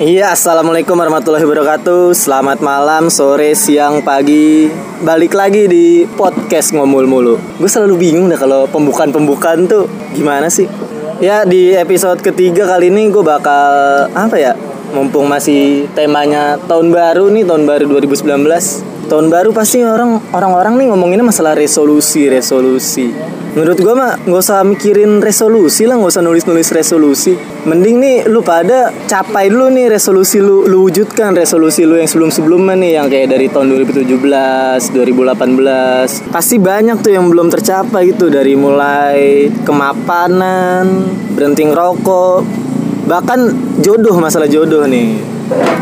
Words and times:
Iya, 0.00 0.32
assalamualaikum 0.32 0.96
warahmatullahi 0.96 1.44
wabarakatuh. 1.44 2.16
Selamat 2.16 2.64
malam, 2.64 3.12
sore, 3.12 3.52
siang, 3.52 4.00
pagi. 4.00 4.72
Balik 5.04 5.36
lagi 5.36 5.68
di 5.68 6.08
podcast 6.16 6.72
ngomul 6.72 7.04
mulu. 7.04 7.36
Gue 7.60 7.68
selalu 7.68 8.00
bingung 8.00 8.32
dah 8.32 8.40
kalau 8.40 8.64
pembukaan-pembukaan 8.72 9.68
tuh 9.68 9.92
gimana 10.16 10.48
sih? 10.48 10.64
Ya 11.20 11.44
di 11.44 11.76
episode 11.76 12.24
ketiga 12.24 12.64
kali 12.64 12.88
ini 12.88 13.12
gue 13.12 13.20
bakal 13.20 14.08
apa 14.16 14.40
ya? 14.40 14.56
Mumpung 14.96 15.28
masih 15.28 15.84
temanya 15.92 16.56
tahun 16.64 16.96
baru 16.96 17.28
nih, 17.28 17.44
tahun 17.44 17.68
baru 17.68 18.00
2019 18.00 19.04
tahun 19.10 19.26
baru 19.26 19.50
pasti 19.50 19.82
orang 19.82 20.22
orang-orang 20.30 20.78
nih 20.78 20.86
ngomonginnya 20.94 21.26
masalah 21.26 21.58
resolusi 21.58 22.30
resolusi 22.30 23.10
menurut 23.50 23.78
gue 23.82 23.94
mah 23.94 24.14
nggak 24.22 24.42
usah 24.42 24.62
mikirin 24.62 25.18
resolusi 25.18 25.86
lah 25.88 25.98
nggak 25.98 26.12
usah 26.14 26.22
nulis 26.22 26.44
nulis 26.46 26.68
resolusi. 26.70 27.34
Mending 27.66 27.96
nih 27.98 28.16
lu 28.30 28.40
pada 28.46 28.94
capai 29.10 29.50
dulu 29.50 29.68
nih 29.74 29.90
resolusi 29.90 30.38
lu. 30.38 30.66
Lu 30.66 30.86
wujudkan 30.86 31.34
resolusi 31.34 31.82
lu 31.82 31.98
yang 31.98 32.06
sebelum 32.06 32.30
sebelumnya 32.30 32.78
nih 32.78 32.90
yang 33.00 33.06
kayak 33.10 33.28
dari 33.34 33.46
tahun 33.50 33.74
2017 33.86 34.94
2018 34.94 36.30
pasti 36.30 36.56
banyak 36.62 36.96
tuh 37.02 37.12
yang 37.14 37.26
belum 37.26 37.50
tercapai 37.50 38.14
gitu. 38.14 38.30
Dari 38.30 38.54
mulai 38.54 39.50
kemapanan 39.66 40.86
berhenti 41.34 41.66
ngerokok 41.66 42.38
bahkan 43.10 43.50
jodoh 43.82 44.14
masalah 44.22 44.46
jodoh 44.46 44.86
nih. 44.86 45.18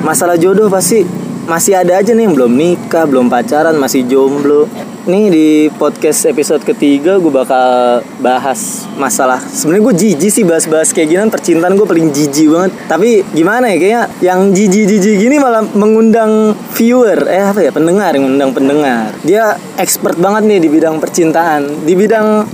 Masalah 0.00 0.40
jodoh 0.40 0.72
pasti 0.72 1.04
masih 1.44 1.76
ada 1.76 2.00
aja 2.00 2.12
nih 2.12 2.28
yang 2.28 2.36
belum 2.36 2.52
nikah, 2.56 3.04
belum 3.08 3.28
pacaran, 3.28 3.76
masih 3.76 4.04
jomblo. 4.08 4.64
Nih 5.08 5.32
di 5.32 5.48
podcast 5.72 6.28
episode 6.28 6.60
ketiga 6.68 7.16
gue 7.16 7.32
bakal 7.32 8.04
bahas 8.20 8.84
masalah. 9.00 9.40
Sebenarnya 9.40 9.84
gue 9.88 9.94
jijik 10.04 10.28
sih 10.28 10.44
bahas-bahas 10.44 10.92
kayak 10.92 11.08
gini 11.08 11.32
percintaan 11.32 11.80
gue 11.80 11.88
paling 11.88 12.12
jijik 12.12 12.52
banget. 12.52 12.76
Tapi 12.92 13.24
gimana 13.32 13.72
ya 13.72 13.76
kayaknya 13.80 14.02
yang 14.20 14.52
jijik-jijik 14.52 15.16
gini 15.16 15.40
malah 15.40 15.64
mengundang 15.64 16.52
viewer, 16.76 17.24
eh 17.24 17.40
apa 17.40 17.64
ya 17.64 17.72
pendengar, 17.72 18.12
yang 18.20 18.28
mengundang 18.28 18.52
pendengar. 18.52 19.16
Dia 19.24 19.56
expert 19.80 20.20
banget 20.20 20.44
nih 20.44 20.60
di 20.60 20.68
bidang 20.68 21.00
percintaan, 21.00 21.88
di 21.88 21.94
bidang 21.96 22.44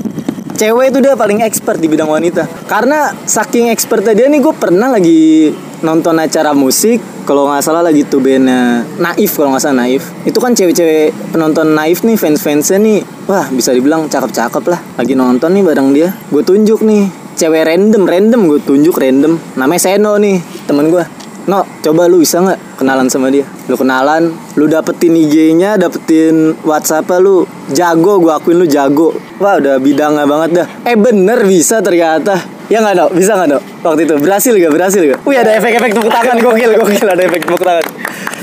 cewek 0.54 0.94
itu 0.94 0.98
dia 1.02 1.18
paling 1.18 1.42
expert 1.42 1.82
di 1.82 1.90
bidang 1.90 2.06
wanita 2.06 2.46
karena 2.70 3.10
saking 3.26 3.74
expertnya 3.74 4.14
dia 4.14 4.30
nih 4.30 4.38
gue 4.38 4.54
pernah 4.54 4.94
lagi 4.94 5.50
nonton 5.84 6.16
acara 6.16 6.56
musik 6.56 6.98
kalau 7.28 7.44
nggak 7.52 7.60
salah 7.60 7.84
lagi 7.84 8.08
tuh 8.08 8.24
bandnya 8.24 8.88
Naif 8.96 9.36
kalau 9.36 9.52
nggak 9.52 9.62
salah 9.62 9.84
Naif 9.84 10.08
itu 10.24 10.38
kan 10.40 10.56
cewek-cewek 10.56 11.12
penonton 11.28 11.76
Naif 11.76 12.00
nih 12.02 12.16
fans-fansnya 12.16 12.80
nih 12.80 13.04
wah 13.28 13.52
bisa 13.52 13.76
dibilang 13.76 14.08
cakep-cakep 14.08 14.64
lah 14.64 14.80
lagi 14.96 15.12
nonton 15.12 15.52
nih 15.52 15.62
bareng 15.62 15.92
dia 15.92 16.16
gue 16.32 16.42
tunjuk 16.42 16.80
nih 16.80 17.12
cewek 17.36 17.68
random 17.68 18.08
random 18.08 18.40
gue 18.48 18.60
tunjuk 18.64 18.96
random 18.96 19.36
namanya 19.60 19.80
Seno 19.84 20.16
nih 20.16 20.40
temen 20.64 20.88
gue 20.88 21.04
No, 21.44 21.60
coba 21.84 22.08
lu 22.08 22.24
bisa 22.24 22.40
nggak 22.40 22.80
kenalan 22.80 23.04
sama 23.12 23.28
dia? 23.28 23.44
Lu 23.68 23.76
kenalan, 23.76 24.32
lu 24.56 24.64
dapetin 24.64 25.12
IG-nya, 25.12 25.76
dapetin 25.76 26.56
WhatsApp 26.64 27.20
lu 27.20 27.44
jago, 27.68 28.16
gua 28.16 28.40
akuin 28.40 28.56
lu 28.56 28.64
jago. 28.64 29.12
Wah, 29.36 29.60
udah 29.60 29.76
bidangnya 29.76 30.24
banget 30.24 30.50
dah. 30.64 30.66
Eh 30.88 30.96
bener 30.96 31.44
bisa 31.44 31.84
ternyata. 31.84 32.40
Ya 32.72 32.80
nggak 32.80 32.96
dok, 32.96 33.10
bisa 33.12 33.36
nggak 33.36 33.48
dok? 33.52 33.62
Waktu 33.84 34.00
itu 34.08 34.14
berhasil 34.16 34.52
gak? 34.56 34.72
Berhasil 34.72 35.00
gak? 35.04 35.20
Wih 35.28 35.36
ada 35.36 35.52
efek-efek 35.52 35.92
tepuk 35.92 36.08
tangan 36.08 36.36
gokil, 36.40 36.70
gokil 36.80 37.06
ada 37.12 37.22
efek 37.28 37.44
tepuk 37.44 37.60
tangan. 37.60 37.84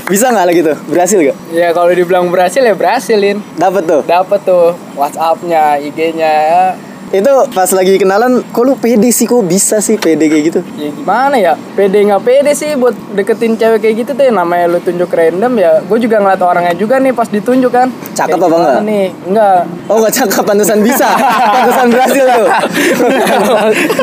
Bisa 0.06 0.30
nggak 0.30 0.46
lagi 0.46 0.60
tuh? 0.62 0.76
Berhasil 0.86 1.18
gak? 1.18 1.36
Ya 1.50 1.74
kalau 1.74 1.90
dibilang 1.90 2.30
berhasil 2.30 2.62
ya 2.62 2.74
berhasilin. 2.78 3.42
Dapat 3.58 3.82
tuh. 3.82 4.00
Dapat 4.06 4.40
tuh 4.46 4.78
WhatsApp-nya, 4.94 5.82
IG-nya. 5.82 6.38
Itu 7.12 7.28
pas 7.52 7.68
lagi 7.76 8.00
kenalan, 8.00 8.40
kok 8.40 8.64
lu 8.64 8.72
pede 8.78 9.12
sih? 9.12 9.28
Kok 9.28 9.44
bisa 9.44 9.84
sih 9.84 10.00
pede 10.00 10.32
kayak 10.32 10.44
gitu? 10.48 10.60
Ya 10.80 10.88
gimana 10.94 11.36
ya? 11.36 11.52
Pede 11.76 12.00
nggak 12.06 12.22
pede 12.24 12.56
sih 12.56 12.72
buat 12.78 12.96
deketin 13.12 13.58
cewek 13.58 13.84
kayak 13.84 13.94
gitu 14.06 14.10
tuh 14.16 14.24
ya 14.24 14.32
namanya 14.32 14.70
lu 14.70 14.78
tunjuk 14.80 15.12
random 15.12 15.52
ya. 15.60 15.82
Gue 15.84 15.98
juga 16.00 16.22
ngeliat 16.22 16.40
orangnya 16.40 16.72
juga 16.72 16.96
nih 17.02 17.12
pas 17.12 17.28
ditunjuk 17.28 17.68
kan. 17.68 17.92
Cakep 18.12 18.36
apa 18.36 18.46
enggak? 18.52 18.78
Nih, 18.84 19.06
enggak. 19.24 19.60
Oh 19.86 19.96
nggak 19.96 20.12
cakep, 20.14 20.42
pantesan 20.44 20.78
bisa. 20.80 21.08
pantesan 21.48 21.86
berhasil 21.88 22.24
tuh. 22.26 22.46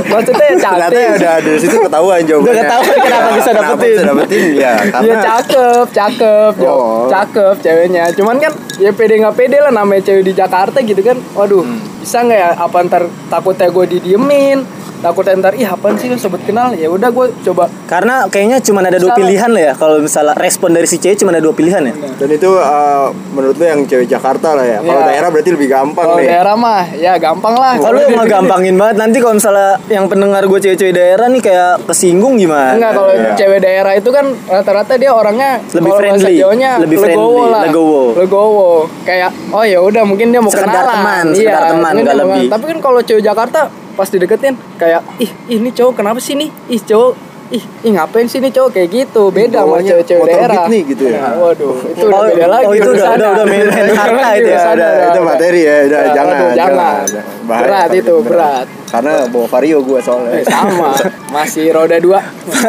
Maksudnya 0.10 0.46
ya 0.46 0.56
Ternyata 0.56 0.90
ya 0.90 1.06
cantik. 1.06 1.08
udah 1.16 1.36
dari 1.40 1.58
situ 1.58 1.76
ketahuan 1.80 2.20
jawabannya. 2.22 2.50
Udah 2.50 2.54
ketahuan 2.60 2.98
kenapa 3.00 3.30
bisa 3.32 3.50
Kenapa 3.50 3.68
dapetin. 3.72 3.92
bisa 3.92 4.04
dapetin 4.06 4.44
ya 4.56 4.74
karena 4.92 5.06
Ya 5.06 5.16
cakep, 5.20 5.86
cakep, 5.92 6.52
Jo. 6.58 6.68
Oh. 6.68 7.06
cakep 7.08 7.56
ceweknya. 7.60 8.04
Cuman 8.12 8.36
kan 8.38 8.52
ya 8.78 8.92
pede 8.92 9.14
nggak 9.18 9.36
pede 9.36 9.58
lah 9.60 9.72
namanya 9.72 10.02
cewek 10.04 10.24
di 10.24 10.34
Jakarta 10.34 10.78
gitu 10.80 11.02
kan. 11.02 11.18
Waduh, 11.34 11.62
Hmm. 11.62 11.78
bisa 12.00 12.18
nggak 12.20 12.40
ya? 12.40 12.50
Apa 12.58 12.78
ntar 12.84 13.02
takutnya 13.28 13.68
gue 13.68 13.86
didiemin? 13.90 14.58
Takutnya 15.00 15.34
ntar 15.38 15.54
ih 15.54 15.64
apaan 15.64 15.96
sih 15.96 16.06
lu 16.06 16.16
sebut 16.16 16.44
kenal? 16.44 16.72
Ya 16.74 16.88
udah 16.88 17.08
gue 17.08 17.32
coba. 17.42 17.72
Karena 17.86 18.28
kayaknya 18.28 18.60
cuma 18.60 18.80
ada 18.82 18.96
dua 18.96 19.16
pilihan 19.16 19.48
lah 19.48 19.64
ya. 19.64 19.74
Kalau 19.74 19.96
misalnya 19.98 20.36
respon 20.36 20.70
dari 20.70 20.84
si 20.84 20.96
cewek 20.96 21.16
cuma 21.18 21.32
ada 21.32 21.40
dua 21.40 21.52
pilihan 21.52 21.80
ya. 21.82 21.94
dan 21.96 22.30
itu 22.30 22.52
uh, 22.52 23.08
menurut 23.32 23.56
lu 23.56 23.66
yang 23.66 23.82
cewek 23.82 24.06
Jakarta 24.06 24.54
lah 24.54 24.66
ya. 24.66 24.80
Kalau 24.80 25.00
Iya. 25.00 25.08
daerah 25.10 25.30
berarti 25.30 25.50
lebih 25.50 25.68
gampang 25.70 26.04
Kalau 26.04 26.18
nih. 26.18 26.28
daerah 26.28 26.56
mah 26.56 26.84
ya 26.94 27.14
gampang 27.16 27.56
lah. 27.56 27.74
Kalau 27.76 27.96
lu 27.96 28.04
gampangin 28.36 28.76
banget 28.76 28.96
nanti 28.98 29.18
kalau 29.18 29.36
misalnya 29.36 29.70
yang 29.88 30.06
pendengar 30.06 30.44
gue 30.44 30.60
cewek-cewek 30.60 30.92
daerah 30.94 31.26
nih 31.26 31.42
kayak 31.42 31.72
kesinggung 31.86 32.36
gimana? 32.36 32.76
Enggak 32.76 32.92
kalau 32.94 33.10
Iya. 33.10 33.32
cewek 33.36 33.60
daerah 33.60 33.94
itu 33.94 34.10
kan 34.10 34.26
rata-rata 34.46 34.94
dia 34.96 35.12
orangnya 35.12 35.64
Lebih 35.72 35.92
friendly, 35.94 36.36
Jawanya 36.38 36.72
lebih 36.78 36.98
legowo 36.98 37.08
friendly, 37.40 37.48
lah. 37.50 37.62
legowo. 37.64 38.02
Legowo. 38.16 38.70
Kayak 39.02 39.32
oh 39.50 39.64
ya 39.64 39.80
udah 39.80 40.04
mungkin 40.04 40.28
dia 40.30 40.40
mau 40.40 40.52
Sekedar 40.52 40.68
kenalan. 40.76 40.92
teman, 40.94 41.26
Iya, 41.26 41.36
sekedar 41.40 41.64
teman, 41.66 41.80
mungkin 41.90 42.06
lebih. 42.06 42.20
kenalan. 42.20 42.52
Tapi 42.52 42.64
kan 42.68 42.78
kalau 42.80 43.00
cewek 43.00 43.24
Jakarta 43.24 43.62
pas 44.00 44.08
dideketin 44.08 44.56
kayak 44.80 45.04
ih 45.20 45.28
ini 45.52 45.76
cowok 45.76 46.00
kenapa 46.00 46.24
sih 46.24 46.40
nih? 46.40 46.48
Ih 46.72 46.80
cowok 46.80 47.29
ih, 47.50 47.64
ih 47.82 47.92
ngapain 47.92 48.26
sih 48.26 48.38
nih 48.38 48.52
cowok 48.52 48.70
kayak 48.72 48.90
gitu 48.92 49.24
beda 49.30 49.60
sama 49.60 49.70
Bawanya 49.72 49.90
cewek-cewek 49.92 50.22
motor 50.22 50.38
daerah 50.40 50.66
nih 50.68 50.82
gitu 50.86 51.04
ya. 51.06 51.18
Nah, 51.18 51.34
waduh 51.36 51.76
itu 51.84 52.04
udah 52.04 52.16
Oh, 52.16 52.24
beda 52.28 52.46
lagi 52.48 52.66
oh, 52.66 52.74
itu 52.74 52.90
udah- 52.90 53.10
udah- 53.12 53.32
udah 53.34 53.46
main- 53.46 53.70
harta 53.96 54.30
itu 54.36 54.50
ya, 54.50 54.62
Udah, 54.70 54.90
itu 55.10 55.22
materi 55.22 55.62
ya, 55.62 55.76
udah 55.82 56.00
Nah, 56.00 56.14
jangan, 56.14 56.36
aduh, 56.36 56.52
jangan. 56.54 57.04
Bahaya 57.44 57.66
berat 57.66 57.90
itu 57.96 58.14
berat 58.22 58.68
Karena 58.90 59.14
bawa 59.26 59.46
vario 59.46 59.82
gua 59.82 60.02
soalnya. 60.02 60.34
Eh, 60.34 60.42
sama 60.44 60.90
masih 61.30 61.70
roda 61.70 61.94
dua 61.98 62.26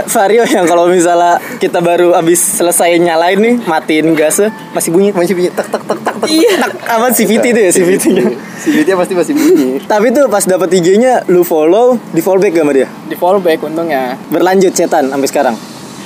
Vario 0.07 0.45
yang 0.45 0.69
kalau 0.69 0.85
misalnya 0.85 1.41
kita 1.57 1.81
baru 1.81 2.13
abis 2.13 2.61
selesai 2.61 2.93
nyalain 2.99 3.41
nih, 3.41 3.57
matiin 3.63 4.13
gasnya 4.13 4.53
masih 4.71 4.93
bunyi. 4.93 5.17
Masih 5.17 5.33
bunyi 5.33 5.49
tak 5.49 5.73
tak 5.73 5.81
tak 5.81 5.97
tak 5.99 6.15
tak. 6.17 6.29
Iya, 6.29 6.61
apa 6.87 7.09
CVT 7.09 7.45
itu 7.47 7.61
ya 7.63 7.71
CVT-nya. 7.73 8.25
Si 8.55 8.69
duitnya 8.69 9.01
pasti 9.01 9.17
masih 9.17 9.33
bunyi. 9.33 9.81
Tapi 9.93 10.13
tuh 10.13 10.29
pas 10.29 10.45
dapet 10.45 10.69
IG-nya 10.75 11.25
lu 11.27 11.41
follow, 11.41 11.97
di 12.13 12.21
follow 12.21 12.37
back 12.39 12.53
gak 12.53 12.65
sama 12.65 12.73
dia? 12.75 12.89
di 13.11 13.19
fallback 13.19 13.59
untungnya 13.59 14.15
Berlanjut 14.31 14.70
setan 14.73 15.05
sampai 15.07 15.27
sekarang. 15.27 15.57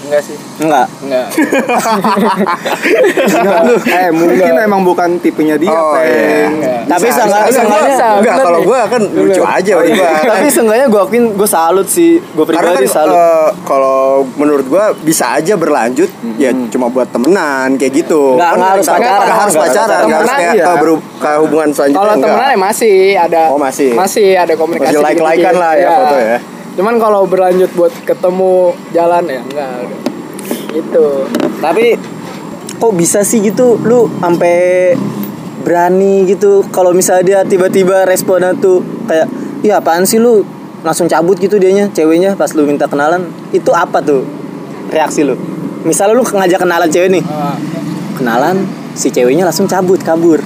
enggak 0.04 0.20
sih 0.20 0.36
Enggak. 0.60 0.84
enggak 1.00 1.26
eh 3.86 4.08
mungkin 4.10 4.52
emang 4.54 4.84
bukan 4.84 5.16
tipenya 5.16 5.56
dia 5.56 5.72
Oh, 5.72 5.96
Peng. 5.96 6.04
iya. 6.04 6.44
Enggak. 6.46 6.80
Tapi 6.86 7.06
seenggaknya- 7.08 7.88
bisa. 7.88 8.06
Enggak, 8.14 8.36
kalau 8.38 8.60
gua 8.62 8.80
kan 8.84 9.00
lucu 9.02 9.40
aja 9.40 9.72
tiba. 9.80 10.04
Tapi 10.28 10.46
seenggaknya 10.46 10.86
gue 10.86 11.00
akuin 11.00 11.24
gue 11.32 11.48
salut 11.48 11.88
sih. 11.88 12.20
Gue 12.20 12.44
Karena 12.44 12.76
pribadi 12.76 12.84
kan 12.84 12.94
salut. 12.94 13.16
eh, 13.16 13.48
kalau 13.64 13.98
menurut 14.36 14.66
gua 14.66 14.92
bisa 14.94 15.32
aja 15.32 15.54
berlanjut 15.54 16.10
ya 16.36 16.52
cuma 16.68 16.88
buat 16.88 17.08
temenan 17.08 17.80
kayak 17.80 17.92
gitu. 17.96 18.36
Nggak- 18.36 18.50
Kan 18.50 18.58
nggak 18.58 18.70
harus 18.70 18.86
pacaran. 18.86 19.00
nggak 19.00 19.38
harus 19.40 19.54
pacaran, 19.54 19.88
harus 19.88 20.04
nggak 20.04 20.18
harus 20.18 20.30
kayak 20.30 20.52
Iya. 20.54 21.38
hubungan 21.40 21.68
selanjutnya. 21.70 21.96
kalau 21.98 22.12
enggak. 22.12 22.28
temenan 22.30 22.58
masih 22.60 22.94
ada 23.16 23.42
Oh, 23.48 23.56
masih. 23.58 23.88
masih 23.94 24.26
ada 24.34 24.52
komunikasi 24.52 24.92
Masih 24.92 25.00
like-likean 25.02 25.56
lah 25.56 25.72
ya 25.74 25.88
foto 25.90 26.16
ya. 26.18 26.38
Cuman 26.74 26.98
kalau 26.98 27.22
berlanjut 27.26 27.70
buat 27.78 27.94
ketemu 28.02 28.74
jalan 28.90 29.24
ya 29.30 29.40
enggak. 29.46 29.78
Itu 30.74 31.30
Tapi 31.62 31.94
kok 32.76 32.92
bisa 32.98 33.22
sih 33.22 33.40
gitu? 33.40 33.78
Lu 33.80 34.10
sampai 34.20 34.92
berani 35.64 36.28
gitu 36.28 36.60
kalau 36.68 36.92
misalnya 36.92 37.24
dia 37.24 37.40
tiba-tiba 37.46 38.04
responnya 38.04 38.52
tuh 38.52 38.84
kayak 39.08 39.30
iya 39.64 39.80
apaan 39.80 40.04
sih 40.04 40.20
lu? 40.20 40.44
Langsung 40.84 41.08
cabut 41.08 41.40
gitu 41.40 41.56
dianya 41.56 41.88
ceweknya 41.88 42.36
pas 42.36 42.52
lu 42.52 42.68
minta 42.68 42.84
kenalan. 42.84 43.30
Itu 43.54 43.72
apa 43.72 44.04
tuh 44.04 44.26
reaksi 44.92 45.24
lu? 45.24 45.38
Misalnya 45.86 46.18
lu 46.18 46.24
ngajak 46.26 46.60
kenalan 46.60 46.88
cewek 46.90 47.08
nih. 47.08 47.24
Ah, 47.24 47.56
kenalan 48.20 48.68
si 48.92 49.08
ceweknya 49.08 49.48
langsung 49.48 49.64
cabut 49.64 50.02
kabur. 50.04 50.42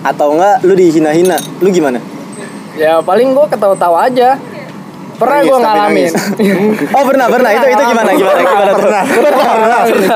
Atau 0.00 0.38
enggak 0.38 0.64
lu 0.64 0.72
dihina-hina. 0.72 1.36
Lu 1.60 1.68
gimana? 1.68 2.00
Ya 2.72 3.04
paling 3.04 3.36
gue 3.36 3.46
ketawa-tawa 3.52 4.08
aja 4.08 4.40
pernah 5.22 5.38
Nangis, 5.38 5.48
gue 5.48 5.58
ngalamin. 5.60 6.12
oh 6.96 7.02
pernah 7.04 7.26
pernah. 7.28 7.50
Itu 7.50 7.66
itu 7.68 7.82
gimana 7.84 8.10
gimana? 8.12 8.40
Gimana 8.40 8.62
tuh? 8.66 8.82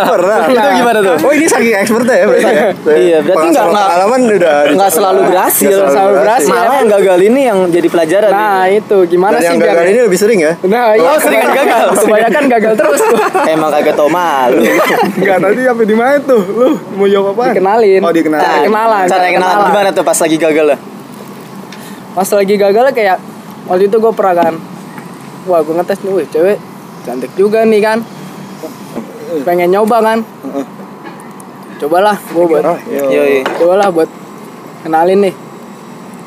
Pernah. 0.06 0.38
itu 0.44 0.69
gimana 0.75 0.99
tuh? 1.00 1.17
Oh 1.20 1.32
ini 1.32 1.47
saking 1.47 1.75
expertnya 1.76 2.14
ya 2.14 2.26
berarti 2.26 2.44
ya. 2.44 2.64
Iya, 2.93 3.19
berarti 3.20 3.47
nggak- 3.47 3.67
nggak- 3.67 3.88
pengalaman 3.88 4.20
udah 4.29 4.56
nggak 4.73 4.91
selalu 4.91 5.20
berhasil 5.26 5.69
Nggak 5.73 5.93
selalu 5.93 6.12
berhasil. 6.19 6.53
malah 6.53 6.75
yang 6.76 6.88
gagal 6.91 7.19
ini 7.23 7.41
yang 7.44 7.58
jadi 7.69 7.88
pelajaran. 7.88 8.31
Nah 8.31 8.64
itu. 8.67 8.97
Gimana 9.06 9.32
Dan 9.32 9.41
sih 9.41 9.47
yang 9.47 9.56
biar 9.56 9.70
gagal 9.70 9.87
ini 9.87 10.00
lebih 10.03 10.19
sering 10.19 10.38
ya. 10.38 10.53
nah 10.64 10.85
iya 10.93 11.06
Oh, 11.06 11.17
sering 11.17 11.41
kebanyakan- 11.41 11.67
gagal. 11.70 11.88
kebanyakan 12.03 12.44
gagal 12.49 12.73
terus 12.76 13.00
tuh. 13.00 13.19
Emang 13.55 13.70
kagak 13.70 13.94
tau 13.94 14.08
malu. 14.08 14.58
Enggak 15.14 15.38
tadi 15.41 15.62
apa 15.64 15.82
di 15.82 15.94
mana 15.94 16.17
tuh? 16.20 16.43
Lu 16.43 16.69
mau 16.93 17.06
jawab 17.06 17.32
apa? 17.32 17.53
dikenalin. 17.53 18.00
Oh, 18.00 18.11
dikenalin. 18.11 18.43
Cara 18.43 18.58
kenalan 18.61 19.05
cara 19.06 19.26
kenalan. 19.29 19.64
gimana 19.67 19.88
tuh 19.91 20.03
pas 20.03 20.19
lagi 20.19 20.37
gagal 20.37 20.67
lah 20.67 20.79
pas 22.12 22.25
lagi 22.26 22.55
gagal 22.55 22.85
kayak 22.91 23.17
waktu 23.67 23.87
itu 23.87 23.97
gue 23.99 24.08
pernah 24.11 24.35
kan 24.35 24.55
wah 25.46 25.62
gue 25.62 25.75
ngetes 25.75 26.02
nih 26.02 26.12
wih 26.12 26.26
cewek 26.28 26.58
cantik 27.06 27.32
juga 27.38 27.62
nih 27.62 27.81
kan? 27.81 27.98
Pengen 29.46 29.70
nyoba 29.70 30.02
kan? 30.02 30.19
Cobalah 31.78 32.16
gue 32.19 32.44
buat 32.44 32.64
cobalah 33.62 33.88
buat 33.94 34.10
kenalin 34.82 35.31
nih 35.31 35.34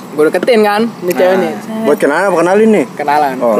gue 0.10 0.24
deketin 0.26 0.62
kan 0.62 0.82
nih 1.00 1.14
cewek 1.14 1.38
nih 1.38 1.54
Buat 1.80 1.98
kenalan 1.98 2.26
apa 2.26 2.38
kenalin 2.38 2.70
nih? 2.72 2.86
kenalan 2.92 3.34
Oh, 3.40 3.56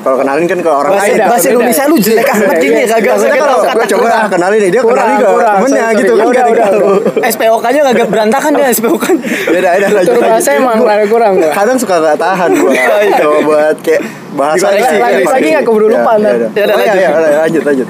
kalau 0.00 0.16
kenalin 0.16 0.44
kan 0.44 0.58
ke 0.58 0.70
orang 0.70 0.92
Bahasa- 0.92 1.10
lain. 1.10 1.26
Bahasa. 1.26 1.46
Indonesia 1.48 1.84
lu 1.84 1.96
jelek 1.96 2.28
amat 2.28 2.56
gini 2.56 2.78
ya 2.78 2.86
kagak 2.88 3.14
Kita 3.16 3.34
kalau 3.34 3.58
kata 3.58 3.74
gue 3.74 3.86
coba 3.90 4.08
kenalin 4.28 4.58
nih 4.60 4.70
dia 4.70 4.80
Kurang, 4.80 4.96
kenalin 5.00 5.16
ke 5.16 5.28
temennya 5.48 5.86
gitu 5.94 6.12
kan 6.12 6.24
Udah, 6.24 6.34
gak 6.36 6.52
udah, 6.52 6.66
tahu. 6.70 6.92
SPOK-nya 7.34 7.80
agak 7.86 8.06
berantakan 8.06 8.50
ya 8.54 8.68
SPOK. 8.70 9.02
Beda, 9.54 9.68
beda 9.72 9.88
lanjut. 9.90 10.12
Tur 10.12 10.22
bahasa 10.22 10.50
emang 10.52 10.78
rada 10.78 11.04
kurang 11.04 11.32
gua. 11.36 11.50
Kadang 11.50 11.76
suka 11.76 11.94
gak 11.98 12.16
tahan 12.16 12.50
gue. 12.52 12.72
Coba 13.16 13.38
buat 13.48 13.76
kayak 13.80 14.02
bahasa 14.34 14.64
lanjut 14.70 15.24
lagi 15.26 15.48
nggak 15.50 15.64
keburu 15.64 15.86
lupa, 15.88 16.12
Ya, 16.14 16.14
Oh, 16.14 16.20
lanjut. 16.20 16.50
ya, 16.52 16.64
ya, 16.94 17.38
lanjut 17.40 17.62
lanjut. 17.64 17.86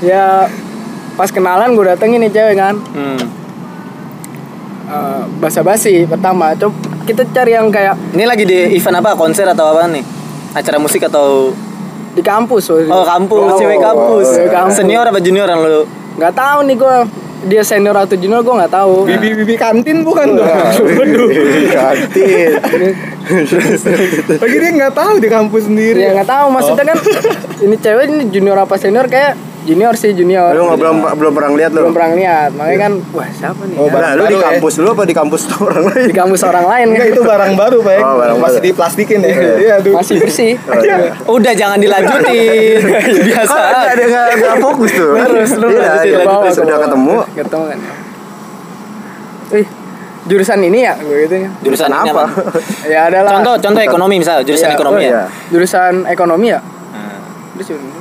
ya 0.00 0.24
pas 1.12 1.28
kenalan 1.28 1.74
gue 1.74 1.84
datengin 1.84 2.20
nih 2.20 2.30
cewek 2.30 2.54
kan 2.54 2.74
Eh, 4.88 5.22
basa-basi 5.36 6.08
pertama 6.08 6.56
coba 6.56 6.72
kita 7.04 7.20
cari 7.28 7.52
yang 7.52 7.68
kayak 7.68 7.92
Ini 8.10 8.24
lagi 8.24 8.44
di 8.44 8.72
event 8.72 8.96
apa? 8.98 9.12
Konser 9.12 9.44
atau 9.44 9.68
apa 9.68 9.84
nih? 9.84 10.00
Acara 10.52 10.80
musik 10.80 11.04
atau 11.04 11.52
di 12.12 12.24
kampus 12.24 12.72
waktu 12.72 12.88
itu. 12.88 12.90
Oh 12.90 13.04
kampus, 13.04 13.36
Oh, 13.46 13.58
cewek 13.58 13.78
kampus. 13.78 14.26
cewek 14.32 14.48
kampus. 14.48 14.74
Senior 14.74 15.04
apa 15.04 15.20
junior 15.20 15.44
yang 15.44 15.60
lu? 15.60 15.84
nggak 16.18 16.34
tahu 16.34 16.58
nih 16.64 16.74
gue 16.74 16.96
dia 17.46 17.62
senior 17.62 17.94
atau 17.94 18.18
junior 18.18 18.42
gue 18.42 18.50
nggak 18.50 18.74
tahu 18.74 19.06
Bibi 19.06 19.38
bibi 19.38 19.54
kantin 19.54 20.02
bukan 20.02 20.34
tuh. 20.34 20.42
Kantin. 21.70 22.50
Lagi 24.34 24.56
dia 24.56 24.70
nggak 24.74 24.94
tahu 24.94 25.12
di 25.18 25.28
kampus 25.28 25.68
sendiri. 25.68 26.00
ya 26.00 26.10
nggak 26.12 26.26
tahu 26.26 26.46
maksudnya 26.48 26.84
kan 26.86 26.98
ini 27.60 27.76
cewek 27.76 28.04
ini 28.08 28.24
junior 28.28 28.56
apa 28.56 28.74
senior 28.74 29.06
kayak 29.06 29.36
junior 29.68 29.92
sih 29.92 30.10
junior 30.10 30.50
Lu 30.50 30.64
nggak 30.64 30.78
belum 30.78 30.96
belum 31.12 31.32
pernah 31.32 31.50
lihat 31.52 31.70
lu. 31.70 31.80
belum 31.82 31.92
pernah 31.92 32.10
lihat 32.14 32.50
makanya 32.50 32.78
kan 32.80 32.92
wah 33.10 33.28
siapa 33.28 33.62
nih 33.62 33.76
Oh, 33.76 33.86
ya? 33.86 34.00
Nah, 34.00 34.10
lu 34.14 34.24
di 34.24 34.34
ya. 34.34 34.44
kampus 34.48 34.72
dulu 34.74 34.88
apa 34.90 35.02
di 35.02 35.12
kampus 35.12 35.40
orang 35.60 35.84
lain? 35.86 36.06
di 36.06 36.16
kampus 36.16 36.40
orang 36.42 36.64
lain 36.64 36.86
kan 36.86 36.96
Enggak 36.96 37.08
itu 37.10 37.20
barang 37.22 37.52
baru, 37.54 37.78
Pak. 37.78 37.96
Oh, 37.98 38.14
barang 38.16 38.36
Masih 38.38 38.52
baru. 38.54 38.66
diplastikin 38.66 39.18
ya. 39.20 39.36
Iya, 39.54 39.74
tuh. 39.78 39.92
masih 39.92 40.14
bersih 40.16 40.52
Oh, 40.62 40.74
iya. 40.74 40.96
Udah 41.22 41.52
jangan 41.52 41.78
dilanjutin. 41.78 42.80
Biasa. 43.28 43.52
Kan 43.52 43.74
ada 43.76 43.90
ada 43.90 44.02
nggak 44.02 44.26
nggak 44.34 44.56
fokus 44.58 44.90
tuh. 44.90 45.12
Terus, 45.14 45.50
lu 45.54 45.66
Iya, 45.68 45.80
lanjutin, 45.84 46.16
iya, 46.16 46.50
sudah 46.50 46.76
ketemu. 46.80 47.14
ketemu 47.34 47.64
kan 47.66 47.78
Ih, 49.50 49.66
jurusan 50.26 50.60
ini 50.62 50.78
ya 50.82 50.92
gue 50.94 51.16
gitu 51.24 51.34
ya 51.38 51.48
Jurusan 51.60 51.88
ini 51.88 52.08
apa? 52.10 52.24
ya 52.84 53.00
adalah 53.08 53.30
Contoh 53.34 53.54
contoh 53.58 53.80
ekonomi 53.80 54.14
misalnya, 54.18 54.42
jurusan 54.42 54.68
Iya, 54.68 54.76
ekonomi 54.76 54.96
oh, 54.98 55.02
ya. 55.02 55.10
iya. 55.10 55.22
jurusan 55.48 55.92
ekonomi 56.04 56.46
ya 56.48 56.60
Terus 57.54 57.66
yaudah. 57.72 57.97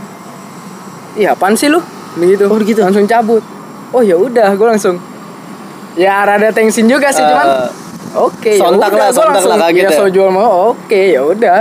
Iya 1.17 1.33
apaan 1.33 1.53
sih 1.53 1.67
lu 1.67 1.81
begitu 2.15 2.45
Oh, 2.45 2.55
begitu. 2.55 2.79
langsung 2.79 3.03
cabut 3.03 3.41
oh 3.89 4.01
ya 4.01 4.15
udah 4.15 4.53
gue 4.53 4.67
langsung 4.67 4.95
ya 5.95 6.21
rada 6.23 6.49
tensin 6.49 6.85
juga 6.85 7.09
sih 7.09 7.19
Eh, 7.19 7.27
cuman 7.27 7.47
oke 8.15 8.51
ya 8.51 8.59
sontak 8.59 8.89
udah, 8.89 8.99
lah, 8.99 9.09
sontak 9.09 9.33
langsung, 9.35 9.51
lah 9.51 9.59
kaget 9.65 9.83
ya 9.83 9.89
ya. 9.89 9.97
so 9.97 10.05
jual 10.07 10.29
mau 10.29 10.49
oke 10.71 11.01
ya 11.09 11.21
udah 11.21 11.57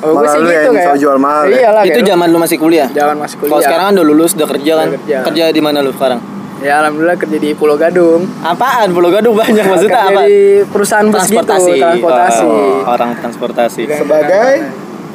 oh, 0.00 0.08
gue 0.08 0.16
Malah 0.16 0.30
sih 0.30 0.40
gitu 0.40 0.54
yang 0.56 0.72
kayak 0.72 0.86
so 0.86 0.94
jual 0.96 1.16
mahal 1.16 1.44
ya? 1.44 1.56
iyalah 1.60 1.82
Itu 1.82 1.92
kayak- 1.92 2.08
zaman 2.08 2.26
lu 2.26 2.38
masih 2.38 2.56
kuliah. 2.56 2.88
Zaman 2.88 3.16
masih 3.18 3.36
kuliah. 3.36 3.50
Kalau 3.50 3.62
sekarang 3.62 3.84
kan 3.84 3.94
udah 3.94 4.06
lulus, 4.06 4.30
udah 4.32 4.48
kerja 4.48 4.72
kan. 4.74 4.86
Udah 4.86 4.96
kerja. 4.98 5.16
Kerja 5.22 5.44
di 5.50 5.60
mana 5.60 5.78
lu 5.80 5.92
sekarang? 5.92 6.20
ya 6.60 6.76
alhamdulillah 6.76 7.16
kerja 7.16 7.38
di 7.38 7.50
Pulau 7.52 7.72
Gadung 7.74 8.20
Apaan? 8.38 8.92
Pulau 8.92 9.08
Gadung 9.08 9.32
banyak 9.34 9.64
maksudnya 9.64 9.96
kerja 9.98 10.12
apa? 10.12 10.22
di 10.22 10.38
perusahaan 10.62 11.06
bus 11.06 11.16
Transportasi. 11.18 11.72
gitu 11.72 11.80
transportasi 11.80 12.44
Oh, 12.44 12.84
orang 12.86 13.10
transportasi. 13.16 13.80
Sebagai 13.90 14.50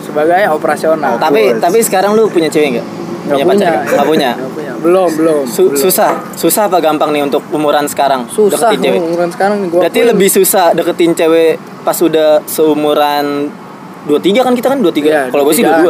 sebagai 0.01 0.41
operasional 0.49 1.13
Tapi 1.17 1.41
tapi 1.55 1.77
sekarang 1.79 2.13
lu 2.13 2.25
punya 2.27 2.49
cewek 2.49 2.69
nggak? 2.73 2.87
Nggak 3.25 3.35
Punya 3.35 3.45
pacar? 3.47 3.73
Nggak 3.83 4.05
punya. 4.05 4.31
Belum 4.77 5.09
belum 5.11 5.41
Su- 5.45 5.67
belum. 5.67 5.81
susah, 5.81 6.11
susah 6.33 6.69
apa 6.69 6.77
gampang 6.77 7.09
nih 7.09 7.23
untuk 7.23 7.41
umuran 7.49 7.85
sekarang 7.85 8.29
susah 8.29 8.69
deketin 8.69 8.85
cewek? 8.85 9.01
umuran 9.01 9.29
sekarang 9.29 9.57
nih 9.59 9.67
gua 9.67 9.79
Berarti 9.81 9.99
akuin. 9.99 10.09
lebih 10.13 10.29
susah 10.31 10.65
deketin 10.71 11.11
cewek 11.11 11.53
pas 11.81 11.97
udah 11.97 12.29
seumuran 12.45 13.25
23 14.05 14.41
kan 14.41 14.53
kita 14.53 14.67
kan 14.69 14.79
23. 14.79 15.01
Iya, 15.03 15.21
Kalau 15.27 15.43
gue 15.43 15.53
sih 15.53 15.63
23. 15.63 15.81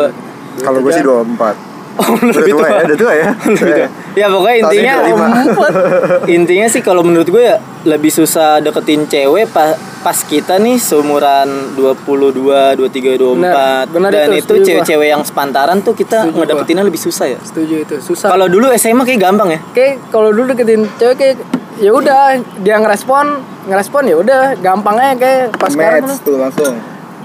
22. 0.56 0.64
Kalau 0.64 0.80
gue 0.80 0.92
sih 0.92 1.04
24. 1.04 1.56
Oh, 1.96 2.12
lebih 2.12 2.52
tua 2.52 2.68
ya, 2.68 2.84
udah 2.84 2.98
tua 3.00 3.14
ya. 3.16 3.30
Iya. 3.56 3.88
Ya 4.14 4.26
pokoknya 4.28 4.56
intinya 4.62 4.94
ini 5.00 5.12
25. 5.16 6.28
intinya 6.38 6.68
sih 6.68 6.82
kalau 6.82 7.02
menurut 7.02 7.24
gue 7.26 7.40
ya 7.40 7.56
lebih 7.86 8.10
susah 8.10 8.60
deketin 8.66 9.06
cewek 9.06 9.46
pas 9.54 9.78
pas 10.02 10.18
kita 10.18 10.58
nih 10.58 10.82
seumuran 10.82 11.78
22, 11.78 12.78
23, 12.78 13.18
24 13.18 13.38
Benar, 13.38 13.86
benar 13.90 14.10
dan 14.14 14.30
itu, 14.34 14.54
cewek-cewek 14.58 15.08
yang 15.14 15.22
sepantaran 15.22 15.82
tuh 15.86 15.94
kita 15.94 16.26
Setuju 16.26 16.38
ngedapetinnya 16.42 16.84
lebih 16.86 17.02
susah 17.02 17.26
ya. 17.30 17.40
setuju 17.42 17.86
itu 17.86 17.96
susah. 18.02 18.34
Kalau 18.34 18.50
dulu 18.50 18.74
SMA 18.78 19.06
kayak 19.06 19.22
gampang 19.22 19.50
ya. 19.54 19.60
kayak 19.74 19.94
kalau 20.10 20.30
dulu 20.34 20.54
deketin 20.54 20.90
cewek 20.98 21.16
kayak 21.18 21.36
ya 21.78 21.92
udah 21.94 22.42
dia 22.66 22.76
ngerespon 22.82 23.26
ngerespon 23.70 24.04
ya 24.10 24.16
udah 24.18 24.42
gampangnya 24.62 25.10
kayak 25.18 25.44
pas 25.58 25.70
sekarang 25.74 26.06
match 26.06 26.22
tuh 26.26 26.36
langsung. 26.42 26.74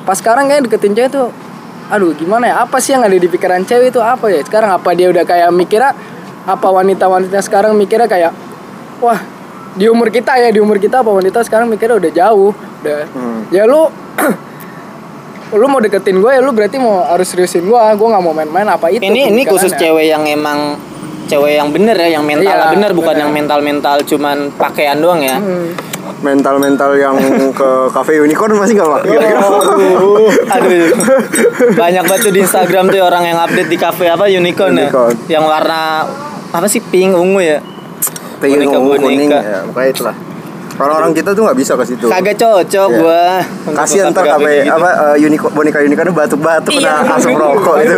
pas 0.05 0.17
sekarang 0.17 0.45
kayak 0.49 0.61
deketin 0.69 0.93
cewek 0.93 1.11
tuh 1.13 1.29
aduh 1.91 2.13
gimana 2.15 2.45
ya 2.53 2.55
apa 2.63 2.79
sih 2.79 2.95
yang 2.95 3.03
ada 3.03 3.17
di 3.17 3.29
pikiran 3.29 3.65
cewek 3.65 3.97
itu 3.97 4.01
apa 4.01 4.29
ya? 4.29 4.45
Sekarang 4.45 4.77
apa 4.77 4.93
dia 4.93 5.09
udah 5.09 5.25
kayak 5.25 5.49
mikirnya 5.57 5.97
apa 6.45 6.69
wanita-wanita 6.69 7.41
sekarang 7.45 7.77
mikirnya 7.77 8.09
kayak 8.09 8.33
wah 9.01 9.40
di 9.73 9.87
umur 9.87 10.09
kita 10.09 10.35
ya 10.35 10.49
di 10.49 10.59
umur 10.59 10.77
kita 10.77 10.99
apa 10.99 11.11
wanita 11.11 11.41
sekarang 11.41 11.67
mikirnya 11.67 11.97
udah 11.97 12.13
jauh 12.13 12.51
udah 12.81 13.01
Hmm. 13.09 13.47
ya 13.49 13.65
lu 13.65 13.87
lu 15.53 15.67
mau 15.67 15.79
deketin 15.79 16.17
gue 16.17 16.31
ya 16.31 16.39
lu 16.39 16.51
berarti 16.51 16.77
mau 16.77 17.03
harus 17.05 17.27
seriusin 17.27 17.63
gue 17.63 17.75
gue 17.75 18.09
nggak 18.09 18.21
mau 18.21 18.31
main-main 18.33 18.67
apa 18.67 18.87
itu 18.89 19.03
ini 19.03 19.27
ini 19.29 19.43
khusus 19.43 19.71
pemikirannya. 19.71 19.81
cewek 19.81 20.07
yang 20.07 20.23
emang 20.25 20.59
cewek 21.27 21.53
yang 21.55 21.71
bener 21.71 21.95
ya, 21.97 22.09
yang 22.13 22.25
mental 22.25 22.51
Iya, 22.51 22.71
bener 22.73 22.91
bukan 22.91 23.07
bener. 23.09 23.23
yang 23.23 23.31
mental-mental 23.31 23.97
cuman 24.05 24.37
pakaian 24.53 24.99
doang 24.99 25.23
ya. 25.23 25.39
Hmm. 25.39 25.71
Mental-mental 26.21 26.91
yang 26.97 27.15
ke 27.55 27.71
cafe 27.89 28.19
unicorn 28.19 28.51
masih 28.53 28.75
nggak 28.75 28.91
pakai. 28.91 29.15
Aduh. 30.51 30.87
Banyak 31.81 32.03
banget 32.05 32.21
tuh 32.21 32.33
di 32.33 32.41
Instagram 32.41 32.91
tuh 32.91 32.99
orang 33.01 33.23
yang 33.25 33.39
update 33.39 33.69
di 33.69 33.79
cafe 33.79 34.07
apa 34.07 34.27
unicorn, 34.27 34.75
Unicorn. 34.75 35.15
ya. 35.25 35.39
Yang 35.39 35.45
warna 35.47 35.81
apa 36.51 36.67
sih 36.67 36.83
pink 36.83 37.15
ungu 37.15 37.39
ya. 37.39 37.59
Pengen 38.41 38.59
Boneka- 38.63 38.79
ungu 38.79 38.93
kuning 38.99 39.31
ya, 39.31 39.61
pokoknya 39.69 39.91
itulah. 39.91 40.17
Orang-orang 40.81 41.13
kita 41.13 41.37
tuh 41.37 41.45
nggak 41.45 41.59
bisa 41.61 41.77
ke 41.77 41.85
situ. 41.85 42.09
Kagak 42.09 42.35
cocok 42.35 42.89
Iya. 42.89 42.97
gua. 42.97 43.23
Kasihan 43.77 44.09
ntar 44.09 44.25
kafe 44.27 44.65
gitu. 44.65 44.73
apa 44.73 44.89
eh, 45.13 45.29
unicorn 45.29 45.53
boneka 45.53 45.79
unicorn 45.79 46.09
batuk-batuk 46.11 46.73
Iya. 46.73 47.05
kena 47.05 47.15
asap 47.15 47.37
rokok 47.37 47.77
itu. 47.85 47.97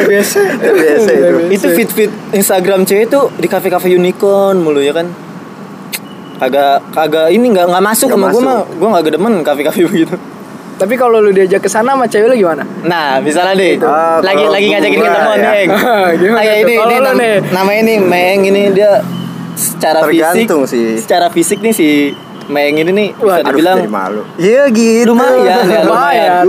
Biasa. 0.00 0.38
Biasa 0.62 1.10
itu. 1.10 1.36
Itu 1.50 1.66
fit-fit 1.74 2.10
Instagram 2.30 2.86
cewek 2.86 3.10
tuh 3.10 3.34
di 3.34 3.46
kafe-kafe 3.46 3.90
unicorn 3.90 4.62
mulu 4.62 4.78
ya 4.78 4.94
kan. 4.94 5.10
Kagak 6.38 6.86
kagak 6.90 7.28
ini 7.28 7.50
nggak 7.50 7.66
nggak 7.66 7.82
masuk 7.84 8.06
Nggak 8.08 8.16
sama 8.16 8.26
gua 8.26 8.38
masuk. 8.38 8.46
mah. 8.46 8.60
Gua 8.72 8.88
nggak 8.88 9.04
gedemen 9.04 9.32
kafe-kafe 9.42 9.80
begitu. 9.84 10.14
Tapi 10.80 10.94
kalau 10.96 11.20
lu 11.20 11.30
diajak 11.30 11.60
ke 11.60 11.68
sana 11.68 11.92
sama 11.92 12.04
cewek 12.04 12.26
lu 12.26 12.36
gimana 12.38 12.64
Nah, 12.82 13.20
misalnya 13.20 13.52
deh. 13.54 13.76
Ah, 13.80 14.16
lagi 14.18 14.40
lagi 14.42 14.66
ngajakin 14.70 14.98
ketemuan 14.98 15.36
ya. 15.36 15.44
nih, 15.44 15.60
Eng. 15.60 15.70
Gimana 16.20 16.38
Kayak 16.40 16.56
ini 16.58 16.74
Kalau 16.74 16.88
ini 16.88 16.96
lu 16.96 17.04
nam- 17.04 17.18
nih. 17.18 17.34
namanya 17.52 17.80
ini 17.82 17.94
Meng 18.00 18.40
ini 18.42 18.62
dia 18.70 18.92
secara 19.54 19.98
Tergantung 20.02 20.62
fisik 20.62 20.72
sih. 20.72 20.88
secara 20.98 21.26
fisik 21.28 21.58
nih 21.60 21.72
si 21.72 21.88
Meng 22.46 22.74
ini 22.74 22.90
nih 22.90 23.08
bisa 23.12 23.22
Wah, 23.22 23.36
Aduh, 23.38 23.46
dibilang 23.52 23.76
jadi 23.78 23.92
malu. 23.92 24.22
Iya 24.34 24.62
gitu. 24.70 25.12
lumayan 25.12 25.64
ya, 25.66 25.80
lumayan. 25.82 26.46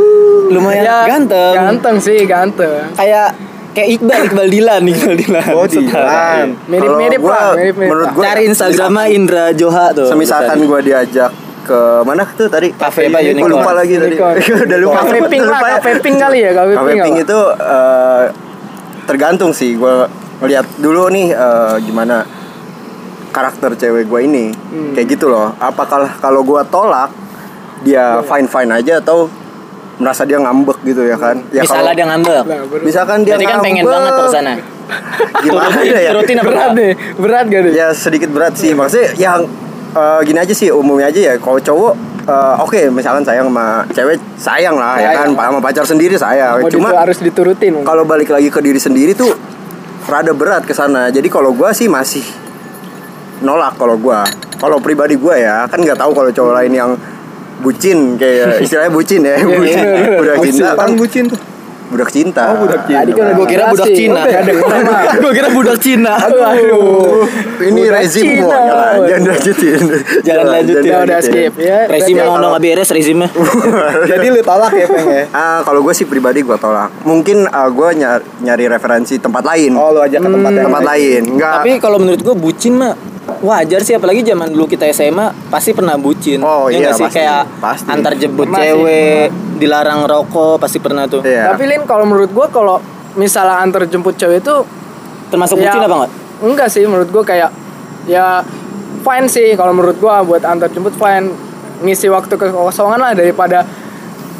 Lumayan. 0.50 0.84
Ya, 0.84 0.98
ganteng. 1.06 1.54
ganteng 1.54 1.96
sih 1.98 2.20
ganteng 2.24 2.90
Kayak 2.92 3.38
kayak 3.72 3.88
Iqbal, 3.94 4.22
Iqbal 4.26 4.48
Dilan, 4.50 4.82
Iqbal 4.84 5.16
Dilan. 5.16 5.48
Oh, 5.54 5.64
Setara. 5.64 6.04
Dilan. 6.04 6.48
mirip-mirip 6.68 7.20
Kalau 7.20 7.32
lah 7.32 7.52
menurut 7.72 8.04
lah. 8.04 8.12
gua- 8.12 8.26
Cari 8.26 8.42
Instagramnya 8.46 9.06
Indra 9.10 9.46
Joha 9.52 9.86
tuh. 9.92 10.08
Semisalkan 10.08 10.58
bisa. 10.58 10.68
gue 10.68 10.80
diajak 10.84 11.32
ke 11.62 11.80
mana 12.02 12.26
tuh 12.28 12.48
tadi? 12.48 12.70
Cafe 12.72 13.06
apa, 13.06 13.20
Unicorn? 13.20 13.52
lupa 13.52 13.72
lagi 13.74 13.96
tadi. 13.96 14.14
Unicorn. 14.14 14.36
Udah 14.66 14.78
lupa. 14.78 14.96
Cafe 15.00 15.18
pink 15.26 15.44
lah 15.44 15.60
Lupa 15.60 15.70
cafe 15.76 15.92
pink 16.00 16.18
kali 16.18 16.38
ya 16.40 16.52
cafe 16.52 16.72
Cafe 16.74 16.88
pink 16.88 17.02
pink 17.04 17.18
itu 17.22 17.40
eh, 17.56 18.24
tergantung 19.04 19.52
sih 19.52 19.72
gue 19.74 19.94
ngeliat 20.40 20.66
dulu 20.78 21.08
nih 21.08 21.28
eh, 21.30 21.76
gimana 21.82 22.26
karakter 23.30 23.72
cewek 23.74 24.06
gue 24.06 24.20
ini 24.22 24.46
Hmm. 24.52 24.92
kayak 24.92 25.08
gitu 25.10 25.28
loh 25.28 25.56
apakah 25.58 26.12
kalau 26.18 26.42
gue 26.42 26.62
tolak 26.68 27.10
dia 27.82 28.20
Iya. 28.20 28.22
fine 28.22 28.46
fine 28.46 28.72
aja 28.72 28.94
atau 28.98 29.26
merasa 29.98 30.22
dia 30.22 30.36
ngambek 30.36 30.82
gitu 30.84 31.02
ya 31.04 31.16
kan 31.16 31.38
ya 31.50 31.62
Misalnya 31.62 31.94
dia 31.94 32.06
ngambek. 32.08 32.42
Nah, 32.42 32.58
misalkan 32.82 33.18
dia 33.22 33.38
Berarti 33.38 33.46
kan 33.48 33.60
pengen 33.62 33.86
banget 33.86 34.12
ke 34.12 34.24
sana. 34.28 34.54
gimana 35.40 35.78
ya 36.06 36.12
Rutin 36.12 36.38
berat 36.38 36.52
enggak? 36.52 36.70
nih 36.74 36.92
berat 37.16 37.46
gak 37.48 37.62
nih 37.64 37.72
ya 37.72 37.88
sedikit 37.92 38.30
berat 38.30 38.54
sih 38.54 38.74
maksudnya 38.74 39.08
yang 39.16 39.46
eh, 39.92 40.20
gini 40.24 40.40
aja 40.40 40.54
sih 40.54 40.68
umumnya 40.72 41.12
aja 41.12 41.20
ya 41.20 41.34
kalau 41.38 41.60
cowok 41.60 41.94
eh, 42.28 42.56
oke 42.62 42.82
misalkan 42.90 43.24
sayang 43.24 43.48
sama 43.52 43.84
cewek 43.92 44.18
sayang 44.38 44.76
lah 44.76 44.96
ya 44.98 45.10
kan 45.16 45.34
Sayang. 45.34 45.52
sama 45.52 45.60
pacar 45.60 45.86
sendiri 45.86 46.16
sayang 46.16 46.64
Mau 46.64 46.72
cuma 46.72 46.90
harus 46.96 47.18
diturutin 47.20 47.84
kalau 47.84 48.04
balik 48.04 48.32
lagi 48.32 48.48
ke 48.48 48.60
diri 48.60 48.80
sendiri 48.80 49.12
tuh 49.14 49.32
rada 50.08 50.34
berat 50.34 50.66
ke 50.66 50.74
sana 50.74 51.14
jadi 51.14 51.28
kalau 51.30 51.54
gua 51.54 51.72
sih 51.72 51.86
masih 51.86 52.26
nolak 53.42 53.74
kalau 53.78 53.98
gua 53.98 54.26
kalau 54.58 54.78
pribadi 54.78 55.18
gua 55.18 55.38
ya 55.38 55.56
kan 55.66 55.82
nggak 55.82 55.98
tahu 55.98 56.12
kalau 56.14 56.30
cowok 56.30 56.54
lain 56.62 56.74
yang 56.74 56.92
bucin 57.62 58.18
kayak 58.18 58.58
istilahnya 58.66 58.92
bucin 58.94 59.22
ya 59.22 59.38
bucin 59.42 59.78
bener, 59.78 59.86
bener. 59.86 60.22
udah 60.22 60.36
cinta 60.42 60.70
kan 60.74 60.88
Kan 60.90 60.92
bucin 60.98 61.24
tuh. 61.30 61.40
Budak 61.92 62.10
cinta. 62.10 62.44
Oh, 62.50 62.58
budak 62.64 62.82
cinta. 62.88 63.00
Tadi 63.04 63.12
kan 63.12 63.26
Gue 63.36 63.46
kira 63.46 63.64
budak. 63.68 63.88
Cina. 63.92 64.22
Udah 64.24 64.40
ada 64.40 64.52
nama. 64.56 64.94
Gue 65.24 65.32
kira 65.36 65.48
budak 65.52 65.78
Cina. 65.78 66.14
Aduh. 66.16 67.28
Ini 67.60 67.82
Budak 67.84 67.94
rezim 68.00 68.26
kok. 68.40 68.52
Jangan, 68.52 68.96
jangan 69.06 69.28
lanjutin. 69.28 69.82
Jangan 70.24 70.46
lanjutin. 70.48 70.90
Udah 70.90 71.00
udah 71.04 71.20
skip 71.20 71.54
ya. 71.60 71.78
Rezim 71.86 72.16
emang 72.18 72.36
udah 72.40 72.50
nggak 72.56 72.64
beres 72.64 72.90
rezimnya. 72.90 73.30
Jadi 74.12 74.26
lu 74.32 74.42
tolak 74.42 74.74
ya 74.74 74.86
peng 74.88 75.08
ya? 75.08 75.24
Ah, 75.30 75.60
kalau 75.62 75.84
gue 75.84 75.94
sih 75.94 76.08
pribadi 76.08 76.40
gue 76.42 76.58
tolak. 76.58 76.90
Mungkin 77.04 77.46
ah, 77.46 77.68
gue 77.68 77.90
nyari, 77.94 78.24
nyari 78.42 78.66
referensi 78.72 79.20
tempat 79.20 79.44
lain. 79.44 79.76
Oh 79.76 79.92
lu 79.92 80.00
ajak 80.00 80.20
ke 80.20 80.30
tempat 80.32 80.52
yang 80.56 80.66
tempat 80.72 80.84
lain. 80.88 81.22
Enggak. 81.36 81.54
Tapi 81.62 81.72
kalau 81.78 81.98
menurut 82.00 82.22
gue 82.24 82.36
bucin 82.36 82.80
mah 82.80 82.94
wajar 83.42 83.82
sih 83.82 83.94
apalagi 83.94 84.22
zaman 84.22 84.50
dulu 84.50 84.66
kita 84.66 84.90
SMA 84.92 85.50
pasti 85.50 85.72
pernah 85.72 85.96
bucin. 85.96 86.42
Oh, 86.42 86.68
Ya 86.68 86.82
iya, 86.82 86.90
sih 86.94 87.06
pasti. 87.06 87.18
kayak 87.22 87.42
Pasti. 87.62 87.88
antar 87.90 88.14
jemput 88.18 88.50
Pernah 88.50 88.62
sih. 88.62 89.51
Dilarang 89.62 90.02
rokok 90.10 90.58
pasti 90.58 90.82
pernah 90.82 91.06
tuh. 91.06 91.22
Iya. 91.22 91.54
Tapi 91.54 91.70
Lin 91.70 91.86
kalau 91.86 92.10
menurut 92.10 92.34
gua 92.34 92.50
kalau 92.50 92.82
misalnya 93.14 93.62
antar 93.62 93.86
jemput 93.86 94.18
cewek 94.18 94.42
itu 94.42 94.66
Termasuk 95.30 95.62
ya, 95.62 95.70
bucin 95.70 95.80
apa 95.86 95.96
enggak? 95.96 96.12
Enggak 96.42 96.68
sih 96.74 96.84
menurut 96.90 97.10
gua 97.14 97.24
kayak 97.24 97.54
ya 98.10 98.42
fine 99.06 99.28
sih 99.30 99.54
kalau 99.54 99.78
menurut 99.78 100.02
gua 100.02 100.26
buat 100.26 100.42
antar 100.42 100.74
jemput 100.74 100.98
fine 100.98 101.30
ngisi 101.86 102.10
waktu 102.10 102.34
kekosongan 102.34 102.98
lah 102.98 103.14
daripada 103.14 103.66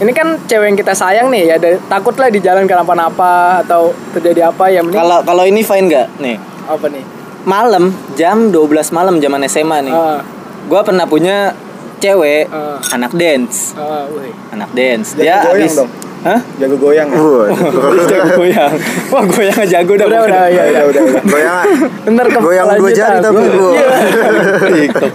ini 0.02 0.12
kan 0.18 0.42
cewek 0.50 0.74
yang 0.74 0.78
kita 0.78 0.94
sayang 0.98 1.30
nih 1.30 1.46
ya 1.46 1.56
dari, 1.62 1.78
takutlah 1.86 2.34
di 2.34 2.42
jalan 2.42 2.66
kenapa-napa 2.66 3.62
atau 3.62 3.94
terjadi 4.18 4.50
apa 4.50 4.74
ya 4.74 4.82
mending 4.82 4.98
Kalau 4.98 5.22
kalau 5.22 5.44
ini 5.46 5.62
fine 5.62 5.86
nggak 5.86 6.08
nih? 6.18 6.38
apa 6.66 6.86
nih 6.90 7.04
Malam 7.42 7.90
jam 8.14 8.54
12 8.54 8.94
malam 8.94 9.18
zaman 9.18 9.42
SMA 9.50 9.90
nih. 9.90 9.94
Ah, 9.94 10.22
Gua 10.70 10.86
pernah 10.86 11.10
punya 11.10 11.58
cewek 12.02 12.44
Ah. 12.50 12.78
anak 12.92 13.12
dance. 13.14 13.74
ah, 13.74 14.06
wih. 14.10 14.34
Anak 14.50 14.70
dance. 14.74 15.14
Jago 15.14 15.22
Dia 15.22 15.36
goyang 15.40 15.56
habis 15.56 15.74
dong. 15.78 15.90
Hah? 16.22 16.40
Jago 16.56 16.76
goyang 16.78 17.08
ya? 17.08 17.18
Jago 18.12 18.30
goyang. 18.36 18.72
Wah, 19.10 19.24
goyangnya 19.24 19.66
jago 19.68 19.94
dah. 19.96 20.06
udah 20.06 20.20
udah 20.22 20.44
ya, 20.48 20.64
ya. 20.68 20.82
udah, 20.84 21.02
udah. 21.02 21.22
Goyang. 21.24 21.64
Bentar 22.04 22.26
ke 22.28 22.38
Goyang 22.38 22.68
dua 22.76 22.90
jari 22.92 23.18
tapi 23.20 23.38
Gua- 23.38 23.52
gua. 23.52 23.72
Iya. 23.72 23.88
TikTok. 24.82 25.12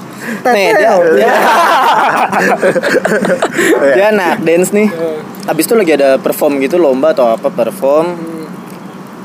Nih, 0.47 0.69
dia, 0.73 0.91
dia, 1.13 1.27
dia 3.95 4.05
anak 4.11 4.35
dance 4.43 4.71
nih. 4.71 4.89
Habis 5.45 5.65
itu 5.65 5.75
lagi 5.75 5.93
ada 5.95 6.17
perform 6.17 6.59
gitu 6.59 6.77
lomba 6.77 7.11
atau 7.11 7.29
apa 7.29 7.49
perform. 7.49 8.15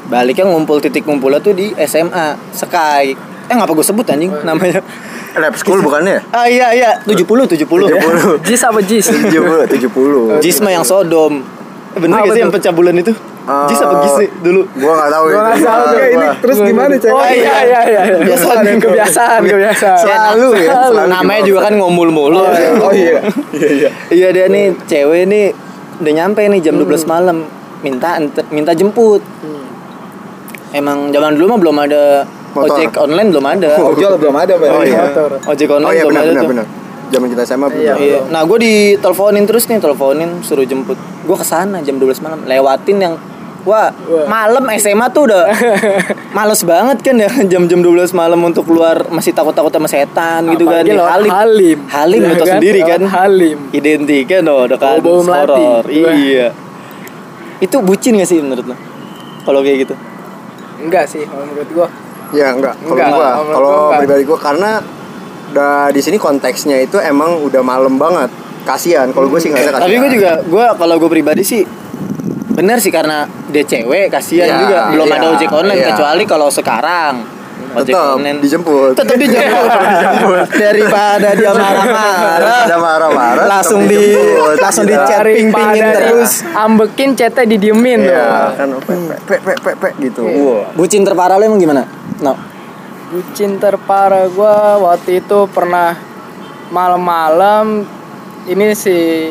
Baliknya 0.06 0.46
ngumpul 0.46 0.78
titik 0.78 1.04
ngumpulnya 1.04 1.40
tuh 1.40 1.54
di 1.54 1.72
SMA 1.80 2.36
Sky. 2.52 3.16
Eh 3.48 3.54
ngapa 3.54 3.72
gue 3.72 3.82
sebut 3.82 4.06
anjing 4.06 4.30
namanya? 4.44 4.80
Lab 5.34 5.56
school 5.56 5.80
bukannya? 5.80 6.20
Ah 6.30 6.44
iya 6.44 6.72
iya 6.72 6.90
70 7.02 7.24
70. 7.48 7.64
70. 7.64 8.44
Jis 8.44 8.62
apa 8.62 8.80
Jis? 8.82 9.08
70 9.08 9.32
70. 9.66 10.40
Jisma 10.40 10.70
yang 10.70 10.84
Sodom. 10.84 11.40
Bener 11.92 12.12
Apa 12.14 12.24
gak 12.26 12.34
sih 12.34 12.42
yang 12.42 12.52
pecah 12.52 12.72
bulan 12.72 12.96
itu? 12.96 13.12
Ah, 13.42 13.66
Jis 13.66 13.80
apa 13.80 14.00
Gis 14.02 14.14
sih 14.18 14.30
dulu? 14.40 14.64
Gua 14.74 14.92
enggak 14.94 15.10
tahu 15.10 15.24
Gua 15.24 15.32
itu. 15.32 15.40
nggak 15.42 15.58
tahu 15.58 15.64
Gua- 15.64 15.76
tuh. 15.82 15.92
Oke, 15.92 16.06
ini 16.06 16.16
gua- 16.22 16.38
terus 16.40 16.58
gimana 16.62 16.94
cewek? 16.96 17.14
Oh 17.14 17.26
iya 17.26 17.36
iya 17.62 17.80
iya. 17.82 18.02
iya. 18.06 18.16
Kebiasaan. 18.18 18.64
kebiasaan 18.78 19.42
kebiasaan. 19.46 20.00
Selalu 20.00 20.48
ya, 20.54 20.70
Selalu. 20.70 20.92
selalu 20.94 21.10
Namanya 21.10 21.42
juga 21.44 21.60
kan 21.62 21.74
ngomul 21.76 22.10
mulu. 22.10 22.40
Oh 22.40 22.94
iya. 22.94 23.20
Iya 23.52 23.70
iya. 23.72 23.90
Iya 24.10 24.28
dia 24.32 24.46
nih 24.48 24.66
cewek 24.86 25.24
nih 25.26 25.46
udah 26.00 26.14
nyampe 26.14 26.42
nih 26.46 26.60
jam 26.62 26.76
12 26.76 26.88
malam 27.06 27.38
minta 27.80 28.20
minta 28.48 28.72
jemput. 28.72 29.20
Emang 30.72 31.12
zaman 31.12 31.36
dulu 31.36 31.46
mah 31.50 31.60
belum 31.60 31.78
ada 31.82 32.04
Motor. 32.52 32.76
ojek 32.76 32.92
online 32.98 33.30
belum 33.32 33.46
ada. 33.48 33.70
Ojol 33.80 34.14
belum 34.20 34.36
ada 34.36 34.54
Pak. 34.60 34.68
Oh, 34.68 34.84
iya. 34.84 35.02
Motor. 35.08 35.30
Ojek 35.48 35.68
Oh 35.68 35.76
online 35.80 35.96
iya 35.96 36.04
belum 36.04 36.12
benar 36.12 36.24
ada 36.24 36.32
benar 36.32 36.44
tuh. 36.44 36.52
benar. 36.52 36.66
Zaman 37.12 37.28
kita 37.28 37.42
SMA 37.44 37.68
belum. 37.68 37.84
Iya. 37.84 37.94
Iya. 37.98 38.20
Nah 38.28 38.42
gue 38.44 38.58
diteleponin 38.60 39.44
terus 39.44 39.64
nih 39.68 39.80
teleponin 39.80 40.30
suruh 40.42 40.64
jemput. 40.64 40.96
Gue 41.24 41.38
ke 41.38 41.44
sana 41.44 41.80
jam 41.80 41.96
12 41.96 42.20
malam 42.20 42.40
lewatin 42.44 42.98
yang 42.98 43.16
Wah, 43.62 43.94
Wah. 43.94 44.26
malam 44.26 44.66
SMA 44.74 45.06
tuh 45.14 45.30
udah 45.30 45.46
males 46.38 46.66
banget 46.66 46.98
kan 47.06 47.14
ya 47.14 47.30
jam-jam 47.46 47.78
12 47.78 48.10
malam 48.10 48.42
untuk 48.42 48.66
keluar 48.66 49.06
masih 49.14 49.38
takut-takut 49.38 49.70
sama 49.70 49.86
setan 49.86 50.50
gitu 50.50 50.66
kan. 50.66 50.82
Lewat 50.82 51.30
Halim. 51.30 51.78
Halim 51.86 52.22
lu 52.26 52.34
tau 52.42 52.50
kan? 52.50 52.58
sendiri 52.58 52.82
kan. 52.82 53.02
Halim. 53.06 53.70
Identik 53.70 54.26
kan 54.34 54.50
oh, 54.50 54.66
udah 54.66 54.78
kan 54.82 54.98
Bau-bau 54.98 55.22
melati. 55.22 55.62
horor. 55.62 55.86
Iya. 55.94 56.10
Iya. 56.18 56.48
Itu 57.62 57.86
bucin 57.86 58.18
gak 58.18 58.26
sih 58.26 58.42
menurut 58.42 58.66
lo? 58.66 58.74
Kalau 59.46 59.62
kayak 59.62 59.86
gitu. 59.86 59.94
Enggak 60.82 61.06
sih 61.06 61.22
kalau 61.30 61.46
menurut 61.46 61.70
gua. 61.70 61.88
Ya 62.32 62.48
enggak. 62.56 62.76
Kalau 62.80 62.96
Enggak, 62.96 63.10
gua, 63.12 63.30
kalau 63.52 63.76
enggak. 63.88 64.00
pribadi 64.04 64.24
gua 64.24 64.40
karena 64.40 64.72
udah 65.52 65.92
di 65.92 66.00
sini 66.00 66.16
konteksnya 66.16 66.80
itu 66.80 66.96
emang 66.98 67.44
udah 67.44 67.60
malam 67.60 68.00
banget. 68.00 68.32
Kasihan 68.62 69.10
kalau 69.10 69.26
gue 69.28 69.40
sih 69.42 69.50
nggak 69.50 69.64
ada 69.68 69.72
kasihan. 69.74 69.90
Tapi 69.90 69.96
gue 69.98 70.10
juga 70.16 70.32
gue 70.46 70.66
kalau 70.78 70.96
gue 71.02 71.10
pribadi 71.10 71.42
sih 71.44 71.66
bener 72.52 72.78
sih 72.78 72.92
karena 72.94 73.26
dia 73.50 73.64
cewek 73.64 74.12
kasihan 74.12 74.46
Iya, 74.46 74.58
juga 74.62 74.80
belum 74.94 75.08
iya, 75.08 75.16
ada 75.18 75.28
ojek 75.34 75.50
online 75.50 75.82
iya. 75.82 75.88
kecuali 75.96 76.24
kalau 76.28 76.48
sekarang 76.52 77.14
ojek 77.74 77.90
tetap 77.90 78.16
online 78.16 78.40
dijemput. 78.40 78.92
tetap 78.94 79.16
dijemput 79.24 80.48
daripada 80.52 81.28
dia 81.32 81.52
marah-marah 81.52 82.40
Daripada 82.62 82.76
marah-marah, 82.78 83.46
langsung 83.48 83.82
di 83.86 84.02
langsung 84.58 84.84
di 84.84 84.92
Iya. 84.92 85.06
chat 85.06 85.24
ping 85.24 85.50
pingin 85.50 85.82
Daripada 85.82 85.98
terus 85.98 86.32
Ambekin 86.52 87.10
chatnya 87.14 87.44
didiemin 87.46 88.00
Iya, 88.02 88.28
tuh. 88.56 88.58
kan 88.58 88.68
pe 89.24 89.36
pe 89.40 89.54
pe 89.56 89.72
pe 89.74 89.90
gitu. 90.00 90.24
Iya. 90.24 90.74
Bucin 90.74 91.02
terparah 91.02 91.36
lo 91.36 91.44
emang 91.44 91.58
gimana 91.58 91.84
no 92.20 92.34
Bucin 93.08 93.56
terparah 93.56 94.28
gua 94.28 94.56
waktu 94.82 95.20
itu 95.20 95.48
pernah 95.48 95.96
malam-malam 96.72 97.84
ini 98.44 98.72
si 98.72 99.28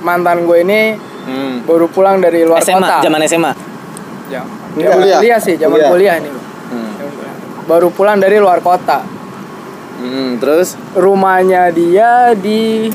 mantan 0.00 0.42
gue 0.42 0.62
ini 0.62 0.80
hmm. 0.96 1.66
baru 1.66 1.86
pulang 1.86 2.18
dari 2.18 2.40
luar 2.40 2.62
SMA 2.62 2.78
kota. 2.80 2.96
zaman 3.02 3.20
SMA 3.26 3.52
Ya. 4.28 4.46
Zaman 4.70 4.94
kuliah. 4.94 5.18
kuliah 5.18 5.38
sih, 5.38 5.54
zaman 5.54 5.74
Kuliah. 5.74 5.90
kuliah 5.90 6.14
nih. 6.22 6.30
Baru 7.70 7.94
pulang 7.94 8.18
dari 8.18 8.34
luar 8.36 8.58
kota. 8.58 9.06
Hmm, 9.94 10.42
terus 10.42 10.74
Rumahnya 10.90 11.70
dia 11.70 12.34
di 12.34 12.90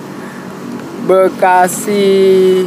Bekasi 1.07 2.59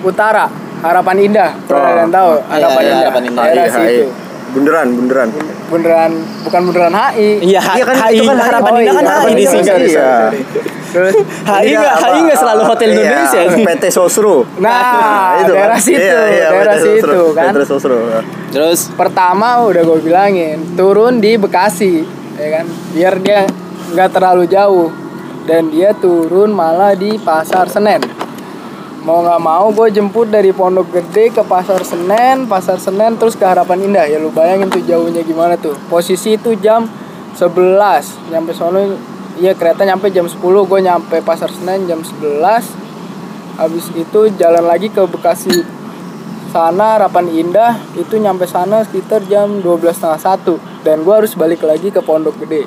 Utara, 0.00 0.44
Harapan 0.78 1.16
Indah. 1.24 1.50
Oh. 1.64 1.88
yang 1.88 2.12
tahu? 2.12 2.36
iya, 2.36 2.52
Harapan 2.52 2.82
iya, 2.82 2.90
Indah. 2.90 3.00
Harapan 3.00 3.22
Indah. 3.24 3.42
Daerah 3.42 3.64
Hai, 3.64 3.70
hai. 3.72 3.88
situ. 3.88 4.06
Bunderan, 4.48 4.88
bunderan. 4.92 5.28
Beneran 5.68 6.12
bukan 6.40 6.60
beneran 6.68 6.92
HI. 6.92 7.28
iya 7.44 7.60
Iya 7.76 7.84
kan, 7.84 7.96
HI 8.02 8.12
itu 8.14 8.24
kan 8.24 8.38
harapan 8.38 8.72
HI. 8.72 8.80
Indah 8.82 8.94
kan 8.94 9.04
Oh, 9.04 9.12
HI 9.12 9.24
iya, 9.24 9.32
di 9.32 9.40
iya, 9.40 9.52
sini 9.52 9.88
iya. 9.88 10.10
Terus 10.88 11.14
HI 11.48 11.62
Ini 11.64 11.74
nggak 11.76 11.94
apa? 11.94 12.06
HI 12.08 12.18
nggak 12.24 12.38
selalu 12.38 12.62
hotel 12.64 12.88
Iya, 12.88 12.98
Indonesia 12.98 13.40
PT 13.68 13.84
Sosro. 13.88 14.36
Nah, 14.58 15.36
itu 15.44 15.52
daerah 15.52 15.76
kan. 15.76 15.84
situ, 15.84 16.00
Iya, 16.00 16.20
iya, 16.26 16.46
daerah 16.50 16.74
PT 16.74 16.80
Sosro, 16.80 17.12
situ 17.12 17.22
kan. 17.32 17.52
PT 17.52 17.58
Sosro. 17.64 17.98
terus 18.48 18.80
pertama 18.92 19.60
udah 19.60 19.82
gue 19.84 19.98
bilangin 20.00 20.56
turun 20.72 21.20
di 21.20 21.36
Bekasi 21.36 22.00
ya 22.34 22.48
kan 22.54 22.66
biar 22.90 23.14
dia 23.20 23.44
nggak 23.92 24.08
terlalu 24.08 24.48
jauh 24.48 24.88
dan 25.44 25.68
dia 25.68 25.92
turun 25.92 26.48
malah 26.48 26.96
di 26.96 27.20
pasar 27.20 27.68
Senen 27.68 28.00
mau 29.00 29.20
nggak 29.20 29.40
mau 29.40 29.68
gue 29.68 29.88
jemput 29.88 30.28
dari 30.28 30.52
Pondok 30.52 30.88
Gede 30.90 31.28
ke 31.28 31.40
pasar 31.40 31.84
Senen 31.84 32.44
pasar 32.44 32.76
Senen 32.76 33.16
terus 33.16 33.32
ke 33.32 33.44
Harapan 33.44 33.84
Indah 33.84 34.04
ya 34.04 34.16
lu 34.16 34.28
bayangin 34.28 34.68
tuh 34.68 34.80
jauhnya 34.80 35.20
gimana 35.20 35.56
tuh 35.56 35.76
posisi 35.88 36.36
itu 36.36 36.56
jam 36.56 36.88
11 37.36 38.32
nyampe 38.32 38.52
sono 38.52 38.80
iya 39.38 39.52
kereta 39.52 39.82
nyampe 39.82 40.10
jam 40.10 40.26
10 40.26 40.38
gue 40.40 40.80
nyampe 40.80 41.16
pasar 41.20 41.48
Senen 41.48 41.86
jam 41.86 42.00
11 42.00 42.42
habis 43.56 43.86
itu 43.92 44.20
jalan 44.34 44.64
lagi 44.64 44.88
ke 44.88 45.02
Bekasi 45.04 45.62
sana 46.48 46.96
Harapan 46.96 47.26
Indah 47.28 47.76
itu 47.92 48.16
nyampe 48.16 48.44
sana 48.44 48.82
sekitar 48.82 49.22
jam 49.24 49.60
12.30 49.60 49.94
satu 50.18 50.54
dan 50.80 51.02
gua 51.02 51.20
harus 51.20 51.34
balik 51.34 51.60
lagi 51.60 51.90
ke 51.90 52.00
Pondok 52.00 52.38
Gede 52.38 52.64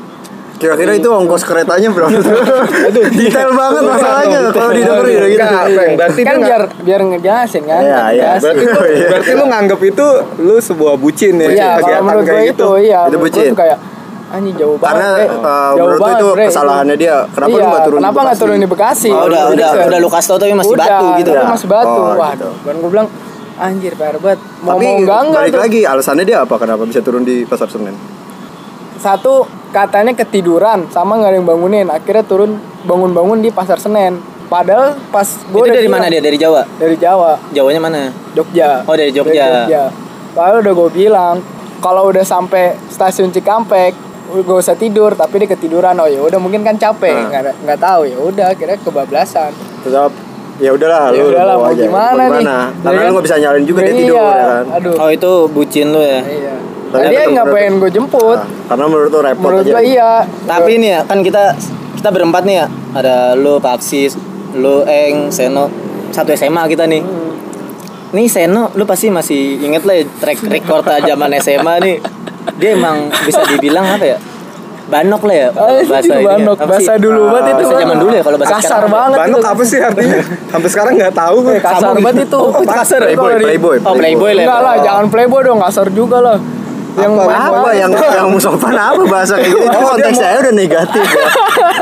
Kira-kira 0.54 0.94
itu 0.94 1.10
ongkos 1.10 1.42
keretanya 1.42 1.90
berapa? 1.90 2.14
Aduh, 2.14 3.10
detail 3.10 3.50
banget 3.50 3.82
masalahnya 3.82 4.54
kalau 4.54 4.70
didengerin 4.70 5.18
gitu. 5.26 5.42
Enggak, 5.42 5.66
Peng. 5.74 5.92
Berarti 5.98 6.22
kan 6.22 6.36
biar 6.38 6.62
biar 6.86 7.02
ngejelasin 7.02 7.64
kan 7.66 7.82
Iya, 7.82 8.02
iya. 8.14 8.30
Berarti 8.38 8.66
lu, 8.70 8.82
Iya. 8.86 9.08
berarti 9.10 9.32
lu 9.34 9.46
nganggap 9.50 9.80
itu 9.82 10.08
lu 10.38 10.56
sebuah 10.62 11.02
bucin 11.02 11.34
ya? 11.36 11.50
iya 11.50 11.66
kalau 11.74 11.82
kegiatan 11.82 12.04
menurut 12.06 12.22
kayak 12.22 12.38
gue 12.38 12.46
gitu. 12.46 12.62
itu 12.62 12.70
iya 12.86 13.00
Itu 13.10 13.18
bucin. 13.18 13.52
kayak 13.58 13.78
anjing 14.32 14.56
jauh 14.56 14.76
banget 14.76 14.96
Karena 14.96 15.08
eh, 15.14 15.28
uh, 15.28 15.36
jauh 15.36 15.76
menurut 15.78 15.92
lu 15.92 16.02
banget, 16.02 16.16
itu 16.16 16.28
Bre. 16.30 16.46
kesalahannya 16.48 16.96
dia. 16.96 17.18
Kenapa 17.28 17.48
lu 17.48 17.58
Iya, 17.58 17.68
nggak 17.68 17.84
turun 17.84 17.92
di 17.92 18.02
kenapa 18.02 18.18
nggak 18.18 18.28
Bekasi? 18.30 18.42
turun 18.42 18.58
di 18.58 18.68
Bekasi 18.68 19.10
Oh, 19.10 19.22
udah 19.22 19.42
Gitu 19.42 19.54
udah 19.54 19.70
kan. 19.70 19.88
udah 19.88 20.00
lu 20.00 20.10
kasih 20.10 20.28
tau 20.28 20.38
tapi 20.38 20.54
masih 20.54 20.72
Udah, 20.72 20.88
batu 20.88 21.08
gitu 21.18 21.30
ya? 21.32 21.44
masih 21.46 21.68
batu 21.68 22.00
Oh, 22.02 22.14
waduh 22.16 22.54
kan 22.58 22.76
gue 22.76 22.90
bilang 22.90 23.08
anjir 23.58 23.94
PR 23.94 24.16
banget 24.18 24.40
mau 24.60 24.70
Tapi 24.72 24.84
mau 24.84 24.96
enggak 24.98 25.20
enggak 25.22 25.42
balik 25.42 25.52
tuh. 25.52 25.62
lagi 25.62 25.80
alasannya 25.86 26.26
dia 26.26 26.38
apa? 26.40 26.56
Kenapa 26.58 26.82
bisa 26.84 27.00
turun 27.00 27.22
di 27.22 27.44
pasar 27.44 27.68
Senen? 27.68 27.96
satu 28.98 29.34
katanya 29.72 30.14
ketiduran 30.14 30.86
sama 30.88 31.18
nggak 31.18 31.28
ada 31.28 31.36
yang 31.36 31.48
bangunin 31.48 31.88
akhirnya 31.88 32.22
turun 32.22 32.56
bangun-bangun 32.84 33.40
di 33.40 33.50
pasar 33.50 33.78
Senen 33.78 34.20
padahal 34.46 34.94
pas 35.10 35.26
gue 35.26 35.58
itu 35.60 35.74
dari 35.74 35.88
mana 35.88 36.06
dia 36.06 36.20
dari 36.20 36.36
Jawa 36.36 36.62
dari 36.76 36.94
Jawa 36.96 37.40
Jawanya 37.50 37.82
mana 37.82 38.02
Jogja 38.32 38.84
Oh, 38.84 38.94
dari 38.94 39.10
Jogja. 39.10 39.34
Dari 39.34 39.58
Jogja. 39.66 39.84
Lalu 40.32 40.56
udah 40.60 40.74
gue 40.76 40.90
bilang 40.94 41.36
kalau 41.80 42.08
udah 42.08 42.22
sampai 42.22 42.64
stasiun 42.88 43.30
Cikampek 43.30 43.98
gak 44.34 44.58
usah 44.58 44.74
tidur 44.74 45.12
tapi 45.12 45.40
dia 45.40 45.50
ketiduran 45.50 45.94
oh 45.94 46.06
ya 46.06 46.20
udah 46.20 46.38
mungkin 46.38 46.62
kan 46.62 46.76
capek 46.76 47.12
Ah. 47.12 47.28
nggak 47.28 47.56
nggak 47.62 47.80
tahu 47.80 48.02
ya 48.06 48.18
udah 48.18 48.46
akhirnya 48.50 48.78
kebablasan 48.78 49.52
Tetap 49.82 50.12
ya 50.58 50.72
udahlah 50.72 51.10
Ya 51.10 51.20
lu 51.20 51.30
udahlah, 51.30 51.56
mau 51.56 51.68
aja. 51.68 51.82
gimana 51.82 52.24
nih? 52.30 52.46
Karena 52.46 52.66
Ya 52.86 52.92
lu 52.92 53.02
kan? 53.02 53.12
nggak 53.12 53.26
bisa 53.26 53.38
nyalin 53.38 53.64
juga 53.66 53.80
dia 53.82 53.88
Iya, 53.88 54.00
tidur 54.00 54.16
ya 54.16 54.46
kan. 54.46 54.66
Aduh. 54.72 54.94
Oh 54.96 55.10
itu 55.10 55.32
bucin 55.50 55.88
lu 55.90 56.00
ya. 56.00 56.20
Iya. 56.22 56.54
Tapi 56.92 57.04
Dia 57.08 57.24
nggak 57.26 57.48
pengen 57.50 57.74
gue 57.78 57.90
jemput. 57.90 58.36
Nah, 58.36 58.48
karena 58.68 58.86
menurut 58.86 59.10
lu 59.10 59.20
repot 59.22 59.42
Menurut 59.44 59.64
aja. 59.64 59.72
gue 59.72 59.84
iya. 59.86 60.12
Tapi 60.46 60.72
nih 60.78 60.90
ya 60.92 61.02
kan 61.02 61.20
kita 61.20 61.44
kita 61.96 62.10
berempat 62.10 62.44
nih 62.44 62.56
ya. 62.58 62.66
Ada 62.92 63.16
lu, 63.34 63.58
Pak 63.58 63.74
Aksis, 63.74 64.14
lu, 64.54 64.84
Eng, 64.84 65.28
Seno. 65.30 65.66
Satu 66.10 66.30
SMA 66.32 66.68
kita 66.68 66.84
nih. 66.86 67.00
Nih 68.12 68.28
Seno, 68.28 68.70
lu 68.74 68.84
pasti 68.84 69.08
masih 69.08 69.56
inget 69.58 69.82
lah 69.82 69.96
ya 69.96 70.04
track 70.20 70.44
record 70.46 70.84
zaman 71.02 71.32
SMA 71.40 71.74
nih. 71.80 71.98
Dia 72.54 72.70
emang 72.74 72.98
bisa 73.22 73.42
dibilang 73.46 73.86
apa 73.88 74.06
ya? 74.08 74.18
Banok 74.84 75.22
lah 75.24 75.36
ya. 75.38 75.48
Ah, 75.54 75.72
itu 75.74 75.88
bahasa 75.88 76.04
ini 76.06 76.20
ya. 76.20 76.28
banok, 76.28 76.58
Apa 76.58 76.68
bahasa 76.68 76.92
dulu 76.98 77.22
banget 77.26 77.44
itu. 77.46 77.56
bahasa 77.56 77.76
zaman 77.80 77.98
dulu 77.98 78.12
ya, 78.12 78.22
kalau 78.22 78.38
bahasa 78.38 78.54
kasar 78.54 78.68
sekarang. 78.68 78.92
banget. 78.92 79.18
Banok 79.18 79.44
apa 79.46 79.62
sih 79.64 79.80
artinya? 79.80 80.20
Sampai 80.52 80.70
sekarang 80.70 80.94
nggak 81.00 81.14
tahu 81.16 81.36
gue. 81.42 81.54
Eh, 81.54 81.62
kasar 81.64 81.94
banget 81.96 82.16
itu. 82.22 82.40
Oh, 82.42 82.64
kasar 82.66 83.00
ya? 83.00 83.06
Playboy, 83.08 83.16
Kalau 83.24 83.32
di- 83.32 83.46
playboy, 83.46 83.76
Oh, 83.80 83.96
playboy 83.96 84.32
lah. 84.32 84.36
ya. 84.36 84.44
Enggak 84.44 84.60
lah, 84.62 84.76
jangan 84.84 85.06
playboy 85.08 85.42
dong, 85.42 85.60
kasar 85.60 85.88
juga 85.92 86.18
lah. 86.20 86.38
Yang 86.92 87.12
apa, 87.16 87.34
apa 87.48 87.70
yang 87.72 87.92
yang 87.94 88.28
sopan 88.36 88.76
apa 88.76 89.02
bahasa 89.08 89.40
kayak 89.40 89.48
gitu? 89.48 89.64
Itu 89.64 89.78
konteksnya 89.80 90.28
udah 90.40 90.54
negatif 90.54 91.06
ya. 91.08 91.28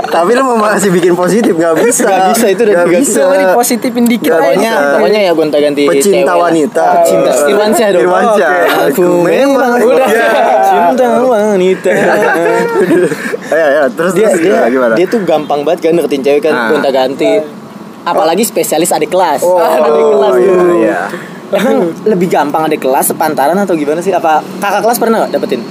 Tapi 0.05 0.31
lu 0.33 0.43
mau 0.43 0.57
masih 0.59 0.89
bikin 0.89 1.13
positif 1.13 1.53
nggak 1.53 1.75
bisa. 1.81 2.05
Nggak 2.05 2.27
bisa, 2.29 2.45
itu 2.45 2.61
udah 2.61 2.75
nggak 2.75 2.89
bisa. 2.93 3.21
Dipositifin 3.25 4.05
dikit. 4.05 4.31
Pokoknya, 4.31 4.71
bisa. 4.71 4.93
pokoknya 4.93 5.19
ya 5.25 5.31
gonta-ganti 5.33 5.81
Pecinta 5.85 6.05
cewek 6.13 6.25
lah. 6.25 6.37
wanita. 6.39 6.85
Pecinta 6.93 7.31
Irwansyah 7.47 7.87
dong. 7.89 8.03
Irwansyah. 8.05 8.51
Aku 8.89 9.03
memang 9.23 9.71
Udah. 9.79 10.09
cinta 10.63 11.05
wanita. 11.19 11.91
Ya 13.49 13.65
ya, 13.65 13.83
terus 13.89 14.13
dia 14.13 14.29
terus 14.29 14.45
dia 14.45 14.53
gimana, 14.53 14.69
gimana? 14.69 14.93
dia 14.93 15.07
tuh 15.09 15.25
gampang 15.25 15.65
banget 15.65 15.89
kan 15.89 15.97
deketin 15.97 16.21
cewek 16.21 16.41
kan 16.43 16.53
Nah. 16.53 16.69
gonta-ganti. 16.69 17.41
Apalagi 17.99 18.45
spesialis 18.45 18.93
adik 18.93 19.09
kelas. 19.09 19.41
Oh, 19.41 19.57
adik 19.57 20.05
kelas 20.07 20.33
iya, 20.37 20.53
iya. 20.77 20.99
Emang 21.51 21.77
lebih 22.03 22.27
gampang 22.27 22.65
adik 22.65 22.79
kelas 22.79 23.09
sepantaran 23.09 23.55
atau 23.55 23.73
gimana 23.73 23.99
sih? 23.99 24.11
Apa 24.11 24.39
kakak 24.57 24.81
kelas 24.81 24.97
pernah 24.97 25.17
gak 25.23 25.33
dapetin? 25.33 25.61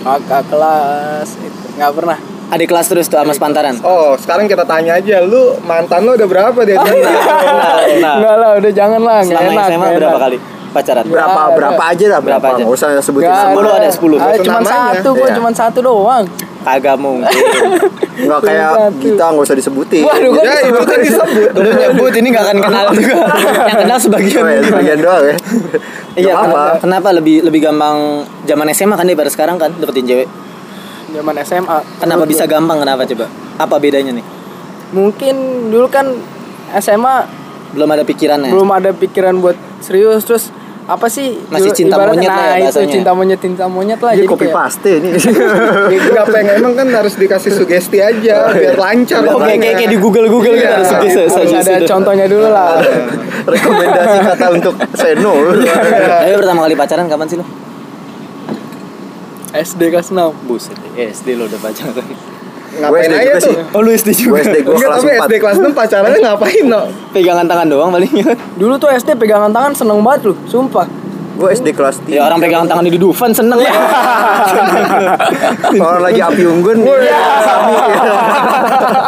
Kakak 0.00 0.42
kelas 0.48 1.28
itu 1.38 1.58
nggak 1.74 1.92
pernah. 1.92 2.18
Adik 2.48 2.68
kelas 2.68 2.86
terus 2.86 3.06
tuh 3.06 3.16
sama 3.16 3.32
sepantaran. 3.32 3.76
Oh, 3.80 4.12
sekarang 4.14 4.44
kita 4.44 4.60
tanya 4.62 4.94
aja, 4.94 5.20
lu 5.20 5.56
mantan 5.62 6.02
lu 6.02 6.12
udah 6.12 6.24
berapa 6.26 6.60
dia? 6.62 6.76
Nah, 6.76 6.84
nah. 7.96 8.14
Enggak 8.14 8.36
lah, 8.36 8.50
udah 8.54 8.72
jangan 8.72 9.00
lah, 9.00 9.18
nggak 9.22 9.38
Selama 9.38 9.52
enak. 9.52 9.64
SMA 9.64 9.76
nggak 9.78 9.92
berapa 9.94 10.10
enak. 10.10 10.22
kali 10.22 10.36
pacaran? 10.72 11.04
Berapa 11.06 11.32
Nggak 11.32 11.52
berapa 11.54 11.82
aja 11.86 12.06
lah 12.06 12.20
Berapa 12.20 12.40
berapa? 12.40 12.46
aja? 12.50 12.62
Nggak 12.62 12.76
usah 12.76 12.88
sebutin 12.98 13.28
Nggak. 13.28 13.52
10 13.52 13.68
ada, 13.70 13.88
10. 13.90 14.16
Itu 14.18 14.42
cuma 14.42 14.60
satu, 14.62 15.08
gue 15.12 15.22
Iya. 15.22 15.36
cuma 15.36 15.50
satu 15.50 15.78
doang. 15.80 16.24
Kagak 16.62 16.96
mungkin. 16.96 17.28
Nggak 18.22 18.40
kayak 18.42 18.70
Satu. 18.72 18.98
kita 18.98 19.24
nggak 19.26 19.44
usah 19.44 19.56
disebutin. 19.56 20.02
Waduh, 20.02 20.30
kok 20.30 20.42
Ya 20.42 20.54
itu 20.62 20.80
kan 20.80 20.98
disebut. 21.00 21.50
Udah 21.52 21.72
nyebut 21.74 22.12
ini 22.14 22.28
gak 22.30 22.44
akan 22.44 22.58
kenal 22.60 22.86
juga. 22.96 23.14
Yang 23.62 23.78
kenal 23.80 23.98
sebagian. 23.98 24.40
Oh, 24.40 24.48
ya, 24.48 24.60
sebagian 24.62 24.98
doang 24.98 25.24
ya. 25.24 25.36
Iya, 26.12 26.28
Nggak 26.28 26.36
kenapa, 26.36 26.60
apa. 26.60 26.74
kenapa 26.78 27.08
lebih 27.10 27.36
lebih 27.40 27.60
gampang 27.62 27.96
zaman 28.44 28.66
SMA 28.70 28.94
kan 28.94 29.04
daripada 29.04 29.26
sekarang 29.26 29.56
kan 29.56 29.72
deketin 29.74 30.04
cewek? 30.04 30.28
Zaman 31.10 31.34
SMA. 31.42 31.78
Kenapa 31.98 32.24
bisa 32.24 32.44
gampang? 32.44 32.78
Kenapa 32.78 33.02
coba? 33.06 33.26
Apa 33.56 33.74
bedanya 33.76 34.12
nih? 34.12 34.24
Mungkin 34.92 35.34
dulu 35.68 35.88
kan 35.88 36.12
SMA 36.74 37.14
Belum 37.72 37.88
ada 37.88 38.04
pikirannya. 38.04 38.52
belum 38.52 38.68
ada 38.70 38.92
pikiran 38.92 39.40
buat 39.40 39.56
serius 39.80 40.22
terus 40.22 40.52
apa 40.82 41.06
sih 41.06 41.38
Masih 41.46 41.70
dulu 41.70 41.78
cinta 41.78 41.94
ibaratnya, 41.94 42.10
monyet 42.18 42.32
lah 42.34 42.42
ya 42.42 42.66
nah, 42.66 42.70
itu 42.74 42.90
cinta 42.90 43.10
monyet 43.14 43.38
cinta 43.38 43.64
monyet 43.70 44.00
lah 44.02 44.12
jadi 44.18 44.26
copy 44.26 44.46
kayak 44.50 44.56
paste 44.58 44.90
ini. 44.98 45.10
Gak 46.18 46.26
pengen 46.26 46.54
emang 46.58 46.74
kan 46.74 46.88
harus 46.90 47.14
dikasih 47.14 47.50
sugesti 47.54 47.98
aja 48.02 48.50
biar 48.50 48.74
lancar. 48.74 49.22
Oke, 49.22 49.30
ngomongnya. 49.30 49.62
kayak 49.62 49.74
kayak 49.78 49.90
di 49.94 49.98
Google 50.02 50.26
Google 50.26 50.54
gitu 50.58 50.66
Iya. 50.66 50.74
harus 50.82 50.90
gitu, 51.06 51.20
harus 51.22 51.32
suggest 51.38 51.66
ada 51.70 51.78
gitu. 51.78 51.86
contohnya 51.86 52.26
dulu 52.26 52.46
lah 52.50 52.82
Rekomendasi 53.54 54.18
kata 54.26 54.46
untuk 54.50 54.74
seno. 54.98 55.34
Tapi 56.22 56.34
pertama 56.34 56.58
kali 56.66 56.74
pacaran 56.74 57.06
kapan 57.06 57.26
sih 57.30 57.38
lo? 57.38 57.46
SD 59.52 59.80
kelas 59.92 60.08
6 60.10 60.48
Buset, 60.48 60.78
SD 60.96 61.36
lo 61.36 61.44
udah 61.46 61.60
pacaran. 61.60 62.31
Ngapain 62.72 63.04
SD 63.04 63.12
aja 63.12 63.22
juga 63.22 63.36
tuh? 63.36 63.46
sih. 63.46 63.56
Oh 63.70 63.80
lu 63.80 63.90
SD 63.90 64.08
Gue 64.22 64.40
SD 64.40 64.56
gue 64.60 64.72
Enggak, 64.72 64.88
kelas 64.88 65.02
tapi 65.02 65.12
4 65.12 65.20
SD 65.22 65.34
kelas 65.38 65.56
6 65.58 65.72
pacarannya 65.72 66.18
ngapain 66.24 66.64
no? 66.64 66.80
Pegangan 67.10 67.44
tangan 67.44 67.66
doang 67.66 67.90
palingnya. 67.90 68.24
dulu 68.60 68.74
tuh 68.76 68.88
SD 68.90 69.10
pegangan 69.14 69.50
tangan 69.50 69.72
seneng 69.72 70.00
banget 70.00 70.20
loh 70.26 70.36
sumpah 70.46 70.88
Gue 71.32 71.48
SD 71.50 71.72
kelas 71.72 71.96
3 72.02 72.12
Ya 72.12 72.20
orang 72.22 72.38
pegangan 72.38 72.66
tangan 72.66 72.84
di 72.84 72.92
Dufan 72.94 73.32
seneng 73.32 73.56
lah. 73.56 73.72
Orang 75.74 76.02
lagi 76.02 76.20
api 76.20 76.42
unggun 76.44 76.76
Sami 76.80 77.74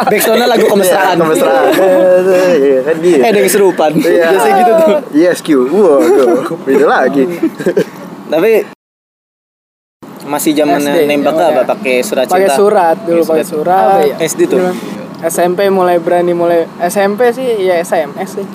Backsoundnya 0.05 0.47
lagu 0.47 0.65
kemesraan. 0.65 1.15
Iya, 1.15 1.21
Kemesraan 1.21 1.69
Iya 2.65 2.79
kan 2.81 2.95
gitu 2.97 3.17
Eh 3.17 3.25
ada 3.25 3.39
yang 3.39 3.51
serupan. 3.51 3.91
Iya. 3.95 4.25
Biasa 4.31 4.47
gitu 4.51 4.71
tuh. 4.75 4.89
Yes 5.11 5.39
Q 5.39 5.47
Waduh 5.65 6.49
Beda 6.61 6.85
lagi 6.87 7.23
Tapi 8.25 8.74
masih 10.25 10.51
zaman 10.51 10.81
nembak 10.81 11.31
zamannya. 11.31 11.53
apa 11.55 11.61
pakai 11.69 11.95
surat 12.01 12.25
cinta. 12.25 12.35
pakai 12.35 12.49
surat 12.51 12.97
dulu 12.99 13.21
Pakai 13.23 13.45
surat 13.45 13.85
Apa 13.87 13.99
ya? 14.03 14.15
SD 14.19 14.41
tuh. 14.47 14.59
SMP 15.23 15.69
mulai 15.69 15.97
berani 15.97 16.33
mulai 16.33 16.65
SMP 16.83 17.29
sih 17.29 17.45
ya 17.61 17.77
SMS 17.77 18.29
sih 18.35 18.47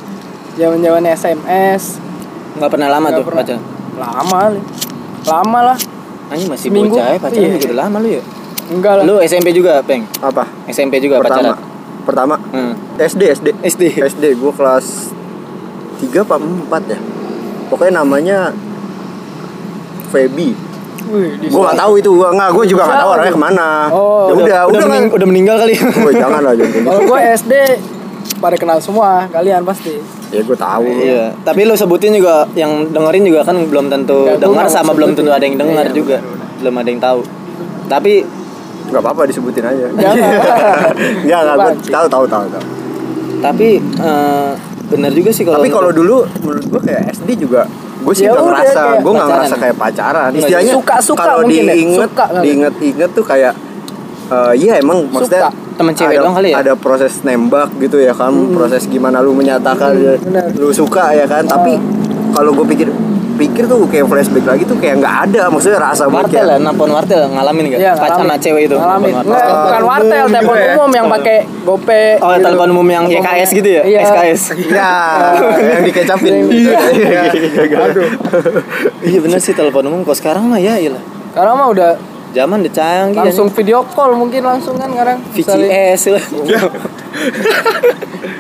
zaman 0.57 0.79
zaman 0.79 1.03
SMS 1.07 1.83
Nggak 2.53 2.69
pernah 2.69 2.89
lama 2.89 3.07
Nggak 3.07 3.17
tuh 3.17 3.25
pernah. 3.25 3.43
pacaran. 3.47 3.63
lama 3.97 4.41
li. 4.51 4.61
lama 5.23 5.61
lah 5.65 5.79
Anjing 6.29 6.49
masih 6.49 6.67
Seminggu. 6.69 6.95
bocah 6.95 7.07
ya 7.09 7.19
pacaran 7.19 7.43
Iya. 7.45 7.57
gitu 7.57 7.75
lama 7.75 7.97
lu 7.97 8.09
ya. 8.11 8.23
enggak 8.69 8.93
lah 8.93 9.05
Lu 9.05 9.15
SMP 9.21 9.49
juga, 9.51 9.73
Peng? 9.81 10.03
Apa? 10.21 10.47
SMP 10.67 10.99
juga 10.99 11.19
Pertama 11.19 11.55
pacaran. 11.55 11.69
Pertama 12.01 12.35
Hmm. 12.51 12.75
SD 12.97 13.23
SD 13.33 13.47
SD. 13.63 13.83
SD 14.01 14.25
gue 14.35 14.53
kelas 14.53 15.11
3 16.01 16.19
apa 16.21 16.35
4 16.37 16.57
ya 16.89 16.99
Pokoknya 17.67 17.93
namanya 17.97 18.51
Feby 20.09 20.55
Gue 21.03 21.61
gak 21.63 21.79
tahu 21.79 21.93
itu. 21.97 22.11
Gua 22.13 22.29
nggak 22.31 22.51
gue 22.53 22.65
juga 22.67 22.83
gak 22.85 22.99
tahu 22.99 23.11
orangnya 23.11 23.33
ke 23.33 23.41
mana. 23.41 23.69
Oh, 23.89 24.27
Ya 24.27 24.33
udah 24.33 24.45
udah 24.45 24.61
udah, 24.67 24.81
mening- 24.87 25.07
kan. 25.07 25.17
udah 25.17 25.27
meninggal 25.27 25.57
kali. 25.59 25.75
Gue 25.75 26.13
jangan 26.15 26.41
lah 26.41 26.53
jangan. 26.53 26.81
Kalau 26.85 27.01
gue 27.07 27.19
SD 27.35 27.53
pada 28.37 28.57
kenal 28.57 28.79
semua 28.79 29.09
kalian 29.29 29.63
pasti. 29.63 29.95
Ya 30.29 30.41
gue 30.41 30.55
tahu. 30.55 30.85
Iya, 30.87 31.35
tapi 31.41 31.61
lu 31.63 31.75
sebutin 31.75 32.13
juga 32.13 32.47
yang 32.55 32.87
dengerin 32.87 33.25
juga 33.25 33.41
kan 33.43 33.57
belum 33.61 33.89
tentu 33.89 34.25
Nggak, 34.25 34.37
gua 34.37 34.45
dengar 34.45 34.65
nggak 34.65 34.73
sama 34.73 34.85
mau 34.85 34.95
belum 34.95 35.09
sebutin. 35.09 35.27
tentu 35.27 35.33
ada 35.33 35.45
yang 35.45 35.57
dengar 35.57 35.85
Iya, 35.85 35.95
juga. 35.95 36.17
benar, 36.19 36.49
Belum 36.57 36.75
ada 36.77 36.89
yang 36.89 37.01
tahu. 37.01 37.21
Tapi 37.87 38.13
Gak 38.87 38.99
apa-apa 39.01 39.23
disebutin 39.25 39.63
aja. 39.65 39.87
Enggak 39.87 41.41
enggak 41.41 41.57
gue 41.57 41.73
tahu 41.89 42.07
tahu 42.07 42.25
tahu 42.27 42.45
tahu. 42.49 42.65
tapi 43.41 43.69
eh, 43.81 44.51
benar 44.87 45.11
juga 45.11 45.31
sih 45.31 45.43
kalau 45.43 45.57
Tapi 45.57 45.71
kalau 45.71 45.91
dulu 45.91 46.17
menurut 46.41 46.67
gue 46.67 46.81
kayak 46.83 47.03
SD 47.15 47.41
juga 47.41 47.65
gue 48.01 48.15
sih 48.17 48.25
Ya 48.25 48.33
nggak 48.33 48.45
ngerasa 48.49 48.83
gue 48.99 49.13
nggak 49.13 49.29
ngerasa 49.29 49.57
kayak 49.61 49.77
pacaran 49.77 50.31
istilahnya 50.33 50.73
suka-suka 50.73 51.21
kalau 51.21 51.45
mungkin 51.45 51.65
ya, 51.65 51.75
diinget 51.77 52.09
suka 52.09 52.25
kali. 52.27 52.45
diinget-inget 52.45 53.11
tuh 53.13 53.25
kayak 53.25 53.53
eh, 54.31 54.53
iya 54.57 54.73
emang 54.81 54.99
maksudnya 55.09 55.53
Temen 55.81 55.97
cewek 55.97 56.21
ada, 56.21 56.29
doang 56.29 56.37
kali 56.37 56.49
ya? 56.53 56.61
ada 56.61 56.73
proses 56.77 57.25
nembak 57.25 57.73
gitu 57.81 57.97
ya 57.97 58.13
kan 58.13 58.33
proses 58.53 58.85
gimana 58.85 59.25
lu 59.25 59.33
menyatakan 59.33 59.97
ya, 59.97 60.13
benar. 60.21 60.53
lu 60.53 60.69
suka 60.77 61.17
ya 61.17 61.25
kan 61.25 61.41
tapi 61.49 61.81
kalau 62.37 62.53
gue 62.53 62.67
pikir 62.69 62.89
pikir 63.41 63.65
tuh 63.65 63.89
kayak 63.89 64.05
flashback 64.05 64.45
lagi 64.45 64.63
tuh 64.69 64.77
kayak 64.77 65.01
nggak 65.01 65.15
ada 65.25 65.49
maksudnya 65.49 65.81
rasa 65.81 66.05
wartel 66.05 66.45
kayak 66.45 66.61
ya, 66.61 66.65
nelpon 66.65 66.91
wartel 66.93 67.23
ngalamin 67.33 67.63
enggak? 67.73 67.81
Iya, 67.81 67.93
Pacaran 67.97 68.37
cewek 68.37 68.63
itu. 68.69 68.77
Ngalamin. 68.77 69.13
Nggak, 69.25 69.47
bukan 69.49 69.83
wartel, 69.89 70.25
telepon 70.29 70.57
ya? 70.61 70.69
umum 70.77 70.91
yang 70.93 71.07
pakai 71.09 71.37
GoPay. 71.65 72.07
Oh, 72.21 72.29
gitu. 72.37 72.45
telepon 72.45 72.69
umum 72.77 72.89
yang 72.93 73.05
YKS 73.09 73.51
gitu 73.57 73.69
ya? 73.81 73.83
Iya. 73.89 73.99
SKS. 74.05 74.43
ya 74.69 74.93
yang 75.57 75.85
dikecapin 75.89 76.33
Iya. 76.61 76.81
Aduh. 77.89 78.09
iya 79.01 79.19
bener 79.25 79.41
sih 79.41 79.57
telepon 79.57 79.89
umum 79.89 80.05
kok 80.05 80.21
sekarang 80.21 80.45
mah 80.45 80.61
ya 80.61 80.77
iyalah. 80.77 81.01
Sekarang 81.33 81.55
mah 81.57 81.69
udah 81.73 81.91
Zaman 82.31 82.63
udah 82.63 82.71
canggih 82.71 83.19
langsung 83.27 83.51
video 83.51 83.83
call 83.91 84.15
mungkin 84.15 84.47
langsung 84.47 84.79
kan 84.79 84.87
sekarang. 84.87 85.19
VCS 85.35 86.15
lah. 86.15 86.25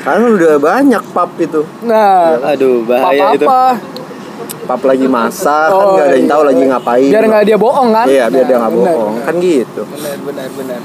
sekarang 0.01 0.39
udah 0.39 0.55
banyak 0.63 1.03
pap 1.11 1.35
itu 1.43 1.67
Nah, 1.83 2.39
Aduh, 2.55 2.87
bahaya 2.87 3.35
itu. 3.35 3.43
apa 3.51 3.83
pap 4.71 4.83
lagi 4.85 5.07
masak 5.07 5.67
kan 5.67 5.75
Oh, 5.75 5.91
nggak 5.93 6.07
ada 6.07 6.15
yang 6.15 6.29
tahu 6.29 6.41
iya. 6.41 6.49
lagi 6.49 6.63
ngapain 6.65 7.11
biar 7.11 7.25
nggak 7.27 7.45
dia 7.45 7.59
bohong 7.59 7.89
kan? 7.91 8.07
iya 8.07 8.25
biar 8.27 8.45
dia 8.45 8.55
Nah, 8.55 8.61
nggak 8.61 8.73
benar, 8.73 8.95
bohong 8.95 9.15
kan 9.21 9.35
gitu 9.37 9.83
Benar, 9.85 10.17
benar, 10.23 10.49
benar. 10.55 10.81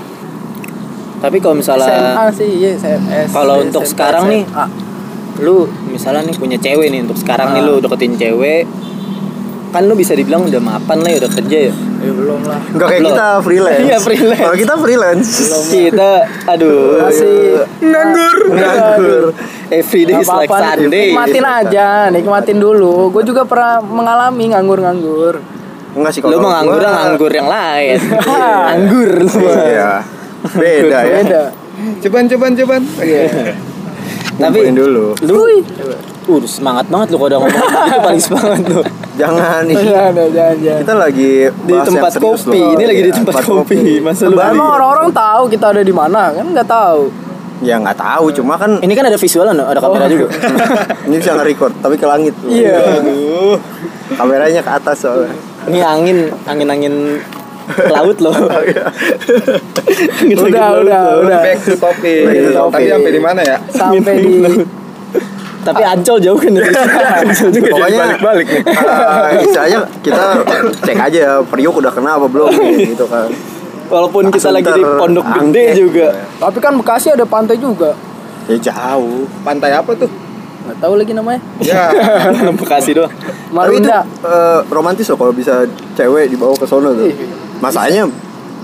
Tapi 1.15 1.37
kalau 1.39 1.55
misalnya 1.55 1.87
SMA 1.87 2.25
sih, 2.31 2.49
iya 2.55 2.69
SMS. 2.75 3.29
Kalau 3.31 3.55
untuk 3.59 3.83
sekarang 3.83 4.23
nih, 4.25 4.43
SMA. 4.43 4.65
lu 5.37 5.57
misalnya 5.85 6.21
nih 6.23 6.35
punya 6.35 6.57
cewek 6.57 6.87
nih 6.87 7.01
untuk 7.01 7.17
sekarang 7.17 7.51
nih 7.51 7.61
lu 7.61 7.77
deketin 7.77 8.13
cewek 8.15 8.63
kan 9.75 9.83
lu 9.83 9.93
bisa 9.93 10.13
dibilang 10.13 10.41
udah 10.41 10.57
mapan 10.57 10.97
lah 10.97 11.09
ya 11.09 11.17
udah 11.19 11.33
kerja 11.33 11.59
ya 11.61 11.73
Ya 11.97 12.13
belum 12.13 12.37
lah. 12.43 12.59
Nggak 12.69 12.85
kayak 12.87 13.01
Belum. 13.01 13.11
kita 13.11 13.27
freelance 13.41 13.81
Iya, 13.81 13.97
freelance. 13.99 14.39
kalau 14.39 14.55
kita 14.55 14.73
freelance 14.77 15.29
kita 15.67 16.09
aduh 16.45 17.01
Masih 17.01 17.35
nganggur 17.81 18.37
nganggur 18.47 19.23
every 19.67 20.03
day 20.03 20.15
is 20.15 20.29
like 20.29 20.47
Sunday 20.47 21.09
Nikmatin 21.09 21.41
aja, 21.43 21.87
nikmatin 22.07 22.57
dulu. 22.57 23.09
Gue 23.09 23.23
juga 23.23 23.41
pernah 23.43 23.81
mengalami 23.81 24.47
nganggur-nganggur. 24.47 25.41
enggak 25.91 26.11
sih 26.11 26.19
lu 26.19 26.27
kalau 26.29 26.39
mau 26.41 26.51
nganggur 26.53 26.77
gua- 26.77 26.93
nganggur 26.99 27.31
yang 27.33 27.47
lain 27.47 27.97
anggur 28.67 29.11
lu 29.17 29.31
mah. 29.33 29.63
iya 29.65 29.91
beda 30.53 30.99
ya 31.01 31.15
Beda. 31.17 31.41
Ceban 31.99 32.23
ceban 32.25 32.51
ceban. 32.53 32.81
Iya. 32.97 33.23
Tapi 34.37 34.59
dulu. 34.71 35.15
Lu 35.17 35.41
Uh, 36.25 36.41
semangat 36.49 36.89
banget 36.89 37.13
lu 37.13 37.21
kalau 37.21 37.29
udah 37.29 37.39
ngomong 37.45 37.53
gitu 37.53 37.99
paling 38.09 38.21
semangat 38.21 38.61
lu. 38.65 38.81
Jangan 39.15 39.61
nih. 39.69 39.75
Jangan, 39.77 40.11
jangan, 40.33 40.55
jangan. 40.57 40.81
Kita 40.81 40.93
lagi 40.97 41.31
Di 41.53 41.73
tempat 41.85 42.11
kopi. 42.17 42.59
loh. 42.59 42.73
Ini 42.73 42.83
lagi 42.89 43.01
di 43.01 43.11
Iya, 43.13 43.17
tempat 43.21 43.35
kopi. 43.45 43.77
Masa 44.01 44.23
lu. 44.25 44.35
Emang 44.41 44.69
orang-orang 44.73 45.09
tahu 45.13 45.43
kita 45.53 45.65
ada 45.69 45.81
di 45.85 45.93
mana 45.93 46.33
kan 46.33 46.45
nggak 46.49 46.67
tahu. 46.67 47.01
Ya 47.63 47.79
nggak 47.79 47.95
tahu, 47.95 48.25
cuma 48.35 48.59
kan 48.59 48.83
Ini 48.83 48.93
kan 48.97 49.05
ada 49.07 49.15
visual 49.15 49.47
ada 49.47 49.79
kamera 49.79 50.05
juga. 50.11 50.27
ini 51.07 51.15
bisa 51.21 51.31
nge-record 51.39 51.73
tapi 51.79 51.95
ke 51.95 52.05
langit. 52.09 52.33
Iya. 52.43 52.99
Aduh. 52.99 53.55
Kameranya 54.17 54.59
ke 54.65 54.71
atas 54.75 55.05
soalnya. 55.05 55.31
Ini 55.69 55.79
angin, 55.81 56.17
angin-angin 56.45 57.21
laut 57.89 58.17
loh. 58.21 58.35
Angin-angin 60.21 60.37
Udah, 60.37 60.65
laut 60.69 60.83
udah, 60.85 61.01
loh. 61.01 61.23
udah. 61.25 61.39
Back 61.41 61.59
to 61.65 61.73
topic. 61.77 62.19
Back 62.27 62.35
to 62.35 62.49
Tadi 62.49 62.53
topic. 62.53 62.85
sampai 62.91 63.11
di 63.13 63.21
mana 63.21 63.41
ya? 63.41 63.57
Sampai 63.71 64.13
di 64.21 64.33
Tapi 65.65 65.81
ancol 65.81 66.17
jauh 66.21 66.37
kan 66.37 66.51
dari 66.53 66.69
sini. 66.69 66.93
Ancol 67.25 67.49
juga. 67.49 67.71
Pokoknya 67.73 67.97
balik-balik 68.05 68.47
nih. 68.53 68.63
istilahnya 69.41 69.79
kita 70.05 70.23
cek 70.85 70.97
aja 71.09 71.23
Priuk 71.49 71.75
udah 71.81 71.91
kena 71.91 72.21
apa 72.21 72.27
belum 72.29 72.53
gitu 72.85 73.05
kan. 73.09 73.29
Walaupun 73.89 74.29
kita 74.29 74.49
lagi 74.53 74.69
di 74.69 74.83
pondok 74.85 75.25
gede 75.25 75.65
juga. 75.73 76.07
Tapi 76.37 76.57
kan 76.61 76.73
Bekasi 76.77 77.17
ada 77.17 77.25
pantai 77.25 77.57
juga. 77.57 77.97
Ya 78.45 78.57
jauh. 78.61 79.25
Pantai 79.41 79.73
apa 79.73 79.89
tuh? 79.97 80.09
Nggak 80.65 80.77
tahu 80.81 80.93
lagi 80.97 81.13
namanya. 81.13 81.41
Ya. 81.61 81.89
Bekasi 82.61 82.93
doang. 82.93 83.09
Tapi 83.09 83.81
itu 83.81 83.89
Marunda. 83.89 84.01
eh, 84.05 84.59
romantis 84.69 85.09
loh 85.09 85.17
kalau 85.17 85.33
bisa 85.33 85.65
cewek 85.97 86.29
dibawa 86.29 86.53
ke 86.57 86.65
sono 86.65 86.93
tuh. 86.93 87.09
Iya. 87.09 87.25
Masanya 87.61 88.03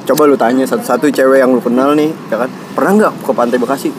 coba 0.05 0.25
lu 0.25 0.37
tanya 0.37 0.65
satu-satu 0.65 1.09
cewek 1.13 1.41
yang 1.45 1.53
lu 1.53 1.61
kenal 1.61 1.93
nih, 1.93 2.09
ya 2.29 2.41
kan? 2.41 2.49
Pernah 2.73 2.91
nggak 2.97 3.13
ke 3.21 3.31
pantai 3.33 3.57
Bekasi? 3.61 3.89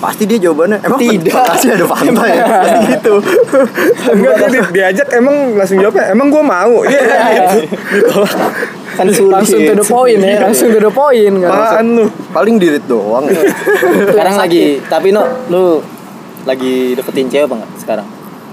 Pasti 0.00 0.24
dia 0.24 0.40
jawabannya 0.40 0.80
emang 0.80 0.96
Tidak. 0.96 1.28
Bekasi 1.28 1.66
ada 1.70 1.84
pantai 1.84 2.30
ya? 2.32 2.44
Pasti 2.64 2.78
gitu. 2.88 3.14
Enggak 4.08 4.34
dia 4.34 4.48
di- 4.48 4.72
diajak 4.72 5.08
emang 5.12 5.36
langsung 5.54 5.76
jawabnya 5.76 6.04
emang 6.08 6.26
gua 6.32 6.42
mau. 6.42 6.74
Iya. 6.88 7.52
gitu. 7.52 8.20
Kan 8.96 9.06
sulit. 9.12 9.32
Langsung 9.36 9.60
to 9.60 9.74
the 9.76 9.84
point 9.84 10.20
ya, 10.20 10.40
langsung 10.40 10.68
to 10.72 10.80
the 10.80 10.88
point 10.90 11.34
kan. 11.38 11.52
Apaan 11.52 11.86
lu? 11.94 12.04
Paling 12.32 12.56
dirit 12.56 12.84
doang. 12.84 13.28
ya. 13.28 13.44
Sekarang 14.10 14.36
lagi, 14.36 14.80
tapi 14.88 15.12
no, 15.12 15.22
lu 15.46 15.84
lagi 16.42 16.96
deketin 16.96 17.28
cewek 17.28 17.44
apa 17.46 17.54
nggak 17.60 17.70
sekarang? 17.78 18.06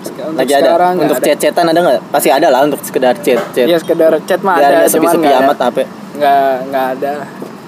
Untuk 0.08 0.40
Lagi 0.40 0.54
ada 0.54 0.72
untuk 0.94 1.20
chat-chatan 1.20 1.66
ada 1.68 1.80
nggak? 1.80 2.00
Pasti 2.12 2.30
ada 2.32 2.48
lah 2.48 2.64
untuk 2.64 2.80
sekedar 2.80 3.16
chat 3.20 3.40
chat. 3.52 3.68
Iya 3.68 3.80
sekedar 3.80 4.12
chat 4.24 4.40
mah 4.40 4.56
Biar 4.56 4.84
ada, 4.84 4.88
sepi-sepi 4.88 5.26
nggak 5.26 5.42
amat 5.44 5.58
ada. 5.58 5.68
HP. 5.68 5.78
Nggak 6.16 6.54
nggak 6.70 6.86
ada. 6.96 7.14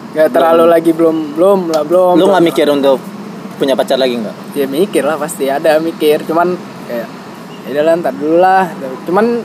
Nggak 0.09 0.27
terlalu 0.31 0.65
lagi 0.67 0.91
belum 0.91 1.15
belum 1.35 1.59
lah 1.71 1.83
belum. 1.83 2.13
Lu 2.15 2.25
nggak 2.27 2.43
mikir 2.45 2.67
untuk 2.69 2.99
punya 3.59 3.75
pacar 3.75 3.99
lagi 3.99 4.15
nggak? 4.15 4.55
Ya 4.55 4.65
mikir 4.65 5.03
lah 5.03 5.19
pasti 5.19 5.51
ada 5.51 5.75
mikir, 5.83 6.23
cuman 6.23 6.55
kayak 6.87 7.07
ya 7.67 7.69
udah 7.75 7.83
lah 7.83 7.93
ntar 7.99 8.13
dulu 8.15 8.37
lah. 8.39 8.65
Cuman 9.03 9.43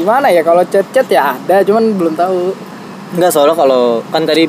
gimana 0.00 0.32
ya 0.32 0.40
kalau 0.40 0.64
chat-chat 0.64 1.06
ya 1.12 1.36
ada, 1.36 1.60
cuman 1.60 1.92
belum 2.00 2.16
tahu. 2.16 2.56
Enggak 3.20 3.30
soalnya 3.36 3.52
kalau 3.52 4.00
kan 4.08 4.24
tadi 4.24 4.48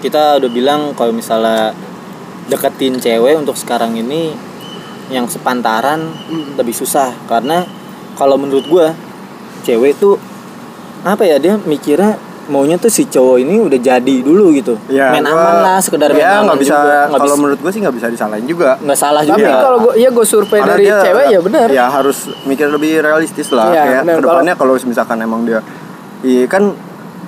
kita 0.00 0.38
udah 0.38 0.50
bilang 0.52 0.94
kalau 0.94 1.10
misalnya 1.10 1.74
deketin 2.46 3.00
cewek 3.00 3.40
untuk 3.40 3.56
sekarang 3.56 3.96
ini 3.96 4.36
yang 5.08 5.28
sepantaran 5.28 6.12
Mm. 6.28 6.56
lebih 6.56 6.72
susah 6.72 7.12
karena 7.28 7.64
kalau 8.16 8.40
menurut 8.40 8.64
gua 8.68 8.86
cewek 9.64 9.96
tuh 9.96 10.16
apa 11.04 11.24
ya 11.24 11.36
dia 11.36 11.60
mikirnya 11.60 12.16
maunya 12.46 12.76
tuh 12.76 12.88
si 12.88 13.04
cowok 13.04 13.36
ini 13.38 13.56
udah 13.58 13.78
jadi 13.78 14.14
dulu 14.20 14.52
gitu 14.52 14.76
main 14.86 14.92
Ya, 14.92 15.16
gua- 15.18 15.32
aman 15.34 15.56
lah 15.60 15.78
sekedar 15.78 16.10
main 16.10 16.20
ya, 16.20 16.30
aman 16.34 16.44
nggak 16.46 16.60
bisa 16.60 16.76
juga. 16.76 17.00
kalau 17.14 17.36
menurut 17.36 17.58
gue 17.58 17.70
sih 17.70 17.80
nggak 17.80 17.94
bisa 17.94 18.06
disalahin 18.08 18.44
juga 18.44 18.76
nggak 18.78 18.96
salah 18.96 19.22
Tapi 19.22 19.30
juga 19.34 19.52
kalau 19.58 19.78
gue 19.80 19.92
ya 19.96 20.08
gue 20.08 20.26
survei 20.26 20.58
Karena 20.58 20.70
dari 20.70 20.84
dia- 20.84 21.02
cewek 21.02 21.24
ya 21.26 21.40
benar. 21.40 21.68
ya 21.70 21.84
harus 21.88 22.18
mikir 22.44 22.68
lebih 22.68 23.00
realistis 23.00 23.48
lah 23.48 23.68
Iya, 23.68 23.82
kayak 23.82 24.02
bener. 24.02 24.14
ke 24.14 24.22
depannya 24.22 24.54
kalau 24.54 24.72
misalkan 24.78 25.16
emang 25.18 25.42
dia 25.42 25.60
iya 26.20 26.44
kan 26.46 26.72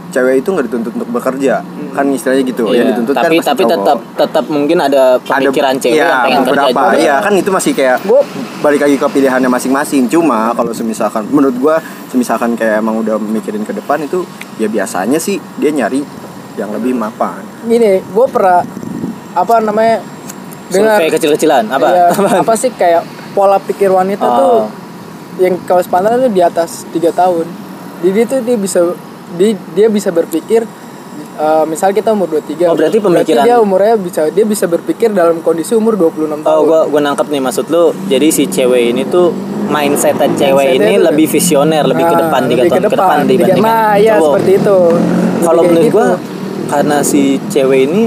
cewek 0.08 0.40
itu 0.40 0.48
nggak 0.48 0.66
dituntut 0.66 0.92
untuk 0.94 1.10
bekerja 1.10 1.60
kan 1.90 2.06
istilahnya 2.08 2.44
gitu 2.44 2.64
Iya, 2.66 2.76
yang 2.76 2.88
dituntut 2.90 3.14
kan 3.14 3.24
tapi 3.24 3.36
pasti 3.36 3.48
tapi 3.48 3.62
cowok. 3.62 3.74
tetap 3.74 3.98
tetap 4.16 4.44
mungkin 4.46 4.78
ada 4.78 5.02
pemikiran 5.18 5.72
Ada- 5.72 5.82
cewek 5.82 5.94
iya, 5.94 6.06
yang 6.06 6.20
pengen 6.22 6.38
kerja 6.38 6.50
beberapa 6.52 6.80
juga. 6.86 6.98
iya 6.98 7.14
kan 7.18 7.32
itu 7.34 7.50
masih 7.50 7.72
kayak 7.72 7.96
Gua- 8.02 8.26
balik 8.58 8.80
lagi 8.80 8.96
ke 8.96 9.06
pilihannya 9.06 9.48
masing-masing 9.48 10.02
cuma 10.06 10.38
kalau 10.52 10.72
semisalkan 10.72 11.22
menurut 11.26 11.56
gua 11.56 11.76
semisalkan 12.06 12.54
kayak 12.54 12.78
emang 12.78 12.98
udah 12.98 13.16
mikirin 13.18 13.62
ke 13.62 13.72
depan 13.72 13.98
itu 14.00 14.22
ya 14.56 14.66
biasanya 14.66 15.18
sih 15.18 15.36
dia 15.56 15.70
nyari 15.70 16.00
yang 16.54 16.70
lebih 16.70 16.92
mapan 16.92 17.44
Gini, 17.62 18.00
gue 18.00 18.26
pernah 18.26 18.64
apa 19.32 19.54
namanya 19.60 20.00
dengar 20.66 20.96
survei 20.96 21.12
kecil-kecilan 21.12 21.64
apa 21.68 21.86
Iya, 21.86 22.04
apa 22.40 22.54
sih 22.54 22.70
kayak 22.70 23.04
pola 23.32 23.58
pikir 23.58 23.88
wanita 23.88 24.24
Oh. 24.24 24.32
tuh 24.34 24.60
yang 25.36 25.52
kalau 25.62 25.78
sepantaran 25.78 26.16
tuh 26.18 26.32
di 26.32 26.40
atas 26.40 26.88
tiga 26.88 27.12
tahun. 27.12 27.44
Jadi 28.00 28.20
tuh 28.24 28.40
dia 28.40 28.56
bisa 28.56 28.80
dia, 29.34 29.50
dia 29.72 29.86
bisa 29.88 30.08
berpikir 30.08 30.62
eh, 31.36 31.64
misal 31.64 31.90
kita 31.90 32.12
umur 32.12 32.30
23 32.30 32.64
Oh, 32.64 32.74
berarti 32.74 32.98
pemikiran- 32.98 33.44
dia 33.44 33.56
umurnya 33.58 33.94
bisa 33.96 34.28
dia 34.28 34.44
bisa 34.44 34.64
berpikir 34.64 35.10
dalam 35.10 35.40
kondisi 35.40 35.72
umur 35.72 35.94
26 35.94 36.40
tahun. 36.40 36.48
Oh, 36.48 36.62
gua 36.62 36.80
gua 36.86 37.00
nangkep 37.02 37.26
nih 37.26 37.42
maksud 37.42 37.66
lu. 37.68 37.92
Jadi 38.06 38.28
si 38.30 38.46
cewek 38.46 38.92
ini 38.92 39.02
tuh 39.04 39.32
mindset 39.66 40.16
cewek 40.16 40.38
Mindset-nya 40.38 40.86
ini 40.88 40.94
lebih 40.96 41.26
visioner, 41.26 41.82
lebih 41.82 42.04
ke 42.04 42.14
Nah, 42.14 42.20
depan 42.22 42.40
tiga 42.46 42.62
tahun 42.64 42.82
ke 42.82 42.90
depan 42.90 43.16
dibandingkan 43.26 43.64
Nah, 43.64 43.92
ya 43.98 44.14
cowok. 44.16 44.26
seperti 44.30 44.52
itu. 44.54 44.78
Kalau 45.38 45.62
menurut 45.62 45.88
gua 45.90 46.06
gitu. 46.08 46.16
karena 46.66 46.96
si 47.02 47.22
cewek 47.46 47.80
ini 47.84 48.02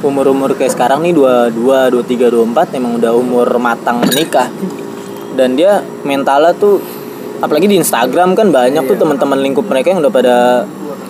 umur-umur 0.00 0.52
kayak 0.52 0.68
sekarang 0.70 1.00
nih 1.00 1.16
22, 1.16 1.88
23, 1.88 2.28
24 2.28 2.76
emang 2.76 3.00
udah 3.00 3.12
umur 3.14 3.48
matang 3.56 4.04
menikah. 4.04 4.52
Dan 5.32 5.56
dia 5.56 5.72
mentalnya 6.02 6.52
tuh 6.52 6.78
apalagi 7.44 7.66
di 7.66 7.76
Instagram 7.76 8.32
kan 8.32 8.48
banyak 8.48 8.80
Iya. 8.80 8.88
tuh 8.88 8.96
teman-teman 8.96 9.38
lingkup 9.38 9.64
mereka 9.64 9.92
yang 9.92 10.00
udah 10.00 10.10
pada 10.10 10.36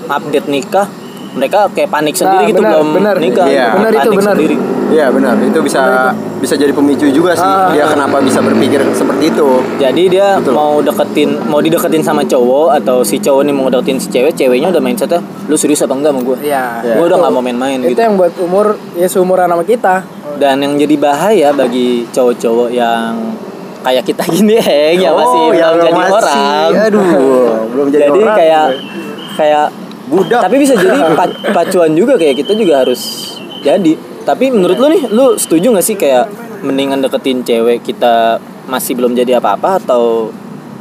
update 0.09 0.49
nikah. 0.49 0.87
Mereka 1.35 1.66
kayak 1.70 1.90
panik 1.90 2.14
sendiri 2.14 2.47
Nah, 2.47 2.49
gitu 2.49 2.61
benar, 2.61 2.73
belum 2.73 2.88
benar. 2.94 3.16
nikah. 3.18 3.47
Iya. 3.49 3.66
Benar 3.75 3.90
itu, 3.90 3.99
Panik 4.01 4.18
benar. 4.18 4.35
sendiri. 4.35 4.57
Iya 4.85 5.07
benar 5.09 5.35
itu 5.40 5.59
bisa 5.59 5.83
bisa 6.38 6.55
jadi 6.55 6.70
pemicu 6.70 7.09
juga 7.09 7.33
sih 7.33 7.42
Ah. 7.42 7.73
dia 7.73 7.88
kenapa 7.88 8.20
bisa 8.20 8.38
berpikir 8.38 8.85
seperti 8.92 9.33
itu 9.33 9.49
Jadi 9.75 10.03
dia 10.09 10.38
Betul. 10.38 10.55
mau 10.55 10.79
deketin, 10.79 11.40
mau 11.42 11.59
dideketin 11.59 12.05
sama 12.05 12.23
cowok 12.23 12.79
atau 12.79 13.01
si 13.01 13.16
cowok 13.16 13.42
nih 13.42 13.55
mau 13.57 13.66
deketin 13.66 13.97
si 13.97 14.07
cewek, 14.09 14.37
ceweknya 14.37 14.68
udah 14.68 14.79
mindsetnya, 14.79 15.18
lu 15.49 15.57
serius 15.57 15.83
apa 15.83 15.97
enggak 15.97 16.12
sama 16.12 16.20
gue? 16.23 16.37
Iya. 16.44 16.64
Gue 16.94 17.01
udah 17.03 17.09
Itu- 17.09 17.16
nggak 17.16 17.33
mau 17.33 17.42
main-main 17.42 17.79
Itu 17.81 17.90
gitu. 17.90 18.01
yang 18.05 18.14
buat 18.14 18.33
umur 18.38 18.66
ya 18.94 19.09
seumuran 19.09 19.49
sama 19.49 19.64
kita. 19.64 19.94
Dan 20.37 20.57
yang 20.61 20.75
jadi 20.77 20.94
bahaya 20.97 21.49
bagi 21.51 22.07
cowok-cowok 22.07 22.68
yang 22.70 23.35
kayak 23.85 24.03
kita 24.03 24.23
gini, 24.27 24.57
eh, 24.57 24.97
yang 24.97 25.12
masih 25.12 25.40
Oh, 25.42 25.53
yang 25.53 25.73
belum 25.75 25.85
jadi 25.85 25.94
masih- 25.94 26.16
orang. 26.16 26.68
aduh 26.81 27.07
belum 27.68 27.87
jadi, 27.88 28.03
Jadi 28.03 28.18
orang 28.18 28.37
kayak 28.37 28.66
kayak 29.35 29.66
budak 30.05 30.40
tapi 30.40 30.57
bisa 30.59 30.75
jadi 30.75 30.99
pa- 31.18 31.37
pacuan 31.53 31.92
juga 31.92 32.16
kayak 32.16 32.35
kita 32.37 32.53
juga 32.55 32.75
harus 32.81 33.01
jadi. 33.61 33.94
Tapi 34.25 34.49
menurut 34.49 34.77
lu 34.77 34.88
nih, 34.88 35.03
lu 35.07 35.37
setuju 35.37 35.68
gak 35.70 35.85
sih 35.85 35.94
kayak 35.94 36.25
mendingan 36.61 36.99
deketin 36.99 37.40
cewek 37.40 37.85
kita 37.85 38.40
masih 38.64 38.97
belum 38.97 39.12
jadi 39.12 39.37
apa-apa 39.37 39.77
atau 39.79 40.33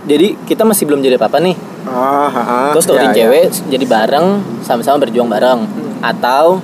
jadi 0.01 0.39
kita 0.41 0.63
masih 0.63 0.83
belum 0.85 0.99
jadi 0.99 1.19
apa-apa 1.19 1.39
nih 1.39 1.55
ah, 1.83 1.91
ah, 2.25 2.39
ah. 2.39 2.71
terus 2.71 2.87
deketin 2.87 3.03
Ya, 3.03 3.11
ya. 3.11 3.17
cewek 3.19 3.43
jadi 3.67 3.85
bareng 3.85 4.27
sama-sama 4.63 5.03
berjuang 5.03 5.27
bareng 5.27 5.67
atau 5.99 6.63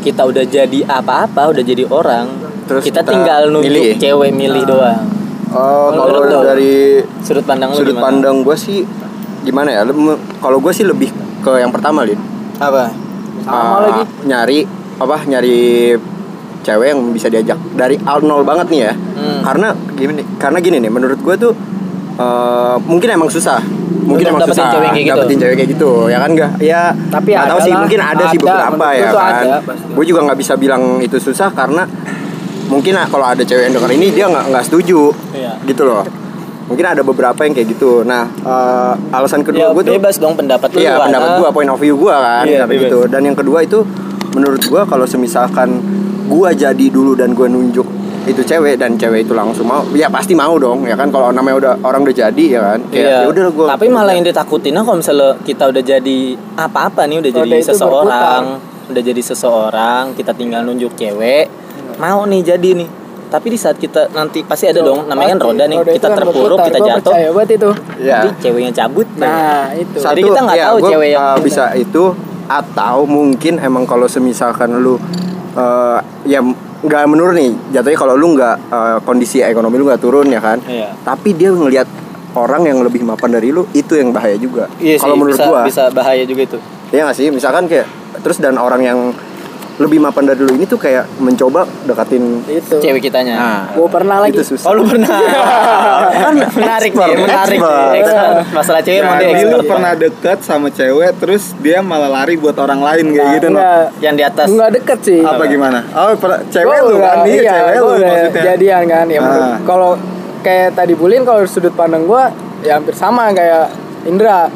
kita 0.00 0.22
udah 0.24 0.42
jadi 0.42 0.78
apa-apa 0.82 1.54
udah 1.54 1.62
jadi 1.62 1.86
orang 1.86 2.26
Terus 2.64 2.82
kita, 2.82 3.02
kita 3.02 3.14
tinggal 3.14 3.42
milih. 3.52 3.94
cewek 3.96 4.30
milih 4.32 4.62
doang 4.64 5.06
Oh, 5.52 5.92
kalau 5.92 6.24
dari 6.42 7.04
sudut 7.20 7.44
pandang 7.44 7.68
lu 7.70 7.76
sudut 7.76 7.92
gimana 7.92 8.04
pandang 8.08 8.36
gue 8.40 8.56
sih 8.56 8.78
gimana 9.42 9.68
ya? 9.68 9.80
Kalau 10.40 10.58
gue 10.58 10.72
sih 10.72 10.84
lebih 10.84 11.12
ke 11.40 11.52
yang 11.58 11.68
pertama, 11.68 12.02
Lin. 12.02 12.16
apa 12.56 12.88
Sama 13.42 13.58
Ah, 13.58 13.78
lagi. 13.82 14.02
Nyari 14.24 14.58
apa? 14.96 15.16
Nyari 15.26 15.56
cewek 16.62 16.86
yang 16.94 17.00
bisa 17.10 17.26
diajak 17.26 17.58
dari 17.74 17.98
nol 18.22 18.46
banget 18.46 18.70
nih 18.70 18.80
ya. 18.86 18.92
Hmm. 18.94 19.40
Karena 19.42 19.68
gini, 19.92 20.22
karena 20.38 20.58
gini 20.62 20.76
nih, 20.78 20.88
menurut 20.88 21.18
gue 21.18 21.34
tuh 21.36 21.52
eh, 22.14 22.76
mungkin 22.86 23.08
emang 23.10 23.28
susah. 23.28 23.58
Mungkin 24.02 24.24
Untuk 24.24 24.34
emang 24.34 24.42
dapetin 24.42 24.62
susah 24.62 24.72
cewek 24.72 24.88
kayak 24.90 25.04
gitu. 25.04 25.14
dapetin 25.14 25.38
cewek 25.38 25.54
kayak 25.58 25.70
gitu, 25.74 25.92
ya 26.06 26.18
kan 26.18 26.30
enggak? 26.30 26.50
Ya, 26.58 26.82
Tapi 27.06 27.30
tahu 27.34 27.58
ada 27.58 27.64
sih, 27.66 27.72
mungkin 27.72 28.00
ada, 28.02 28.24
sih 28.30 28.38
Ada, 28.38 28.46
beberapa 28.46 28.86
menurut 28.90 28.98
ya 28.98 29.10
kan. 29.10 29.44
Gue 29.94 30.04
juga 30.06 30.20
nggak 30.26 30.38
bisa 30.38 30.52
bilang 30.56 30.82
itu 30.98 31.16
susah 31.18 31.48
karena 31.50 31.82
mungkin 32.72 32.96
ah, 32.96 33.04
kalau 33.04 33.26
ada 33.26 33.42
cewek 33.42 33.68
yang 33.68 33.74
denger 33.76 33.92
ini 33.92 34.06
dia 34.10 34.24
nggak 34.26 34.44
nggak 34.48 34.64
setuju. 34.64 35.12
Iya. 35.30 35.52
gitu 35.62 35.84
loh. 35.84 36.00
Mungkin 36.62 36.86
ada 36.88 37.02
beberapa 37.02 37.36
yang 37.42 37.52
kayak 37.52 37.68
gitu. 37.70 38.00
Nah 38.02 38.24
eh, 38.32 38.92
alasan 39.12 39.44
kedua 39.44 39.60
ya 39.60 39.68
gue 39.70 39.82
tuh 39.84 39.94
bebas 39.94 40.16
dong 40.16 40.32
pendapat 40.32 40.72
lu 40.72 40.80
iya 40.80 40.96
karena- 40.96 41.04
pendapat 41.12 41.30
gua 41.36 41.48
point 41.50 41.68
of 41.68 41.76
view 41.76 41.94
gua 41.94 42.16
kan 42.16 42.44
Iya, 42.44 42.64
bebas. 42.64 42.88
gitu. 42.88 42.98
dan 43.06 43.20
yang 43.22 43.36
kedua 43.36 43.60
itu 43.60 43.84
menurut 44.32 44.62
gua 44.64 44.82
kalau 44.82 45.04
semisalkan 45.04 45.68
gua 46.26 46.50
jadi 46.54 46.86
dulu 46.88 47.12
dan 47.12 47.36
gua 47.36 47.44
nunjuk 47.46 47.84
itu 48.22 48.38
cewek 48.40 48.78
dan 48.78 48.94
cewek 48.94 49.26
itu 49.26 49.34
langsung 49.34 49.66
mau 49.66 49.82
ya 49.92 50.06
pasti 50.06 50.32
mau 50.32 50.54
dong 50.56 50.86
ya 50.86 50.94
kan? 50.94 51.10
Kalau 51.10 51.28
namanya 51.28 51.56
udah 51.58 51.72
orang 51.82 52.06
udah 52.06 52.16
jadi 52.16 52.44
ya 52.48 52.60
kan? 52.62 52.78
Kayak 52.88 53.02
Iya. 53.02 53.18
ya 53.18 53.28
udah 53.28 53.44
gua 53.50 53.66
Tapi 53.68 53.86
malah 53.88 54.12
yang 54.14 54.22
ditakutin 54.22 54.72
kalau 54.72 54.96
misalnya 54.96 55.34
kita 55.42 55.68
udah 55.68 55.82
jadi 55.82 56.18
apa-apa 56.56 57.02
nih, 57.04 57.18
udah 57.18 57.30
Roda 57.34 57.42
jadi 57.42 57.58
seseorang, 57.66 58.42
udah 58.88 59.02
jadi 59.02 59.22
seseorang, 59.22 60.04
kita 60.14 60.32
tinggal 60.32 60.62
nunjuk 60.62 60.94
cewek, 60.94 61.50
mau 61.98 62.24
nih 62.28 62.40
jadi 62.54 62.70
nih. 62.78 62.90
tapi 63.32 63.48
di 63.48 63.56
saat 63.56 63.80
kita 63.80 64.12
nanti 64.12 64.44
pasti 64.44 64.68
ada 64.68 64.84
dong 64.84 65.08
namanya 65.08 65.40
kan 65.40 65.40
roda 65.40 65.64
nih. 65.64 65.80
Roda 65.80 65.92
kita 65.96 66.08
kan 66.12 66.16
terpuruk 66.20 66.58
kita 66.68 66.78
jatuh. 66.84 67.12
banget 67.32 67.50
itu. 67.56 67.70
Ya. 68.04 68.28
nanti 68.28 68.28
ceweknya 68.44 68.72
cabut 68.76 69.08
nah 69.16 69.72
itu. 69.72 69.96
Jadi 69.96 70.20
kita 70.20 70.40
nggak 70.44 70.58
tahu 70.60 70.76
gua, 70.76 70.90
cewek 70.92 71.08
yang 71.16 71.24
uh, 71.24 71.36
bisa 71.40 71.64
itu 71.72 72.04
atau 72.44 72.96
mungkin 73.08 73.56
emang 73.56 73.88
kalau 73.88 74.04
semisalkan 74.04 74.76
lu 74.84 75.00
uh, 75.56 75.98
ya 76.28 76.44
nggak 76.84 77.02
menurun 77.08 77.40
nih. 77.40 77.52
Jatuhnya 77.72 77.96
kalau 77.96 78.20
lu 78.20 78.36
nggak 78.36 78.56
uh, 78.68 78.98
kondisi 79.00 79.40
ekonomi 79.40 79.80
lu 79.80 79.88
nggak 79.88 80.02
turun 80.04 80.28
ya 80.28 80.40
kan? 80.44 80.60
Iya. 80.68 80.92
tapi 81.00 81.32
dia 81.32 81.56
ngelihat 81.56 81.88
orang 82.36 82.68
yang 82.68 82.80
lebih 82.80 83.04
mapan 83.04 83.32
dari 83.32 83.48
lu 83.48 83.64
itu 83.72 83.96
yang 83.96 84.12
bahaya 84.12 84.36
juga. 84.36 84.68
Iya 84.76 85.00
kalau 85.00 85.16
menurut 85.16 85.40
bisa, 85.40 85.48
gua. 85.48 85.60
bisa 85.64 85.84
bahaya 85.88 86.24
juga 86.24 86.42
itu. 86.52 86.58
Ya 86.92 87.08
nggak 87.08 87.16
sih? 87.16 87.32
Misalkan 87.32 87.64
kayak 87.64 87.88
terus 88.20 88.40
dan 88.40 88.60
orang 88.60 88.84
yang 88.84 88.98
lebih 89.74 89.98
mapan 89.98 90.24
dari 90.24 90.38
lu 90.38 90.52
ini 90.52 90.64
tuh 90.64 90.76
kayak 90.76 91.08
mencoba 91.16 91.64
deketin 91.82 92.44
itu 92.44 92.76
cewek 92.76 93.00
kitanya 93.02 93.34
nah 93.34 93.60
Gua 93.72 93.88
pernah 93.88 94.20
lagi. 94.20 94.34
itu 94.34 94.44
susah 94.46 94.68
Oh 94.68 94.74
lu 94.74 94.84
pernah 94.84 95.08
kan 96.22 96.34
menarik 96.52 96.92
Expert, 96.92 97.16
menarik 97.16 97.56
nih. 97.56 97.62
expert. 97.62 97.92
Expert. 97.96 98.34
Masalah 98.52 98.80
cewek 98.80 98.98
emang 99.00 99.16
dia 99.16 99.28
Jadi 99.28 99.42
lu 99.44 99.58
pernah 99.64 99.92
deket 99.94 100.38
sama 100.40 100.68
cewek 100.68 101.12
terus 101.16 101.42
dia 101.58 101.78
malah 101.80 102.10
lari 102.10 102.34
buat 102.34 102.54
orang 102.54 102.80
lain 102.80 103.04
kayak 103.10 103.28
gitu 103.34 103.46
no. 103.48 103.58
Enggak, 103.58 103.86
Yang 103.98 104.14
di 104.14 104.24
atas. 104.24 104.46
enggak 104.46 104.70
deket 104.72 104.98
sih. 105.02 105.20
Apa 105.22 105.42
gimana? 105.46 105.78
Oh, 105.90 106.12
pernah 106.14 106.40
cewek 106.44 106.68
Gua 106.68 106.76
lu 106.84 106.94
kan? 106.98 107.16
Iya, 107.22 107.32
iya, 107.34 107.52
cewek 107.54 107.74
lu 107.74 107.92
maksudnya. 107.98 108.42
jadian 108.44 108.82
kan 108.84 109.06
ya 109.06 109.18
menurut- 109.18 109.40
Ah. 109.44 109.58
kalau 109.64 109.90
kayak 110.42 110.68
tadi 110.72 110.92
bulin 110.92 111.22
kalau 111.22 111.40
sudut 111.44 111.72
pandang 111.72 112.04
gua 112.04 112.28
ya 112.60 112.76
hampir 112.76 112.92
sama 112.92 113.30
kayak 113.30 113.72
Indra 114.04 114.46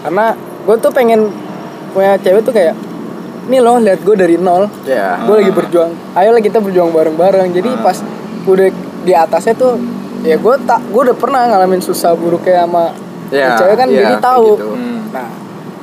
karena 0.00 0.32
gue 0.60 0.76
tuh 0.76 0.90
pengen 0.90 1.28
punya 1.90 2.16
cewek 2.16 2.40
tuh 2.40 2.50
kayak 2.50 2.72
ini 3.42 3.58
loh 3.58 3.78
lihat 3.78 4.00
gue 4.00 4.14
dari 4.14 4.36
nol 4.36 4.68
ya 4.82 5.16
gue 5.18 5.34
lagi 5.36 5.50
berjuang 5.50 5.90
ayolah 6.12 6.38
kita 6.38 6.58
berjuang 6.58 6.90
bareng-bareng 6.90 7.48
jadi 7.50 7.70
pas 7.80 7.96
udah 8.42 8.68
di 9.00 9.12
atasnya 9.12 9.54
tuh 9.54 9.80
ya 10.20 10.34
gue 10.34 10.54
tak 10.62 10.80
gue 10.84 11.00
udah 11.02 11.16
pernah 11.16 11.46
ngalamin 11.46 11.80
susah 11.80 12.12
buruk 12.12 12.42
kayak 12.42 12.64
sama 12.64 12.92
Ya, 13.30 13.54
cewek 13.54 13.76
kan 13.76 13.86
iya, 13.86 13.98
jadi 14.02 14.14
tahu 14.18 14.46
gitu. 14.52 14.70
Hmm. 14.70 15.06
nah 15.08 15.30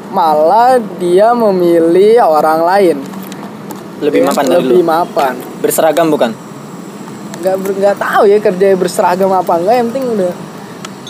malah 0.09 0.69
dia 0.95 1.31
memilih 1.31 2.19
orang 2.21 2.59
lain 2.61 2.97
Lebih 3.97 4.19
Yang 4.19 4.27
mapan 4.29 4.45
dari 4.45 4.59
lebih 4.61 4.77
lu. 4.77 4.85
mapan 4.85 5.33
Berseragam 5.57 6.07
bukan? 6.07 6.31
nggak 7.37 7.55
ber- 7.55 7.77
nggak 7.77 7.95
tahu 7.95 8.23
ya 8.25 8.37
kerja 8.37 8.67
berseragam 8.73 9.31
apa 9.31 9.53
enggak 9.55 9.75
yang 9.75 9.87
penting 9.87 10.05
udah 10.11 10.33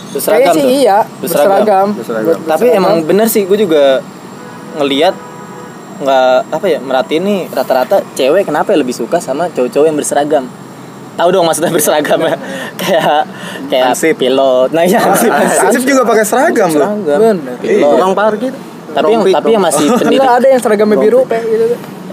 Berseragam 0.08 0.40
Kayaknya 0.46 0.54
sih 0.54 0.62
tuh. 0.62 0.78
iya 0.78 0.98
Berseragam. 1.16 1.50
berseragam, 1.50 1.88
Berseragam. 1.96 2.26
Buat 2.28 2.38
Tapi 2.38 2.48
berseragam. 2.64 2.80
emang 2.80 2.96
bener 3.04 3.28
sih 3.28 3.44
gue 3.44 3.58
juga 3.58 3.84
ngelihat 4.76 5.16
nggak 5.98 6.32
apa 6.50 6.66
ya 6.66 6.80
merhatiin 6.80 7.24
nih 7.24 7.40
rata-rata 7.50 8.02
cewek 8.14 8.44
kenapa 8.44 8.70
ya 8.70 8.78
lebih 8.78 8.94
suka 8.94 9.18
sama 9.18 9.50
cowok-cowok 9.50 9.86
yang 9.86 9.96
berseragam? 9.96 10.46
Tahu 11.14 11.30
dong 11.32 11.44
maksudnya 11.44 11.70
berseragam. 11.70 12.20
Ya 12.22 12.38
kayak 12.82 13.20
kayak 13.68 13.86
Hansip. 13.92 14.14
pilot. 14.16 14.70
Nah 14.70 14.84
iya 14.84 15.00
hansip 15.00 15.34
Hansip 15.34 15.82
juga 15.84 16.02
pakai 16.04 16.24
seragam 16.24 16.70
loh. 16.72 16.88
seragam. 17.02 17.36
Pilot 17.58 17.90
tukang 17.92 18.14
parkir. 18.14 18.54
Tapi 18.88 19.10
yang 19.12 19.24
tapi 19.28 19.50
yang 19.52 19.64
masih 19.64 19.86
pendidik 20.00 20.22
ada 20.24 20.48
yang 20.48 20.62
seragamnya 20.62 20.96
biru 20.96 21.22
kayak 21.26 21.44
gitu. 21.44 21.66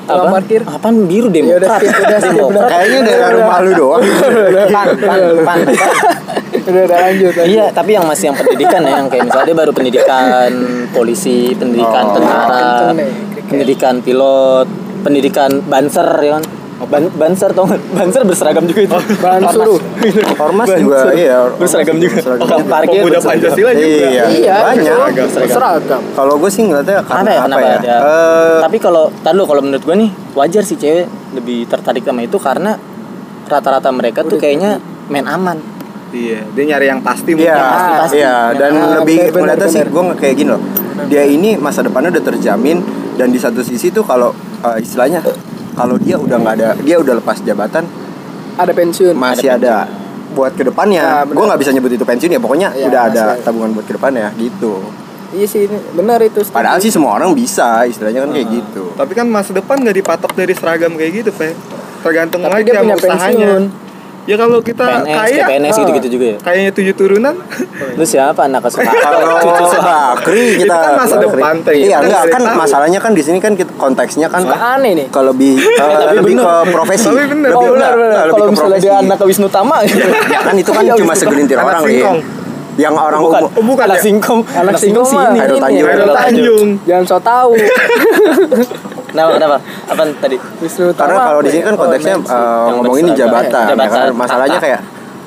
Apa 0.04 0.24
parkir. 0.30 0.60
Apaan 0.62 0.96
biru 1.04 1.28
Ya 1.28 1.56
udah 1.56 1.64
demokrat? 1.64 1.80
skip, 1.80 1.96
udah 1.96 2.18
skip, 2.20 2.44
udah. 2.44 2.62
kayaknya 2.66 2.98
daerah 3.02 3.28
rumah 3.34 3.58
lu 3.60 3.72
doang. 3.72 4.02
Pan 4.68 4.88
pan 4.94 5.20
pan, 5.40 5.58
udah 6.62 6.82
udah. 6.84 6.96
Lanjut 6.98 7.32
lanjut. 7.32 7.44
Iya, 7.44 7.64
tapi 7.72 7.90
yang 7.92 8.04
masih 8.04 8.24
yang 8.28 8.36
pendidikan 8.36 8.80
ya, 8.80 9.00
yang 9.00 9.08
kayak 9.08 9.24
misalnya 9.24 9.46
dia 9.46 9.56
baru 9.56 9.72
pendidikan 9.72 10.50
polisi, 10.92 11.52
pendidikan 11.52 12.04
Oh, 12.04 12.14
tentara, 12.16 12.92
nih. 13.44 13.50
pendidikan 13.50 13.94
pilot, 13.98 14.66
pendidikan 15.00 15.50
banser 15.62 16.08
ya 16.18 16.32
kan. 16.34 16.44
Oh, 16.74 16.90
Ban 16.90 17.06
banser 17.08 17.54
tau? 17.54 17.70
Banser 17.94 18.26
berseragam 18.26 18.66
juga 18.66 18.82
itu. 18.82 18.98
Bahan 19.16 19.46
suruh. 19.46 19.78
ormas 20.36 20.66
juga 20.82 21.06
iya 21.14 21.46
Berseragam 21.54 21.96
juga. 21.96 22.18
berseragam. 22.18 22.42
Orang 22.42 22.62
parkir 22.66 22.98
Pemuda 22.98 23.14
berseragam. 23.14 23.40
Pancasila 23.46 23.70
juga. 23.70 23.86
iya 23.86 24.24
iya 24.28 24.54
banyak 24.60 25.26
seragam 25.30 25.54
seragam 25.54 26.02
kalau 26.12 26.34
gue 26.34 26.50
sih 26.50 26.62
ngeliatnya 26.64 26.98
karena 27.00 27.30
ya 27.30 27.40
apa, 27.40 27.58
ya 27.62 27.74
ada? 27.78 27.96
Eh, 27.96 28.58
Tapi 28.60 28.76
kalau 28.78 29.04
dulu 29.14 29.42
kalau 29.46 29.62
menurut 29.62 29.82
gue 29.82 29.96
nih 29.96 30.10
wajar 30.34 30.62
sih 30.62 30.74
cewek 30.74 31.06
lebih 31.32 31.58
tertarik 31.64 32.02
sama 32.02 32.20
itu 32.20 32.36
karena 32.38 32.74
rata-rata 33.44 33.88
mereka 33.90 34.20
tuh 34.22 34.36
kayaknya 34.36 34.80
main 35.06 35.24
aman. 35.24 35.62
Iya, 36.10 36.42
dia 36.48 36.64
nyari 36.64 36.86
yang 36.88 37.00
pasti 37.00 37.34
Iya, 37.34 37.54
mungkin. 37.54 37.70
pasti-pasti. 37.70 38.14
iya 38.16 38.34
dan 38.52 38.72
Ah, 38.72 38.86
lebih 38.98 39.16
ngeliatnya 39.30 39.68
sih 39.68 39.80
gue 39.80 40.02
kayak 40.16 40.34
gini 40.36 40.50
loh. 40.50 40.62
Dia 41.06 41.22
ini 41.22 41.54
masa 41.54 41.82
depannya 41.82 42.10
udah 42.10 42.24
terjamin 42.24 42.82
dan 43.14 43.28
di 43.28 43.38
satu 43.38 43.60
sisi 43.60 43.88
tuh 43.88 44.02
kalau 44.02 44.30
eh, 44.60 44.78
istilahnya 44.78 45.22
kalau 45.72 45.96
dia 45.96 46.14
udah 46.14 46.36
nggak 46.36 46.54
ada, 46.56 46.68
dia 46.78 46.96
udah 46.96 47.14
lepas 47.16 47.38
jabatan 47.40 47.82
ada 48.54 48.70
pensiun 48.70 49.12
masih 49.12 49.50
ada, 49.50 49.90
buat 50.30 50.52
ke 50.52 50.62
depannya. 50.62 51.02
Ah, 51.02 51.22
benar. 51.22 51.34
gue 51.34 51.44
nggak 51.44 51.60
bisa 51.60 51.70
nyebut 51.70 51.90
itu 51.90 52.04
pensiun 52.04 52.30
ya, 52.30 52.38
pokoknya 52.38 52.68
Iya, 52.70 52.86
udah 52.86 53.00
ada 53.04 53.22
ada. 53.28 53.42
tabungan 53.42 53.70
buat 53.72 53.82
ke 53.82 53.94
depannya 53.94 54.30
gitu. 54.36 54.78
iya 55.30 55.42
sih 55.44 55.66
ini 55.66 55.74
benar 55.92 56.22
itu 56.22 56.38
setuju. 56.38 56.54
Padahal 56.54 56.78
sih 56.78 56.94
semua 56.94 57.10
orang 57.12 57.34
bisa, 57.34 57.82
istilahnya 57.84 58.22
kan 58.22 58.30
kayak 58.30 58.48
gitu. 58.52 58.94
Tapi 58.94 59.12
kan 59.12 59.26
masa 59.26 59.50
depan 59.50 59.82
nggak 59.82 59.96
dipatok 59.98 60.30
dari 60.32 60.54
seragam 60.54 60.94
kayak 60.94 61.26
gitu, 61.26 61.30
Pe. 61.34 61.50
Tergantung 62.00 62.38
Tapi 62.40 62.54
lagi 62.54 62.64
dia 62.64 62.74
sama 62.76 62.82
punya 62.86 62.96
usahanya. 62.96 63.18
pensiun. 63.50 63.62
Ya 64.24 64.36
kalau 64.36 64.56
kita 64.58 64.80
PNS, 64.80 65.04
kaya, 65.06 65.28
kayak 65.36 65.48
PNS 65.50 65.68
ah, 65.70 65.78
gitu-gitu 65.78 66.08
juga 66.10 66.24
ya. 66.26 66.36
Kayaknya 66.40 66.70
tujuh 66.72 66.94
turunan. 66.94 67.34
Lu 67.92 68.04
siapa 68.04 68.40
anak 68.42 68.64
Soeharto? 68.66 68.96
Kalau 68.96 69.36
Cucu 69.36 69.64
Soeharto. 69.74 69.84
Bakri 70.16 70.44
kita 70.56 70.64
Itu 70.64 70.72
kan 70.74 70.92
masa 70.96 71.14
Bakri. 71.14 71.24
depan, 71.28 71.54
Teh. 71.60 71.74
Iya, 71.76 71.96
enggak 71.98 72.08
nggak 72.08 72.24
kan 72.30 72.40
tahu. 72.42 72.56
masalahnya 72.56 72.98
kan 72.98 73.12
di 73.12 73.20
sini 73.20 73.38
kan 73.38 73.52
kita, 73.52 73.72
konteksnya 73.74 74.26
kan 74.26 74.40
Suka 74.40 74.56
aneh 74.74 74.92
nih 74.94 75.06
ke 75.06 75.20
lebih 75.20 75.54
eh, 75.60 75.76
tapi 75.76 75.92
lebih 76.16 76.34
bener. 76.34 76.44
ke 76.64 76.72
profesi. 76.72 77.04
Tapi 77.04 77.24
bener. 77.26 77.50
Lebih, 77.50 77.60
oh 77.60 77.72
benar 77.74 77.92
benar 77.94 78.24
Kalau 78.26 78.34
ke 78.40 78.50
misalnya 78.50 78.78
dia 78.80 78.94
anak 78.98 79.16
ke 79.16 79.24
Wisnu 79.26 79.48
Tama 79.48 79.76
Ya 80.34 80.40
kan 80.40 80.54
itu 80.54 80.70
kan 80.70 80.82
Iya, 80.82 80.94
cuma 80.96 81.12
segelintir 81.12 81.56
Anak 81.56 81.68
orang 81.70 81.82
singkong. 81.84 82.18
Lin. 82.18 82.42
Yang 82.74 82.94
orang 82.98 83.20
bukan, 83.20 83.40
umum- 83.40 83.54
Oh, 83.54 83.64
bukan 83.68 83.86
anak 83.86 83.94
ya? 83.94 84.02
singkong 84.02 84.40
anak 84.50 84.74
singkong 84.74 85.06
mah 85.06 85.22
sini 85.22 85.38
Hairul 85.38 85.60
Tanjung. 85.60 85.86
Hairul 85.86 86.10
Tanjung. 86.10 86.68
jangan 86.82 87.04
so 87.04 87.18
tahu 87.20 87.52
Kenapa 89.14 89.30
kenapa? 89.32 89.56
Apa 89.86 90.02
tadi? 90.18 90.36
Wisnu 90.58 90.90
karena 90.90 91.18
kalau 91.22 91.40
di 91.40 91.48
sini 91.48 91.62
ya? 91.62 91.64
kan 91.64 91.72
Oh, 91.72 91.80
konteksnya 91.80 92.14
eh, 92.14 92.18
Yang 92.18 92.74
ngomongin 92.74 92.90
ini 92.98 93.10
berseragam. 93.12 93.30
jabatan, 93.30 93.62
ya 93.62 93.70
Jabatan, 93.70 93.94
kan 93.94 94.10
masalahnya 94.12 94.58
kayak 94.58 94.80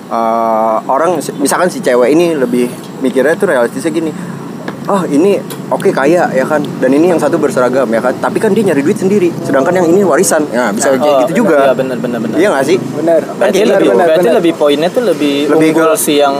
eh, 0.09 0.75
orang 0.85 1.09
misalkan 1.37 1.67
si 1.67 1.79
cewek 1.79 2.09
ini 2.09 2.35
lebih 2.35 2.67
mikirnya 2.99 3.33
tuh 3.33 3.47
realistisnya 3.47 3.91
gini 3.93 4.11
oh 4.85 5.03
ini 5.05 5.35
oke 5.67 5.87
kaya 5.89 6.31
ya 6.31 6.43
kan 6.43 6.63
dan 6.79 6.89
ini 6.89 7.11
yang 7.11 7.19
satu 7.19 7.35
berseragam 7.35 7.83
ya 7.85 7.99
kan 7.99 8.15
tapi 8.17 8.39
kan 8.39 8.51
dia 8.51 8.63
nyari 8.65 8.79
duit 8.81 8.95
sendiri 8.95 9.35
sedangkan 9.37 9.75
yang 9.75 9.87
ini 9.89 9.99
warisan 10.01 10.47
ya 10.47 10.71
bisa 10.71 10.91
kayak 10.91 11.03
Oh, 11.03 11.19
gitu 11.21 11.43
juga 11.43 11.59
Iya 11.61 11.73
benar 11.73 11.97
benar 11.97 12.19
benar. 12.19 12.35
iya 12.35 12.47
nggak 12.49 12.65
sih 12.65 12.77
benar 12.95 13.19
Berarti 13.29 13.57
Kan 13.57 13.67
lebih 13.69 13.83
gitu. 13.85 13.99
berarti 13.99 14.29
lebih 14.33 14.53
poinnya 14.55 14.87
tuh 14.87 15.03
lebih, 15.05 15.35
Lebih 15.49 15.69
unggul 15.71 15.91
ke- 15.91 15.99
si 15.99 16.13
yang 16.17 16.35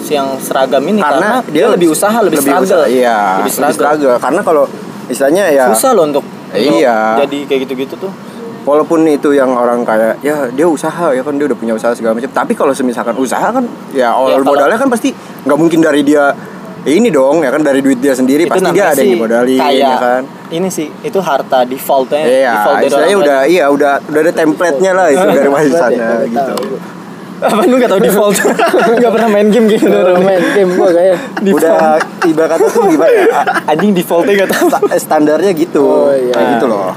si 0.00 0.12
yang 0.14 0.32
seragam 0.38 0.80
ini 0.82 0.96
karena, 0.98 1.44
karena 1.44 1.52
dia 1.52 1.64
lebih 1.68 1.88
usaha 1.90 2.18
lebih, 2.18 2.40
struggle. 2.40 2.64
usaha, 2.64 2.84
iya 2.88 3.16
lebih 3.36 3.36
lebih 3.38 3.52
struggle. 3.52 3.76
struggle 3.76 4.16
karena 4.18 4.40
kalau 4.40 4.64
istilahnya 5.06 5.44
ya 5.50 5.64
Susah 5.68 5.90
loh 5.92 6.04
untuk 6.06 6.24
Iya. 6.52 6.98
jadi 7.22 7.38
kayak 7.46 7.60
gitu-gitu 7.66 7.94
tuh. 7.96 8.12
walaupun 8.60 9.08
itu 9.08 9.32
yang 9.32 9.56
orang 9.56 9.80
kayak 9.88 10.20
ya 10.20 10.44
dia 10.52 10.68
usaha 10.68 11.16
ya 11.16 11.24
kan 11.24 11.32
dia 11.32 11.48
udah 11.48 11.56
punya 11.56 11.72
usaha 11.72 11.96
segala 11.96 12.12
macam 12.12 12.28
tapi 12.28 12.52
kalau 12.52 12.76
semisalkan 12.76 13.16
usaha 13.16 13.48
kan 13.48 13.64
ya 13.96 14.12
awal 14.12 14.36
kalau- 14.36 14.52
modalnya 14.52 14.76
kan 14.76 14.92
pasti 14.92 15.16
nggak 15.16 15.58
mungkin 15.58 15.80
dari 15.80 16.04
dia 16.04 16.36
ini 16.84 17.08
dong 17.08 17.40
ya 17.40 17.52
kan 17.52 17.60
dari 17.60 17.80
duit 17.80 18.00
dia 18.00 18.12
sendiri 18.12 18.44
pasti 18.44 18.68
dia 18.72 18.92
ada 18.92 19.00
yang 19.00 19.16
dimodalin 19.16 19.60
ya 19.60 19.96
kan 19.96 20.22
Ini 20.50 20.66
sih 20.66 20.90
itu 21.00 21.18
harta 21.22 21.62
defaultnya 21.62 22.20
iya 22.20 22.52
default 22.52 23.00
dari 23.00 23.12
udah 23.16 23.38
iya 23.46 23.64
udah 23.70 23.92
udah 24.02 24.20
ada 24.20 24.32
template-nya 24.34 24.92
lah 24.92 25.06
itu 25.08 25.24
dari 25.24 25.48
sana 25.72 25.88
udah 25.88 26.20
gitu. 26.26 26.54
Apa 27.40 27.64
lu 27.64 27.76
gak 27.76 27.88
tau 27.88 27.98
default? 27.98 28.36
gak 29.00 29.10
pernah 29.10 29.28
main 29.30 29.48
game 29.48 29.66
gitu 29.66 29.88
Udah 29.88 30.16
main 30.18 30.44
game 30.52 30.70
gua 30.72 30.88
kayak 30.90 31.16
udah 31.42 31.96
ibarat 32.22 32.48
kata 32.54 32.66
tuh 32.68 32.82
gimana 32.86 33.10
ya? 33.10 33.24
Anjing 33.66 33.92
defaultnya 33.92 34.34
gak 34.38 34.50
tau. 34.50 34.66
sta- 34.68 35.00
standarnya 35.00 35.52
gitu. 35.52 35.80
Oh, 35.80 36.10
iya. 36.10 36.30
kayak 36.30 36.48
gitu 36.54 36.66
loh. 36.66 36.92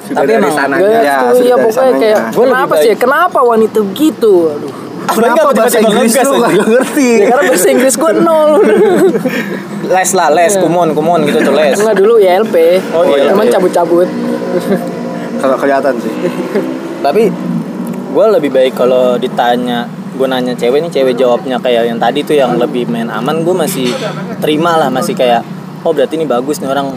Sudah 0.00 0.20
Tapi 0.20 0.30
emang 0.32 0.52
sananya. 0.52 0.86
Gak, 0.88 1.02
Ya, 1.02 1.14
tuh, 1.16 1.26
sudah 1.28 1.40
iya 1.40 1.50
dari 1.50 1.64
pokoknya 1.64 1.82
sananya. 1.82 2.00
kayak 2.00 2.20
kenapa 2.32 2.74
sih 2.76 2.90
kenapa 2.96 3.38
wanita 3.40 3.78
begitu? 3.84 4.32
Aduh. 4.48 4.72
Kenapa 5.02 5.48
bahasa 5.50 5.78
Inggris 5.80 6.12
lu 6.14 6.32
gak 6.38 6.52
ngerti. 6.54 7.08
Ya, 7.10 7.26
karena 7.26 7.42
bahasa 7.48 7.68
Inggris 7.68 7.94
gua 7.96 8.12
nol. 8.22 8.50
Les 9.82 10.10
lah, 10.12 10.28
les, 10.30 10.52
kumon, 10.54 10.88
kumon 10.92 11.20
gitu 11.24 11.38
tuh 11.40 11.50
les. 11.52 11.74
enggak 11.74 11.96
dulu 11.96 12.14
ILP 12.16 12.54
Oh, 12.92 13.02
ILP. 13.02 13.26
cuman 13.28 13.46
cabut-cabut. 13.48 14.08
Kalau 15.36 15.56
kelihatan 15.56 15.94
sih. 15.98 16.14
Tapi 17.00 17.22
gue 18.10 18.26
lebih 18.36 18.50
baik 18.50 18.72
kalau 18.74 19.14
ditanya 19.16 19.86
gue 20.10 20.26
nanya 20.26 20.52
cewek 20.52 20.82
nih 20.82 20.90
cewek 20.90 21.14
jawabnya 21.14 21.56
kayak 21.62 21.86
yang 21.86 21.98
tadi 21.98 22.20
tuh 22.20 22.34
yang 22.34 22.58
lebih 22.58 22.90
main 22.90 23.06
aman 23.08 23.40
gue 23.40 23.54
masih 23.54 23.88
terima 24.38 24.74
lah 24.76 24.90
masih 24.90 25.14
kayak 25.14 25.40
oh 25.80 25.94
berarti 25.94 26.18
ini 26.18 26.26
bagus 26.26 26.58
nih 26.58 26.68
orang 26.68 26.90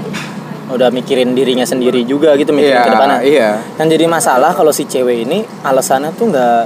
udah 0.68 0.90
mikirin 0.90 1.32
dirinya 1.32 1.64
sendiri 1.64 2.02
juga 2.04 2.34
gitu 2.34 2.50
mikirin 2.50 2.74
Iya, 2.74 2.84
ke 2.84 2.92
depannya 2.92 3.20
iya. 3.22 3.50
yang 3.78 3.88
jadi 3.88 4.06
masalah 4.10 4.52
kalau 4.52 4.74
si 4.74 4.84
cewek 4.84 5.24
ini 5.24 5.46
alasannya 5.62 6.10
tuh 6.18 6.34
nggak 6.34 6.60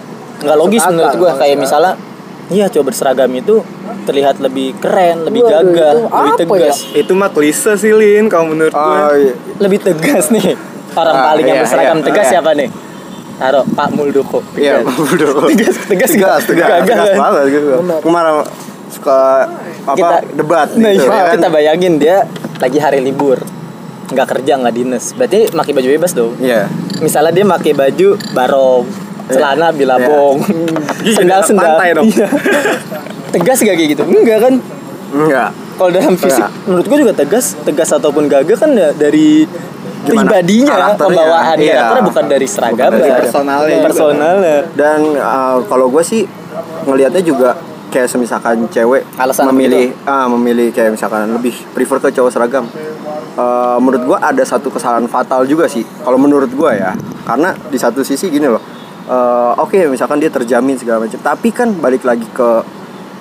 nggak 0.47 0.57
logis 0.57 0.81
Masuk 0.81 0.91
menurut 0.95 1.13
gue 1.17 1.31
kayak 1.35 1.57
misalnya 1.59 1.93
iya 2.47 2.65
coba 2.71 2.93
berseragam 2.93 3.31
itu 3.35 3.55
terlihat 4.07 4.39
lebih 4.39 4.79
keren 4.79 5.27
lebih 5.27 5.43
Waduh, 5.43 5.51
gagah 5.67 5.91
itu 5.91 5.99
lebih 5.99 6.31
apa 6.31 6.37
tegas 6.39 6.77
Itu 6.95 7.11
mah 7.11 7.29
klise 7.29 7.75
sih 7.75 7.91
Lin 7.91 8.31
kalau 8.31 8.55
menurut 8.55 8.71
gue. 8.71 8.79
oh 8.79 9.11
iya. 9.13 9.33
lebih 9.59 9.79
tegas 9.83 10.31
nih 10.31 10.55
orang 10.95 11.13
Ah, 11.13 11.23
paling 11.27 11.43
yang 11.43 11.57
iya, 11.59 11.63
berseragam 11.67 11.97
iya, 11.99 12.05
tegas 12.07 12.25
iya. 12.25 12.31
siapa 12.31 12.49
nih 12.55 12.69
taruh 13.37 13.65
Pak 13.67 13.89
Muldoko 13.91 14.41
Iya, 14.53 14.81
Tegas. 14.81 14.83
Pak 14.83 14.95
Muldoko. 14.99 15.39
tegas 15.47 15.75
tegas 15.79 16.09
tegas, 16.09 16.41
tegas, 16.43 16.69
tegas 16.83 17.09
banget 17.15 17.43
gitu. 17.51 17.69
Kemarin 17.99 18.35
suka 18.87 19.19
apa 19.83 19.95
Kita- 19.95 20.23
debat 20.33 20.67
nah 20.73 20.89
gitu, 20.89 21.03
iya, 21.03 21.11
ya 21.11 21.21
kan? 21.21 21.33
kita 21.33 21.47
bayangin 21.49 21.93
dia 21.95 22.17
lagi 22.57 22.77
hari 22.77 22.99
libur 22.99 23.35
nggak 24.07 24.27
kerja 24.29 24.55
nggak 24.57 24.73
dinas 24.73 25.11
berarti 25.11 25.47
pakai 25.49 25.73
baju 25.73 25.87
bebas 25.91 26.11
dong 26.11 26.33
Iya. 26.37 26.71
misalnya 26.97 27.31
dia 27.31 27.45
pakai 27.45 27.71
baju 27.73 28.09
barong 28.31 28.83
celana 29.27 29.67
bilabong 29.69 30.39
sendal 31.15 31.39
anak 31.39 31.45
sendal 31.45 31.67
pantai 31.69 31.89
dong. 31.93 32.07
Iya. 32.07 32.27
tegas 33.33 33.59
gak 33.59 33.75
kayak 33.75 33.89
gitu 33.91 34.03
enggak 34.03 34.39
kan 34.41 34.53
Enggak. 35.09 35.49
kalau 35.75 35.89
dalam 35.89 36.13
fisik 36.15 36.39
Enggak. 36.39 36.51
menurut 36.63 36.85
gue 36.85 36.97
juga 36.97 37.13
tegas 37.13 37.45
tegas 37.61 37.89
ataupun 37.91 38.23
gagah 38.25 38.55
kan 38.55 38.71
ya 38.71 38.89
dari? 38.91 39.43
Pribadinya 40.07 40.75
pembawaan 40.95 41.55
Iya. 41.59 41.73
karakternya 41.75 42.03
bukan 42.07 42.25
dari 42.31 42.47
seragam 42.47 42.87
Bukan 42.87 42.99
dari 42.99 43.11
ya. 43.11 43.17
personalnya 43.19 43.77
personalnya 43.83 44.57
Dan 44.73 44.99
uh, 45.19 45.57
kalau 45.67 45.91
gue 45.91 46.03
sih 46.03 46.23
ngelihatnya 46.87 47.21
juga 47.21 47.49
kayak 47.87 48.11
semisalkan 48.11 48.67
cewek 48.67 49.03
Alasan 49.15 49.47
memilih 49.51 49.95
ah 50.03 50.27
memilih 50.27 50.75
kayak 50.75 50.91
misalkan 50.91 51.27
lebih 51.31 51.55
prefer 51.71 51.97
ke 52.03 52.09
cowok 52.19 52.31
seragam. 52.31 52.65
Uh, 53.37 53.77
menurut 53.77 54.01
gue 54.03 54.17
ada 54.17 54.43
satu 54.43 54.67
kesalahan 54.73 55.05
fatal 55.05 55.45
juga 55.45 55.69
sih. 55.69 55.85
Kalau 56.03 56.17
menurut 56.17 56.49
gue 56.49 56.71
ya, 56.73 56.91
karena 57.23 57.53
di 57.69 57.77
satu 57.77 58.01
sisi 58.01 58.33
gini 58.33 58.49
loh. 58.49 58.59
uh, 59.07 59.53
Oke, 59.61 59.85
misalkan 59.87 60.17
dia 60.17 60.27
terjamin 60.27 60.73
segala 60.73 61.05
macam, 61.05 61.21
tapi 61.21 61.53
kan 61.53 61.69
balik 61.77 62.01
lagi 62.01 62.25
ke 62.33 62.49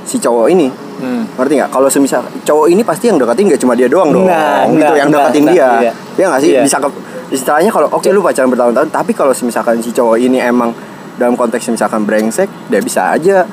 si 0.03 0.17
cowok 0.17 0.47
ini. 0.51 0.73
Hmm. 0.97 1.25
Ngerti 1.37 1.53
nggak? 1.61 1.71
Kalau 1.71 1.89
semisal 1.93 2.23
cowok 2.45 2.67
ini 2.73 2.83
pasti 2.83 3.13
yang 3.13 3.19
deketin 3.21 3.45
nggak 3.53 3.61
cuma 3.61 3.73
dia 3.77 3.89
doang 3.89 4.11
dong. 4.13 4.27
Nah, 4.27 4.65
gitu 4.71 4.81
nah, 4.81 4.97
yang 4.97 5.09
deketin 5.13 5.43
nah, 5.45 5.53
dia. 5.53 5.69
iya. 5.81 5.93
Ya 6.17 6.25
nggak 6.33 6.41
sih? 6.41 6.51
Iya. 6.57 6.63
Bisa 6.65 6.77
ke 6.81 6.89
istilahnya 7.27 7.71
kalau 7.75 7.89
oke 7.91 8.09
lu 8.15 8.23
pacaran 8.23 8.49
bertahun-tahun, 8.49 8.89
tapi 8.89 9.13
kalau 9.13 9.35
misalkan 9.35 9.83
si 9.83 9.91
cowok 9.91 10.17
ini 10.17 10.39
emang 10.41 10.71
dalam 11.17 11.35
konteks 11.35 11.69
misalkan 11.73 12.05
brengsek, 12.07 12.49
dia 12.71 12.81
bisa 12.81 13.13
aja 13.13 13.45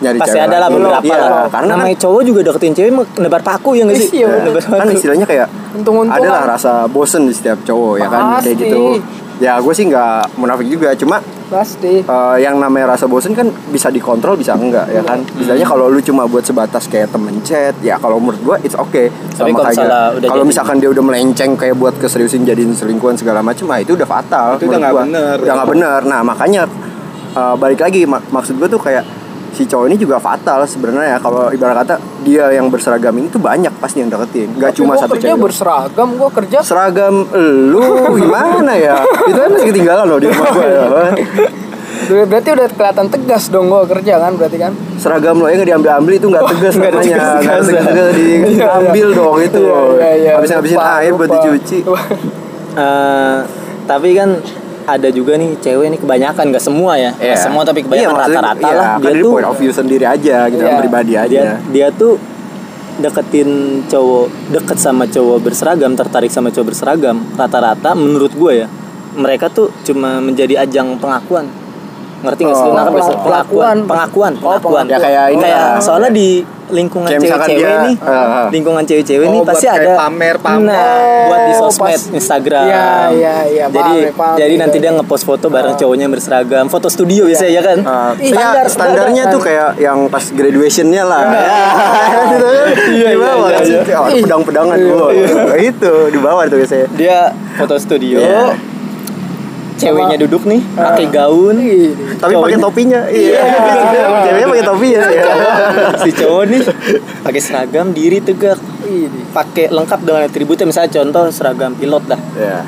nyari 0.00 0.16
pasti 0.16 0.32
cewek 0.40 0.48
ada 0.48 0.56
lah 0.64 0.68
beberapa 0.72 1.04
Iya, 1.04 1.20
lah 1.20 1.44
Karena 1.52 1.72
kan, 1.76 1.76
namanya 1.76 1.96
cowok 2.00 2.22
juga 2.24 2.40
deketin 2.40 2.72
cewek 2.72 2.92
mah 2.96 3.06
nebar 3.20 3.42
paku 3.44 3.70
ya 3.76 3.82
nggak 3.84 4.00
sih 4.00 4.10
Iya, 4.24 4.28
nebar 4.48 4.62
kan 4.64 4.88
paku 4.88 4.96
istilahnya 4.96 5.26
kayak 5.28 5.48
Untung-untungan. 5.76 6.24
ada 6.24 6.28
lah 6.32 6.42
rasa 6.56 6.72
bosen 6.88 7.28
di 7.28 7.34
setiap 7.36 7.60
cowok 7.62 7.94
ya 8.00 8.08
kan 8.08 8.20
kayak 8.40 8.40
Pasti. 8.40 8.52
gitu. 8.64 8.82
Ya 9.40 9.52
gue 9.60 9.72
sih 9.76 9.84
nggak 9.88 10.36
munafik 10.36 10.68
juga, 10.68 10.92
cuma 10.96 11.20
Pasti. 11.50 11.94
eh, 12.00 12.36
yang 12.38 12.56
namanya 12.56 12.94
rasa 12.94 13.04
bosen 13.04 13.34
kan 13.34 13.44
bisa 13.68 13.88
dikontrol 13.88 14.34
bisa 14.34 14.54
enggak 14.54 14.86
ya 14.88 15.02
kan 15.02 15.18
Hmm. 15.20 15.34
misalnya 15.36 15.66
kalau 15.66 15.86
lu 15.86 15.98
cuma 16.00 16.24
buat 16.24 16.40
sebatas 16.40 16.86
kayak 16.86 17.10
temen 17.10 17.42
chat 17.42 17.74
ya 17.80 17.98
kalau 17.98 18.16
menurut 18.16 18.38
gua 18.40 18.56
it's 18.60 18.72
okay 18.72 19.10
Tapi 19.34 19.50
sama 19.50 19.58
kalau 19.60 19.74
udah 19.74 20.02
kalau 20.22 20.38
jadi- 20.38 20.46
misalkan 20.46 20.76
dia 20.78 20.88
udah 20.88 21.02
melenceng 21.02 21.52
kayak 21.54 21.74
buat 21.74 21.94
keseriusin 21.96 22.42
jadiin 22.44 22.70
selingkuhan 22.72 23.14
segala 23.14 23.40
macam 23.40 23.66
ah 23.68 23.78
itu 23.78 23.92
udah 23.92 24.06
fatal 24.06 24.54
Itu 24.54 24.70
udah 24.70 24.78
nggak 24.78 24.94
bener. 24.96 25.34
udah 25.40 25.54
nggak 25.56 25.70
bener 25.70 26.00
nah 26.06 26.20
makanya 26.22 26.62
eh, 27.30 27.54
balik 27.56 27.80
lagi 27.80 28.02
mak- 28.04 28.30
maksud 28.30 28.54
gua 28.54 28.66
tuh 28.66 28.78
kayak 28.78 29.02
si 29.50 29.64
cowok 29.64 29.86
ini 29.90 29.96
juga 29.96 30.16
fatal 30.16 30.62
sebenarnya. 30.64 31.18
Kalau 31.18 31.50
ibarat 31.50 31.82
kata 31.82 31.94
dia 32.22 32.48
yang 32.50 32.68
berseragam 32.68 33.12
ini 33.14 33.26
tuh 33.26 33.38
banyak 33.38 33.72
pasti 33.76 34.00
yang 34.00 34.08
deketin. 34.08 34.54
Nggak 34.54 34.70
Tapi 34.70 34.78
cuma 34.78 34.92
gua 34.94 35.02
satu 35.02 35.14
kerja 35.14 35.26
cewek 35.28 35.40
berseragam, 35.42 36.08
gua 36.14 36.30
kerja 36.30 36.58
seragam 36.60 37.14
lu 37.70 37.82
gimana 38.16 38.72
ya? 38.74 38.96
Itu 39.26 39.36
kan 39.36 39.50
masih 39.50 39.68
ketinggalan 39.68 40.04
loh 40.06 40.18
di 40.18 40.26
rumah 40.28 40.48
gua 40.50 40.66
ya. 40.66 40.84
berarti 42.10 42.48
udah 42.50 42.66
kelihatan 42.66 43.06
tegas 43.06 43.44
dong 43.48 43.66
gua 43.68 43.86
kerja 43.86 44.18
kan 44.18 44.32
berarti 44.34 44.58
kan. 44.58 44.72
seragam 44.98 45.38
lo 45.38 45.46
yang 45.46 45.62
nggak 45.62 45.70
diambil 45.70 45.90
ambil 45.96 46.12
itu 46.12 46.26
nggak 46.26 46.44
tegas 46.50 46.74
Nggak 46.74 46.92
namanya. 46.92 47.16
nggak 47.38 47.62
tegas. 47.64 48.10
diambil 48.50 49.06
dong 49.14 49.36
itu. 49.38 49.62
Iya, 49.62 49.80
iya, 49.94 50.10
iya. 50.16 50.32
habis 50.34 50.50
ngabisin 50.50 50.76
Lupa, 50.76 50.90
air 50.98 51.12
buat 51.14 51.30
dicuci. 51.30 51.78
Eh, 52.70 53.36
tapi 53.84 54.08
kan 54.14 54.38
ada 54.92 55.08
juga 55.08 55.34
nih 55.34 55.54
cewek 55.56 55.86
nih 55.88 56.00
kebanyakan 56.00 56.44
nggak 56.48 56.62
semua 56.62 56.92
ya. 56.94 57.10
Nggak 57.12 57.40
semua 57.40 57.62
tapi 57.62 57.80
kebanyakan 57.82 58.10
Iya, 58.10 58.22
rata-rata 58.24 58.64
iya, 58.64 58.74
lah. 58.74 58.86
kan 58.94 59.00
dia 59.04 59.12
tuh 59.18 59.32
point 59.32 59.46
of 59.46 59.56
view 59.56 59.70
sendiri 59.70 60.04
aja 60.04 60.36
gitu 60.46 60.62
Iya. 60.62 60.76
pribadi 60.76 61.12
aja. 61.14 61.26
dia 61.28 61.44
dia 61.68 61.88
tuh 61.90 62.18
deketin 62.96 63.50
cowok 63.86 64.26
deket 64.50 64.76
sama 64.76 65.04
cowok 65.06 65.38
berseragam 65.40 65.92
tertarik 65.94 66.28
sama 66.28 66.48
cowok 66.48 66.66
berseragam 66.68 67.16
rata-rata 67.32 67.94
menurut 67.94 68.28
gue 68.30 68.52
ya 68.54 68.68
mereka 69.10 69.48
tuh 69.48 69.72
cuma 69.82 70.18
menjadi 70.18 70.60
ajang 70.60 70.94
pengakuan. 70.96 71.48
Ngerti 72.20 72.40
nggak 72.44 72.52
sih? 72.54 72.62
Oh, 72.62 73.00
sih? 73.00 73.16
pengakuan. 73.16 73.16
pengakuan 73.24 73.76
pengakuan 73.88 74.32
Oh, 74.36 74.54
pengakuan. 74.54 74.84
ya 74.86 74.98
kayak 74.98 75.24
ini 75.32 75.42
kayak 75.42 75.80
soalnya 75.80 76.10
di 76.12 76.44
lingkungan 76.70 77.06
Kayak 77.06 77.20
misalkan 77.20 77.48
cewek-cewek 77.48 77.76
nih. 77.82 77.94
eh. 78.00 78.46
lingkungan 78.50 78.82
cewek-cewek 78.82 79.26
Oh, 79.26 79.32
nih 79.32 79.40
pasti 79.42 79.66
ada. 79.66 79.90
pamer-pamer. 79.96 80.64
nah 80.64 80.96
buat 81.26 81.40
di 81.40 81.52
Oh, 81.52 81.58
sosmed 81.60 81.90
pas- 81.92 82.08
Instagram. 82.10 82.64
Iya, 82.64 82.86
iya, 83.10 83.34
iya, 83.44 83.64
jadi 83.66 83.94
paham, 84.02 84.16
paham, 84.16 84.36
jadi 84.36 84.50
gitu. 84.50 84.62
nanti 84.62 84.76
dia 84.78 84.90
ngepost 84.92 85.24
foto 85.24 85.46
bareng 85.46 85.74
cowoknya 85.74 86.02
yang 86.02 86.12
berseragam. 86.12 86.64
Foto 86.66 86.88
studio 86.88 87.22
biasanya 87.24 87.52
ya 87.52 87.62
kan? 87.62 87.78
Uh, 87.80 88.12
ya, 88.16 88.30
standar, 88.30 88.64
standarnya 88.66 89.22
standar. 89.24 89.34
tuh 89.34 89.40
kayak 89.42 89.68
yang 89.76 89.98
pas 90.06 90.24
graduationnya 90.26 91.02
lah. 91.02 91.22
Gitu. 92.30 92.46
Kan 92.46 92.92
Iya, 92.92 93.08
di 93.08 93.18
bawah. 93.18 93.48
iya, 93.48 93.52
kan 93.52 93.64
sih 93.64 93.74
iya. 93.74 93.96
Oh, 93.96 94.04
ada 94.04 94.16
pedang-pedangan 94.16 94.76
itu 95.60 95.92
di 96.08 96.18
bawah 96.18 96.42
tuh 96.44 96.58
biasanya. 96.58 96.86
Dia 96.92 97.18
foto 97.56 97.74
studio. 97.76 98.18
Iya. 98.18 98.54
Ceweknya 99.76 100.16
duduk 100.18 100.42
nih 100.46 100.60
pakai 100.72 101.06
gaun. 101.10 101.56
Ih, 101.58 101.92
tapi 102.18 102.32
pakai 102.34 102.58
topinya. 102.58 103.00
Iya. 103.10 103.42
Ceweknya 104.24 104.48
pakai 104.48 104.64
topi 104.64 104.88
ya 104.90 105.02
si 106.00 106.10
cowok 106.12 106.42
nih 106.48 106.60
pakai 107.22 107.40
seragam 107.40 107.86
diri 107.90 108.18
tegak. 108.18 108.58
Pakai 109.30 109.70
lengkap 109.70 110.00
dengan 110.02 110.22
atributnya. 110.24 110.66
Misalnya 110.66 110.90
contoh 110.90 111.22
seragam 111.30 111.72
pilot 111.74 112.04
dah 112.06 112.20
Iya. 112.34 112.60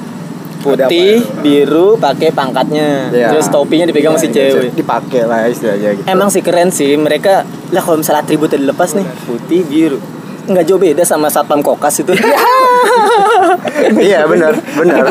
putih 0.63 1.19
biru 1.43 1.99
pakai 1.99 2.31
pangkatnya. 2.31 3.11
Iya. 3.11 3.35
terus 3.35 3.51
topinya 3.51 3.83
dipegang 3.83 4.15
si 4.15 4.31
cewek. 4.31 4.79
Dipakai 4.79 5.27
lah 5.27 5.51
istilahnya 5.51 5.99
gitu. 5.99 6.07
Emang 6.07 6.31
sih 6.31 6.39
keren 6.39 6.71
sih. 6.71 6.95
Mereka 6.95 7.43
lah 7.75 7.83
kalau 7.83 7.99
misalnya 7.99 8.23
atributnya 8.23 8.63
dilepas 8.63 8.95
nih 8.95 9.07
putih 9.27 9.67
biru. 9.67 9.99
Nggak 10.43 10.65
jauh 10.67 10.79
beda 10.79 11.03
sama 11.03 11.27
satpam 11.27 11.63
kokas 11.63 12.07
itu. 12.07 12.15
Iya. 13.99 14.23
Benar 14.33 14.55
benar 14.79 15.03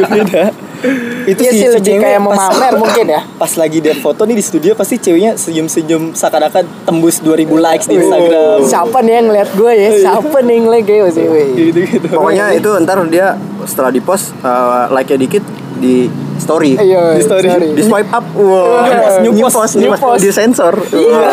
itu 1.24 1.40
Iya 1.40 1.52
sih 1.52 1.68
lebih 1.70 1.84
cewek 1.84 2.02
kayak 2.02 2.20
pas- 2.20 2.30
memamer 2.50 2.74
mungkin 2.84 3.06
ya. 3.08 3.22
pas 3.38 3.52
lagi 3.54 3.78
dia 3.78 3.94
foto 3.94 4.22
nih 4.24 4.34
di 4.34 4.44
studio 4.44 4.72
pasti 4.74 4.98
ceweknya 4.98 5.38
senyum-senyum 5.38 6.12
seakan-akan 6.12 6.66
tembus 6.84 7.22
2000 7.22 7.46
likes 7.48 7.86
di 7.86 7.96
Instagram 7.96 8.58
Siapa 8.64 8.98
nih 9.00 9.14
yang 9.14 9.26
ngeliat 9.28 9.50
gue 9.52 9.72
ya? 9.72 9.90
Siapa 10.02 10.38
nih 10.42 10.54
yang 10.54 10.66
ngeliat 10.66 10.86
gue 10.86 11.10
sih? 11.12 11.26
weh? 11.26 11.48
gitu-gitu 11.54 12.08
Pokoknya 12.10 12.46
itu 12.52 12.70
ntar 12.82 12.98
dia 13.08 13.38
setelah 13.64 13.94
di 13.94 14.02
post 14.02 14.34
uh, 14.42 14.90
like-nya 14.90 15.18
dikit 15.20 15.44
di 15.82 15.96
story. 16.42 16.72
Iya, 16.78 17.18
Di 17.18 17.24
story. 17.26 17.48
Di 17.78 17.84
swipe 17.86 18.12
up. 18.14 18.26
Wow. 18.34 19.22
New 19.26 19.34
New 19.34 19.46
post, 19.46 19.56
post, 19.58 19.74
new 19.78 19.90
new 19.90 19.92
post. 19.94 20.04
post. 20.04 20.22
Di 20.22 20.30
sensor. 20.34 20.74
Iya. 20.94 21.30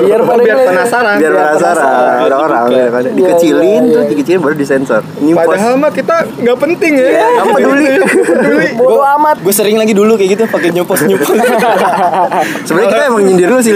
Biar 0.00 0.20
pada 0.24 0.42
biar 0.44 0.58
penasaran. 0.68 1.16
Biar 1.20 1.32
penasaran. 1.32 2.16
Ada 2.28 2.36
orang 2.36 2.64
Dibuka. 2.68 2.80
ya 2.80 2.88
kan. 2.92 3.02
Dikecilin 3.12 3.82
iya, 3.84 3.92
tuh, 3.92 4.00
iya. 4.00 4.10
dikecilin 4.12 4.40
baru 4.40 4.54
di 4.56 4.66
sensor. 4.66 5.02
New 5.20 5.34
post. 5.36 5.48
Padahal 5.48 5.72
mah 5.76 5.90
kita 5.92 6.16
nggak 6.40 6.58
penting 6.60 6.92
ya. 6.96 7.08
Ya, 7.08 7.26
nggak 7.36 7.46
peduli. 7.56 7.84
Bodoh 8.76 9.04
amat. 9.20 9.36
gue 9.40 9.54
sering 9.54 9.76
lagi 9.80 9.92
dulu 9.96 10.20
kayak 10.20 10.36
gitu 10.36 10.44
pakai 10.50 10.68
nyopos 10.74 11.06
nyopos 11.06 11.28
Sebenarnya 12.66 12.88
kita 12.92 13.04
emang 13.08 13.22
nyindir 13.24 13.48
lu 13.48 13.58
sih. 13.60 13.72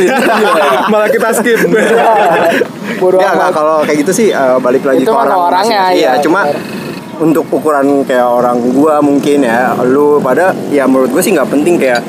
Malah 0.92 1.08
kita 1.08 1.28
skip. 1.36 1.60
Enggak 1.64 3.30
amat. 3.36 3.50
kalau 3.52 3.76
kayak 3.84 3.98
gitu 4.04 4.12
sih 4.12 4.28
uh, 4.32 4.60
balik 4.60 4.84
lagi 4.84 5.04
Itu 5.04 5.12
ke 5.12 5.16
orang 5.16 5.38
orangnya, 5.38 5.82
iya, 5.92 6.16
Iya, 6.18 6.22
cuma. 6.24 6.44
Untuk 7.20 7.46
ukuran 7.50 8.02
kayak 8.02 8.26
orang 8.26 8.58
gua 8.72 8.98
mungkin 8.98 9.44
ya, 9.44 9.74
lu 9.84 10.18
pada 10.18 10.50
ya 10.70 10.86
menurut 10.88 11.10
gua 11.12 11.22
sih 11.22 11.32
nggak 11.34 11.50
penting 11.50 11.78
kayak 11.78 12.00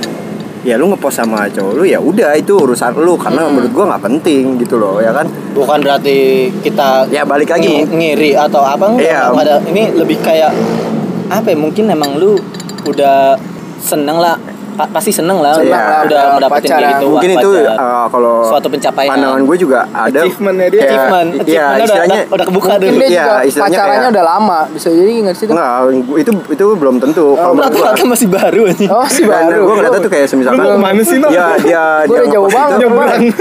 ya 0.65 0.81
lu 0.81 0.89
ngepost 0.89 1.21
sama 1.21 1.45
cowok 1.45 1.77
lu 1.77 1.83
ya 1.85 2.01
udah 2.01 2.33
itu 2.33 2.57
urusan 2.57 2.97
lu 2.97 3.13
karena 3.13 3.45
menurut 3.45 3.69
gua 3.69 3.85
nggak 3.93 4.03
penting 4.09 4.57
gitu 4.57 4.81
loh 4.81 4.97
ya 4.97 5.13
kan 5.13 5.29
bukan 5.53 5.77
berarti 5.77 6.49
kita 6.65 7.05
Ya, 7.13 7.21
balik 7.21 7.53
lagi, 7.53 7.85
Bung. 7.85 8.01
ngiri 8.01 8.33
atau 8.33 8.65
apa 8.65 8.89
enggak. 8.89 9.29
Nggak 9.29 9.45
ada 9.45 9.55
ini 9.69 9.83
lebih 9.93 10.17
kayak 10.25 10.49
apa 11.29 11.47
ya 11.53 11.57
mungkin 11.57 11.85
emang 11.89 12.17
lu 12.17 12.37
udah 12.85 13.37
seneng 13.81 14.17
lah 14.17 14.37
pasti 14.75 15.09
seneng 15.09 15.37
lah 15.37 15.55
Seneng 15.55 15.71
udah 15.71 15.81
lah, 16.05 16.35
udah 16.35 16.49
pacaran. 16.49 16.75
kayak 16.75 16.91
gitu 16.93 17.05
mungkin 17.07 17.29
wah, 17.29 17.37
itu 17.37 17.51
pacar. 17.55 17.75
uh, 17.77 18.05
kalau 18.07 18.35
Suatu 18.45 18.67
pencapaian. 18.67 19.09
pandangan 19.09 19.41
gue 19.41 19.57
juga 19.57 19.79
ada 19.87 20.19
Achievementnya 20.19 20.67
dia. 20.67 20.81
achievement 20.81 21.27
iya 21.27 21.39
achievementnya 21.39 21.63
udah, 21.65 21.85
istilahnya 21.85 22.19
udah, 22.19 22.33
udah 22.35 22.45
kebuka 22.45 22.67
Mungkin 22.67 22.81
dulu 22.81 22.95
dia 22.95 23.07
Iya, 23.07 23.21
juga 23.21 23.35
istilahnya 23.41 23.71
pacarannya 23.73 23.95
kayak- 23.97 24.13
udah 24.13 24.25
lama. 24.25 24.59
Bisa 24.67 24.87
jadi 24.89 25.11
nggak 25.17 25.35
sih? 25.35 25.45
Gua- 25.45 25.89
itu 26.15 26.31
itu 26.49 26.65
belum 26.75 26.95
tentu. 26.97 27.25
Kalau 27.33 27.53
menurut 27.53 27.71
gua, 27.71 27.83
rata-rata 27.85 28.05
masih 28.05 28.27
baru 28.27 28.61
aja 28.65 28.87
Oh, 28.91 29.07
si 29.07 29.21
baru. 29.23 29.59
gue 29.61 29.75
ngeliatnya 29.75 30.01
tuh 30.01 30.11
kayak 30.11 30.27
semisalkan 30.27 30.59
Lu 30.59 30.67
ke 30.67 30.77
mana 30.77 31.01
sih? 31.01 31.17
Dia 31.17 31.45
dia 31.57 31.83
Gua 32.09 32.11
dia 32.11 32.19
udah 32.19 32.29
jauh 32.29 32.49
banget, 32.49 32.77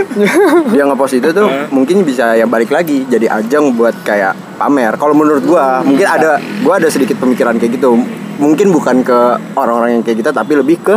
dia 0.71 0.83
ngepost 0.85 1.15
itu 1.15 1.29
tuh 1.31 1.47
mungkin 1.71 1.97
bisa 2.03 2.35
ya 2.35 2.45
balik 2.45 2.71
lagi 2.71 3.05
jadi 3.05 3.27
ajang 3.35 3.75
buat 3.75 3.95
kayak 4.03 4.33
pamer. 4.57 4.95
Kalau 4.95 5.13
menurut 5.13 5.43
gua 5.43 5.81
mungkin 5.81 6.07
ada 6.07 6.31
gua 6.61 6.77
ada 6.77 6.89
sedikit 6.89 7.17
pemikiran 7.17 7.57
kayak 7.57 7.75
gitu. 7.75 7.99
Mungkin 8.35 8.71
bukan 8.71 9.01
ke 9.01 9.19
orang-orang 9.55 9.91
yang 9.93 10.03
kayak 10.03 10.19
kita 10.19 10.31
tapi 10.31 10.55
lebih 10.55 10.79
ke 10.81 10.95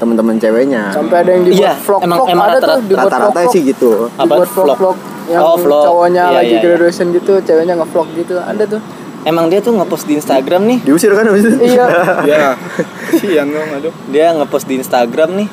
teman-teman 0.00 0.34
ceweknya. 0.34 0.82
Sampai 0.90 1.16
ada 1.20 1.30
yang 1.30 1.44
dibuat 1.44 1.60
Iya, 1.60 1.72
vlog 1.78 2.00
emang- 2.00 2.18
vlog 2.18 2.28
emang 2.30 2.40
ada 2.42 2.50
tuh 2.50 2.60
rata-rata- 2.64 2.88
dibuat 2.88 3.04
Rata-rata 3.06 3.30
vlog 3.38 3.52
sih 3.52 3.62
gitu. 3.62 3.90
Apa? 4.10 4.24
dibuat 4.24 4.48
vlog 4.48 4.64
Vlog? 4.64 4.78
vlog 4.80 4.96
yang 5.28 5.40
Oh, 5.40 5.56
vlog. 5.56 5.84
cowoknya 5.84 6.24
Iya, 6.24 6.34
lagi 6.34 6.48
iya, 6.48 6.56
iya. 6.56 6.64
graduation 6.66 7.06
gitu 7.12 7.32
ceweknya 7.38 7.74
ngevlog 7.76 8.08
gitu 8.14 8.34
ada 8.36 8.64
tuh 8.66 8.80
emang 9.22 9.46
dia 9.46 9.60
tuh 9.60 9.72
ngepost 9.72 10.04
di 10.04 10.14
Instagram 10.16 10.62
nih 10.64 10.78
Diusir 10.82 11.12
kan 11.12 11.22
habis 11.22 11.44
itu? 11.44 11.56
iya 11.62 11.84
Ya. 12.26 12.56
Kasihan 13.06 13.46
dong, 13.46 13.68
aduh. 13.70 13.92
dia 14.08 14.32
ngepost 14.32 14.64
di 14.64 14.74
Instagram 14.76 15.36
nih 15.36 15.48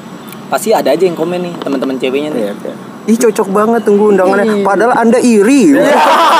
pasti 0.48 0.72
ada 0.72 0.88
aja 0.88 1.04
yang 1.04 1.14
komen 1.14 1.38
nih 1.42 1.54
teman-teman 1.60 1.96
ceweknya 1.96 2.32
nih 2.32 2.44
Iya, 2.46 2.54
iya. 2.56 2.76
Ih 3.06 3.16
cocok 3.18 3.48
banget 3.50 3.82
tunggu 3.84 4.12
undangannya. 4.12 4.64
Padahal 4.64 4.92
anda 4.94 5.16
iri. 5.18 5.72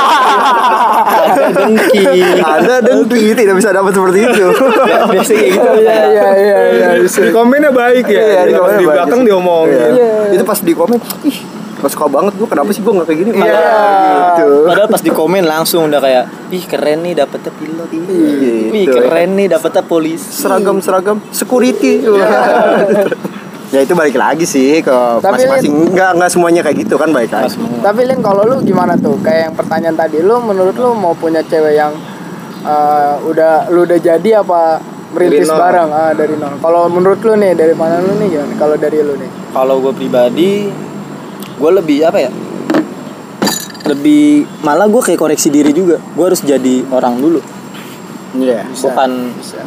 ada 1.28 1.48
dengki 1.52 2.04
anda 2.40 2.76
dengki 2.80 3.22
tidak 3.32 3.54
bisa 3.56 3.70
dapat 3.70 3.92
seperti 3.92 4.18
itu. 4.24 4.46
biasa 5.12 5.32
kayak 5.32 5.50
gitu 5.52 5.68
Iya 5.78 5.96
iya 6.08 6.26
iya 6.34 6.58
iya. 6.72 6.88
bisa. 6.98 7.20
Di 7.20 7.30
komennya 7.30 7.70
baik 7.70 8.06
ya. 8.08 8.20
Iya, 8.20 8.40
di, 8.44 8.52
komennya 8.52 8.80
di 8.80 8.86
baik. 8.86 8.96
belakang 8.96 9.20
diomongin. 9.22 9.90
Iya. 9.94 10.10
Itu 10.32 10.44
pas 10.44 10.58
di 10.58 10.72
komen, 10.72 10.98
ih 11.24 11.38
gak 11.78 11.94
suka 11.94 12.10
banget 12.10 12.34
gue 12.34 12.48
kenapa 12.50 12.74
sih 12.74 12.82
gue 12.82 12.90
gak 12.90 13.06
kayak 13.06 13.18
gini 13.22 13.30
Iya. 13.38 13.54
gitu 14.34 14.66
padahal 14.66 14.90
pas 14.90 14.98
di 14.98 15.14
komen 15.14 15.46
langsung 15.46 15.86
udah 15.86 16.02
kayak 16.02 16.24
ih 16.50 16.64
keren 16.66 17.06
nih 17.06 17.14
dapetnya 17.14 17.54
pilot 17.54 17.86
Gitu. 17.88 18.14
Wih 18.74 18.86
keren 18.90 19.38
nih 19.38 19.46
dapetnya 19.46 19.86
polisi 19.86 20.26
seragam 20.26 20.82
seragam 20.82 21.22
security 21.30 22.02
ya 23.68 23.84
itu 23.84 23.92
balik 23.92 24.16
lagi 24.16 24.48
sih 24.48 24.80
ke 24.80 24.96
Tapi, 25.20 25.44
masing-masing. 25.44 25.92
Nggak 25.92 26.10
nggak 26.16 26.30
semuanya 26.32 26.60
kayak 26.64 26.76
gitu 26.88 26.94
kan 26.96 27.12
balik 27.12 27.32
lagi. 27.32 27.56
Tapi 27.58 28.00
Lin 28.08 28.20
kalau 28.24 28.42
lu 28.48 28.56
gimana 28.64 28.96
tuh? 28.96 29.20
Kayak 29.20 29.52
yang 29.52 29.54
pertanyaan 29.54 29.96
tadi 29.96 30.24
lu 30.24 30.40
menurut 30.40 30.76
lu 30.76 30.96
mau 30.96 31.12
punya 31.12 31.44
cewek 31.44 31.76
yang 31.76 31.92
eh, 32.64 33.14
udah 33.28 33.68
lu 33.68 33.84
udah 33.84 33.98
jadi 34.00 34.40
apa 34.40 34.80
merintis 35.12 35.48
bareng? 35.52 35.90
Ah 35.92 36.12
dari 36.16 36.34
nol. 36.36 36.56
Kalau 36.60 36.88
menurut 36.88 37.20
lu 37.20 37.32
nih 37.36 37.52
dari 37.52 37.74
mana 37.76 38.00
lu 38.00 38.16
nih 38.16 38.28
gimana? 38.40 38.52
Kalau 38.56 38.76
dari 38.80 38.98
lu 39.04 39.14
nih. 39.16 39.30
kalau 39.52 39.80
gue 39.80 39.92
pribadi 39.96 40.68
gue 41.58 41.70
lebih 41.72 42.08
apa 42.08 42.18
ya? 42.24 42.30
Lebih 43.88 44.48
malah 44.64 44.88
gue 44.88 45.00
kayak 45.00 45.20
koreksi 45.20 45.48
diri 45.52 45.72
juga. 45.76 46.00
Gue 46.16 46.24
harus 46.32 46.40
jadi 46.40 46.84
orang 46.88 47.20
dulu. 47.20 47.40
Iya. 48.36 48.64
Bukan 48.68 49.10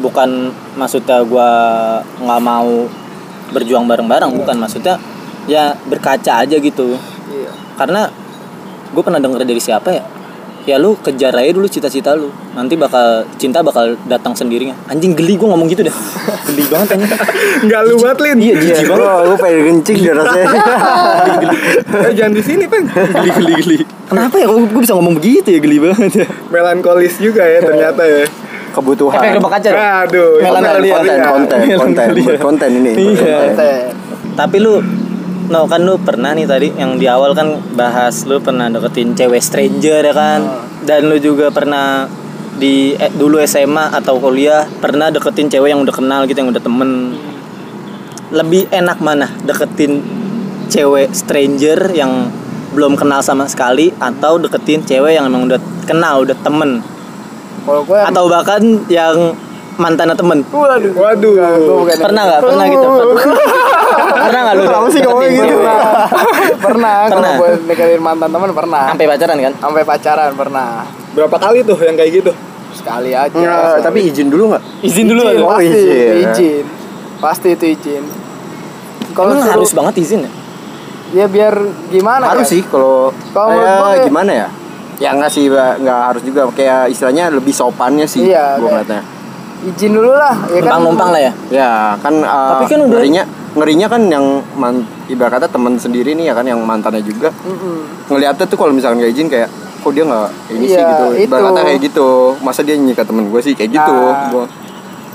bukan 0.05 0.29
maksudnya 0.77 1.25
gue 1.25 1.49
nggak 2.21 2.41
mau 2.41 2.85
berjuang 3.51 3.85
bareng-bareng 3.85 4.31
bukan. 4.33 4.55
Maksudnya 4.57 4.95
ya 5.45 5.75
berkaca 5.87 6.43
aja 6.43 6.57
gitu. 6.57 6.95
Iya. 7.31 7.51
karena 7.79 8.11
gue 8.91 8.99
pernah 9.01 9.23
denger 9.23 9.47
dari 9.47 9.61
siapa 9.63 9.89
ya? 9.91 10.03
Ya 10.61 10.77
lu 10.77 10.93
kejar 10.93 11.33
aja 11.33 11.49
dulu 11.49 11.65
cita-cita 11.65 12.13
lu. 12.13 12.29
Nanti 12.53 12.77
bakal 12.77 13.25
cinta 13.41 13.65
bakal 13.65 13.97
datang 14.05 14.37
sendirinya. 14.37 14.77
Anjing 14.85 15.17
geli 15.17 15.33
gue 15.33 15.47
ngomong 15.49 15.65
gitu 15.65 15.81
dah. 15.81 15.95
Geli 16.51 16.69
banget 16.69 16.99
anjing. 16.99 17.09
Enggak 17.65 17.81
lu 17.89 17.95
banget, 17.97 18.17
Lin. 18.21 18.37
iya 18.37 18.53
jijik 18.61 18.85
banget. 18.85 19.01
Gue 19.01 19.25
gue 19.25 19.37
pengen 19.41 19.61
kencing 19.65 19.97
deh 20.05 20.13
rasanya 20.13 20.49
Eh, 22.05 22.13
jangan 22.13 22.33
di 22.37 22.43
sini, 22.45 22.63
Peng. 22.69 22.85
geli 22.91 23.29
geli 23.33 23.53
geli. 23.57 23.77
Kenapa 24.13 24.35
ya? 24.37 24.45
Gue 24.51 24.81
bisa 24.85 24.93
ngomong 24.93 25.17
begitu 25.17 25.47
ya 25.49 25.59
geli 25.63 25.77
banget 25.81 26.11
ya. 26.13 26.27
Melankolis 26.53 27.17
juga 27.17 27.41
ya 27.41 27.59
ternyata 27.65 28.03
ya. 28.05 28.27
Kebutuhan 28.71 29.19
efek 29.19 29.37
rumah 29.37 29.51
kaca? 29.53 29.69
Aduh, 30.03 30.39
konten 30.39 30.63
Melankolia. 30.63 30.93
konten 30.95 31.17
konten 31.21 31.59
konten 31.75 32.07
konten 32.39 32.69
ini 32.73 32.91
Iya. 33.13 33.37
konten. 33.45 33.79
tapi 34.33 34.57
lu 34.57 34.79
no 35.47 35.67
kan 35.67 35.83
lu 35.83 35.99
pernah 35.99 36.31
nih 36.31 36.47
tadi 36.47 36.71
yang 36.73 36.95
di 36.95 37.05
awal 37.05 37.31
kan 37.31 37.59
bahas 37.75 38.23
lu 38.23 38.39
pernah 38.39 38.67
deketin 38.67 39.11
cewek 39.11 39.39
stranger 39.39 39.99
ya 40.01 40.13
kan 40.13 40.39
dan 40.81 41.05
lu 41.05 41.19
juga 41.19 41.51
pernah 41.51 42.07
di 42.53 42.95
eh, 42.95 43.11
dulu 43.11 43.39
SMA 43.41 43.91
atau 43.91 44.15
kuliah 44.15 44.63
pernah 44.79 45.07
deketin 45.07 45.47
cewek 45.47 45.69
yang 45.69 45.83
udah 45.83 45.91
kenal 45.91 46.23
gitu 46.23 46.39
yang 46.39 46.51
udah 46.51 46.63
temen 46.63 47.15
lebih 48.31 48.71
enak 48.71 49.03
mana 49.03 49.27
deketin 49.43 49.99
cewek 50.67 51.11
stranger 51.11 51.91
yang 51.91 52.31
belum 52.71 52.95
kenal 52.95 53.19
sama 53.19 53.43
sekali 53.43 53.91
atau 53.99 54.39
deketin 54.39 54.87
cewek 54.87 55.19
yang 55.19 55.27
emang 55.27 55.43
udah 55.43 55.59
kenal 55.83 56.23
udah 56.23 56.37
temen 56.39 56.79
Kalau 57.61 57.81
gue 57.83 57.99
atau 57.99 58.23
bahkan 58.25 58.61
yang 58.87 59.15
mantannya 59.73 60.13
temen 60.13 60.39
Waduh. 60.45 60.91
Waduh. 60.91 61.33
Bukan 61.79 61.97
pernah 61.99 62.21
nggak 62.27 62.41
pernah 62.41 62.65
gitu 62.67 62.87
pernah 64.21 64.39
nggak 64.41 64.55
lu 64.55 64.63
Kenapa 64.63 64.87
sih 64.87 65.01
deketin? 65.01 65.31
gitu? 65.31 65.55
pernah 66.59 66.95
kalau 67.03 67.21
Pernah. 67.21 67.33
gue 67.37 67.49
deketin 67.65 68.01
mantan 68.01 68.29
teman 68.29 68.49
pernah 68.51 68.83
sampai 68.87 69.05
pacaran 69.07 69.37
kan 69.39 69.53
sampai 69.57 69.83
pacaran 69.83 70.31
pernah 70.33 70.69
Berapa 71.11 71.37
kali 71.37 71.59
tuh 71.61 71.77
yang 71.79 71.95
kayak 71.95 72.11
gitu? 72.13 72.31
sekali 72.71 73.11
aja 73.11 73.35
Nggak, 73.35 73.83
tapi 73.83 73.99
izin 74.07 74.27
dulu 74.27 74.43
nggak 74.49 74.63
izin 74.79 75.05
dulu 75.05 75.21
izin, 75.21 75.35
kan? 75.35 75.43
Oh, 75.43 75.51
pasti 75.51 75.67
izin. 75.67 76.15
izin 76.23 76.65
pasti 77.19 77.47
itu 77.51 77.65
izin 77.69 78.03
kalau 79.11 79.35
harus 79.35 79.71
banget 79.71 79.95
izin 79.99 80.19
ya? 80.23 80.31
ya 81.13 81.25
biar 81.27 81.53
gimana 81.91 82.31
harus 82.31 82.47
ya? 82.47 82.51
sih 82.55 82.61
kalau 82.63 83.11
Kalau 83.29 83.59
ya, 83.91 84.01
gimana 84.01 84.31
ya 84.31 84.47
ya 85.01 85.09
nggak 85.11 85.27
sih 85.27 85.49
nggak 85.49 85.99
harus 86.07 86.21
juga. 86.21 86.45
Kayak 86.51 86.87
istilahnya 86.87 87.27
lebih 87.27 87.49
sopannya 87.51 88.05
sih 88.05 88.29
Iya, 88.29 88.55
gua 88.55 88.69
kayak- 88.71 88.85
ngeliatnya. 88.87 89.01
izin 89.63 89.91
dulu 89.91 90.11
lah 90.11 90.33
ya 90.47 90.57
kan? 90.57 90.61
Numpang-numpang 90.63 91.09
lah 91.09 91.21
ya. 91.21 91.31
ya 91.49 91.71
kan 91.97 92.13
uh, 92.17 92.49
Tapi 92.55 92.65
kan 92.67 92.79
udah- 92.79 92.89
ngerinya 92.91 93.23
ngerinya 93.51 93.87
kan 93.87 94.01
yang 94.07 94.25
man, 94.55 94.75
ibarat 95.05 95.37
kata 95.37 95.47
teman 95.47 95.75
sendiri 95.75 96.13
nih 96.13 96.29
ya 96.29 96.33
kan 96.33 96.41
yang 96.43 96.57
mantannya 96.61 97.01
juga. 97.01 97.29
Mm-mm. 97.41 98.07
ngeliatnya 98.07 98.45
tuh 98.45 98.55
kalau 98.55 98.71
misalkan 98.71 98.97
nggak 98.97 99.11
izin 99.11 99.27
kayak 99.27 99.49
kok 99.77 99.91
dia 99.91 100.01
nggak 100.03 100.29
ini 100.51 100.65
sih 100.67 100.73
Iya, 100.73 100.87
gitu? 100.87 101.05
Itu. 101.11 101.23
ibarat 101.25 101.43
kata 101.47 101.61
kayak 101.63 101.79
gitu. 101.83 102.07
Masa 102.39 102.61
dia 102.61 102.73
nyikat 102.75 103.03
temen 103.03 103.25
gue 103.27 103.39
sih? 103.39 103.53
Kayak 103.53 103.71
gitu. 103.75 103.97
Nah. 103.97 104.29
gua 104.29 104.43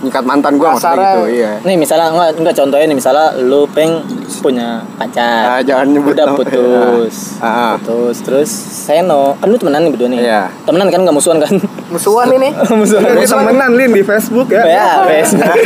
nyikat 0.05 0.25
mantan 0.29 0.61
gue 0.61 0.69
maksudnya 0.69 1.17
gitu 1.17 1.23
iya 1.33 1.53
Nih 1.65 1.77
misalnya 1.81 2.13
enggak 2.13 2.31
enggak 2.37 2.55
contohnya 2.57 2.87
nih 2.93 2.97
misalnya 2.97 3.27
lu 3.41 3.65
peng 3.73 4.05
punya 4.45 4.85
pacar. 4.95 5.59
Ah, 5.59 5.61
jangan 5.65 5.87
nyebut 5.91 6.15
udah 6.15 6.27
nama. 6.29 6.39
putus. 6.39 7.41
Ah, 7.41 7.47
ah. 7.47 7.73
Putus 7.81 8.17
terus 8.23 8.51
Seno. 8.51 9.35
Kan 9.41 9.47
lu 9.51 9.57
temenan 9.59 9.81
nih 9.87 9.91
berdua 9.91 10.09
nih. 10.13 10.21
Iya. 10.23 10.43
Temenan 10.63 10.87
kan 10.93 11.01
enggak 11.03 11.17
musuhan 11.17 11.39
kan? 11.43 11.55
musuhan 11.91 12.29
ini 12.37 12.49
musuhan. 12.81 13.11
Ini 13.17 13.27
temenan, 13.27 13.71
Lin, 13.75 13.91
di 13.95 14.03
Facebook 14.05 14.49
ya. 14.53 14.63
Ya, 14.67 14.91
Facebook. 15.07 15.57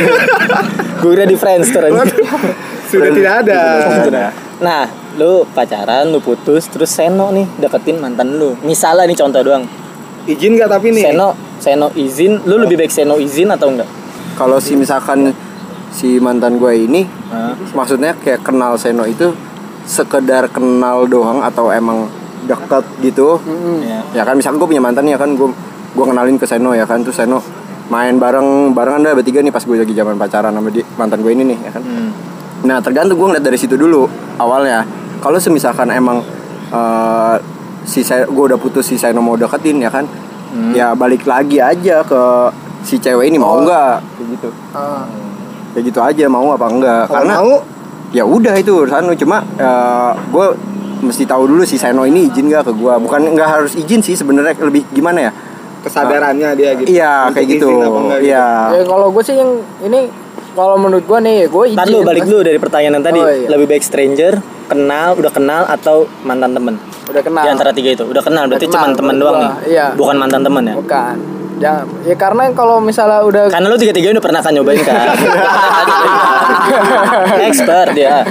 Gue 1.01 1.11
kira 1.17 1.25
di 1.25 1.37
Friendster 1.37 1.81
aja. 1.89 2.01
Sudah 2.89 3.11
tidak 3.13 3.33
ada. 3.45 3.59
Ada. 4.05 4.25
Nah, 4.61 4.83
lu 5.17 5.45
pacaran, 5.49 6.09
lu 6.13 6.21
putus, 6.21 6.69
terus 6.69 6.93
Seno 6.93 7.33
nih 7.33 7.45
deketin 7.57 7.97
mantan 7.97 8.37
lu. 8.37 8.53
Misalnya 8.61 9.09
nih 9.09 9.17
contoh 9.17 9.41
doang. 9.41 9.65
Izin 10.29 10.53
gak 10.53 10.69
tapi 10.69 10.93
nih? 10.93 11.09
Seno, 11.09 11.33
Seno 11.57 11.87
izin, 11.97 12.45
lu 12.45 12.61
lebih 12.61 12.77
baik 12.77 12.93
Seno 12.93 13.17
izin 13.17 13.49
atau 13.49 13.73
enggak? 13.73 13.89
Kalau 14.41 14.57
si 14.57 14.73
misalkan 14.73 15.29
si 15.91 16.17
mantan 16.17 16.57
gue 16.57 16.73
ini 16.79 17.05
Hah? 17.29 17.53
maksudnya 17.71 18.15
kayak 18.15 18.41
kenal 18.41 18.73
Seno 18.75 19.05
itu 19.05 19.29
sekedar 19.83 20.47
kenal 20.47 21.05
doang 21.05 21.41
atau 21.41 21.69
emang 21.69 22.09
dekat 22.41 22.81
gitu 22.99 23.37
Ya. 23.81 24.01
ya 24.11 24.23
kan 24.23 24.33
misalkan 24.33 24.57
gue 24.57 24.67
punya 24.67 24.81
mantan 24.81 25.05
ya 25.05 25.15
kan 25.15 25.29
gue 25.31 25.45
gue 25.91 26.05
kenalin 26.07 26.35
ke 26.35 26.45
Seno 26.45 26.73
ya 26.73 26.83
kan 26.83 27.01
terus 27.01 27.15
Seno 27.15 27.37
main 27.87 28.15
bareng 28.15 28.71
barengan 28.71 29.03
dah 29.03 29.13
bertiga 29.13 29.39
nih 29.39 29.51
pas 29.51 29.61
gue 29.61 29.75
lagi 29.75 29.91
zaman 29.91 30.15
pacaran 30.15 30.49
sama 30.49 30.69
di, 30.69 30.81
mantan 30.95 31.19
gue 31.19 31.31
ini 31.31 31.43
nih 31.45 31.59
ya 31.59 31.71
kan 31.71 31.83
Hmm. 31.83 32.09
nah 32.61 32.77
tergantung 32.79 33.17
gue 33.17 33.27
ngeliat 33.27 33.43
dari 33.43 33.57
situ 33.57 33.75
dulu 33.75 34.07
awalnya 34.37 34.87
kalau 35.19 35.37
semisalkan 35.37 35.91
emang 35.91 36.23
eh, 36.69 37.35
si 37.83 38.01
saya 38.01 38.25
gue 38.25 38.43
udah 38.47 38.55
putus 38.55 38.85
si 38.85 38.95
Seno 38.95 39.19
mau 39.19 39.35
deketin 39.35 39.77
ya 39.77 39.89
kan 39.89 40.05
Hmm. 40.51 40.75
ya 40.75 40.91
balik 40.91 41.23
lagi 41.23 41.59
aja 41.59 42.03
ke 42.03 42.21
si 42.81 42.95
cewek 42.97 43.25
ini 43.25 43.37
mau 43.37 43.53
Oh. 43.53 43.63
nggak 43.63 43.95
kayak 44.11 44.27
gitu 44.31 44.49
Ah. 44.71 45.05
kayak 45.71 45.83
gitu 45.85 45.99
aja 45.99 46.25
mau 46.25 46.49
apa 46.49 46.67
enggak 46.67 47.03
Kalau 47.05 47.15
karena 47.17 47.33
mau, 47.37 47.51
ya 48.11 48.23
udah 48.23 48.53
itu 48.55 48.71
urusan 48.75 49.03
lu 49.03 49.15
cuma 49.15 49.37
gue 50.27 50.45
mesti 51.01 51.23
tahu 51.23 51.43
dulu 51.47 51.63
si 51.63 51.75
Seno 51.75 52.03
ini 52.03 52.27
izin 52.27 52.45
gak 52.47 52.63
ke 52.63 52.73
gue 52.73 52.93
bukan 52.99 53.21
nggak 53.31 53.49
harus 53.49 53.73
izin 53.73 53.99
sih 53.99 54.13
sebenarnya 54.13 54.53
lebih 54.59 54.85
gimana 54.89 55.19
ya 55.23 55.31
kesadarannya 55.81 56.53
dia 56.53 56.71
gitu. 56.75 56.89
iya 56.91 57.25
Untuk 57.25 57.35
kayak 57.35 57.47
gitu 57.49 57.69
enggak 57.73 58.19
gitu. 58.19 58.29
iya 58.29 58.45
ya 58.71 58.83
kalau 58.85 59.07
gue 59.09 59.23
sih 59.23 59.33
yang 59.33 59.51
ini 59.81 59.99
kalau 60.51 60.75
menurut 60.75 61.01
gue 61.01 61.19
nih 61.19 61.37
gue 61.47 61.63
izin 61.71 61.87
lu 61.87 62.03
balik 62.03 62.23
dulu 62.23 62.41
dari 62.43 62.59
pertanyaan 62.59 62.93
yang 62.93 63.05
tadi. 63.07 63.17
Oh, 63.17 63.25
iya. 63.25 63.47
Lebih 63.47 63.71
baik 63.71 63.81
stranger, 63.81 64.33
kenal, 64.67 65.15
udah 65.15 65.31
kenal 65.31 65.63
atau 65.63 66.03
mantan 66.21 66.51
temen? 66.51 66.75
udah 67.07 67.23
kenal 67.23 67.43
Di 67.43 67.49
antara 67.49 67.71
tiga 67.71 67.89
itu. 67.89 68.03
Udah 68.03 68.19
kenal 68.19 68.45
berarti 68.45 68.67
cuma 68.67 68.91
temen 68.91 69.15
doang 69.15 69.31
gua. 69.33 69.41
nih. 69.41 69.51
Iya. 69.71 69.85
Bukan 69.95 70.15
mantan 70.17 70.43
temen 70.43 70.63
ya. 70.65 70.75
bukan 70.75 71.15
jangan 71.61 71.85
ya 72.01 72.15
karena 72.15 72.43
kalau 72.51 72.75
misalnya 72.79 73.21
udah 73.21 73.41
Karena 73.47 73.65
lu 73.65 73.77
tiga-tiga 73.77 74.11
udah 74.11 74.23
pernah 74.23 74.39
kan 74.39 74.51
nyobain 74.51 74.81
kan. 74.81 74.95
Expert 77.43 77.87
dia. 77.93 78.23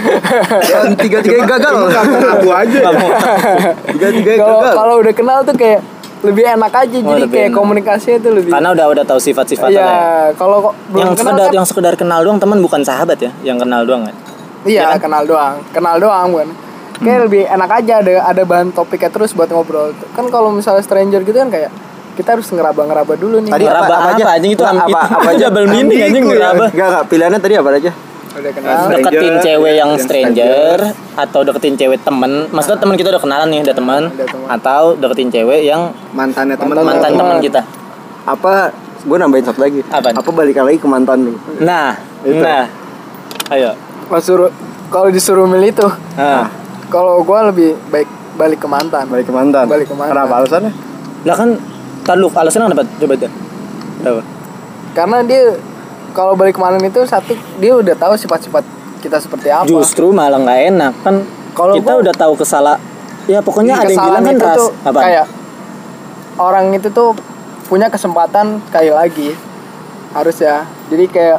dan 0.60 0.92
tiga 0.96 1.18
tiga 1.20 1.38
gagal 1.46 1.72
ngaku 1.94 2.48
aja. 2.50 2.76
Nggak 2.80 2.94
mau. 2.94 3.08
tiga 3.88 4.08
tiga 4.10 4.32
kalau 4.36 4.58
gagal 4.58 4.74
kalau 4.74 4.94
udah 4.98 5.12
kenal 5.12 5.38
tuh 5.42 5.54
kayak 5.54 5.80
lebih 6.20 6.44
enak 6.44 6.72
aja 6.74 6.96
Oh, 6.98 7.02
jadi 7.08 7.22
kayak 7.26 7.48
enak. 7.48 7.56
komunikasinya 7.56 8.18
tuh 8.20 8.30
lebih 8.34 8.50
Karena 8.52 8.68
udah 8.70 8.86
udah 8.90 9.04
tahu 9.06 9.18
sifat-sifatnya. 9.18 9.72
Iya, 9.72 9.80
ya. 9.80 9.96
kalau 10.36 10.58
Yang 10.92 11.10
kenal 11.14 11.32
sekedar 11.32 11.40
kan, 11.40 11.54
yang 11.54 11.66
sekedar 11.66 11.94
kenal 11.96 12.20
doang 12.20 12.36
teman 12.36 12.58
bukan 12.60 12.80
sahabat 12.82 13.16
ya, 13.18 13.30
yang 13.42 13.56
kenal 13.56 13.82
doang 13.82 14.04
kan. 14.04 14.14
iya 14.62 14.84
ya 14.84 14.86
kan? 14.92 14.98
kenal 15.00 15.22
doang, 15.24 15.54
kenal 15.72 15.96
doang 15.96 16.26
bukan. 16.28 16.48
Kayak 17.00 17.16
Hmm. 17.16 17.24
lebih 17.24 17.42
enak 17.48 17.70
aja 17.74 17.92
ada 17.96 18.12
ada 18.26 18.42
bahan 18.44 18.68
topiknya 18.70 19.08
terus 19.08 19.32
buat 19.32 19.48
ngobrol. 19.48 19.90
Kan 20.12 20.28
kalau 20.28 20.52
misalnya 20.52 20.80
stranger 20.80 21.20
gitu 21.22 21.34
kan 21.34 21.48
kayak 21.48 21.70
kita 22.20 22.36
harus 22.36 22.46
ngeraba-ngeraba 22.46 23.12
dulu 23.16 23.36
nih. 23.40 23.50
Tadi 23.50 23.64
Ngeraba 23.64 23.88
apa, 23.90 24.04
anjing 24.30 24.52
itu 24.52 24.60
Nggak, 24.60 24.70
am- 24.70 24.84
apa, 24.84 25.00
itu 25.00 25.16
apa 25.16 25.30
aja? 25.30 25.44
double 25.46 25.66
meaning, 25.66 26.00
anjing, 26.02 26.22
ya. 26.22 26.30
ngeraba. 26.30 26.64
Nggak, 26.68 26.86
nggak, 26.86 27.04
pilihannya 27.08 27.40
tadi 27.40 27.54
apa 27.56 27.68
aja? 27.72 27.92
Udah 28.30 28.52
kenal. 28.52 28.70
Stranger, 28.70 28.94
deketin 29.02 29.34
cewek 29.42 29.72
yang 29.74 29.90
stranger 29.98 30.78
atau 31.16 31.40
deketin 31.42 31.74
cewek 31.74 31.98
temen 31.98 32.32
maksudnya 32.48 32.78
teman 32.78 32.94
kita 32.94 33.08
udah 33.10 33.18
kenalan 33.18 33.48
nih 33.48 33.60
udah 33.60 33.74
teman 33.74 34.02
teman. 34.08 34.46
atau 34.48 34.82
deketin 34.94 35.28
cewek 35.28 35.60
yang 35.64 35.90
Mantannya 36.12 36.54
temen 36.54 36.70
Mantan- 36.72 36.86
mantan 36.86 37.10
teman. 37.10 37.20
teman 37.26 37.36
kita 37.40 37.60
Apa 38.22 38.70
gue 39.00 39.16
nambahin 39.18 39.42
satu 39.42 39.58
lagi. 39.58 39.82
Apaan? 39.84 40.14
Apa 40.14 40.30
balikan 40.30 40.62
lagi 40.62 40.76
ke 40.76 40.86
mantan 40.86 41.26
lu? 41.26 41.34
nah 41.58 41.98
Itu. 42.22 42.38
nah 42.38 42.70
ayo 43.50 43.74
Pas 44.06 44.22
suruh 44.22 44.46
kalau 44.86 45.08
disuruh 45.08 45.46
milih 45.46 45.72
tuh 45.72 45.90
Nah, 46.14 46.46
kalau 46.86 47.18
gua 47.20 47.50
lebih 47.50 47.74
baik 47.88 48.06
balik 48.32 48.58
ke 48.58 48.66
mantan 48.66 49.04
balik 49.06 49.26
ke 49.26 49.32
mantan 49.32 49.66
Balik 49.66 49.86
ke 49.86 49.92
mantan. 49.92 50.14
kenapa 50.14 50.34
alasannya 50.38 50.72
lah 51.22 51.34
kan 51.34 51.50
tahu 52.02 52.28
alasannya 52.30 52.66
kenapa? 52.70 52.84
Coba 52.98 53.14
deh. 53.16 53.32
Kenapa? 54.00 54.22
karena 54.90 55.22
dia 55.22 55.54
kalau 56.10 56.34
balik 56.34 56.58
ke 56.58 56.60
mantan 56.60 56.82
itu 56.82 56.98
satu 57.06 57.38
dia 57.62 57.78
udah 57.78 57.94
tahu 57.94 58.18
sifat-sifat 58.18 58.66
kita 58.98 59.22
seperti 59.22 59.46
apa 59.46 59.70
Justru 59.70 60.10
malah 60.10 60.42
nggak 60.42 60.60
enak 60.68 60.92
kan. 61.00 61.22
Kalau 61.54 61.74
kita 61.78 61.92
gua- 61.94 62.02
udah 62.02 62.14
tahu 62.14 62.32
kesalah. 62.34 62.76
Ya 63.30 63.38
pokoknya 63.38 63.78
ada 63.78 63.86
yang 63.86 64.02
bilang 64.02 64.24
kan 64.24 64.34
itu 64.34 64.42
ras. 64.42 64.58
tuh 64.58 64.70
Apa? 64.82 64.98
kayak 65.00 65.26
orang 66.34 66.74
itu 66.74 66.88
tuh 66.90 67.14
punya 67.68 67.86
kesempatan 67.86 68.58
sekali 68.66 68.90
lagi 68.90 69.28
harus 70.10 70.36
ya 70.42 70.66
jadi 70.90 71.04
kayak 71.06 71.38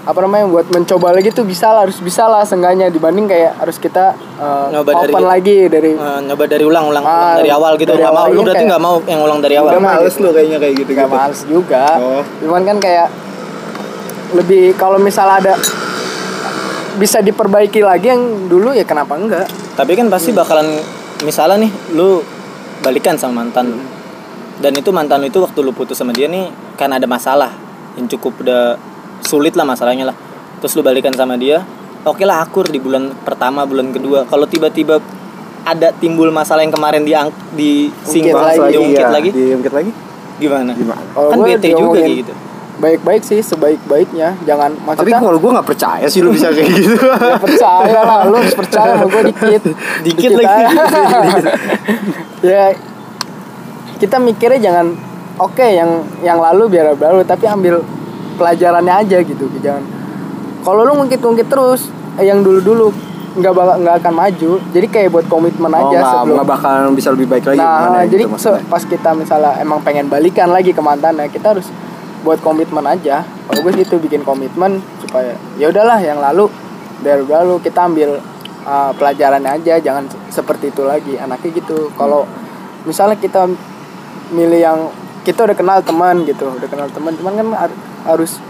apa 0.00 0.16
namanya 0.18 0.48
buat 0.48 0.66
mencoba 0.66 1.12
lagi 1.12 1.28
tuh 1.28 1.44
bisa 1.44 1.68
lah 1.68 1.84
harus 1.84 2.00
bisa 2.00 2.24
lah 2.24 2.40
seenggaknya 2.40 2.88
dibanding 2.88 3.28
kayak 3.28 3.52
harus 3.54 3.76
kita 3.76 4.16
uh, 4.34 4.72
Nyoba 4.72 4.96
dari- 4.96 5.12
open 5.12 5.24
lagi 5.24 5.56
dari 5.66 5.92
Eh, 5.92 6.18
nyoba 6.24 6.44
dari 6.46 6.64
ulang 6.64 6.88
ulang, 6.88 7.04
Ah, 7.04 7.12
ulang 7.12 7.36
dari 7.38 7.50
awal 7.50 7.72
gitu. 7.76 7.90
dari 7.90 8.00
nggak 8.00 8.14
mau 8.14 8.26
lu 8.26 8.40
berarti 8.40 8.64
nggak 8.64 8.82
mau 8.82 8.96
yang 9.04 9.20
ulang 9.20 9.40
dari 9.40 9.54
awal. 9.54 9.70
Udah 9.70 9.82
males 9.82 10.14
lu 10.16 10.28
kayaknya 10.30 10.58
kayak 10.58 10.74
gitu 10.78 10.90
nggak 10.94 11.10
males 11.10 11.40
juga. 11.44 11.84
Oh. 11.98 12.22
cuman 12.40 12.62
kan 12.64 12.76
kayak 12.78 13.08
lebih 14.32 14.72
kalau 14.74 14.96
misal 14.96 15.26
ada 15.26 15.52
bisa 16.96 17.18
diperbaiki 17.18 17.80
lagi 17.80 18.08
yang 18.08 18.20
dulu 18.46 18.72
ya 18.72 18.82
kenapa 18.82 19.14
enggak? 19.14 19.46
Tapi 19.74 19.92
kan 19.94 20.08
pasti 20.08 20.32
bakalan 20.32 20.80
misalnya 21.20 21.60
nih 21.60 21.72
lu 21.92 22.20
balikan 22.80 23.16
sama 23.16 23.44
mantan 23.44 23.66
lu. 23.70 23.80
dan 24.58 24.72
itu 24.72 24.88
mantan 24.88 25.24
itu 25.24 25.40
waktu 25.40 25.56
lu 25.58 25.72
putus 25.72 25.96
sama 25.96 26.12
dia 26.12 26.24
nih 26.24 26.48
kan 26.74 26.88
ada 26.88 27.04
masalah 27.04 27.48
yang 27.96 28.04
cukup 28.06 28.44
udah 28.44 28.76
sulit 29.24 29.54
lah 29.56 29.64
masalahnya 29.64 30.12
lah. 30.12 30.16
Terus 30.60 30.76
lu 30.76 30.82
balikan 30.84 31.12
sama 31.16 31.40
dia 31.40 31.64
oke 32.04 32.24
lah 32.24 32.44
akur 32.44 32.68
di 32.68 32.80
bulan 32.80 33.12
pertama 33.24 33.66
bulan 33.68 33.92
kedua. 33.92 34.24
Kalau 34.28 34.46
tiba-tiba 34.48 35.00
ada 35.60 35.92
timbul 35.92 36.32
masalah 36.32 36.64
yang 36.64 36.72
kemarin 36.72 37.04
di 37.04 37.12
di 37.52 37.70
singkong 38.08 38.40
lagi, 38.40 38.72
diungkit 38.72 39.04
iya, 39.04 39.12
lagi 39.12 39.30
diungkit 39.30 39.72
lagi. 39.74 39.92
gimana? 40.40 40.72
Gimana? 40.72 41.04
Kalau 41.12 41.28
kan 41.28 41.36
gue 41.36 41.48
bete 41.52 41.68
juga 41.76 42.00
kayak 42.00 42.18
gitu. 42.24 42.32
baik-baik 42.80 43.22
sih 43.28 43.40
sebaik-baiknya. 43.44 44.40
Jangan 44.48 44.72
tapi 44.72 44.84
maksudnya 44.88 45.20
kalau 45.20 45.36
gue 45.36 45.50
nggak 45.52 45.68
percaya 45.68 46.06
sih 46.08 46.24
lu 46.24 46.32
bisa 46.32 46.48
kayak 46.48 46.70
gitu. 46.80 46.96
Ya 46.96 47.36
percaya 47.36 48.00
lah, 48.00 48.20
lu 48.24 48.34
harus 48.40 48.56
percaya 48.56 48.92
sama 48.96 49.06
gue 49.12 49.22
dikit. 49.36 49.62
Dikit 50.00 50.30
lagi. 50.40 50.48
aja. 50.48 50.68
ya 52.56 52.62
kita 54.00 54.16
mikirnya 54.16 54.60
jangan 54.64 54.96
oke 55.36 55.60
yang 55.60 56.08
yang 56.24 56.40
lalu 56.40 56.72
biar 56.72 56.96
berlalu 56.96 57.20
tapi 57.28 57.44
ambil 57.44 57.84
pelajarannya 58.40 58.94
aja 59.04 59.20
gitu 59.20 59.44
jangan. 59.60 59.84
Kalau 60.64 60.80
lu 60.88 60.92
ngungkit-ngungkit 60.96 61.48
terus 61.52 61.92
eh, 62.16 62.24
yang 62.24 62.40
dulu-dulu 62.40 62.88
nggak 63.36 63.52
bakal 63.52 63.74
nggak 63.84 63.96
akan 64.00 64.14
maju. 64.16 64.50
Jadi 64.72 64.86
kayak 64.88 65.08
buat 65.12 65.26
komitmen 65.28 65.68
oh 65.68 65.92
aja 65.92 65.96
nggak 66.00 66.12
sebelum 66.16 66.34
nggak 66.40 66.48
bakal 66.48 66.72
bisa 66.96 67.08
lebih 67.12 67.28
baik 67.28 67.44
lagi 67.52 67.60
nah 67.60 68.02
jadi 68.08 68.24
gitu 68.24 68.32
maksudnya. 68.32 68.64
pas 68.66 68.82
kita 68.82 69.10
misalnya 69.12 69.52
emang 69.60 69.78
pengen 69.84 70.08
balikan 70.08 70.48
lagi 70.50 70.72
ke 70.72 70.80
mantannya 70.80 71.28
kita 71.28 71.52
harus 71.52 71.68
buat 72.24 72.40
komitmen 72.40 72.84
aja. 72.88 73.24
Kalau 73.24 73.60
gue 73.60 73.72
gitu 73.76 74.00
bikin 74.00 74.24
komitmen 74.24 74.80
supaya 75.04 75.36
ya 75.60 75.68
udahlah 75.68 76.00
yang 76.00 76.20
lalu 76.20 76.48
biar 77.00 77.24
lalu 77.24 77.60
kita 77.64 77.88
ambil 77.88 78.20
uh, 78.68 78.92
pelajarannya 78.96 79.56
aja 79.56 79.80
jangan 79.80 80.04
se- 80.08 80.40
seperti 80.40 80.72
itu 80.72 80.84
lagi. 80.84 81.16
Anaknya 81.16 81.48
gitu. 81.60 81.88
Kalau 81.96 82.28
misalnya 82.84 83.16
kita 83.16 83.48
milih 84.30 84.60
yang 84.60 84.80
kita 85.20 85.40
udah 85.42 85.54
kenal 85.54 85.78
teman 85.80 86.24
gitu 86.24 86.48
udah 86.48 86.66
kenal 86.66 86.88
teman 86.88 87.12
cuman 87.14 87.32
kan 87.34 87.46
har- 87.58 87.78
harus 88.06 88.40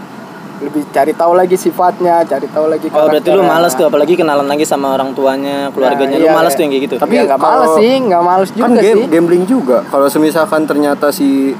lebih 0.61 0.85
cari 0.87 1.09
tahu 1.11 1.33
lagi 1.33 1.57
sifatnya 1.57 2.21
cari 2.21 2.45
tahu 2.45 2.69
lagi 2.69 2.85
Oh 2.87 3.09
berarti 3.09 3.29
lu 3.29 3.41
males 3.41 3.73
tuh 3.73 3.89
apalagi 3.89 4.13
kenalan 4.13 4.45
lagi 4.45 4.61
sama 4.61 4.93
orang 4.93 5.09
tuanya, 5.11 5.73
keluarganya. 5.73 6.15
Nah, 6.15 6.21
lu 6.21 6.27
iya, 6.27 6.37
males 6.37 6.47
iya. 6.47 6.55
tuh 6.55 6.61
yang 6.61 6.71
kayak 6.71 6.83
gitu. 6.85 6.95
Tapi 7.01 7.13
ya, 7.13 7.21
nggak 7.25 7.39
kalau- 7.39 7.49
males 7.57 7.71
sih 7.75 7.93
nggak 7.97 8.21
males 8.21 8.49
juga 8.51 8.61
kan 8.61 8.71
game, 8.77 8.85
sih 8.93 9.05
gambling 9.09 9.43
juga 9.45 9.77
kalau 9.89 10.05
semisalkan 10.07 10.61
ternyata 10.63 11.09
si 11.09 11.57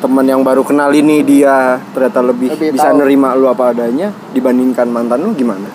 teman 0.00 0.26
yang 0.26 0.42
baru 0.42 0.62
kenal 0.62 0.90
ini 0.90 1.22
dia 1.22 1.78
ternyata 1.94 2.20
lebih, 2.22 2.50
Lebih 2.50 2.74
bisa 2.74 2.90
tahu. 2.90 2.98
nerima 2.98 3.32
lu 3.32 3.46
apa 3.46 3.70
adanya 3.70 4.10
dibandingkan 4.32 4.88
mantan 4.88 5.20
lu 5.20 5.30
gimana 5.32 5.70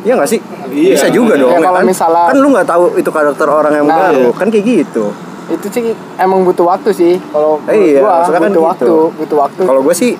Iya 0.00 0.14
gak 0.14 0.30
sih? 0.30 0.40
Iya. 0.68 0.94
Bisa 0.94 1.08
juga 1.10 1.34
dong 1.34 1.50
Ya, 1.52 1.58
kalau 1.60 1.78
kan? 1.78 1.86
misalnya- 1.86 2.26
kan 2.26 2.38
lu 2.38 2.48
nggak 2.48 2.66
tahu 2.66 2.84
itu 2.96 3.10
karakter 3.12 3.46
orang 3.46 3.72
yang 3.72 3.84
Nah, 3.84 3.98
baru 4.00 4.24
iya. 4.24 4.34
kan 4.34 4.46
kayak 4.48 4.64
gitu 4.64 5.04
itu 5.48 5.66
sih 5.66 5.84
emang 6.16 6.44
butuh 6.44 6.66
waktu 6.66 6.90
sih 6.92 7.12
kalau 7.28 7.56
Eh, 7.64 7.96
iya, 7.96 8.00
gua 8.00 8.20
kan 8.22 8.40
butuh 8.42 8.52
gitu. 8.52 8.60
waktu 8.62 8.92
butuh 9.16 9.36
waktu 9.38 9.60
Kalau 9.64 9.80
gue 9.80 9.94
sih 9.94 10.12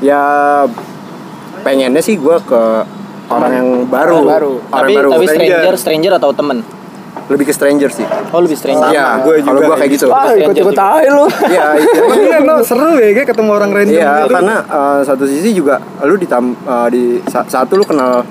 ya 0.00 0.22
pengennya 1.60 2.00
sih 2.00 2.16
gue 2.16 2.36
ke 2.42 2.62
orang 3.26 3.52
yang 3.52 3.68
baru, 3.86 4.16
Orang 4.16 4.26
baru. 4.26 4.52
orang 4.66 4.80
tapi 4.82 4.92
baru. 4.96 5.08
tapi 5.10 5.24
Stranger. 5.24 5.46
stranger, 5.46 5.74
stranger 5.76 6.12
atau 6.16 6.30
temen? 6.32 6.58
lebih 7.26 7.46
ke 7.46 7.54
stranger 7.54 7.90
sih. 7.90 8.02
Oh 8.34 8.42
lebih 8.42 8.58
stranger. 8.58 8.90
Iya, 8.90 9.22
gue 9.22 9.34
kalau 9.38 9.54
juga 9.54 9.54
gue 9.60 9.66
kayak 9.68 9.78
kayak 9.78 9.92
gitu. 9.94 10.06
wah 10.10 10.26
ikut 10.28 10.56
ikut 10.56 10.74
aja 10.74 11.10
lu 11.10 11.26
Iya, 11.46 11.66
itu. 11.78 12.02
Iya, 12.26 12.38
no, 12.42 12.54
seru 12.60 12.90
ya 12.96 13.10
kayak 13.14 13.28
ketemu 13.30 13.50
orang 13.52 13.70
random 13.70 13.94
Iya, 13.94 14.10
gitu. 14.20 14.34
karena 14.34 14.56
eh, 14.66 15.00
satu 15.06 15.24
sisi 15.24 15.50
juga 15.52 15.74
lu 16.02 16.18
ditam 16.18 16.58
eh, 16.58 16.88
di 16.90 17.02
sa- 17.24 17.46
satu 17.46 17.78
lu 17.78 17.86
kenal 17.86 18.26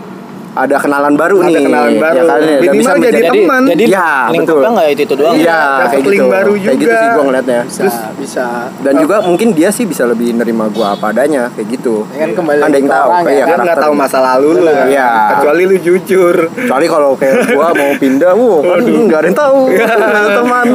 ada 0.51 0.75
kenalan 0.75 1.13
baru 1.13 1.37
Ada 1.37 1.47
nih. 1.47 1.61
kenalan 1.61 1.93
baru. 1.95 2.15
Ya 2.15 2.23
kan, 2.23 2.39
ya, 2.39 2.57
dan 2.59 2.59
Minimal 2.69 2.79
bisa 2.95 3.05
jadi 3.05 3.21
teman. 3.27 3.61
Jadi 3.65 3.83
Ya, 3.85 4.09
lingkupnya 4.27 4.59
betul. 4.59 4.75
nggak 4.75 4.87
itu 4.89 5.01
itu 5.01 5.15
doang. 5.15 5.35
Iya, 5.35 5.59
Dapet 5.61 5.89
kayak 5.89 6.03
link 6.03 6.15
gitu. 6.15 6.27
baru 6.29 6.51
Kayak 6.51 6.63
gitu 6.65 6.79
juga. 6.83 6.97
sih 6.97 7.09
gue 7.09 7.23
ngeliatnya. 7.23 7.59
bisa 7.65 7.85
bisa 8.15 8.45
Dan 8.79 8.93
juga 8.97 9.15
mungkin 9.21 9.47
dia 9.51 9.69
sih 9.69 9.85
bisa 9.85 10.03
lebih 10.03 10.27
nerima 10.31 10.65
gua 10.67 10.87
apa 10.91 11.05
adanya 11.09 11.43
kayak 11.51 11.67
gitu. 11.71 11.95
Ya 12.09 12.17
kan 12.19 12.29
kembali 12.33 12.59
Ada 12.59 12.75
yang 12.75 12.83
ke 12.83 12.91
tahu 12.91 13.09
kayak 13.09 13.29
ya. 13.29 13.45
Dia 13.45 13.57
nggak 13.59 13.79
tahu 13.79 13.93
masa 13.93 14.17
lalu 14.19 14.47
lu 14.51 14.61
kan. 14.65 14.85
Iya. 14.87 15.09
Kecuali 15.31 15.61
lu 15.65 15.75
jujur. 15.77 16.35
Kecuali 16.49 16.85
kalau 16.85 17.09
kayak 17.13 17.35
gua 17.51 17.67
mau 17.71 17.91
pindah, 17.95 18.31
wuh 18.33 18.59
kan 18.63 18.79
nggak 18.81 19.19
ada 19.19 19.27
yang 19.27 19.37
tahu. 19.37 19.59
teman 20.31 20.65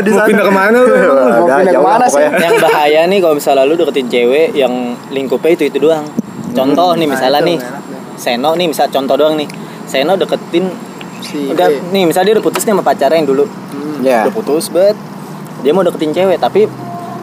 di 0.00 0.10
Mau 0.10 0.16
sana. 0.16 0.26
pindah 0.26 0.44
ke 0.44 0.52
mana 0.52 0.78
lu? 0.78 0.94
Mau 0.94 1.46
Ada, 1.46 1.54
pindah 1.58 1.74
ke 1.74 1.82
mana 1.82 2.06
sih? 2.06 2.22
yang 2.22 2.54
bahaya 2.58 3.00
nih 3.04 3.18
kalau 3.18 3.34
misalnya 3.34 3.64
lu 3.64 3.74
deketin 3.74 4.06
cewek 4.06 4.48
yang 4.52 4.72
lingkupnya 5.08 5.50
itu 5.52 5.64
itu 5.66 5.78
doang. 5.80 6.04
Contoh 6.50 6.94
nih 6.94 7.06
misalnya 7.06 7.38
Nah, 7.38 7.46
nih, 7.46 7.56
Seno 8.20 8.52
nih 8.52 8.68
misal 8.68 8.92
contoh 8.92 9.16
doang 9.16 9.34
nih. 9.34 9.48
Seno 9.88 10.14
deketin 10.14 10.68
si 11.20 11.48
udah 11.48 11.66
B. 11.66 11.90
nih 11.90 12.04
misalnya 12.04 12.30
dia 12.30 12.34
udah 12.36 12.44
putus 12.44 12.62
nih 12.62 12.72
sama 12.72 12.84
pacarnya 12.84 13.16
yang 13.16 13.26
dulu. 13.26 13.44
Ya. 14.04 14.28
Udah 14.28 14.34
putus 14.36 14.68
bet. 14.68 14.96
Dia 15.60 15.72
mau 15.72 15.80
deketin 15.80 16.12
cewek 16.12 16.36
tapi 16.36 16.68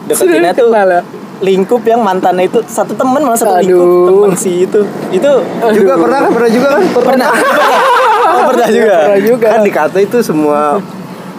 deketinnya 0.04 0.50
tuh 0.52 0.68
kenal 0.68 0.90
ya? 0.90 1.02
lingkup 1.38 1.86
yang 1.86 2.02
mantannya 2.02 2.50
itu 2.50 2.58
satu 2.66 2.98
teman 2.98 3.22
malah 3.22 3.38
satu 3.38 3.62
lingkup 3.62 3.78
Aduh. 3.78 4.06
teman 4.10 4.34
si 4.34 4.66
itu 4.66 4.80
itu 5.14 5.32
Juga 5.70 5.94
pernah 5.94 6.18
kan? 6.18 6.30
Pernah 6.34 6.50
juga 6.50 6.68
kan? 6.68 6.82
pernah 6.98 7.28
oh 8.34 8.42
pernah 8.50 8.66
juga 8.66 8.96
Pernah 9.06 9.20
juga 9.22 9.46
Kan 9.54 9.60
dikata 9.62 9.98
itu 10.02 10.18
semua 10.18 10.82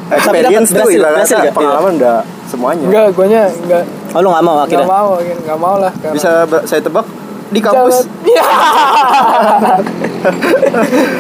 experience 0.10 0.70
tuh 0.72 0.88
berhasil, 0.88 1.02
berhasil 1.04 1.38
nggak? 1.38 1.54
pengalaman 1.54 1.92
udah 2.00 2.18
semuanya. 2.50 2.86
enggak 2.88 3.06
guanya 3.14 3.44
enggak 3.46 3.84
oh 4.10 4.20
lu 4.24 4.28
nggak 4.34 4.42
mau 4.42 4.54
enggak 4.56 4.66
akhirnya 4.66 4.88
mau 4.88 5.10
enggak 5.20 5.58
mau 5.60 5.76
lah 5.78 5.92
karena 5.94 6.16
Bisa 6.18 6.30
saya 6.66 6.82
tebak 6.82 7.06
di 7.50 7.60
kampus. 7.62 8.06
Iya. 8.26 8.46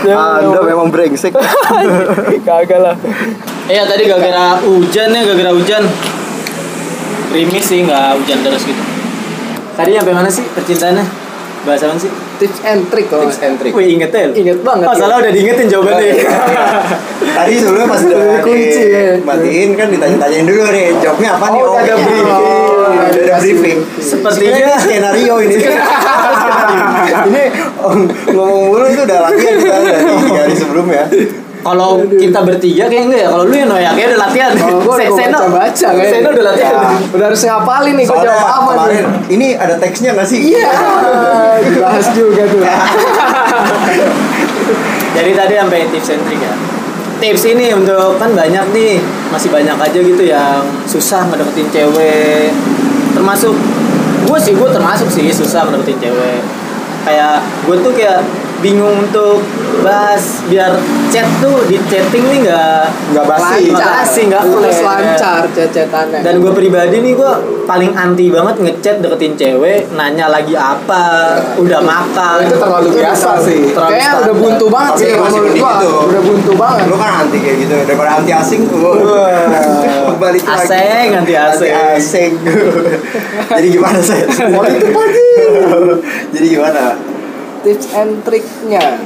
Ya, 0.04 0.20
Anda 0.44 0.60
memang 0.60 0.92
brengsek. 0.92 1.32
kagak 2.48 2.80
lah 2.84 2.96
Iya 3.72 3.88
tadi 3.88 4.04
gara-gara 4.10 4.60
hujan 4.60 5.08
ya 5.14 5.22
gara-gara 5.24 5.52
hujan 5.56 5.84
Rimis 7.32 7.64
sih 7.64 7.86
nggak 7.86 8.20
hujan 8.20 8.40
terus 8.44 8.68
gitu 8.68 8.82
Tadi 9.78 9.96
sampai 9.96 10.12
mana 10.12 10.28
sih 10.28 10.44
percintaannya? 10.52 11.06
Bahasa 11.64 11.88
apa 11.88 11.96
sih? 11.96 12.12
tips 12.40 12.60
and 12.64 12.88
trick 12.88 13.12
kalau 13.12 13.28
Tips 13.28 13.40
and 13.44 13.56
trick. 13.60 13.76
Wih 13.76 14.00
inget 14.00 14.12
ya? 14.16 14.32
Inget 14.32 14.60
banget, 14.64 14.88
Oh 14.88 14.96
salah 14.96 15.20
udah 15.20 15.32
diingetin 15.32 15.68
jawabannya 15.68 16.24
Tadi 17.20 17.54
sebelumnya 17.56 17.88
pas 17.88 18.02
udah 18.04 18.40
Kunci, 18.44 18.84
ya. 18.92 19.16
matiin 19.24 19.70
kan 19.76 19.88
ditanya-tanyain 19.92 20.46
dulu 20.48 20.64
nih 20.72 20.88
jawabnya 21.04 21.30
apa 21.36 21.46
nih? 21.52 21.60
Oh, 21.64 21.68
udah 21.72 21.84
ada 21.84 21.94
iya. 21.96 22.04
briefing. 22.04 22.68
Udah 22.90 23.08
ada 23.08 23.38
briefing. 23.38 23.78
Sepertinya- 23.98 24.78
skenario 24.78 25.36
ini. 25.40 25.56
ini 27.30 27.44
om, 27.78 28.00
ngomong 28.28 28.62
mulu 28.68 28.86
itu 28.86 29.02
udah 29.02 29.20
latihan 29.24 29.56
kita 29.56 29.78
dari 29.80 30.04
tiga 30.20 30.40
hari 30.42 30.56
sebelumnya. 30.56 31.04
Kalau 31.60 31.90
kita 32.08 32.40
bertiga 32.40 32.88
kayak 32.88 33.04
enggak 33.06 33.20
ya 33.20 33.30
Kalau 33.30 33.44
lu 33.44 33.52
yang 33.52 33.68
noyak 33.68 33.92
ya 33.94 34.08
udah 34.08 34.20
latihan 34.22 34.56
Kalau 34.56 34.80
gua 34.80 34.96
udah 34.96 35.12
Se- 35.12 35.20
Seno 35.20 35.40
kayaknya. 35.44 36.08
Seno 36.08 36.28
udah 36.32 36.46
latihan 36.48 36.72
Ya. 36.72 36.88
udah 37.12 37.26
harus 37.28 37.42
ngapalin 37.44 37.96
nih 38.00 38.06
gua 38.08 38.18
jawab 38.24 38.48
apa 38.48 38.72
nih 38.88 39.02
ini 39.28 39.48
ada 39.54 39.76
teksnya 39.76 40.16
nggak 40.16 40.24
sih? 40.24 40.40
iya 40.50 40.72
dibahas 41.60 42.08
juga 42.16 42.48
tuh 42.48 42.64
Jadi 45.12 45.32
tadi 45.34 45.54
sampai 45.54 45.80
tips 45.90 46.10
and 46.10 46.24
trick 46.24 46.40
ya 46.40 46.54
Tips 47.20 47.44
ini 47.46 47.76
untuk 47.76 48.16
kan 48.16 48.32
banyak 48.32 48.66
nih 48.72 48.96
Masih 49.28 49.52
banyak 49.52 49.76
aja 49.76 50.00
gitu 50.00 50.24
yang 50.24 50.64
susah 50.86 51.28
ngedeketin 51.28 51.68
cewek 51.70 52.56
Termasuk 53.14 53.55
Gue 54.30 54.38
sih, 54.38 54.53
gue 54.53 54.70
termasuk 54.70 55.10
sih 55.10 55.26
susah 55.34 55.66
ngedeketin 55.66 55.97
cewek. 56.05 56.41
Kayak 57.01 57.41
gue 57.66 57.76
tuh 57.82 57.91
kayak 57.97 58.22
bingung 58.60 58.91
untuk 58.99 59.39
bahas 59.80 60.20
biar 60.45 60.76
chat 61.07 61.24
tuh 61.39 61.64
di 61.64 61.80
chatting 61.88 62.20
nih 62.22 62.39
nggak 62.43 62.84
Nggak 63.10 63.26
basi. 63.26 63.72
nggak 63.72 63.88
basi 63.95 64.22
nggak 64.28 64.43
terus 64.45 64.80
lancar 64.82 65.41
cecetannya 65.49 66.20
dan 66.20 66.34
gue 66.38 66.51
pribadi 66.51 66.99
nih 66.99 67.14
gue 67.14 67.32
paling 67.64 67.93
anti 67.93 68.28
banget 68.28 68.55
ngechat 68.60 68.95
deketin 68.99 69.34
cewek 69.34 69.88
nanya 69.93 70.28
lagi 70.28 70.51
apa 70.53 71.05
udah 71.55 71.80
makan 71.80 72.43
Itu 72.43 72.57
terlalu 72.57 72.89
biasa 72.91 73.30
sih. 73.39 73.72
terlalu 73.72 73.93
Kayak 73.93 74.03
standar. 74.03 74.22
udah 74.22 74.36
buntu 74.36 74.66
banget 74.68 74.93
sih 74.97 75.07
masih 75.07 75.22
menurut 75.39 75.53
gua. 75.55 75.72
gitu. 75.72 75.89
Udah 76.10 76.22
buntu 76.22 76.51
banget. 76.53 76.84
Lu 76.84 76.95
kan 76.97 77.10
anti 77.20 77.38
kayak 77.38 77.57
gitu 77.62 77.74
daripada 77.86 78.10
anti 78.18 78.32
asing 78.34 78.62
tuh. 78.66 78.80
Balik 80.18 80.41
lagi. 80.41 80.66
Asing, 80.66 81.07
anti 81.16 81.34
asing. 81.38 81.74
asing. 81.93 82.32
Jadi 83.55 83.68
gimana 83.70 83.99
sih? 84.01 84.20
Politik 84.28 84.91
lagi. 84.91 85.30
Jadi 86.34 86.45
gimana? 86.49 86.84
Tips 87.60 87.88
and 87.93 88.24
triknya. 88.24 88.99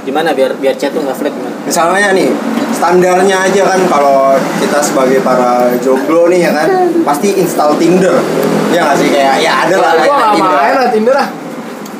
gimana 0.00 0.32
biar 0.32 0.56
biar 0.56 0.72
chat 0.74 0.96
tuh 0.96 1.04
nggak 1.04 1.12
flat 1.12 1.28
gimana 1.28 1.52
Misalnya 1.60 2.08
nih, 2.16 2.32
standarnya 2.72 3.36
aja 3.36 3.62
kan 3.68 3.80
kalau 3.84 4.32
kita 4.56 4.80
sebagai 4.80 5.20
para 5.20 5.68
jomblo 5.76 6.24
nih 6.32 6.48
ya 6.48 6.56
kan, 6.56 6.68
pasti 7.08 7.36
install 7.36 7.76
Tinder. 7.76 8.16
Ya 8.72 8.88
nggak 8.88 8.96
sih 8.96 9.08
kayak 9.12 9.36
ya 9.44 9.52
ada 9.68 9.76
lah 9.76 9.92
Gua 10.00 10.14
nggak 10.16 10.32
Tinder. 10.32 10.52
main 10.56 10.74
lah 10.74 10.88
Tinder 10.88 11.16
ah. 11.16 11.28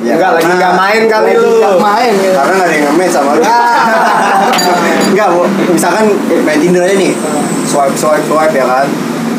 Ya, 0.00 0.16
Enggak, 0.16 0.30
lagi 0.32 0.48
nggak 0.48 0.74
main 0.80 1.02
kali 1.12 1.32
lu. 1.36 1.60
nggak 1.60 1.76
main 1.76 2.12
gitu. 2.16 2.32
Karena 2.32 2.52
nggak 2.56 2.68
ada 2.72 2.76
yang 2.80 2.96
nge 2.96 3.06
sama 3.12 3.30
lu. 3.36 3.42
Enggak, 5.12 5.28
Bu. 5.28 5.42
misalkan 5.76 6.04
main 6.40 6.56
Tinder 6.56 6.82
aja 6.88 6.96
nih. 6.96 7.12
Swipe 7.68 7.96
swipe 8.00 8.24
swipe 8.24 8.54
ya 8.56 8.64
kan. 8.64 8.86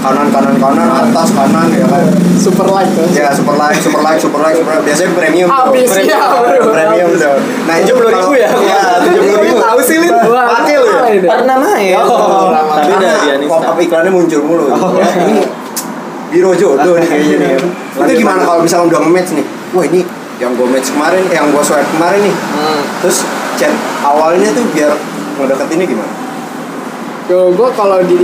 Kanan 0.02 0.28
kanan 0.30 0.56
kanan 0.58 0.88
atas 0.90 1.30
kanan 1.30 1.70
ya 1.70 1.86
kan. 1.86 2.04
Super 2.34 2.66
like 2.68 2.90
tuh. 2.92 3.06
Ya 3.14 3.30
super 3.30 3.54
like 3.54 3.78
super 3.78 4.02
like 4.02 4.18
super 4.18 4.40
like 4.40 4.56
super 4.56 4.72
like. 4.74 4.84
Biasanya 4.84 5.12
premium 5.14 5.48
tuh. 5.48 5.58
Habis, 5.70 5.88
premium, 5.88 6.10
ya, 6.10 6.58
bro. 6.58 6.72
premium 6.74 7.10
tuh. 7.14 7.36
Nah, 7.70 7.76
itu 7.78 7.94
70.000 7.94 8.10
kalau- 8.10 8.34
ya? 8.34 8.50
Iya, 8.50 8.82
70.000. 9.06 9.62
Tahu 9.62 9.80
sih, 9.80 9.98
Lin. 10.02 10.12
Pakai 10.18 10.76
lu 10.76 10.88
ya? 10.88 11.02
ini. 11.08 11.28
pernah 11.28 11.58
main 11.60 11.94
Oh, 11.96 12.50
tapi 12.50 12.90
udah 12.90 13.14
karena 13.14 13.36
uninstall. 13.38 13.62
pop-up 13.62 13.78
iklannya 13.78 14.12
muncul 14.12 14.42
mulu. 14.42 14.66
Ya, 14.98 15.08
ini 15.22 15.36
biro 16.28 16.52
jodoh 16.56 16.96
nih 16.98 17.08
kayaknya 17.08 17.38
nih. 17.38 17.50
Itu 18.02 18.14
gimana 18.18 18.42
kalau 18.42 18.60
misalnya 18.62 18.86
udah 18.90 19.00
nge-match 19.04 19.30
nih? 19.36 19.46
Wah, 19.72 19.84
ini 19.86 20.02
yang 20.40 20.58
gue 20.58 20.66
match 20.66 20.90
kemarin, 20.90 21.24
yang 21.30 21.46
gue 21.48 21.62
swipe 21.62 21.86
kemarin 21.92 22.20
nih. 22.24 22.34
Hmm. 22.34 22.82
Terus 23.06 23.18
chat 23.56 23.70
awalnya 24.02 24.50
tuh 24.50 24.66
biar 24.72 24.92
ngedeketinnya 25.38 25.86
gimana? 25.86 26.12
Yo, 27.30 27.54
gue 27.54 27.70
kalau 27.72 28.02
di 28.02 28.18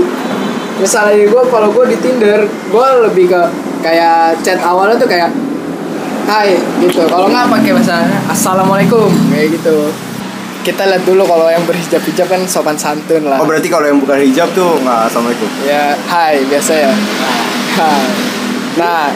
misalnya 0.78 1.26
gue 1.26 1.44
kalau 1.50 1.70
gue 1.74 1.86
di 1.94 1.98
Tinder, 2.02 2.46
gue 2.46 2.88
lebih 3.10 3.34
ke 3.34 3.42
kayak 3.82 4.38
chat 4.42 4.60
awalnya 4.62 4.98
tuh 4.98 5.10
kayak 5.10 5.30
Hai 6.28 6.60
gitu. 6.84 7.08
Kalau 7.08 7.32
nggak 7.32 7.48
pakai 7.48 7.72
bahasa 7.72 8.04
Assalamualaikum 8.28 9.08
kayak 9.32 9.56
gitu. 9.56 9.88
Kita 10.60 10.84
lihat 10.84 11.08
dulu 11.08 11.24
kalau 11.24 11.48
yang 11.48 11.64
berhijab-hijab 11.64 12.28
kan 12.28 12.44
sopan 12.44 12.76
santun 12.76 13.24
lah. 13.24 13.40
Oh 13.40 13.48
berarti 13.48 13.72
kalau 13.72 13.88
yang 13.88 14.04
bukan 14.04 14.20
hijab 14.20 14.52
tuh 14.52 14.76
nggak 14.84 15.08
assalamualaikum. 15.08 15.48
Ya, 15.64 15.96
hai 16.12 16.44
biasa 16.52 16.74
ya. 16.76 16.92
Hai. 17.80 18.04
Nah, 18.76 19.08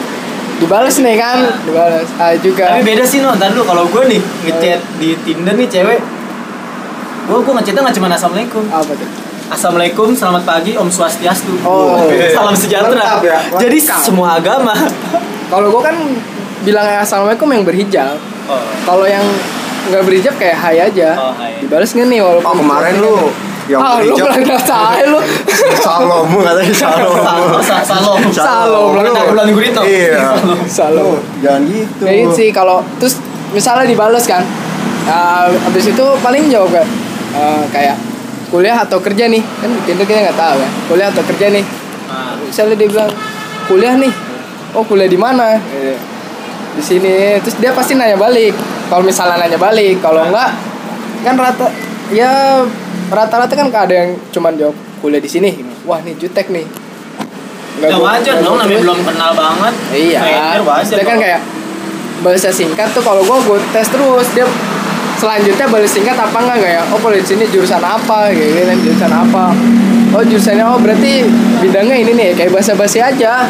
dibales 0.56 0.96
nih 1.04 1.20
kan, 1.20 1.52
dibales. 1.68 2.08
Hai 2.16 2.40
juga. 2.40 2.72
tapi 2.72 2.96
beda 2.96 3.04
sih 3.04 3.20
no 3.20 3.36
ntar 3.36 3.52
dulu 3.52 3.68
kalau 3.68 3.84
gue 3.92 4.02
nih 4.16 4.20
ngechat 4.48 4.80
di 4.96 5.12
Tinder 5.20 5.52
nih 5.52 5.68
cewek 5.68 6.00
gue 7.22 7.38
gue 7.44 7.52
ngechatnya 7.54 7.80
nggak 7.84 7.96
cuma 8.00 8.08
assalamualaikum 8.08 8.64
Apa 8.72 8.92
tuh? 8.96 9.31
Assalamualaikum 9.52 10.12
selamat 10.12 10.42
pagi 10.42 10.72
om 10.74 10.88
swastiastu 10.88 11.52
Oh. 11.62 12.08
salam 12.26 12.54
sejahtera 12.54 12.96
Lengkap 12.96 13.20
ya, 13.22 13.38
jadi 13.58 13.78
lengkap. 13.78 14.00
semua 14.00 14.28
agama 14.34 14.72
Kalau 15.46 15.68
gue 15.68 15.82
kan 15.82 15.96
bilang 16.62 16.88
assalamualaikum 16.96 17.44
yang 17.46 17.60
berhijab. 17.60 18.16
oh. 18.48 18.64
Kalau 18.82 19.04
yang 19.04 19.20
nggak 19.84 20.02
berhijab 20.02 20.32
kayak 20.34 20.56
hai 20.56 20.80
aja. 20.80 21.12
Oh, 21.14 21.34
hai. 21.34 21.60
Dibales 21.60 21.92
nggak 21.92 22.08
nih 22.08 22.20
walaupun 22.20 22.48
Oh 22.48 22.56
kemarin 22.56 22.94
lu 22.96 23.14
yang 23.68 23.78
ah, 23.78 24.00
lu 24.00 24.16
berhijab 24.16 24.24
bilang 24.24 24.42
nggak 24.48 24.62
saya 24.64 25.04
lu. 25.06 25.20
salom 25.76 26.26
katanya 26.34 26.72
salom. 26.74 27.14
Sa- 27.60 27.60
sa- 27.60 27.84
Salom. 27.84 28.20
Salom. 28.32 28.90
Kena 28.96 29.22
bulan 29.26 29.46
gurito. 29.50 29.80
Iya. 29.84 30.32
Salah. 30.80 31.20
Jangan 31.44 31.62
gitu. 31.68 32.00
Kayak 32.00 32.16
gitu 32.18 32.32
sih 32.32 32.48
kalau 32.50 32.80
terus 32.96 33.20
misalnya 33.50 33.84
dibales 33.84 34.24
kan. 34.24 34.40
Nah, 35.02 35.52
habis 35.60 35.84
itu 35.84 36.04
paling 36.18 36.48
jawab 36.48 36.72
kayak 36.72 36.88
eh, 37.34 37.62
kayak 37.68 37.96
kuliah 38.52 38.84
atau 38.84 39.00
kerja 39.00 39.24
nih? 39.32 39.40
Kan 39.40 39.72
di 39.72 39.80
Tinder 39.88 40.04
kita 40.04 40.20
nggak 40.28 40.36
tahu 40.36 40.56
ya. 40.60 40.68
Kuliah 40.92 41.08
atau 41.08 41.24
kerja 41.24 41.46
nih? 41.48 41.64
Nah, 42.12 42.36
misalnya 42.36 42.76
dia 42.76 42.88
bilang 42.92 43.10
kuliah 43.64 43.96
nih. 43.96 44.12
Oh 44.76 44.84
kuliah 44.84 45.08
di 45.08 45.16
mana? 45.16 45.56
Gitu. 45.56 45.96
di 46.72 46.82
sini. 46.84 47.40
Terus 47.40 47.56
dia 47.56 47.72
pasti 47.72 47.96
nanya 47.96 48.20
balik. 48.20 48.52
Kalau 48.92 49.00
misalnya 49.00 49.40
nanya 49.40 49.56
balik 49.56 50.04
kalau 50.04 50.28
enggak 50.28 50.52
kan 51.22 51.34
rata 51.38 51.70
ya 52.12 52.60
rata-rata 53.08 53.54
kan 53.54 53.68
ada 53.72 53.94
yang 53.94 54.20
cuman 54.28 54.52
jawab 54.60 54.76
kuliah 55.00 55.20
di 55.24 55.30
sini. 55.32 55.56
Wah 55.88 56.04
nih 56.04 56.12
jutek 56.20 56.52
nih. 56.52 56.68
Nggak 57.80 57.88
ya 57.88 57.96
wajar 57.96 58.36
dong 58.44 58.56
namanya 58.60 58.80
belum 58.84 59.00
kenal 59.00 59.30
banget. 59.32 59.74
Iya. 59.96 60.20
Dia 60.84 61.04
kan 61.08 61.16
kayak 61.16 61.40
bahasa 62.22 62.54
singkat 62.54 62.88
tuh 62.94 63.02
kalau 63.02 63.24
gua 63.26 63.42
gue 63.42 63.58
tes 63.74 63.88
terus 63.90 64.28
dia 64.30 64.46
selanjutnya 65.22 65.66
balas 65.70 65.90
singkat 65.94 66.18
apa 66.18 66.34
enggak 66.34 66.58
kayak 66.58 66.82
oh 66.90 66.98
di 67.14 67.22
sini 67.22 67.46
jurusan 67.46 67.78
apa? 67.78 68.34
Kayak 68.34 68.50
gitu 68.50 68.62
kan 68.66 68.78
jurusan 68.82 69.12
apa? 69.14 69.44
Oh 70.18 70.22
jurusannya 70.26 70.64
oh 70.66 70.78
berarti 70.82 71.22
bidangnya 71.62 71.96
ini 72.02 72.10
nih 72.18 72.28
kayak 72.34 72.50
bahasa 72.50 72.74
basi 72.74 72.98
aja. 72.98 73.46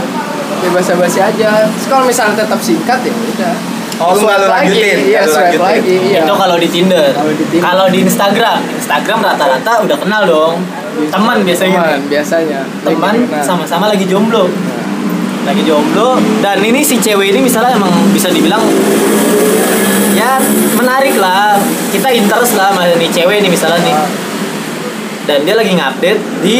Kayak 0.60 0.72
bahasa 0.76 0.92
basi 1.00 1.18
aja. 1.24 1.64
Terus 1.72 1.86
kalau 1.88 2.04
misalnya 2.04 2.44
tetap 2.44 2.60
singkat 2.60 3.00
ya 3.00 3.12
udah. 3.16 3.54
Oh, 4.02 4.18
Swipe 4.18 4.50
lagi. 4.50 4.72
lanjutin, 4.72 4.98
iya 5.14 5.20
swipe 5.22 5.62
lanjutin. 5.62 5.62
lagi 5.62 5.96
iya. 6.10 6.20
Itu 6.26 6.34
kalau 6.34 6.56
di 6.58 6.68
Tinder. 6.68 7.06
Kalau 7.14 7.32
di 7.32 7.44
Tinder. 7.46 7.64
kalau 7.70 7.86
di 7.86 7.98
Instagram 8.02 8.58
Instagram 8.74 9.18
rata-rata 9.22 9.72
udah 9.84 9.96
kenal 9.96 10.22
dong. 10.26 10.54
Teman 11.08 11.38
biasanya. 11.46 11.80
Teman 11.80 12.00
biasanya. 12.10 12.60
Teman 12.82 13.14
sama-sama 13.40 13.88
lagi 13.88 14.04
jomblo. 14.04 14.50
Lagi 15.46 15.62
jomblo. 15.64 16.18
Dan 16.42 16.60
ini 16.66 16.82
si 16.82 16.98
cewek 16.98 17.30
ini 17.32 17.46
misalnya 17.46 17.78
emang 17.78 17.92
bisa 18.10 18.28
dibilang 18.28 18.64
ya 20.22 20.38
menarik 20.78 21.18
lah 21.18 21.58
kita 21.90 22.08
interest 22.14 22.54
lah 22.54 22.70
sama 22.70 22.86
nih 22.94 23.10
cewek 23.10 23.42
nih 23.42 23.50
misalnya 23.50 23.82
nih 23.82 23.96
dan 25.26 25.38
dia 25.42 25.54
lagi 25.58 25.72
ngupdate 25.74 26.20
di 26.42 26.56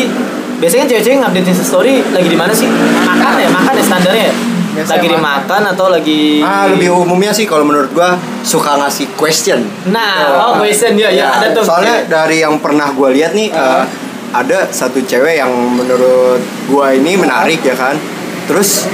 biasanya 0.59 0.87
cewek-cewek 0.91 1.19
ngupdate 1.23 1.47
Insta 1.47 1.65
story 1.67 2.03
lagi 2.11 2.29
di 2.31 2.39
mana 2.39 2.51
sih 2.51 2.67
makan 3.07 3.33
ya 3.39 3.49
makan 3.51 3.73
ya 3.79 3.85
standarnya 3.87 4.25
ya? 4.31 4.35
Biasanya 4.73 4.97
lagi 4.97 5.09
makan. 5.09 5.19
dimakan 5.21 5.63
atau 5.77 5.87
lagi 5.93 6.23
Ah 6.41 6.65
lebih 6.65 6.89
umumnya 6.97 7.29
sih 7.29 7.45
kalau 7.45 7.61
menurut 7.61 7.93
gua 7.93 8.17
suka 8.41 8.81
ngasih 8.81 9.13
question. 9.21 9.69
nah 9.93 10.49
oh 10.49 10.65
question 10.65 10.97
dia 10.97 11.13
ya, 11.13 11.29
ada 11.29 11.53
tuh 11.53 11.61
Soalnya 11.61 12.09
dari 12.09 12.41
yang 12.41 12.57
pernah 12.57 12.89
gua 12.97 13.13
lihat 13.13 13.37
nih 13.37 13.53
eh, 13.53 13.85
ada 14.33 14.73
satu 14.73 15.05
cewek 15.05 15.45
yang 15.45 15.53
menurut 15.53 16.41
gua 16.73 16.97
ini 16.97 17.21
menarik 17.21 17.61
ya 17.61 17.77
kan. 17.77 18.01
Terus 18.49 18.89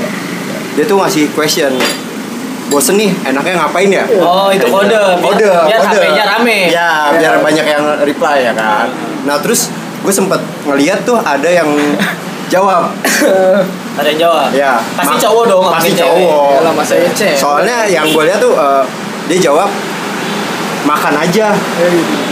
dia 0.74 0.82
tuh 0.82 0.98
ngasih 0.98 1.30
question. 1.30 1.78
Bosen 2.68 2.94
nih, 2.94 3.08
enaknya 3.24 3.54
ngapain 3.58 3.88
ya? 3.88 4.04
Oh, 4.18 4.52
itu 4.52 4.64
kode. 4.64 4.92
Biar- 4.92 5.16
Kode, 5.18 5.48
biar 5.64 5.80
kode. 5.80 5.98
HP-nya 5.98 6.24
rame. 6.28 6.58
Ya, 6.68 6.88
biar 7.10 7.34
banyak 7.40 7.64
yang 7.66 7.84
reply 7.98 8.36
ya 8.42 8.52
kan. 8.52 8.92
Nah, 9.24 9.40
terus 9.40 9.72
gue 9.98 10.12
sempet 10.12 10.36
ngeliat 10.62 11.00
tuh 11.02 11.16
ada 11.16 11.48
yang 11.48 11.64
jawab. 12.46 12.92
ada 13.94 14.06
yang 14.06 14.20
jawab 14.20 14.48
Ya. 14.52 14.78
pasti 14.94 15.10
Ma- 15.10 15.20
cowok 15.20 15.44
dong 15.48 15.64
Pasti 15.70 15.90
cowok. 15.92 16.48
Yalah, 16.54 16.72
masa 16.72 16.94
Ece. 16.94 17.28
Soalnya 17.34 17.82
yang 17.84 18.04
gue 18.06 18.22
lihat 18.22 18.38
tuh 18.38 18.52
eh, 18.52 18.82
dia 19.26 19.38
jawab 19.42 19.68
makan 20.84 21.14
aja. 21.18 21.52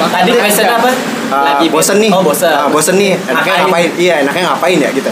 tadi 0.07 0.31
question 0.33 0.69
apa 0.71 0.91
Ah, 1.27 1.59
bosen 1.61 1.99
nih. 1.99 2.09
oh 2.09 2.23
bosen 2.23 2.49
Ah, 2.49 2.71
bosen 2.71 2.95
nih. 2.95 3.19
Enaknya 3.19 3.67
Ngapain? 3.67 3.91
Iya, 3.99 4.15
enaknya 4.23 4.43
ngapain 4.47 4.79
ya 4.79 4.91
gitu. 4.93 5.11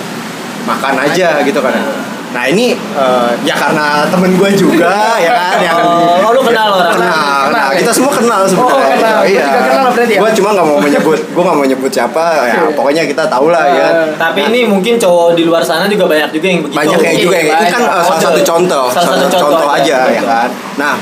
Makan 0.62 0.95
aja 1.01 1.43
gitu 1.43 1.59
kan. 1.59 1.75
Nah 1.75 2.14
ini 2.45 2.66
eh, 2.74 3.30
ya 3.43 3.55
karena 3.55 4.03
temen 4.07 4.35
gue 4.35 4.51
juga 4.53 5.14
ya 5.22 5.30
kan 5.30 5.57
yang 5.70 5.78
Oh, 5.85 6.26
oh, 6.26 6.30
lu 6.32 6.41
kenal 6.43 6.68
orang? 6.72 6.97
kenal, 6.97 7.12
Kenal, 7.47 7.47
kenal. 7.47 7.68
ya? 7.70 7.78
Kita 7.78 7.93
semua 7.93 8.12
kenal 8.12 8.41
sebenarnya. 8.43 8.74
Oh, 8.74 8.91
kenal. 8.97 9.18
Iya. 9.22 9.45
juga 9.45 9.61
kenal 9.62 9.87
berarti 9.93 10.12
ya? 10.16 10.20
Gue 10.24 10.30
cuma 10.35 10.49
nggak 10.51 10.66
mau 10.66 10.78
menyebut, 10.80 11.18
gue 11.20 11.43
nggak 11.45 11.57
mau 11.57 11.66
nyebut 11.66 11.91
siapa. 11.93 12.24
Ya 12.43 12.55
pokoknya 12.72 13.03
kita 13.05 13.24
tahu 13.28 13.47
lah 13.53 13.64
ya. 13.68 13.89
tapi 14.16 14.41
ini 14.45 14.64
mungkin 14.64 14.97
cowok 14.97 15.37
di 15.37 15.43
luar 15.45 15.61
sana 15.61 15.85
juga 15.85 16.09
banyak 16.09 16.32
juga 16.32 16.47
yang 16.49 16.61
begitu 16.64 16.78
Banyak 16.80 16.99
kayak 16.99 17.16
juga 17.20 17.37
ya. 17.37 17.55
Itu 17.61 17.66
kan 17.70 17.82
eh, 17.85 18.03
salah 18.03 18.20
satu 18.20 18.41
contoh, 18.43 18.85
salah 18.91 19.07
satu 19.14 19.26
contoh, 19.28 19.68
aja 19.70 19.97
ya 20.09 20.18
Betul. 20.18 20.26
kan. 20.26 20.49
Nah, 20.74 20.95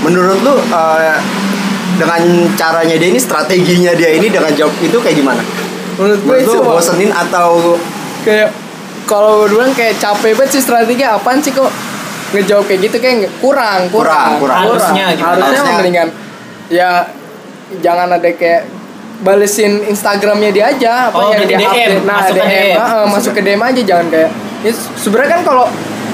menurut 0.00 0.38
lu 0.40 0.54
eh, 0.56 1.16
dengan 1.98 2.20
caranya 2.54 2.94
dia 2.94 3.08
ini 3.10 3.18
strateginya 3.18 3.92
dia 3.92 4.10
ini 4.14 4.30
dengan 4.30 4.52
jawab 4.54 4.72
itu 4.78 4.96
kayak 4.96 5.16
gimana? 5.18 5.42
menurut 5.98 6.20
gue 6.22 6.30
Menurut 6.30 6.46
itu 6.46 6.52
lu 6.54 6.62
bosenin 6.62 7.10
atau 7.10 7.74
kayak 8.22 8.54
kalau 9.08 9.48
duluan 9.48 9.72
kayak 9.72 9.96
capek 9.96 10.36
banget 10.36 10.52
sih 10.52 10.62
strategi 10.62 11.02
apaan 11.02 11.40
sih 11.40 11.50
kok 11.50 11.72
ngejawab 12.30 12.64
kayak 12.64 12.80
gitu? 12.84 12.96
Kayak 12.98 13.32
kurang 13.40 13.88
Kurang, 13.88 14.36
kurang 14.36 14.36
kurang. 14.38 14.58
Harusnya 14.68 15.04
gimana? 15.10 15.32
harusnya 15.34 15.48
Harusnya. 15.58 15.74
mendingan 15.74 16.08
ya 16.68 16.90
jangan 17.80 18.08
ada 18.10 18.30
kayak 18.30 18.68
balesin 19.18 19.82
Instagramnya 19.84 20.50
dia 20.50 20.64
aja. 20.68 21.08
Apa 21.08 21.16
Oh, 21.16 21.32
yang 21.32 21.42
berarti 21.42 21.48
dia 21.48 21.58
DM, 21.58 21.66
update. 21.66 22.04
Nah 22.04 22.14
masuk 22.14 22.34
ke 22.34 22.44
DM, 22.44 22.52
DM. 22.52 22.76
ah, 22.76 22.84
ah, 22.84 23.04
masuk 23.08 23.32
ke 23.32 23.40
DM 23.42 23.62
aja 23.64 23.80
jangan 23.82 24.06
kayak. 24.08 24.30
Ya, 24.58 24.72
sebenarnya 24.74 25.30
kan 25.30 25.42
kalau 25.42 25.64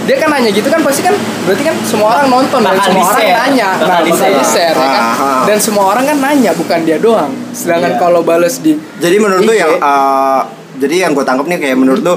dia 0.04 0.16
kan 0.20 0.28
nanya 0.28 0.50
gitu 0.50 0.68
kan 0.68 0.80
pasti 0.84 1.00
kan 1.00 1.16
berarti 1.16 1.64
kan 1.64 1.76
semua 1.82 2.08
orang 2.12 2.28
nonton 2.28 2.60
dan 2.60 2.76
Bakal 2.76 2.86
semua 2.86 3.04
orang 3.08 3.24
nanya. 3.40 3.68
Bakal 3.72 3.88
nah 3.88 3.98
bakal 4.04 4.30
di 4.30 4.44
share 4.44 4.76
ya 4.76 4.86
kan? 4.86 5.02
Ah, 5.02 5.14
ah. 5.16 5.42
dan 5.44 5.58
semua 5.58 5.84
orang 5.86 6.04
kan 6.04 6.16
nanya 6.20 6.52
bukan 6.52 6.78
dia 6.84 6.96
doang. 6.96 7.32
Sedangkan 7.50 7.92
Iya. 7.92 8.00
kalau 8.00 8.20
bales 8.20 8.54
di 8.58 8.72
Jadi 9.00 9.16
menurut 9.16 9.42
lu 9.42 9.52
IG, 9.52 9.58
yang 9.58 9.72
uh, 9.80 10.40
jadi 10.76 10.94
yang 11.02 11.12
gue 11.12 11.24
tangkap 11.24 11.46
nih 11.46 11.58
kayak 11.58 11.76
menurut 11.76 12.00
lu 12.00 12.14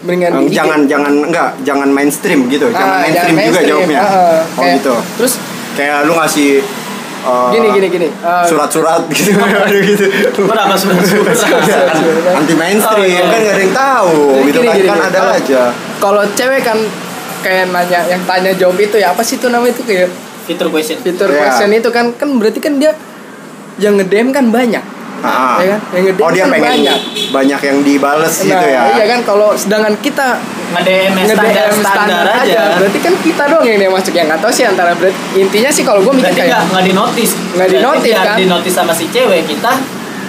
mendingan 0.00 0.30
um, 0.34 0.44
jangan 0.48 0.80
jangan 0.84 1.12
enggak 1.22 1.48
jangan 1.60 1.88
mainstream 1.88 2.48
gitu, 2.48 2.66
Ah, 2.68 2.74
jangan 2.74 2.96
mainstream 3.02 3.34
juga 3.34 3.42
mainstream, 3.42 3.68
jawabnya. 3.70 4.00
ah. 4.00 4.08
oh 4.08 4.40
Kayak- 4.56 4.76
gitu. 4.76 4.94
terus 5.16 5.34
Kayak 5.70 5.98
lu 6.02 6.12
ngasih 6.12 6.50
uh, 7.22 7.48
gini 7.50 7.66
gini 7.70 7.86
gini 7.90 8.08
ah, 8.20 8.42
surat-surat 8.42 9.06
gitu 9.08 9.30
Aduh, 9.38 9.80
gitu. 9.80 10.04
Berapa 10.42 10.74
surat-surat? 10.74 11.36
Anti 12.38 12.54
mainstream 12.54 13.00
Oh, 13.00 13.06
iya. 13.06 13.22
kan 13.22 13.38
gak 13.38 13.54
ada 13.54 13.60
yang 13.60 13.74
tahu 13.74 14.14
Jadi 14.34 14.46
gitu 14.46 14.58
gini, 14.58 14.66
kan 14.66 14.74
gini, 14.74 14.88
kan 14.88 14.96
gini. 14.96 15.06
ada 15.06 15.18
Kalau- 15.18 15.36
aja. 15.36 15.62
kalau 15.98 16.22
cewek 16.34 16.60
kan 16.60 16.78
kayak 17.40 17.64
nanya 17.68 18.00
yang 18.06 18.22
tanya 18.24 18.50
jawab 18.52 18.76
itu 18.78 18.96
ya 18.96 19.06
apa 19.10 19.22
sih 19.22 19.36
itu 19.36 19.46
namanya 19.46 19.72
itu 19.72 19.82
kayak 19.82 20.08
Fitur 20.42 20.68
question. 20.68 20.98
fitur 20.98 21.28
Iya. 21.28 21.38
question 21.46 21.70
itu 21.70 21.88
kan 21.88 22.12
kan 22.12 22.28
berarti 22.34 22.58
kan 22.58 22.76
dia 22.76 22.92
yang 23.78 23.94
ngedem 23.94 24.28
kan 24.28 24.48
banyak 24.48 24.82
Ah. 25.20 25.56
ya 25.58 25.66
kan 25.70 25.80
yang 25.92 26.04
Oh 26.16 26.30
dia 26.30 26.42
kan 26.42 26.50
pengen 26.50 26.64
banyak 26.66 26.98
banyak 27.30 27.60
yang 27.62 27.78
dibales 27.80 28.34
gitu 28.38 28.50
Nah, 28.50 28.64
ya. 28.64 28.82
iya 28.94 29.04
kan 29.06 29.20
kalau 29.22 29.52
sedangkan 29.52 29.94
kita 30.00 30.40
Nge-DM 30.70 31.12
standar, 31.26 31.66
nge-DM 31.66 31.78
standar 31.82 32.24
aja. 32.30 32.62
berarti 32.78 32.98
kan 33.00 33.14
kita 33.18 33.42
doang 33.44 33.66
yang 33.66 33.78
dia 33.78 33.90
masuk 33.90 34.14
yang 34.14 34.26
nggak 34.26 34.38
tahu 34.38 34.48
sih 34.50 34.62
antara 34.62 34.94
berarti 34.94 35.18
intinya 35.34 35.66
sih 35.68 35.82
kalau 35.82 35.98
gue 36.00 36.12
mikir 36.12 36.24
Berarti 36.24 36.40
kayak 36.40 36.50
nggak 36.50 36.64
nggak 36.70 36.84
di 36.84 36.92
notice. 36.94 37.32
Nggak 37.50 37.68
di-notice, 37.70 38.16
kan? 38.16 38.36
Di 38.38 38.46
notice 38.46 38.74
sama 38.74 38.92
si 38.92 39.04
cewek 39.08 39.42
kita 39.44 39.72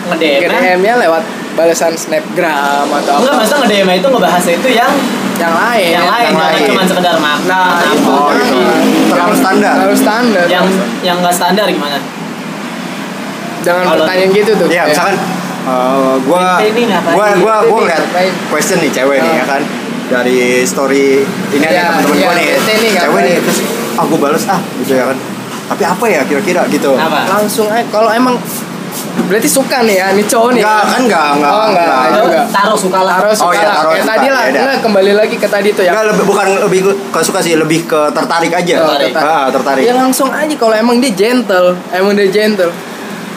nge-DM. 0.08 0.82
nya 0.82 0.94
lewat 0.98 1.24
balasan 1.52 1.94
snapgram 1.94 2.88
atau 2.90 3.22
Enggak, 3.22 3.36
maksudnya 3.38 3.60
nge-DM 3.62 3.90
itu 3.94 4.08
ngebahas 4.10 4.46
itu 4.50 4.70
yang 4.72 4.92
yang 5.38 5.54
lain 5.54 5.90
yang 5.92 6.06
lain, 6.06 6.26
yang 6.28 6.38
lain. 6.38 6.64
cuma 6.68 6.82
sekedar 6.84 7.16
makan. 7.18 7.46
nah 7.46 7.78
apa. 7.78 7.92
itu 7.92 8.10
Oh, 8.10 8.30
gitu. 8.34 8.58
Terlalu 9.08 9.36
standar. 9.36 9.74
terlalu 9.78 9.96
standar 9.96 10.46
yang 10.48 10.66
yang 11.02 11.18
nggak 11.18 11.36
standar 11.36 11.66
gimana? 11.68 11.98
Jangan 13.62 13.84
Kalau- 13.86 13.98
pertanyaan 14.02 14.32
gitu 14.32 14.52
tuh 14.54 14.68
Iya, 14.68 14.74
Kayak, 14.74 14.88
misalkan 14.90 15.16
uh, 15.64 16.14
gua 16.22 16.42
gua 17.08 17.28
gua 17.36 17.56
gua 17.64 17.78
ngeliat 17.80 18.02
ngapain? 18.04 18.32
question 18.48 18.78
nih 18.80 18.92
cewek 18.92 19.18
nih 19.20 19.30
Oh. 19.30 19.38
ya 19.38 19.46
kan 19.46 19.62
dari 20.08 20.40
story 20.64 21.06
ini 21.50 21.62
Iya, 21.62 21.70
ada 21.72 21.82
teman-teman 21.96 22.16
iya, 22.16 22.26
gua 22.26 22.34
nih. 22.36 22.48
ente 22.54 22.72
ini 22.76 22.88
Cewek 22.94 23.22
nih 23.24 23.36
terus 23.40 23.60
ah 23.94 24.04
gua 24.04 24.20
bales 24.20 24.44
ah 24.46 24.60
gitu 24.78 24.94
ya 24.94 25.06
kan. 25.06 25.18
Tapi 25.68 25.84
apa 25.86 26.06
ya 26.06 26.22
kira-kira 26.22 26.62
gitu. 26.68 26.92
Apa? 26.94 27.20
langsung 27.32 27.66
aja 27.66 27.86
kalau 27.88 28.12
emang 28.12 28.36
berarti 29.24 29.48
suka 29.48 29.82
nih 29.82 29.96
ya 29.98 30.08
nih 30.12 30.26
cowok 30.26 30.50
nih 30.52 30.62
Enggak 30.62 30.84
kan 30.84 31.02
enggak 31.02 31.28
enggak. 31.32 31.52
Oh, 31.54 31.64
enggak. 31.66 31.88
enggak. 31.88 32.04
Itu 32.04 32.20
juga. 32.22 32.42
Taruh 32.52 32.76
suka 32.78 33.00
lah. 33.02 33.14
harus 33.18 33.32
Oh, 33.34 33.42
suka 33.42 33.56
iya, 33.56 33.64
lah 33.64 33.72
taruh 33.74 33.88
kayak 33.90 34.04
suka, 34.04 34.12
tadi 34.12 34.28
lah 34.28 34.42
ya 34.42 34.50
udah. 34.50 34.62
enggak 34.62 34.80
kembali 34.82 35.12
lagi 35.16 35.36
ke 35.38 35.48
tadi 35.48 35.70
tuh 35.72 35.82
ya 35.82 35.92
Enggak 35.92 36.06
lebih 36.12 36.26
bukan 36.26 36.48
lebih 36.62 36.80
ke 37.08 37.20
suka 37.22 37.40
sih, 37.40 37.54
lebih 37.56 37.80
ke 37.86 38.00
tertarik 38.12 38.52
aja. 38.52 38.74
Oh, 38.78 38.88
Tertarik. 38.92 39.14
Ah, 39.16 39.46
tertarik. 39.48 39.82
Ya 39.82 39.94
langsung 39.96 40.28
aja 40.30 40.52
kalau 40.54 40.76
emang 40.76 41.00
dia 41.00 41.12
gentle, 41.14 41.68
emang 41.90 42.12
dia 42.14 42.28
gentle. 42.28 42.72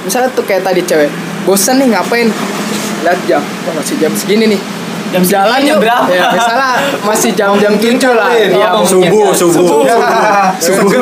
Misalnya 0.05 0.29
tuh 0.31 0.45
kayak 0.45 0.63
tadi 0.63 0.81
cewek, 0.81 1.09
bosan 1.43 1.77
nih 1.79 1.89
ngapain? 1.91 2.29
Lihat 3.01 3.19
jam, 3.25 3.41
oh, 3.41 3.73
masih 3.75 3.97
jam 3.97 4.13
segini 4.13 4.47
nih. 4.49 4.61
Jam 5.11 5.23
jalan 5.23 5.63
jam 5.63 5.69
yuk. 5.71 5.79
berapa? 5.79 6.11
Ya, 6.11 6.27
misalnya 6.35 6.69
masih 7.01 7.31
jam-jam 7.33 7.73
tujuh 7.75 8.13
lah. 8.13 8.35
Iya, 8.35 8.67
Oh, 8.69 8.83
mungkin. 8.83 9.07
subuh, 9.07 9.31
subuh. 9.31 9.87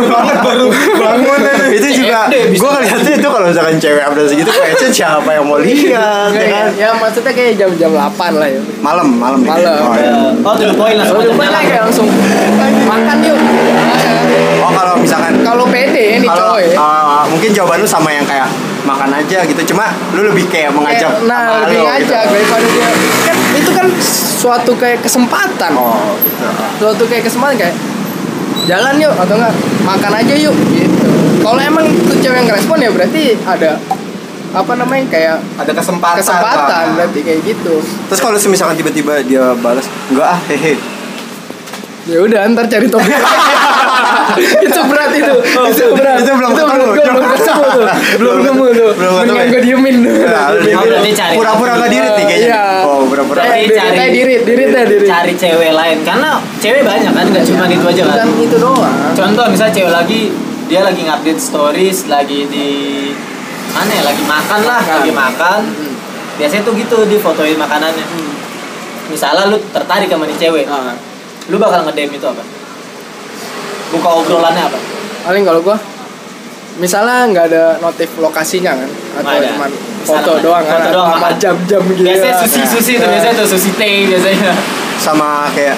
Banget 0.05 0.37
baru 0.39 0.67
bangun 0.93 1.41
itu 1.73 1.89
juga 1.97 2.29
gue 2.29 2.53
ngeliatnya 2.69 3.13
itu 3.15 3.25
kalau 3.25 3.47
misalkan 3.49 3.77
cewek 3.79 4.03
update 4.03 4.29
segitu 4.29 4.51
kayaknya 4.51 4.89
siapa 4.91 5.31
yang 5.31 5.45
mau 5.47 5.57
lihat 5.57 5.73
Enggak, 6.29 6.29
ya 6.31 6.45
ya, 6.45 6.49
kan 6.53 6.69
ya, 6.77 6.89
maksudnya 6.93 7.33
kayak 7.33 7.53
jam-jam 7.57 7.91
8 7.91 8.13
lah 8.37 8.45
ya. 8.47 8.61
malam 8.79 9.09
malam. 9.11 9.41
Malam. 9.41 9.77
oh, 9.81 9.95
iya. 9.95 10.13
Oh, 10.37 10.53
to 10.53 10.65
the 10.67 10.77
point 10.77 10.95
langsung 10.95 11.17
Kalau 11.17 11.25
aja 11.25 11.33
depan 11.33 11.47
jalan. 11.49 11.63
kayak 11.65 11.83
langsung 11.83 12.07
makan 12.85 13.17
yuk. 13.23 13.39
oh 14.61 14.71
kalau 14.71 14.95
misalkan 14.97 15.33
Kalau 15.41 15.65
pede 15.67 16.05
nih 16.21 16.29
cowok 16.29 16.59
ya. 16.61 16.69
uh, 16.77 17.23
mungkin 17.27 17.51
jawaban 17.51 17.81
lu 17.81 17.89
sama 17.89 18.09
yang 18.11 18.25
kayak 18.25 18.49
makan 18.83 19.11
aja 19.15 19.39
gitu 19.47 19.63
cuma 19.75 19.95
lu 20.13 20.27
lebih 20.27 20.51
kayak 20.51 20.75
mengajak 20.75 21.07
Kayak, 21.07 21.29
nah 21.31 21.41
sama 21.47 21.61
lebih 21.67 21.81
ngajak 21.87 22.23
gitu. 22.27 22.35
daripada 22.35 22.67
dia 22.67 22.89
kan 23.23 23.37
itu 23.55 23.71
kan 23.71 23.87
suatu 24.43 24.73
kayak 24.75 24.99
kesempatan 25.01 25.71
oh 25.75 26.19
gitu. 26.19 26.47
suatu 26.83 27.03
kayak 27.07 27.25
kesempatan 27.25 27.55
kayak 27.57 27.75
jalan 28.67 28.95
yuk 28.99 29.15
atau 29.15 29.35
enggak 29.39 29.55
makan 29.83 30.13
aja 30.19 30.35
yuk 30.35 30.55
gitu 30.71 31.09
kalau 31.43 31.59
emang 31.59 31.87
tuh 32.07 32.17
cewek 32.19 32.37
yang 32.39 32.47
ngerespon 32.47 32.79
ya 32.79 32.91
berarti 32.91 33.23
ada 33.43 33.79
apa 34.53 34.73
namanya 34.77 35.09
kayak 35.09 35.37
Ada 35.57 35.73
kesempatan. 35.73 36.21
kesempatan 36.21 36.85
berarti 36.93 37.21
kayak 37.25 37.41
gitu 37.43 37.81
terus 37.81 38.21
kalau 38.21 38.37
misalkan 38.37 38.77
tiba-tiba 38.77 39.25
dia 39.25 39.57
balas 39.59 39.89
enggak 40.13 40.27
ah 40.29 40.39
hehe 40.47 40.77
ya 42.11 42.19
udah 42.19 42.41
ntar 42.51 42.67
cari 42.67 42.87
topik. 42.91 43.15
Itu 44.67 44.81
berat 44.89 45.13
itu. 45.13 45.35
Itu 45.45 45.85
berat. 45.93 46.25
itu 46.25 46.31
belum 46.33 46.53
ketemu. 46.57 46.73
menurut 46.73 46.95
gua 46.97 47.05
belum 47.13 47.27
ketemu 47.37 47.63
tuh. 47.69 47.85
Belum 48.19 48.35
ketemu 48.41 48.65
tuh. 48.73 48.91
Belum 48.97 49.13
ketemu. 49.13 49.21
mendingan 49.21 49.45
ya? 49.45 49.53
gue 49.53 49.61
diemin. 49.61 49.97
Oh, 50.03 51.13
cari. 51.13 51.35
pura-pura 51.37 51.73
nggak 51.77 51.91
diri 51.91 52.09
nih 52.09 52.25
kayaknya. 52.25 52.49
Iya. 52.49 52.65
oh 52.87 53.01
pura-pura. 53.07 53.41
Cari 53.45 53.65
kayak 53.69 54.13
diri- 54.15 54.43
diri 54.47 54.65
deh, 54.73 54.85
diri. 54.89 55.07
cari 55.07 55.33
cewek 55.37 55.73
lain. 55.75 55.99
Karena 56.07 56.31
cewek 56.63 56.83
banyak 56.87 57.13
kan 57.13 57.27
nggak 57.29 57.45
cuma 57.45 57.65
itu 57.69 57.87
aja 57.87 58.03
kan. 58.09 58.17
Bukan 58.17 58.29
itu 58.41 58.57
doang. 58.57 58.95
Contoh 59.13 59.45
misalnya 59.53 59.75
cewek 59.75 59.93
lagi 59.93 60.21
dia 60.71 60.81
lagi 60.81 61.01
ngupdate 61.05 61.43
stories 61.43 61.99
lagi 62.09 62.49
di 62.49 62.69
mana 63.73 63.91
ya 63.93 64.03
lagi 64.07 64.23
makan 64.25 64.61
lah 64.65 64.83
lagi 64.83 65.13
makan. 65.13 65.61
Biasanya 66.41 66.63
tuh 66.65 66.73
gitu 66.79 66.97
di 67.05 67.17
fotoin 67.21 67.59
makanannya. 67.61 68.07
Misalnya 69.13 69.53
lu 69.53 69.61
tertarik 69.75 70.09
sama 70.09 70.25
nih 70.25 70.39
cewek. 70.41 70.65
Nah, 70.65 71.12
lu 71.53 71.61
bakal 71.61 71.85
nge-DM 71.85 72.17
itu 72.17 72.27
apa 72.27 72.43
buka 73.93 74.09
obrolannya 74.17 74.65
apa 74.65 74.79
paling 75.23 75.45
kalau 75.45 75.61
gua 75.61 75.77
misalnya 76.75 77.29
nggak 77.29 77.45
ada 77.53 77.65
notif 77.79 78.09
lokasinya 78.17 78.73
kan 78.73 78.89
atau 79.21 79.29
ada. 79.31 79.47
cuma 79.47 79.67
Misalnya 79.69 80.09
foto 80.09 80.31
ada. 80.33 80.41
doang 80.41 80.65
kan 80.65 80.73
Foto 80.73 80.83
atau 80.83 80.95
doang, 80.97 81.09
sama 81.13 81.21
makan. 81.21 81.37
jam-jam 81.39 81.83
gitu 81.85 82.03
biasanya 82.03 82.35
susi 82.41 82.61
susi 82.65 82.93
tuh 82.97 83.05
Nah. 83.05 83.13
biasanya 83.13 83.35
tuh 83.37 83.47
susi 83.47 83.71
teh 83.77 83.97
biasanya 84.09 84.51
sama 84.97 85.29
kayak 85.53 85.77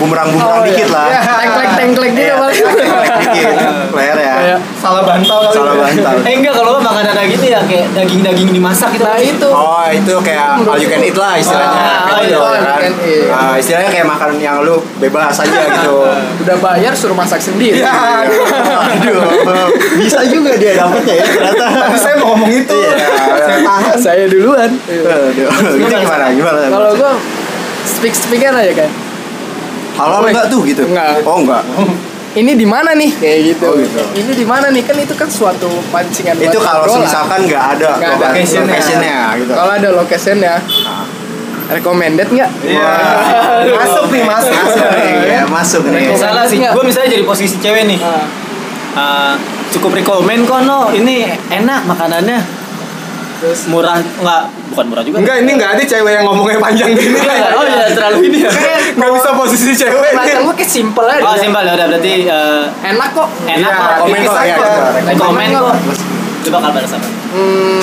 bumerang-bumerang 0.00 0.48
Oh, 0.50 0.64
iya. 0.64 0.68
dikit 0.72 0.88
lah 0.88 1.06
Iya, 1.06 1.20
tengklek-tengklek 1.36 2.10
gitu 2.10 2.22
Iya, 2.22 2.34
paling. 2.34 2.56
tengklek 2.56 3.10
dikit 3.20 3.48
leher 3.90 4.18
ya 4.18 4.56
Salah 4.74 5.02
bantal 5.04 5.38
kali. 5.42 5.52
salah 5.52 5.74
bantal 5.76 6.14
eh 6.18 6.32
enggak 6.32 6.54
kalau 6.54 6.70
nggak 6.74 6.88
makanan 6.90 7.12
kayak 7.14 7.30
gini 7.30 7.46
ya 7.48 7.60
kayak 7.62 7.86
daging 7.92 8.20
daging 8.22 8.48
dimasak 8.50 8.88
gitu 8.90 9.04
nah 9.04 9.20
itu 9.20 9.48
Oh 9.50 9.84
itu 9.86 10.14
kayak 10.20 10.46
all 10.58 10.74
you 10.74 10.88
can 10.88 11.00
eat 11.00 11.12
lah 11.14 11.36
istilahnya 11.36 11.68
Ah, 11.76 12.08
oh, 12.08 12.18
gitu, 12.18 12.32
iya, 12.32 12.56
ya 12.56 12.72
kan? 12.74 12.92
Ah, 13.30 13.54
istilahnya 13.54 13.90
kayak 13.90 14.06
makan 14.06 14.30
yang 14.36 14.56
lu 14.60 14.80
bebas 14.96 15.36
aja 15.36 15.58
gitu 15.70 15.92
udah 16.40 16.56
bayar 16.58 16.92
suruh 16.92 17.14
masak 17.14 17.38
sendiri 17.38 17.80
Ya, 17.80 17.92
Aduh, 17.92 19.68
bisa 19.96 20.24
juga 20.24 20.52
dia 20.54 20.74
dapetnya 20.74 21.14
ya 21.14 21.26
ternyata. 21.26 21.66
Saya 21.94 22.14
mau 22.16 22.32
ngomong 22.32 22.50
itu. 22.50 22.72
Iya. 22.72 22.96
Saya 23.38 23.58
tahan. 23.62 23.96
saya 23.96 24.24
duluan 24.26 24.70
itu 24.80 25.04
gimana? 25.86 26.26
Gimana? 26.30 26.58
kalau 26.68 26.90
gua 26.94 27.12
speak 27.82 28.12
speaker 28.12 28.50
aja 28.50 28.72
kan 28.74 28.90
halal 29.94 30.20
enggak 30.24 30.46
tuh 30.46 30.60
gitu? 30.62 30.82
Enggak. 30.84 31.22
Oh 31.22 31.38
enggak. 31.38 31.62
ini 32.40 32.54
di 32.54 32.62
mana 32.62 32.94
nih 32.94 33.10
kayak 33.12 33.38
gitu. 33.48 33.66
Oh, 33.66 33.74
gitu. 33.74 34.02
ini 34.14 34.32
di 34.32 34.44
mana 34.44 34.70
nih 34.70 34.82
kan 34.82 34.94
itu 34.94 35.14
kan 35.14 35.26
suatu 35.26 35.66
pancingan 35.90 36.38
Itu 36.38 36.58
kalau 36.58 36.86
misalkan 36.96 37.42
nggak 37.42 37.64
ada 37.74 37.90
Nggak 37.96 38.12
ada 38.12 38.26
location- 38.28 38.64
location-nya. 38.64 38.70
location-nya 38.70 39.18
gitu. 39.36 39.52
kalau 39.52 39.72
ada 39.72 39.88
locationnya 39.92 40.54
Ah. 40.86 41.04
recommended 41.70 42.28
nggak 42.28 42.50
Iya. 42.62 42.92
Masuk 43.72 44.06
nih, 44.10 44.22
masuk. 44.24 44.50
Masuk 44.52 44.86
nih, 44.92 45.14
ya, 45.28 45.42
masuk 45.44 45.82
nih. 45.86 46.06
misalnya 46.08 46.44
sih 46.44 46.58
gue 46.60 46.84
misalnya 46.84 47.10
jadi 47.10 47.24
posisi 47.24 47.56
cewek 47.58 47.84
nih 47.86 47.98
Eh, 48.90 49.34
cukup 49.70 49.94
rekomen 49.94 50.42
kok 50.42 50.66
no 50.66 50.90
ini 50.90 51.22
enak 51.48 51.86
makanannya 51.86 52.42
terus 53.40 53.60
murah 53.72 53.96
nggak 53.96 54.42
bukan 54.68 54.84
murah 54.92 55.02
juga. 55.02 55.16
Enggak, 55.24 55.36
ini 55.40 55.50
enggak 55.56 55.70
ada 55.74 55.82
cewek 55.82 56.12
yang 56.12 56.24
ngomongnya 56.28 56.60
panjang 56.60 56.92
gini. 56.92 57.16
oh 57.56 57.64
iya 57.64 57.88
terlalu 57.88 58.18
ini 58.28 58.38
ya. 58.44 58.50
Enggak 59.00 59.10
bisa 59.16 59.28
posisi 59.32 59.72
cewek. 59.72 60.12
Pertanyaan 60.12 60.44
gue 60.44 60.54
kayak 60.60 60.70
simple 60.70 61.06
aja. 61.08 61.22
Oh 61.24 61.34
simpel 61.40 61.62
ya 61.64 61.72
udah 61.72 61.86
berarti 61.88 62.12
eh, 62.28 62.64
enak 62.84 63.08
kok. 63.16 63.28
enak 63.48 63.70
Iya, 63.72 63.80
kok. 63.80 63.96
Komen 64.04 64.20
kok 64.20 64.36
ya. 64.44 64.56
Komen 65.16 65.48
kok. 65.56 65.74
Lu 66.40 66.48
bakal 66.52 66.70
balas 66.72 66.92
apa? 66.92 67.08
Hmm, 67.30 67.80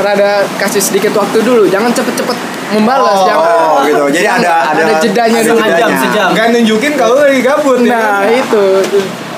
rada 0.00 0.30
kasih 0.60 0.82
sedikit 0.84 1.12
waktu 1.16 1.38
dulu. 1.40 1.64
Jangan 1.68 1.90
cepet-cepet 1.96 2.36
membalas 2.76 3.16
Oh, 3.16 3.26
jangan 3.26 3.48
Oh 3.48 3.78
gitu. 3.88 4.04
Jadi 4.12 4.28
ada 4.28 4.52
ada 4.76 4.82
ada 4.84 4.94
jedanya 5.00 5.40
dulu. 5.40 5.64
Sejam 5.64 5.90
sejam. 5.96 6.28
Enggak 6.36 6.46
nunjukin 6.52 6.92
kalau 7.00 7.16
lu 7.16 7.24
lagi 7.24 7.40
gabut 7.40 7.80
ya. 7.80 7.96
nah 7.96 8.20
itu. 8.28 8.64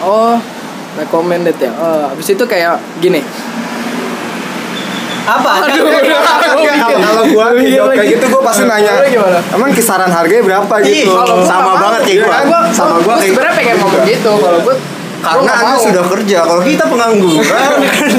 Oh 0.02 0.34
recommended 0.98 1.54
ya. 1.54 1.70
Oh 1.78 2.10
habis 2.10 2.26
itu 2.34 2.44
kayak 2.50 2.82
gini 2.98 3.22
apa 5.22 5.50
Aduh, 5.62 5.86
kalau 5.86 6.98
kalau 6.98 7.22
gua 7.28 7.46
Iya 7.54 7.78
jawab 7.78 7.90
kayak 7.92 8.08
gitu 8.12 8.24
gua 8.28 8.42
pasti 8.42 8.62
nanya. 8.64 8.92
Emang 9.48 9.70
kisaran 9.70 10.08
harganya 10.08 10.42
berapa 10.42 10.74
gitu? 10.82 11.10
gua 11.10 11.42
sama 11.42 11.72
banget 11.76 12.02
ya 12.04 12.14
gua. 12.20 12.38
Gua- 12.42 12.66
Sama 12.70 12.96
gua 12.96 13.02
gua 13.04 13.14
kayak- 13.16 13.30
sebenarnya 13.30 13.54
pengen 13.54 13.76
ngomong 13.78 14.02
gitu 14.04 14.30
kalau 14.34 14.58
gue 14.60 14.74
karena 15.22 15.52
anda 15.54 15.78
sudah 15.78 16.04
kerja. 16.08 16.38
Kalau 16.42 16.62
kita 16.64 16.84
pengangguran, 16.84 17.72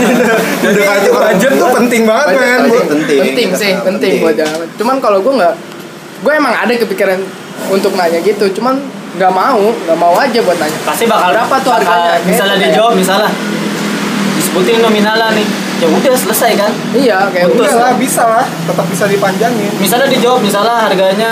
Jadi 0.64 0.80
itu 0.80 1.12
budget 1.12 1.54
tuh 1.54 1.70
penting 1.74 2.02
banget 2.06 2.28
men. 2.34 2.62
penting. 2.72 3.20
penting. 3.22 3.48
sih 3.54 3.72
Penting. 3.78 4.12
buat 4.20 4.34
jalan 4.34 4.68
cuman 4.74 4.96
kalau 4.98 5.20
gue 5.20 5.34
nggak 5.34 5.54
gue 6.24 6.32
emang 6.34 6.54
ada 6.54 6.72
kepikiran 6.74 7.20
untuk 7.68 7.92
nanya 7.94 8.18
gitu 8.18 8.48
cuman 8.54 8.80
nggak 9.14 9.30
mau 9.30 9.60
nggak 9.60 9.98
mau 9.98 10.16
aja 10.16 10.40
buat 10.40 10.56
nanya 10.56 10.78
pasti 10.82 11.04
bakal 11.04 11.30
Berapa 11.30 11.56
tuh 11.60 11.72
harganya? 11.74 12.24
misalnya 12.24 12.56
Kayak- 12.56 12.64
dia 12.66 12.78
jawab 12.80 12.94
misalnya 12.96 13.30
disebutin 14.34 14.80
nominalnya 14.80 15.30
nih 15.34 15.48
ya 15.84 15.88
udah 15.90 16.16
selesai 16.16 16.52
kan 16.56 16.72
iya 16.94 17.18
kayak 17.28 17.48
Betul. 17.50 17.62
udah 17.62 17.74
lah, 17.76 17.92
bisa 17.96 18.24
lah, 18.24 18.46
tetap 18.48 18.86
bisa 18.88 19.04
dipanjangin. 19.06 19.72
misalnya 19.76 20.08
dijawab 20.08 20.40
misalnya 20.40 20.76
harganya 20.82 21.32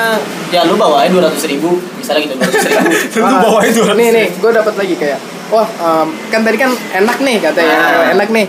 ya 0.50 0.62
lu 0.64 0.76
bawain 0.76 1.08
dua 1.08 1.24
ratus 1.26 1.48
ribu 1.48 1.72
misalnya 1.96 2.22
gitu 2.22 2.34
dua 2.36 2.46
ratus 2.46 2.66
ribu 2.68 2.84
Lu 3.16 3.26
Ah, 3.26 3.40
bawain 3.42 3.72
tuh. 3.72 3.84
nih 3.94 4.08
nih 4.12 4.28
gue 4.34 4.52
dapat 4.52 4.74
lagi 4.76 4.96
kayak 4.96 5.20
wah 5.48 5.64
em, 5.64 6.08
kan 6.28 6.40
tadi 6.42 6.58
kan 6.58 6.70
enak 6.94 7.18
nih 7.18 7.38
katanya 7.40 7.76
Ah. 7.78 8.12
enak 8.12 8.28
nih 8.30 8.46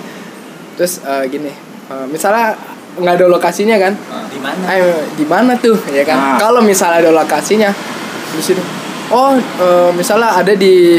terus 0.74 0.98
eh, 1.00 1.22
gini 1.26 1.52
eh, 1.86 2.06
misalnya 2.06 2.58
nggak 2.92 3.14
ada 3.14 3.26
lokasinya 3.26 3.76
kan 3.78 3.92
di 4.28 4.38
mana 4.38 4.62
Ayo, 4.66 4.88
di 5.14 5.24
mana 5.24 5.52
tuh 5.56 5.78
ya 5.88 6.02
kan 6.02 6.16
Nah. 6.16 6.36
kalau 6.36 6.60
misalnya 6.60 7.00
ada 7.00 7.12
lokasinya 7.14 7.70
di 8.30 8.42
sini 8.42 8.62
oh 9.08 9.32
eh, 9.36 9.90
misalnya 9.92 10.34
ada 10.34 10.52
di 10.52 10.98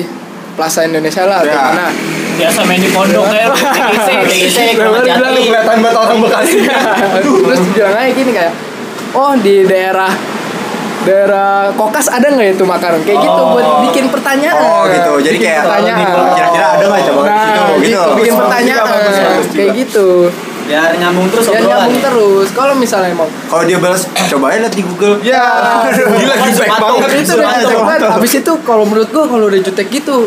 Plaza 0.53 0.81
Indonesia 0.83 1.23
lah 1.23 1.39
atau 1.39 1.49
Ya. 1.49 1.61
mana 1.67 1.85
biasa 2.33 2.59
main 2.63 2.77
di 2.77 2.89
pondok 2.89 3.25
ya 3.29 3.45
BGC 3.45 4.09
BGC 4.23 4.57
Kramat 4.73 5.01
Baru 5.01 5.05
bilang 5.05 5.33
Kelihatan 5.35 5.77
banget 5.79 5.95
orang 5.95 6.17
Bekasi. 6.19 6.57
terus 7.45 7.61
bilang 7.69 7.93
aja 7.95 8.11
gini 8.11 8.31
kayak 8.31 8.53
oh 9.11 9.33
di 9.35 9.55
daerah 9.63 10.09
daerah 11.03 11.49
kokas 11.73 12.07
ada 12.07 12.27
nggak 12.27 12.55
itu 12.55 12.63
makanan 12.63 12.99
kayak 13.01 13.19
gitu 13.19 13.35
Oh. 13.35 13.51
buat 13.51 13.67
bikin 13.83 14.07
pertanyaan 14.07 14.55
Oh 14.57 14.83
gitu. 14.87 15.11
Jadi 15.21 15.35
Bikin 15.35 15.45
kayak 15.45 15.61
pertanyaan 15.61 15.99
kira-kira 16.31 16.65
ada 16.71 16.83
nggak 16.85 17.03
coba 17.03 17.21
nah, 17.23 17.43
gitu, 17.43 17.73
gitu. 17.83 18.01
bikin 18.15 18.31
Bagus, 18.31 18.39
pertanyaan 18.39 18.79
bagus 18.79 18.95
juga, 18.95 19.03
bagus 19.03 19.43
juga. 19.43 19.53
kayak 19.53 19.71
gitu 19.75 20.07
biar 20.63 20.95
nyambung 20.95 21.27
terus 21.27 21.43
ya 21.43 21.51
obrolan 21.53 21.67
nyambung 21.75 21.91
ya. 21.93 22.03
terus 22.07 22.47
kalau 22.55 22.73
misalnya 22.73 23.09
emang 23.11 23.27
Kalau 23.51 23.63
dia 23.67 23.77
balas, 23.77 24.01
coba 24.07 24.45
aja 24.47 24.63
lihat 24.63 24.71
di 24.71 24.79
Google. 24.81 25.15
Ya, 25.19 25.43
gila 26.15 26.33
Kan 26.33 26.47
feedback 26.47 26.71
sepatu. 26.71 26.83
banget. 26.87 27.02
Itu 27.25 27.33
udah 27.33 27.49
aja, 27.49 27.65
cepat 27.65 27.97
betul. 27.97 28.09
habis 28.11 28.31
itu 28.35 28.51
kalau 28.61 28.83
menurut 28.83 29.09
gua 29.09 29.25
kalau 29.25 29.45
udah 29.45 29.61
jutek 29.61 29.87
gitu 29.89 30.17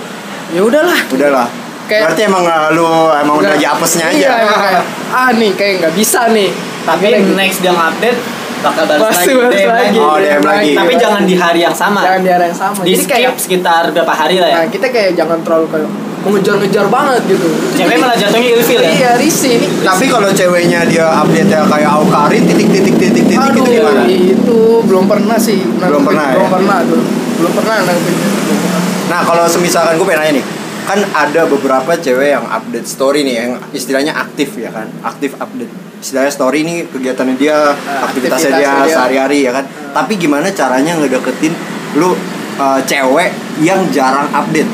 ya 0.49 0.61
udahlah 0.61 0.99
Udahlah. 1.09 1.49
Kayak- 1.85 2.03
Berarti 2.11 2.23
emang 2.25 2.43
uh, 2.43 2.69
lu 2.71 2.87
emang 3.13 3.37
udah 3.37 3.53
aja 3.53 3.69
apesnya 3.73 4.05
aja. 4.07 4.17
iya 4.17 4.31
emang 4.43 4.59
kayak 4.61 4.83
ah 5.09 5.31
nih 5.33 5.51
kayak 5.53 5.75
nggak 5.79 5.95
bisa 5.95 6.21
nih 6.29 6.51
tapi 6.83 7.05
gitu. 7.09 7.33
next 7.33 7.59
dia 7.61 7.71
update 7.71 8.19
bakal 8.59 8.85
balas 8.85 9.13
Pasti 9.13 9.31
lagi 9.31 9.55
DM 9.55 9.69
lagi. 9.69 9.69
lagi 9.69 9.99
Oh, 10.01 10.17
DM 10.17 10.43
lagi. 10.43 10.71
tapi 10.75 10.93
jangan 10.97 11.23
di 11.23 11.35
hari 11.35 11.61
yang 11.61 11.71
sama 11.73 12.01
jangan 12.03 12.21
di 12.21 12.31
area 12.33 12.47
yang 12.47 12.59
sama 12.59 12.81
di 12.81 12.89
jadi 12.89 12.99
skip 12.99 13.13
kayak 13.13 13.33
sekitar 13.37 13.83
berapa 13.91 14.11
hari 14.11 14.37
lah 14.37 14.49
ya 14.49 14.57
nah 14.57 14.67
kita 14.67 14.87
kayak 14.89 15.11
jangan 15.15 15.39
terlalu 15.41 15.67
kayak 15.69 15.91
mengejar-ngejar 16.27 16.87
banget 16.91 17.23
gitu 17.31 17.49
cewek 17.79 17.97
malah 18.03 18.19
jatuhnya 18.19 18.51
ilfil 18.59 18.81
ya 18.83 18.91
iya 18.91 19.11
risih 19.15 19.63
Tapi 19.87 20.05
kalau 20.11 20.29
ceweknya 20.35 20.83
dia 20.91 21.07
update 21.23 21.47
ya 21.47 21.63
kayak 21.63 21.91
Aukarin 21.95 22.43
titik 22.43 22.69
titik 22.69 22.95
titik 22.99 23.25
titik 23.31 23.39
Aduh, 23.39 23.63
itu 23.63 23.71
gimana? 23.79 24.03
itu 24.11 24.59
belum 24.83 25.05
pernah 25.07 25.39
sih. 25.39 25.63
Belum 25.63 26.03
pernah 26.03 26.25
ya? 26.31 26.35
Belum 26.37 26.51
pernah 26.51 26.77
tuh. 26.83 27.01
Belum 27.39 27.53
pernah 27.55 27.75
nanggepin. 27.87 28.15
Belum 28.19 28.59
pernah. 28.59 28.81
Nah 29.07 29.21
kalau 29.23 29.45
semisalkan 29.47 29.95
gue 29.95 30.07
pengen 30.07 30.21
nanya 30.27 30.35
nih 30.43 30.45
Kan 30.87 31.01
ada 31.15 31.43
beberapa 31.47 31.93
cewek 31.95 32.29
yang 32.35 32.47
update 32.47 32.87
story 32.87 33.23
nih 33.27 33.35
Yang 33.43 33.51
istilahnya 33.75 34.13
aktif 34.15 34.55
ya 34.59 34.71
kan 34.71 34.87
Aktif 35.03 35.35
update 35.39 35.71
Istilahnya 36.03 36.31
story 36.31 36.63
nih 36.63 36.87
kegiatannya 36.91 37.35
dia 37.39 37.75
Nah, 37.75 38.07
Aktivitasnya 38.11 38.51
aktivitasnya 38.55 38.83
dia, 38.83 38.87
dia. 38.87 38.95
sehari-hari 38.95 39.39
ya 39.47 39.51
kan 39.55 39.65
Tapi 39.95 40.13
gimana 40.19 40.47
caranya 40.51 40.99
ngedeketin 40.99 41.55
lu 41.97 42.13
uh, 42.61 42.81
cewek 42.85 43.31
yang 43.63 43.81
jarang 43.91 44.29
update 44.31 44.69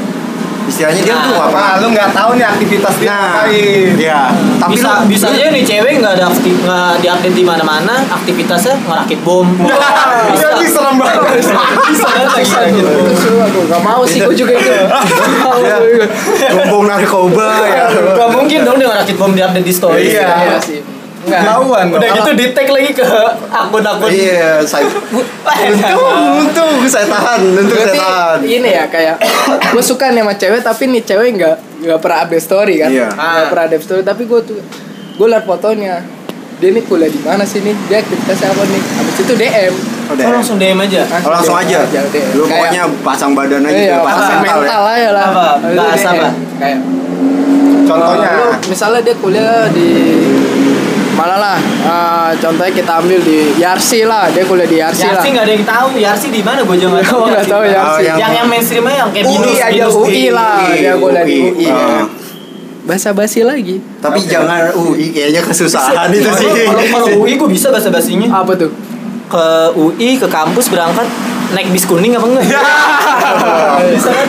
Istilahnya 0.64 1.02
dia 1.02 1.12
Nah, 1.12 1.24
tuh 1.24 1.36
apa 1.38 1.58
Nah, 1.58 1.72
lu 1.78 1.86
nggak 1.88 2.10
tahu 2.12 2.30
nih 2.34 2.46
aktivitas 2.46 2.94
dia 2.96 3.08
Nah, 3.08 3.18
ngapain. 3.42 3.90
iya. 3.96 4.20
Tapi 4.56 4.70
bisa 4.72 4.88
lu, 4.92 5.06
bisa 5.06 5.26
aja 5.28 5.44
nih 5.48 5.62
cewek 5.62 5.92
nggak 5.98 6.12
ada 6.16 6.24
aktif 6.28 6.54
nggak 6.58 6.92
diupdate 6.98 7.32
di 7.32 7.42
mana-mana 7.42 7.94
aktivitasnya 8.06 8.74
ngerakit 8.82 9.18
bom 9.20 9.46
bisa 10.28 10.46
Jadi 10.52 10.66
serem 10.66 10.96
banget. 10.96 11.42
bisa 11.84 12.06
kan 12.06 12.26
lagi 12.26 12.46
kayak 12.46 12.70
gitu 12.72 12.90
Itu 12.92 13.12
sih 13.14 13.30
aku 13.36 13.58
gak 13.66 13.82
mau 13.82 14.02
sih 14.04 14.18
gue 14.20 14.34
juga 14.34 14.52
itu. 14.54 14.72
Iya. 15.62 15.76
Bumbung 16.54 16.84
narkoba 16.86 17.48
ya 17.64 17.86
Gak 17.90 18.28
mungkin 18.30 18.58
dong 18.62 18.76
dia 18.76 18.88
ngerakit 18.88 19.16
bom 19.16 19.30
di 19.30 19.40
update 19.40 19.62
di 19.62 19.72
story 19.72 20.00
Iya. 20.08 20.28
Iya 20.46 20.58
sih. 20.58 20.80
Enggak. 21.22 21.40
Ketahuan. 21.40 21.86
udah 21.88 22.08
gitu 22.12 22.30
di 22.34 22.46
tag 22.50 22.66
lagi 22.66 22.90
ke 22.92 23.06
akun-akun 23.46 24.08
Iya, 24.08 24.58
saya 24.60 24.82
untung, 24.84 26.02
untung 26.40 26.72
saya 26.84 27.06
tahan, 27.06 27.40
untung 27.54 27.78
saya 27.78 27.94
tahan. 27.94 28.38
ini 28.42 28.70
ya 28.72 28.84
kayak 28.86 29.16
gue 29.72 29.82
suka 29.82 30.10
nih 30.10 30.20
sama 30.20 30.34
cewek 30.34 30.60
tapi 30.60 30.82
nih 30.88 30.98
cewek 31.00 31.28
nggak 31.32 31.56
nggak 31.80 31.98
pernah 31.98 32.18
update 32.20 32.42
story 32.42 32.74
kan? 32.76 32.90
Iya. 32.90 33.08
Nggak 33.08 33.46
pernah 33.48 33.64
update 33.64 33.84
story 33.84 34.02
tapi 34.02 34.22
gue 34.24 34.40
tuh 34.42 34.58
gue 35.12 35.26
liat 35.28 35.44
fotonya 35.44 36.02
dia 36.56 36.70
nih 36.70 36.82
kuliah 36.82 37.06
di 37.06 37.18
mana 37.18 37.42
sih 37.42 37.58
nih 37.58 37.74
dia 37.86 37.98
aktivitasnya 37.98 38.48
apa 38.48 38.62
nih 38.64 38.82
habis 38.92 39.16
itu 39.16 39.32
DM 39.32 39.74
Oh, 40.02 40.14
oh 40.16 40.32
langsung 40.32 40.56
DM 40.56 40.78
aja 40.80 41.02
Oh, 41.20 41.30
langsung 41.30 41.54
DM 41.56 41.62
aja. 41.64 41.78
DM. 42.04 42.28
Lu 42.32 42.42
Kayak- 42.42 42.50
pokoknya 42.52 42.82
pasang 43.00 43.32
badan 43.32 43.62
aja, 43.62 43.72
Iya, 43.72 43.96
pasang 43.96 44.18
pasang 44.20 44.38
mental, 44.40 44.60
mental, 44.60 44.82
ya. 44.82 44.92
aja 44.92 45.08
lah. 45.08 45.22
Apa? 45.24 45.46
Habis 45.46 45.62
itu 45.64 45.78
Bahas 45.78 45.96
DM. 45.96 46.10
apa? 46.12 46.28
Kayak 46.58 46.78
Contohnya. 47.82 48.30
lu 48.32 48.46
misalnya 48.64 49.00
dia 49.00 49.14
kuliah 49.16 49.54
di 49.68 49.88
mana 51.22 51.36
lah 51.36 51.58
eh, 51.62 52.30
contohnya 52.36 52.72
kita 52.74 52.92
ambil 52.98 53.18
di 53.20 53.38
Yarsi 53.54 54.02
lah 54.02 54.26
dia 54.26 54.42
kuliah 54.42 54.66
di 54.66 54.76
Yarsi, 54.76 55.02
lah 55.02 55.14
Yarsi 55.14 55.28
nggak 55.30 55.44
ada 55.44 55.52
yang 55.52 55.64
tahu 55.64 55.88
Yarsi 55.96 56.26
di 56.28 56.42
mana 56.42 56.60
gue 56.60 56.76
juga 56.76 56.90
nggak 56.92 57.06
tahu 57.06 57.22
nggak 57.30 57.46
tahu 57.46 57.62
Yarsi. 57.62 57.72
Yarsi. 57.72 57.92
Oh, 57.92 58.00
yang- 58.02 58.18
yang 58.18 58.32
yang 58.34 58.46
mainstream 58.46 58.82
aja 58.84 58.96
yang 58.98 59.10
kayak 59.10 59.24
UI 59.24 59.34
binus 59.36 59.56
aja, 59.56 59.70
binus 59.70 59.94
UI 59.94 60.24
lah. 60.28 60.56
dia 60.68 60.92
kuliah 60.96 61.24
di 61.24 61.36
UI. 61.40 61.66
Ah. 61.68 62.02
bahasa 62.82 63.14
basi 63.14 63.40
lagi 63.42 63.78
Tapi 63.96 64.18
jangan 64.26 64.74
UI 64.74 65.14
kayaknya 65.14 65.38
kesusahan 65.40 66.10
itu 66.10 66.26
sih. 66.34 66.50
Kalau 66.66 66.82
kalau 66.90 67.06
UI 67.20 67.38
gue 67.38 67.46
bisa 67.48 67.70
bahasa 67.70 67.88
basinya 67.88 68.26
apa 68.34 68.58
tuh 68.58 68.74
ke 69.24 69.46
UI 69.72 70.18
ke 70.18 70.26
kampus 70.26 70.66
berangkat 70.66 71.06
naik 71.52 71.70
bis 71.70 71.84
kuning 71.84 72.10
apa 72.12 72.26
enggak? 72.26 72.48
bisa 73.92 74.10
kan? 74.10 74.26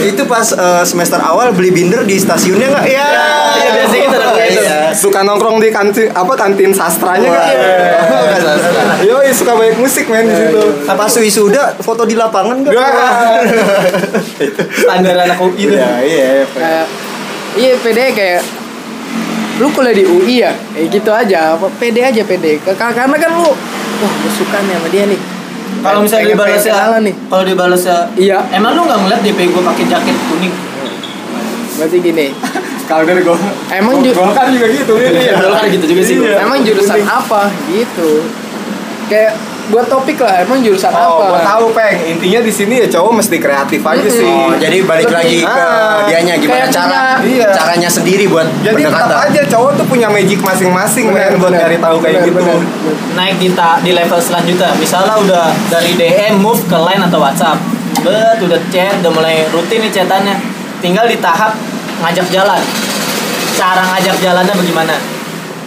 Itu 0.00 0.22
pas 0.24 0.46
eh, 0.50 0.82
semester 0.82 1.18
awal 1.18 1.52
beli 1.52 1.70
binder 1.70 2.02
di 2.02 2.16
stasiunnya 2.16 2.68
nggak? 2.70 2.84
Ya. 2.86 3.06
Iya, 3.54 3.68
biasanya 3.74 4.02
gitu, 4.02 4.16
gitu. 4.50 4.77
Iya. 4.88 4.96
Suka 4.96 5.20
nongkrong 5.20 5.60
di 5.60 5.68
kantin 5.68 6.08
apa 6.10 6.32
kantin 6.32 6.72
sastranya 6.72 7.28
kan? 7.28 7.44
Iya. 7.44 9.04
Yo, 9.04 9.16
suka 9.30 9.52
banyak 9.54 9.76
musik 9.76 10.08
men 10.08 10.24
di 10.24 10.34
situ. 10.34 10.62
Pas 10.84 11.12
wisuda 11.12 11.76
foto 11.78 12.08
di 12.08 12.16
lapangan? 12.16 12.64
Wah. 12.64 13.44
Standar 14.80 15.14
anak 15.18 15.38
UI 15.38 15.68
tuh. 15.68 15.76
Iya, 15.76 15.90
iya. 16.02 16.28
iya 17.54 17.72
PD 17.76 17.98
kayak 18.14 18.40
lu 19.58 19.66
kuliah 19.74 19.90
di 19.90 20.06
UI 20.06 20.38
ya 20.38 20.54
kayak 20.70 20.86
gitu 20.86 21.10
aja 21.10 21.58
apa 21.58 21.66
PD 21.82 21.98
aja 21.98 22.22
PD 22.22 22.62
Ka- 22.62 22.78
karena 22.78 23.18
kan 23.18 23.30
lu 23.34 23.50
wah 23.98 24.12
gue 24.22 24.30
suka 24.30 24.62
nih 24.62 24.78
sama 24.78 24.88
dia 24.88 25.04
nih 25.10 25.18
Kalau 25.78 25.98
misalnya 26.02 26.26
dibalas 26.30 26.62
ya, 26.62 26.98
nih 27.02 27.14
kalau 27.26 27.42
dibalas 27.42 27.82
ya, 27.82 27.98
Iya. 28.14 28.38
Emang 28.54 28.78
lu 28.78 28.86
nggak 28.86 28.98
ngeliat 29.02 29.20
DP 29.26 29.50
gue 29.50 29.62
pakai 29.62 29.84
jaket 29.90 30.16
kuning? 30.30 30.54
berarti 31.78 31.96
gini 31.98 32.26
Kalau 32.88 33.04
dari 33.04 33.20
gua. 33.20 33.36
Emang 33.70 34.00
ju- 34.00 34.10
gua 34.10 34.32
kan 34.32 34.48
juga 34.48 34.66
gitu. 34.66 34.96
Iya, 34.96 35.36
kan 35.36 35.68
gitu 35.68 35.84
juga 35.86 36.02
sih. 36.02 36.16
Iya. 36.18 36.40
emang 36.40 36.64
jurusan 36.64 37.04
apa 37.04 37.52
gitu 37.68 38.24
kayak 39.06 39.32
buat 39.68 39.84
topik 39.84 40.16
lah 40.16 40.40
emang 40.40 40.60
jurusan 40.60 40.88
Oh, 40.90 41.20
apa 41.20 41.24
gua 41.28 41.40
tahu 41.42 41.64
peng. 41.70 41.96
Intinya 42.08 42.40
di 42.40 42.48
sini 42.48 42.74
ya 42.78 42.88
cowok 42.90 43.12
mesti 43.14 43.36
kreatif 43.36 43.80
aja 43.82 44.08
sih. 44.10 44.24
Oh, 44.24 44.52
jadi 44.54 44.80
balik 44.82 45.08
lagi 45.08 45.38
ke 45.38 45.48
Ah, 45.60 46.08
dianya 46.08 46.34
gimana 46.36 46.64
cara 46.66 47.20
Iya. 47.20 47.52
caranya 47.52 47.84
sendiri 47.86 48.24
buat 48.26 48.48
Jadi 48.58 48.80
tetap 48.82 49.12
aja 49.22 49.40
cowok 49.46 49.76
tuh 49.76 49.84
punya 49.84 50.08
magic 50.08 50.40
masing-masing 50.40 51.12
men 51.12 51.36
buat 51.36 51.52
bener. 51.52 51.60
nyari 51.62 51.76
tahu 51.78 51.96
kayak 52.00 52.16
Bener, 52.18 52.28
gitu. 52.32 52.40
bener. 52.42 52.58
Naik 53.12 53.36
di 53.36 53.48
ta- 53.52 53.76
di 53.78 53.92
level 53.92 54.16
selanjutnya. 54.18 54.72
Misalnya 54.74 55.14
udah 55.18 55.44
dari 55.68 55.92
DM 55.94 56.34
move 56.38 56.64
ke 56.64 56.78
line 56.78 57.04
atau 57.04 57.18
WhatsApp. 57.18 57.60
Bet, 57.98 58.40
udah 58.40 58.60
chat, 58.66 58.96
udah 58.98 59.10
mulai 59.10 59.44
rutin 59.48 59.80
nih 59.80 59.90
chatannya. 59.90 60.36
Tinggal 60.78 61.04
di 61.04 61.18
tahap 61.18 61.52
ngajak 62.02 62.26
jalan. 62.30 62.62
Cara 63.58 63.82
ngajak 63.94 64.16
jalannya 64.22 64.54
bagaimana? 64.54 64.96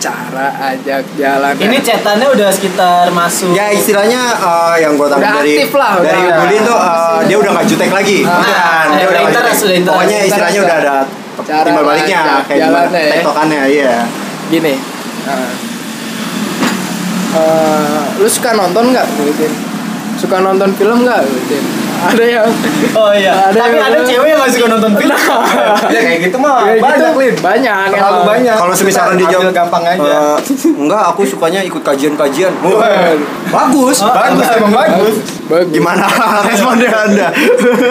cara 0.01 0.49
ajak 0.73 1.05
jalan 1.13 1.53
Ini 1.61 1.77
chatannya 1.77 2.27
udah 2.33 2.49
sekitar 2.49 3.05
masuk. 3.13 3.53
Ya 3.53 3.69
istilahnya 3.69 4.33
eh, 4.33 4.75
yang 4.81 4.97
gue 4.97 5.05
tahu 5.05 5.21
Udah 5.21 5.31
dari 5.37 5.61
lah, 5.61 5.91
udah. 6.01 6.09
dari 6.09 6.21
Bulin 6.25 6.61
tuh 6.65 6.79
eh, 6.81 7.19
dia 7.29 7.37
udah 7.37 7.51
nggak 7.53 7.67
jutek 7.69 7.91
lagi. 7.93 8.25
Ah, 8.25 8.41
Bukan, 8.41 8.85
dia 8.97 9.05
udah 9.05 9.05
udah 9.05 9.21
interest, 9.29 9.61
udah 9.61 9.77
interest. 9.77 9.93
Pokoknya 9.93 10.17
istilahnya 10.25 10.61
udah 10.65 10.77
ada 10.81 10.95
Cara 11.41 11.65
timbal 11.65 11.83
baliknya 11.87 12.21
kayak 12.45 12.59
gimana 12.69 12.97
ya. 12.97 13.11
tektokannya 13.17 13.61
iya. 13.71 13.95
gini 14.51 14.75
uh, 15.25 15.51
uh, 17.39 18.01
lu 18.19 18.27
suka 18.27 18.51
nonton 18.53 18.91
nggak 18.91 19.07
suka 20.19 20.37
nonton 20.43 20.69
film 20.75 21.07
nggak? 21.07 21.23
Ada 22.03 22.23
yang 22.23 22.47
Oh 22.91 23.11
iya. 23.11 23.33
Ada 23.47 23.57
Tapi 23.57 23.71
yang- 23.71 23.87
ada 23.87 23.97
cewek 24.01 24.27
yang 24.27 24.39
masih 24.39 24.55
suka 24.55 24.67
nonton 24.67 24.91
film. 24.95 25.15
Ya 25.87 25.99
kayak 26.01 26.19
gitu 26.23 26.37
mah 26.37 26.55
Kayak 26.61 26.81
banyak 26.81 26.97
gitu, 27.07 27.19
Lin. 27.19 27.35
banyak 27.39 27.85
Terlalu 27.87 28.01
emang. 28.11 28.25
banyak. 28.27 28.55
Kalau 28.57 28.73
semisalkan 28.73 29.15
dia 29.15 29.23
Ambil 29.23 29.35
jawab 29.37 29.53
gampang 29.53 29.83
aja. 29.87 30.11
eh, 30.11 30.35
enggak, 30.75 31.03
aku 31.07 31.21
sukanya 31.23 31.59
ikut 31.61 31.81
kajian-kajian. 31.81 32.53
Wah. 32.59 33.13
bagus. 33.47 33.97
bagus 34.01 34.47
emang 34.51 34.73
bagus. 34.73 35.15
bagus 35.45 35.67
Gimana 35.69 36.05
responnya 36.47 36.89
Anda? 36.89 37.27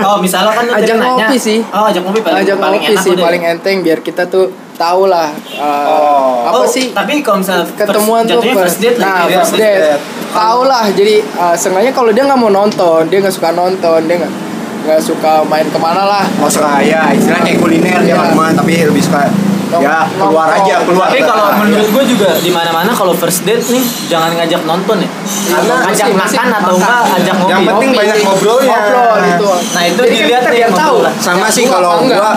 Oh, 0.02 0.18
misalnya 0.18 0.52
kan 0.52 0.64
Ajak 0.72 0.96
ngopi 0.96 1.36
sih. 1.36 1.58
Oh, 1.66 1.84
ajak 1.84 2.02
ngopi 2.02 2.20
paling 2.20 2.40
ajak 2.40 2.56
paling 2.56 2.80
ngopi 2.80 2.92
enak 2.92 3.02
sih 3.02 3.12
paling 3.14 3.42
enteng 3.42 3.76
biar 3.80 4.00
kita 4.00 4.24
tuh 4.26 4.48
tahu 4.80 5.02
lah 5.06 5.28
uh, 5.54 5.84
Oh. 5.84 6.48
apa 6.48 6.56
Oh, 6.56 6.66
sih 6.66 6.88
Tapi 6.90 7.20
kalau 7.20 7.38
misalnya 7.38 7.68
ketemuan 7.70 8.24
first, 8.24 8.40
tuh 8.40 8.52
first 8.56 8.78
date 8.78 8.96
nah 8.96 9.06
lagi. 9.20 9.28
Iya, 9.28 9.38
first 9.38 9.54
date 9.54 9.80
date. 9.84 10.00
tahu 10.30 10.60
lah 10.64 10.84
jadi 10.90 11.14
uh, 11.36 11.52
seenggaknya 11.52 11.92
kalau 11.92 12.10
dia 12.10 12.24
nggak 12.24 12.38
mau 12.38 12.48
nonton 12.50 13.00
dia 13.04 13.18
nggak 13.18 13.34
suka 13.34 13.52
nonton 13.52 14.00
dia 14.02 14.16
nggak 14.16 14.32
nggak 14.80 14.96
suka 14.98 15.44
main 15.44 15.66
ke 15.66 15.76
mana 15.76 16.08
lah 16.08 16.24
Mau 16.34 16.48
suka 16.48 16.80
ya 16.80 17.12
istilah 17.12 17.38
kayak 17.38 17.58
kuliner 17.58 18.00
dia 18.00 18.06
Iya. 18.06 18.14
nggak 18.16 18.30
ke 18.30 18.38
mana 18.38 18.52
tapi 18.54 18.72
lebih 18.80 19.02
suka 19.02 19.28
Nong- 19.70 19.84
ya 19.84 20.02
keluar 20.10 20.50
nongkrong. 20.50 20.66
aja 20.66 20.74
keluar 20.82 21.06
Tapi 21.06 21.20
kalau 21.22 21.44
Ah, 21.44 21.54
menurut 21.56 21.78
iya. 21.80 21.94
gue 21.94 22.04
juga 22.08 22.30
di 22.36 22.50
mana-mana 22.50 22.90
kalau 22.90 23.12
first 23.12 23.44
date 23.44 23.62
nih 23.64 23.78
jangan 24.08 24.34
ngajak 24.34 24.62
nonton 24.64 24.98
ya. 24.98 25.06
Karena 25.46 25.62
Iya, 25.62 25.74
ngajak 25.84 25.86
masih- 25.86 26.18
masih 26.18 26.38
makan 26.40 26.48
atau 26.50 26.74
makan. 26.74 26.82
enggak 26.82 27.02
ajak 27.14 27.34
ngopi. 27.36 27.52
Yang 27.52 27.62
penting 27.68 27.90
banyak 27.92 28.16
ngobrolnya. 28.20 28.66
ngobrol 28.72 29.18
itu 29.22 29.48
Nah, 29.70 29.82
itu 29.84 30.00
Jadi 30.00 30.10
kan 30.10 30.16
dilihat 30.16 30.42
kita 30.42 30.50
nih 30.50 30.58
biar 30.58 30.70
tahu 30.74 30.96
ngobrol. 30.98 31.22
sama 31.22 31.46
sih 31.48 31.64
kalau 31.64 31.90
Nyambung 31.92 32.10
gua 32.10 32.30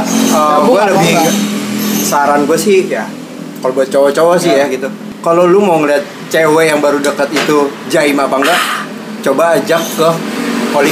apa 0.77 0.83
lebih 0.91 1.09
enggak. 1.15 1.33
Saran 2.13 2.45
gue 2.45 2.53
sih 2.53 2.85
ya 2.85 3.09
kalau 3.57 3.73
buat 3.73 3.89
cowok-cowok 3.89 4.37
sih 4.37 4.53
ya 4.53 4.69
gitu. 4.69 4.85
Kalau 5.23 5.47
lu 5.47 5.63
mau 5.63 5.79
ngeliat 5.79 6.03
cewek 6.27 6.67
yang 6.67 6.83
baru 6.83 6.99
dekat 6.99 7.31
itu 7.31 7.71
jaim 7.87 8.19
apa 8.19 8.35
enggak 8.37 8.59
coba 9.23 9.55
ajak 9.55 9.79
ke 9.79 10.09
Holy 10.75 10.91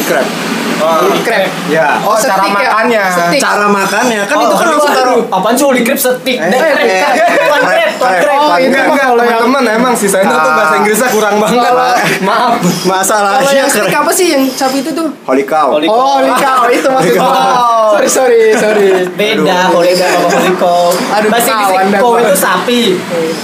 Crab 0.81 0.99
Holy 0.99 1.19
crab. 1.21 1.49
ya 1.67 1.87
Oh, 2.01 2.13
cara 2.13 2.21
setik 2.35 2.49
ya? 2.49 2.57
makannya. 2.59 3.03
Setik. 3.07 3.39
cara 3.39 3.65
makannya 3.67 4.19
kan 4.23 4.35
Oh, 4.35 4.41
itu 4.41 4.51
kan 4.51 4.57
holy 4.59 4.73
langsung 4.73 4.91
taruh 4.91 5.21
Apaan 5.29 5.53
sih 5.53 5.65
holy 5.65 5.81
crab 5.81 5.99
setik? 5.99 6.37
Eh, 6.37 6.47
eh, 6.47 6.59
crab. 6.59 6.77
eh, 6.81 7.01
Tuan 7.41 7.61
crab, 7.61 7.69
crab, 7.69 7.91
tuan 7.95 8.11
crab. 8.11 8.21
crab. 8.21 8.39
Oh, 8.41 8.57
Enggak, 8.57 8.83
enggak, 8.85 9.05
kalau 9.07 9.23
yang 9.23 9.39
teman-teman 9.39 9.75
emang 9.75 9.93
si 9.93 10.05
Seno 10.05 10.27
tuh 10.29 10.41
Ah. 10.43 10.55
bahasa 10.55 10.73
Inggrisnya 10.75 11.09
kurang 11.09 11.35
banget. 11.37 11.61
Kalau- 11.61 11.97
Maaf. 12.21 12.51
kalau 12.57 12.89
masalahnya 12.91 13.51
yang 13.55 13.69
stick 13.69 13.85
keren. 13.85 14.01
apa 14.01 14.11
sih 14.11 14.27
yang 14.29 14.43
sapi 14.49 14.77
itu 14.79 14.91
tuh 14.91 15.07
Holy 15.23 15.43
cow 15.43 15.67
oh 15.71 15.79
holy 15.79 16.31
cow 16.35 16.65
itu 16.67 16.87
maksud 16.87 17.13
gua 17.15 17.29
Oh. 17.31 17.89
sorry 17.93 18.09
sorry 18.09 18.41
sorry 18.53 18.87
Beda 19.13 19.69
holy 19.69 19.91
crab 19.91 20.11
sama 20.11 20.29
holy 20.31 20.53
cow. 20.55 20.89
Aduh, 21.11 21.29
Bahasa 21.29 21.51
Inggris 21.51 21.95
cow 21.95 22.11
itu 22.17 22.35
sapi. 22.35 22.81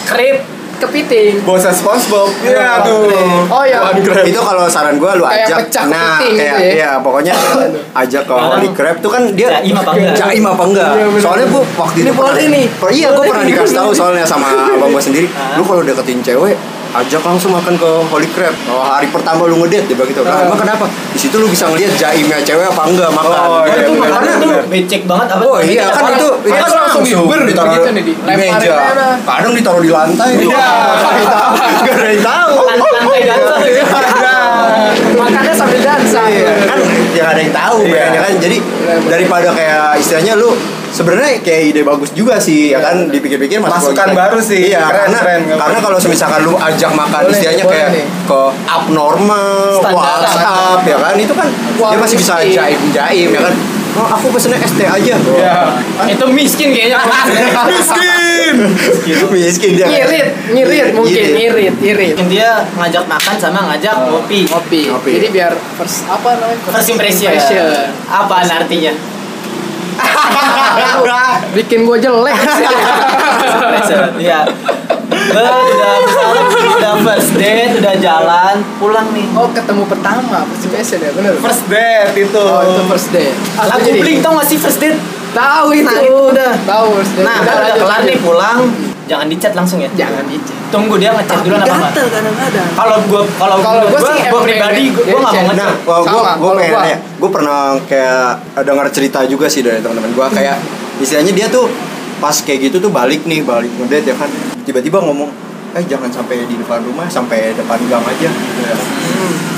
Crab 0.03 0.37
kepiting 0.77 1.41
Bosnya 1.41 1.69
SpongeBob. 1.69 2.29
Iya, 2.39 2.81
tuh. 2.81 3.09
Oh, 3.47 3.63
iya. 3.63 3.79
One 3.83 3.99
crab. 3.99 4.23
itu 4.23 4.37
kalau 4.37 4.65
saran 4.65 4.95
gue 4.95 5.11
lu 5.11 5.23
Kayak 5.23 5.45
ajak 5.45 5.57
pecah 5.63 5.83
nah 5.85 6.17
kepiting 6.17 6.35
kayak 6.35 6.53
gitu 6.53 6.63
ya. 6.63 6.73
iya 6.73 6.91
pokoknya 6.97 7.33
ajak 7.95 8.23
ke 8.23 8.33
Holy 8.33 8.69
Crab 8.71 8.95
tuh 8.97 9.09
kan 9.09 9.23
dia 9.31 9.47
Jaim 9.53 9.75
apa 9.75 9.91
enggak? 9.91 10.15
jaim 10.15 10.43
apa 10.43 10.63
enggak 10.63 10.91
Iya, 10.91 11.05
bener. 11.07 11.21
soalnya 11.21 11.45
gue 11.47 11.61
waktu 11.73 11.97
Ini 11.97 12.03
itu 12.03 12.13
pernah 12.13 12.35
per- 12.77 12.91
iya 12.91 13.07
gue 13.09 13.23
pernah 13.25 13.45
dikasih 13.45 13.75
tahu 13.75 13.89
soalnya 13.91 14.23
sama 14.23 14.47
abang 14.73 14.89
gue 14.89 15.03
sendiri 15.03 15.27
lu 15.55 15.63
kalau 15.63 15.81
deketin 15.81 16.19
cewek 16.21 16.55
ajak 16.97 17.21
langsung 17.21 17.51
makan 17.51 17.73
ke 17.73 17.89
Holy 18.07 18.25
Crab 18.27 18.55
oh, 18.67 18.81
hari 18.81 19.07
pertama 19.07 19.45
lu 19.45 19.61
ngedate 19.61 19.85
dia 19.85 19.95
bilang 19.95 20.09
gitu 20.09 20.21
nah, 20.21 20.33
Ah. 20.33 20.45
emang 20.45 20.59
kenapa 20.59 20.85
di 20.87 21.19
situ 21.19 21.35
lu 21.35 21.47
bisa 21.47 21.65
ngeliat 21.65 21.93
jaimnya 21.93 22.37
cewek 22.39 22.65
apa 22.65 22.81
enggak 22.85 23.09
makan 23.09 23.35
Oh, 23.37 23.61
iya, 23.63 23.79
Itu 23.79 23.91
bener, 23.91 24.01
makanan 24.03 24.33
bener. 24.33 24.41
tuh 24.41 24.67
becek 24.67 25.01
banget 25.05 25.27
apa? 25.29 25.41
Oh 25.41 25.57
iya 25.59 25.85
kan 25.87 26.03
itu 26.09 26.27
itu 26.41 26.51
Kan 26.51 26.61
kan 26.63 26.71
langsung 26.79 27.03
diuber 27.03 27.39
gitu, 27.39 27.49
ditaruh 27.53 27.73
nih, 27.87 28.03
di 28.03 28.13
meja. 28.27 28.73
Kadang 29.23 29.53
ditaruh 29.53 29.81
di 29.81 29.91
lantai. 29.91 30.29
Iya. 30.37 30.67
Gak 31.77 31.95
ada 31.95 32.09
yang 32.09 32.23
tahu. 32.23 32.53
Lantai 32.65 33.19
dansa. 33.23 33.55
Makannya 35.13 35.53
sambil 35.53 35.79
dansa 35.79 36.21
Iya, 36.25 36.51
kan 36.63 36.77
ya 37.11 37.21
gak 37.21 37.29
ada 37.29 37.41
yang 37.41 37.53
tahu 37.53 37.77
Iya. 37.83 38.05
ya 38.09 38.19
kan. 38.21 38.33
Jadi 38.37 38.57
daripada 39.05 39.49
kayak 39.51 39.97
istilahnya 39.97 40.33
lu 40.35 40.51
sebenarnya 40.87 41.39
kayak 41.39 41.61
ide 41.67 41.81
bagus 41.83 42.09
juga 42.11 42.35
sih 42.37 42.71
ya 42.71 42.79
kan 42.79 43.07
dipikir-pikir 43.07 43.59
masuk 43.59 43.91
Masukan 43.91 44.09
baru 44.13 44.39
sih. 44.39 44.71
Iya, 44.71 44.81
Keren, 44.81 45.11
karena 45.11 45.19
keren. 45.19 45.41
karena 45.53 45.79
kalau 45.79 45.97
misalkan 46.01 46.39
lu 46.41 46.53
ajak 46.55 46.91
makan 46.91 47.21
Boleh, 47.21 47.33
istilahnya 47.33 47.63
boleh 47.63 47.75
kayak 47.75 47.89
nih. 47.91 48.05
ke 48.23 48.41
abnormal. 48.67 49.69
WhatsApp 49.87 50.81
ya 50.83 50.97
kan 50.97 51.15
itu 51.15 51.33
kan 51.33 51.47
dia 51.77 51.97
masih 51.97 52.15
bisa 52.15 52.33
miskin. 52.37 52.55
jaim-jaim 52.55 53.29
ya 53.29 53.41
kan. 53.43 53.55
Oh, 53.97 54.05
aku 54.07 54.29
pesennya 54.29 54.61
ST 54.61 54.77
aja. 54.79 55.15
Iya. 55.17 55.57
Itu 56.05 56.29
miskin 56.29 56.69
kayaknya. 56.69 57.01
Miskin. 57.73 58.55
Miskin 59.33 59.71
dia. 59.73 59.87
ngirit 59.89 60.27
ngirit 60.53 60.87
mungkin 60.93 61.13
Ngirit. 61.33 61.33
ngirit 61.33 61.75
ngirit 61.81 62.15
Dia 62.29 62.61
ngajak 62.77 63.09
makan 63.09 63.35
sama 63.35 63.59
ngajak 63.73 63.97
ngopi. 63.97 64.45
ngopi 64.45 64.81
Ngopi. 64.87 65.11
jadi 65.17 65.27
biar 65.33 65.51
first 65.75 66.05
apa 66.05 66.37
namanya 66.37 66.61
First 66.69 66.89
impression. 66.93 67.33
Apa 68.05 68.45
artinya? 68.45 68.93
bikin 71.57 71.81
gue 71.83 71.97
jelek 71.97 72.37
impression. 73.49 74.13
Iya. 74.21 74.45
Gue 75.09 75.41
udah 75.41 75.93
misalnya 76.05 76.41
udah 76.45 76.56
first 76.99 77.31
date, 77.33 77.71
udah 77.75 77.95
jalan, 77.97 78.55
pulang 78.77 79.07
nih. 79.09 79.25
oh 79.31 79.49
ketemu 79.49 79.83
pertama 79.85 80.37
first 80.45 80.63
impression 80.65 80.99
ya 80.99 81.11
bener 81.11 81.33
First 81.37 81.65
date 81.65 82.13
itu. 82.15 82.39
oh 82.39 82.61
itu 82.63 82.81
first 82.85 83.09
date 83.09 83.35
Aku 83.55 83.67
Lagu 83.67 83.81
jadi- 83.83 83.99
bling 83.99 84.19
tau 84.19 84.31
gak 84.35 84.47
sih 84.47 84.57
first 84.57 84.79
date? 84.79 84.97
tahu 85.29 85.67
itu 85.71 85.85
Nah, 85.85 85.99
itu 85.99 86.17
udah. 86.31 86.51
tahu 86.63 86.85
first 86.95 87.13
date 87.13 87.25
Nah, 87.25 87.37
kalau 87.39 87.57
udah 87.57 87.67
lanjut, 87.67 87.83
kelar 87.83 88.01
nih 88.03 88.17
pulang, 88.17 88.59
jangan 89.05 89.27
dicat 89.27 89.53
langsung 89.53 89.79
ya. 89.79 89.89
jangan 89.93 90.23
dicek 90.25 90.55
Tunggu 90.67 90.95
dia 90.95 91.09
ngechat 91.09 91.39
duluan 91.41 91.61
apa 91.61 91.73
enggak? 91.73 91.93
kadang-kadang 92.11 92.67
Kalau 92.73 92.97
gua 93.07 93.21
kalau 93.33 93.55
gua, 93.57 93.71
gua 93.87 93.99
sih 94.05 94.19
gua 94.25 94.41
pribadi 94.41 94.83
gua, 94.89 95.03
nggak 95.05 95.21
mau 95.23 95.31
ngechat. 95.45 95.55
Nah, 95.55 95.71
gua 95.79 95.97
gua 96.35 96.51
pengen 96.53 96.69
gua. 96.69 96.81
nanya, 96.81 96.97
gua 97.15 97.29
pernah 97.31 97.59
kayak 97.87 98.27
dengar 98.61 98.87
cerita 98.89 99.19
juga 99.23 99.47
sih 99.47 99.61
dari 99.61 99.79
teman-teman 99.79 100.11
gua 100.11 100.27
kayak 100.27 100.59
istilahnya 100.97 101.31
dia 101.31 101.47
tuh 101.47 101.71
pas 102.17 102.35
kayak 102.35 102.67
gitu 102.67 102.81
tuh 102.81 102.89
balik 102.89 103.23
nih, 103.23 103.39
balik 103.41 103.69
ngedate 103.77 104.09
ya 104.09 104.15
kan. 104.15 104.27
Tiba-tiba 104.61 104.99
ngomong, 104.99 105.29
"Eh, 105.77 105.85
jangan 105.85 106.09
sampai 106.09 106.49
di 106.49 106.57
depan 106.57 106.81
rumah, 106.81 107.05
sampai 107.05 107.53
depan 107.53 107.77
gang 107.85 108.01
aja." 108.01 108.29
Gitu 108.33 108.61
ya. 108.65 108.75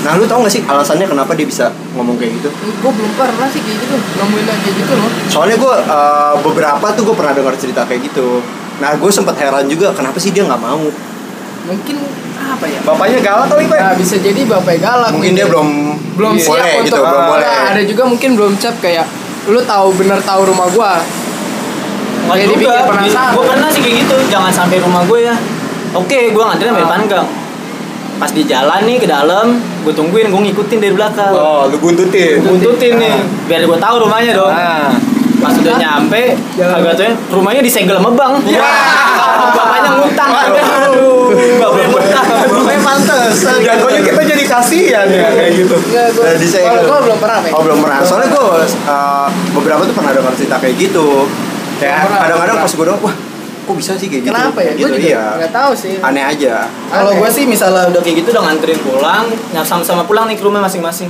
Nah, 0.00 0.16
lu 0.16 0.24
tau 0.24 0.40
gak 0.40 0.52
sih 0.52 0.64
alasannya 0.64 1.04
kenapa 1.08 1.32
dia 1.36 1.44
bisa 1.44 1.68
ngomong 1.92 2.16
kayak 2.16 2.40
gitu? 2.40 2.48
gue 2.52 2.92
belum 2.92 3.12
pernah 3.16 3.48
sih 3.52 3.60
kayak 3.60 3.84
gitu 3.84 3.96
nemuin 4.00 4.44
yang 4.48 4.60
kayak 4.64 4.76
gitu 4.80 4.92
loh 4.96 5.10
Soalnya 5.28 5.56
gua 5.60 5.74
eh, 5.76 6.34
beberapa 6.40 6.86
tuh 6.96 7.02
gue 7.04 7.16
pernah 7.16 7.32
dengar 7.36 7.54
cerita 7.56 7.84
kayak 7.84 8.08
gitu. 8.08 8.40
Nah, 8.80 8.96
gue 8.96 9.10
sempat 9.12 9.36
heran 9.36 9.68
juga 9.68 9.92
kenapa 9.92 10.16
sih 10.16 10.32
dia 10.32 10.44
nggak 10.44 10.60
mau. 10.60 10.84
mungkin 11.60 11.96
apa 12.40 12.64
ya 12.64 12.80
Bapaknya 12.82 13.18
galak 13.20 13.46
kali, 13.52 13.68
Pak. 13.68 13.78
Nah, 13.78 13.94
bisa 13.94 14.16
jadi 14.16 14.40
bapak 14.48 14.80
galak 14.80 15.12
Mungkin 15.12 15.36
dia 15.36 15.44
belum 15.44 15.68
belum 16.16 16.34
boleh 16.40 16.64
siap 16.64 16.84
gitu, 16.88 16.96
untuk 16.96 17.04
belum 17.04 17.24
boleh. 17.28 17.44
Nah, 17.44 17.64
ada 17.76 17.82
juga 17.84 18.02
mungkin 18.08 18.30
belum 18.32 18.52
siap 18.56 18.76
kayak 18.80 19.06
lu 19.52 19.60
tahu 19.64 19.92
bener 20.00 20.18
tahu 20.24 20.48
rumah 20.48 20.68
gua 20.72 21.04
Nggak 22.30 22.36
Jadi 22.46 22.52
juga. 22.62 22.72
Gue 23.34 23.44
pernah 23.48 23.68
sih 23.72 23.80
kayak 23.82 23.96
gitu. 24.06 24.16
Jangan 24.30 24.52
sampai 24.54 24.76
rumah 24.78 25.02
gue 25.02 25.20
ya. 25.26 25.34
Oke, 25.92 26.30
gue 26.30 26.42
nganterin 26.42 26.70
sampai 26.70 26.82
Ah. 26.82 26.88
depan 26.88 27.02
gang. 27.06 27.28
Pas 28.16 28.30
di 28.30 28.42
jalan 28.44 28.80
nih 28.84 28.96
ke 29.00 29.08
dalam, 29.08 29.46
gue 29.80 29.90
tungguin, 29.90 30.28
gue 30.28 30.40
ngikutin 30.46 30.78
dari 30.78 30.92
belakang. 30.92 31.32
Oh, 31.32 31.64
lu 31.66 31.76
buntutin. 31.78 32.38
Buntutin 32.40 32.94
nih, 32.94 33.16
biar 33.48 33.64
gue 33.64 33.78
tahu 33.78 33.94
rumahnya 34.00 34.32
dong. 34.34 34.52
Ah. 34.52 34.92
Pas 35.40 35.56
udah 35.56 35.72
nyampe, 35.74 36.36
kagak 36.52 36.94
tuh 36.94 37.08
rumahnya 37.32 37.64
disegel 37.64 37.96
sama 37.96 38.12
bang. 38.12 38.32
Ya. 38.46 38.60
Bapaknya 39.50 39.90
ngutang. 39.96 40.30
Aduh. 40.36 41.32
Bapaknya 41.56 41.88
ngutang. 41.88 42.24
Bapaknya 42.28 42.80
pantes. 42.84 43.34
Jatuhnya 43.40 44.00
kita 44.04 44.20
jadi 44.20 44.44
kasihan 44.44 45.06
ya 45.08 45.32
kayak 45.32 45.52
gitu. 45.56 45.74
Gua, 45.80 46.28
Nah, 46.28 46.36
disegel. 46.36 46.68
kalau 46.68 46.82
gua 46.84 46.98
belum 47.02 47.18
pernah. 47.18 47.38
Oh 47.56 47.62
belum 47.64 47.78
pernah. 47.80 47.98
Soalnya 48.04 48.28
gue 48.28 48.44
uh, 48.84 49.26
beberapa 49.56 49.80
tuh 49.80 49.94
pernah 49.96 50.12
dengar 50.12 50.34
cerita 50.36 50.60
kayak 50.60 50.76
gitu. 50.76 51.24
Kayak 51.80 51.96
pernah, 52.04 52.18
kadang-kadang 52.20 52.56
pas 52.60 52.72
gue 52.76 52.84
dong, 52.84 53.00
wah 53.00 53.14
kok 53.70 53.76
bisa 53.76 53.92
sih 53.94 54.06
kayak 54.06 54.22
gitu? 54.22 54.32
kenapa 54.32 54.58
ya 54.60 54.72
Gitu, 54.72 54.82
gua 54.82 54.90
juga 54.92 55.06
iya. 55.08 55.24
nggak 55.38 55.52
tahu 55.52 55.72
sih 55.72 55.94
Aneh 56.00 56.24
aja. 56.24 56.54
Kalau 56.88 57.12
gue 57.12 57.30
sih 57.30 57.44
misalnya 57.44 57.86
udah 57.86 58.00
kayak 58.00 58.16
gitu 58.18 58.28
udah 58.30 58.42
nganterin 58.44 58.80
pulang, 58.80 59.24
nyap 59.48 59.62
sama-sama 59.64 60.02
pulang 60.02 60.26
nih 60.26 60.34
ke 60.34 60.42
rumah 60.42 60.58
masing-masing. 60.60 61.06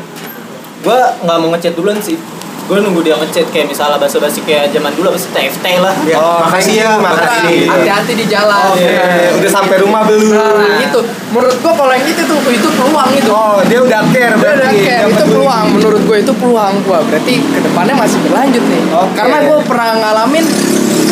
Gue 0.79 0.97
nggak 1.19 1.37
mau 1.37 1.49
ngechat 1.51 1.73
duluan 1.73 1.97
sih. 1.99 2.21
Gue 2.63 2.79
nunggu 2.79 3.03
dia 3.03 3.13
ngechat 3.13 3.51
kayak 3.51 3.67
misalnya 3.67 3.99
basa-basi 3.99 4.41
kayak 4.41 4.71
zaman 4.71 4.95
dulu 4.95 5.11
apa 5.11 5.19
sih 5.19 5.27
TFT 5.29 5.67
lah. 5.77 5.91
Ya, 6.05 6.15
Oh, 6.15 6.39
makasih 6.41 6.75
ya, 6.77 6.91
makasih. 6.95 7.27
makasih. 7.43 7.61
hati-hati 7.67 8.13
di 8.15 8.27
jalan 8.27 8.63
Oke, 8.71 8.87
Ya. 8.87 9.31
udah 9.35 9.51
sampai 9.51 9.77
rumah 9.79 10.03
belum? 10.05 10.31
nah 10.31 10.79
itu 10.79 11.01
menurut 11.29 11.57
gua 11.59 11.73
kalau 11.75 11.91
yang 11.91 12.07
itu 12.07 12.23
tuh 12.23 12.39
itu 12.47 12.69
peluang 12.71 13.11
itu 13.13 13.27
Oh, 13.29 13.59
dia 13.65 13.79
udah 13.81 14.01
care 14.07 14.23
Dia 14.31 14.39
berarti. 14.39 14.55
udah 14.55 14.71
Dia 14.71 14.99
itu 15.05 15.25
peluang 15.27 15.65
menurut 15.73 16.03
gue 16.05 16.17
itu 16.21 16.33
peluang 16.33 16.73
gua 16.81 16.99
berarti 17.03 17.35
ke 17.43 17.59
depannya 17.61 17.95
masih 17.97 18.19
berlanjut 18.23 18.63
nih 18.63 18.83
Oke. 18.93 19.13
karena 19.15 19.37
gue 19.43 19.59
pernah 19.67 19.89
ngalamin 19.97 20.45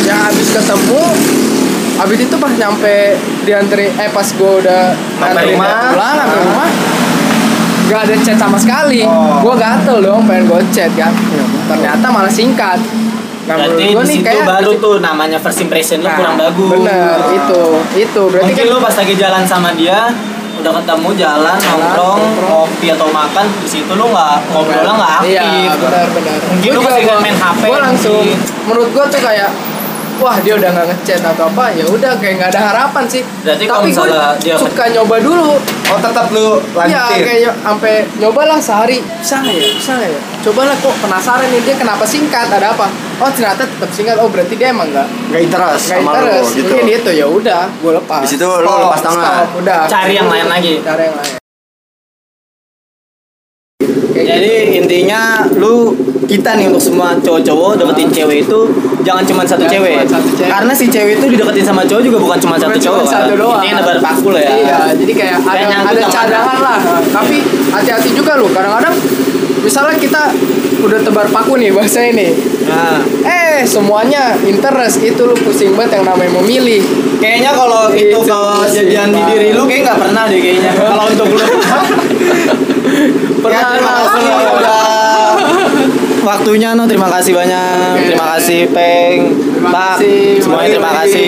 yang 0.01 0.19
habis 0.21 0.47
ketemu 0.49 1.01
habis 1.95 2.19
itu 2.21 2.35
pas 2.35 2.53
nyampe 2.53 2.95
diantri 3.43 3.85
eh 3.89 4.09
pas 4.09 4.23
gue 4.25 4.51
udah 4.57 4.81
dia 4.95 5.45
pulang 5.89 6.15
sampai 6.17 6.31
Ah. 6.31 6.41
rumah 6.41 6.69
gak 7.85 8.01
ada 8.05 8.15
chat 8.19 8.37
sama 8.37 8.55
sekali 8.55 9.01
Oh. 9.01 9.41
gue 9.41 9.53
gatel 9.55 9.97
dong 9.99 10.23
pengen 10.23 10.45
gue 10.45 10.59
chat 10.69 10.91
kan 10.93 11.11
ternyata 11.65 12.05
malah 12.07 12.31
singkat 12.31 12.79
nah 13.43 13.57
Berarti 13.57 13.83
gue 13.89 14.03
nih 14.03 14.13
situ 14.13 14.23
kayak 14.23 14.45
baru 14.45 14.71
tuh 14.77 14.95
namanya 14.99 15.37
first 15.37 15.57
impression 15.59 15.99
lu 15.99 16.05
Nah, 16.05 16.15
kurang 16.15 16.37
bagus. 16.37 16.69
bener 16.71 17.17
itu 17.33 17.61
itu 17.97 18.21
berarti 18.23 18.45
Mungkin 18.45 18.61
kan 18.63 18.69
lu 18.69 18.77
pas 18.79 18.95
lagi 18.95 19.13
jalan 19.15 19.43
sama 19.43 19.69
dia 19.73 19.99
udah 20.55 20.75
ketemu 20.75 21.09
jalan 21.17 21.55
nongkrong 21.57 22.19
kopi 22.41 22.87
atau 22.89 23.07
makan 23.09 23.45
di 23.57 23.69
situ 23.69 23.89
lu 23.89 24.05
nggak 24.07 24.37
ngobrolnya 24.49 24.91
nggak 24.93 25.11
aktif. 25.17 25.39
Iya, 25.39 25.71
benar 25.73 26.05
benar. 26.11 26.35
Mungkin 26.45 26.69
lu 26.69 26.81
masih 26.83 27.03
main 27.17 27.37
HP. 27.37 27.61
Gue 27.65 27.79
langsung 27.81 28.21
menurut 28.65 28.89
gue 28.91 29.05
tuh 29.07 29.21
kayak 29.23 29.49
wah 30.19 30.37
dia 30.43 30.53
udah 30.59 30.69
nggak 30.69 30.87
ngechat 30.91 31.23
atau 31.23 31.47
apa 31.47 31.71
ya 31.73 31.87
udah 31.87 32.11
kayak 32.19 32.33
nggak 32.37 32.49
ada 32.53 32.61
harapan 32.71 33.03
sih. 33.07 33.23
Berarti 33.41 33.65
tapi 33.65 33.89
gue 33.95 34.07
dia 34.43 34.55
suka 34.59 34.83
nyoba 34.91 35.15
dulu. 35.23 35.55
Oh 35.89 35.99
tetap 35.99 36.27
lu 36.29 36.61
lanjutin? 36.75 36.93
Ya 36.93 37.25
kayak 37.25 37.53
sampai 37.63 37.93
nyobalah 38.19 38.59
sehari. 38.61 38.99
Bisa 39.01 39.41
nggak 39.41 39.55
ya? 39.55 39.69
Bisa 39.79 39.91
nggak 39.97 40.09
ya? 40.11 40.21
Cobalah 40.39 40.75
kok 40.77 40.95
penasaran 41.01 41.47
nih 41.49 41.61
dia 41.65 41.75
kenapa 41.79 42.03
singkat 42.05 42.47
ada 42.51 42.67
apa? 42.75 42.87
Oh 43.23 43.29
ternyata 43.31 43.63
tetap 43.65 43.89
singkat. 43.95 44.15
Oh 44.19 44.29
berarti 44.29 44.53
dia 44.59 44.69
emang 44.75 44.91
nggak 44.91 45.07
nggak 45.31 45.41
interest 45.47 45.83
nggak 45.89 45.99
interest. 46.03 46.49
gitu. 46.53 46.69
mungkin 46.69 46.87
itu 46.91 47.11
ya 47.15 47.25
udah 47.25 47.63
gue 47.79 47.91
lepas. 48.03 48.21
Di 48.21 48.29
situ 48.35 48.45
lo 48.45 48.71
lepas 48.85 49.01
tangan. 49.01 49.47
udah. 49.57 49.81
Cari 49.87 50.13
yang 50.13 50.29
lain 50.29 50.47
lagi. 50.51 50.73
Cari 50.83 51.03
yang 51.09 51.17
lain. 51.17 51.39
Jadi 54.19 54.68
intinya 54.89 55.21
lu 55.53 55.93
kita 56.25 56.57
nih 56.57 56.65
untuk 56.65 56.81
semua 56.81 57.13
cowok-cowok 57.15 57.77
deketin 57.77 58.09
cewek 58.09 58.37
itu 58.41 58.59
jangan 59.05 59.21
cuma 59.21 59.45
satu 59.45 59.61
Jangan 59.61 59.73
cewek. 59.77 59.95
satu 60.03 60.29
cewek. 60.33 60.49
Karena 60.49 60.73
si 60.73 60.85
cewek 60.89 61.13
itu 61.15 61.25
dideketin 61.29 61.61
sama 61.63 61.85
cowok 61.85 62.01
juga 62.01 62.17
bukan 62.17 62.37
cuma 62.39 62.55
satu 62.57 62.73
cowok. 62.73 63.05
satu 63.05 63.33
doang. 63.37 63.61
Ini 63.61 63.77
nebar 63.77 63.97
paku 63.99 64.33
lah 64.33 64.41
ya. 64.41 64.51
Iya, 64.51 64.77
jadi 64.97 65.13
kayak 65.13 65.37
ada 65.39 65.65
ada 65.85 66.01
cadangan 66.03 66.57
lah. 66.57 66.77
Tapi 67.05 67.37
hati-hati 67.69 68.09
juga 68.11 68.33
lu. 68.33 68.49
Kadang-kadang 68.49 68.97
misalnya 69.59 69.93
kita 69.95 70.21
udah 70.79 70.99
tebar 71.01 71.29
paku 71.29 71.53
nih 71.55 71.69
bahasa 71.69 72.01
ini. 72.01 72.33
Nah, 72.65 72.97
Eh, 73.21 73.61
semuanya 73.61 74.33
interest 74.41 75.01
itu 75.01 75.21
lu 75.21 75.35
pusing 75.35 75.73
banget 75.73 75.99
yang 75.99 76.05
namanya 76.07 76.33
memilih. 76.35 76.81
kayaknya 77.19 77.51
kalau 77.51 77.91
itu 77.91 78.15
Itu 78.15 78.31
kejadian 78.63 79.11
di 79.11 79.19
sih, 79.19 79.25
diri 79.27 79.49
lu 79.51 79.67
kayak 79.67 79.81
nggak 79.85 79.99
pernah 79.99 80.23
deh 80.25 80.39
kayaknya. 80.39 80.71
Kalau 80.73 81.05
untuk 81.05 81.27
lu 81.29 81.37
Pernah 82.99 83.51
Ya, 83.55 83.61
terima 83.71 83.91
kasih. 84.03 84.27
udah 84.59 84.79
waktunya 86.21 86.69
no 86.71 86.83
terima 86.83 87.07
kasih 87.09 87.31
banyak 87.31 87.95
Oke. 87.95 88.05
terima 88.07 88.27
kasih 88.33 88.59
Peng 88.69 89.19
Terima 89.49 89.69
Pak 89.69 89.87
kasih. 89.93 90.39
semuanya 90.39 90.69
terima 90.71 90.91
kasih 90.95 91.25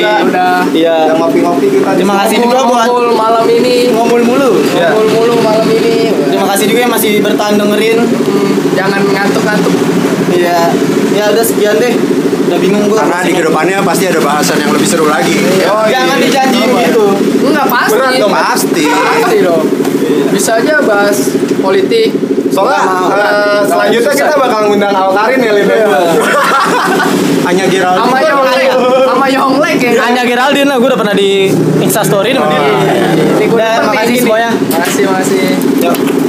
iya 0.71 0.95
Yang 1.05 1.17
ngopi-ngopi 1.19 1.67
kita 1.69 1.89
terima 1.93 2.15
kasih 2.21 2.35
juga 2.39 2.59
buat 2.63 2.87
malam 3.11 3.45
ini. 3.45 3.75
ngomul 3.91 4.21
mulu 4.21 4.51
Ngumpul 4.61 5.07
mulu 5.09 5.35
malam 5.41 5.67
ini. 5.67 6.11
terima 6.25 6.47
kasih 6.47 6.65
juga 6.65 6.79
yang 6.81 6.93
masih 6.93 7.11
bertahan 7.19 7.55
dengerin 7.55 7.99
Hmm, 8.01 8.49
jangan 8.73 9.01
ngantuk-ngantuk. 9.03 9.73
iya 10.31 10.71
ya 11.11 11.27
udah 11.27 11.43
sekian 11.43 11.75
deh 11.75 11.93
udah 12.47 12.57
bingung 12.57 12.83
gua 12.85 13.03
Karena 13.03 13.19
di 13.21 13.31
ke 13.31 13.43
depannya 13.43 13.77
pasti 13.81 14.03
ada 14.05 14.19
bahasan 14.19 14.57
yang 14.57 14.71
lebih 14.71 14.83
seru 14.85 15.05
lagi. 15.05 15.39
Oh, 15.65 15.83
jangan 15.85 16.17
dijanjiin 16.17 16.67
gitu 16.81 17.05
Enggak 17.41 17.67
pasti. 17.69 17.91
Berat 17.93 18.13
dong, 18.17 18.31
pasti. 18.33 18.83
Pasti 18.87 19.37
dong. 19.39 19.63
Bisa 20.29 20.51
aja 20.57 20.79
bahas 20.81 21.31
politik. 21.57 22.11
Soalnya 22.51 22.81
eh, 23.15 23.59
selanjutnya 23.63 24.13
kita 24.13 24.35
bakal 24.35 24.59
ngundang 24.67 24.91
Alkarin 24.91 25.39
ya 25.39 25.51
Lin 25.55 25.67
Hanya 27.47 27.65
Gerald. 27.65 27.97
sama 27.97 28.19
Yonglek 28.21 28.69
sama 29.07 29.25
Yonglek 29.27 29.77
ya 29.81 29.91
hanya 30.03 30.21
Geraldine 30.23 30.67
lah 30.69 30.77
gue 30.77 30.87
udah 30.87 30.99
pernah 30.99 31.15
di 31.15 31.49
instastory 31.79 32.31
sama 32.31 32.47
dia 32.47 32.61
Ini 33.39 33.45
gua 33.49 33.57
Dan 33.57 33.71
penting 33.81 33.89
makasih 33.89 34.17
semuanya. 34.19 34.49
Makasih, 34.69 35.03
makasih. 35.09 35.43
Yuk. 35.81 36.20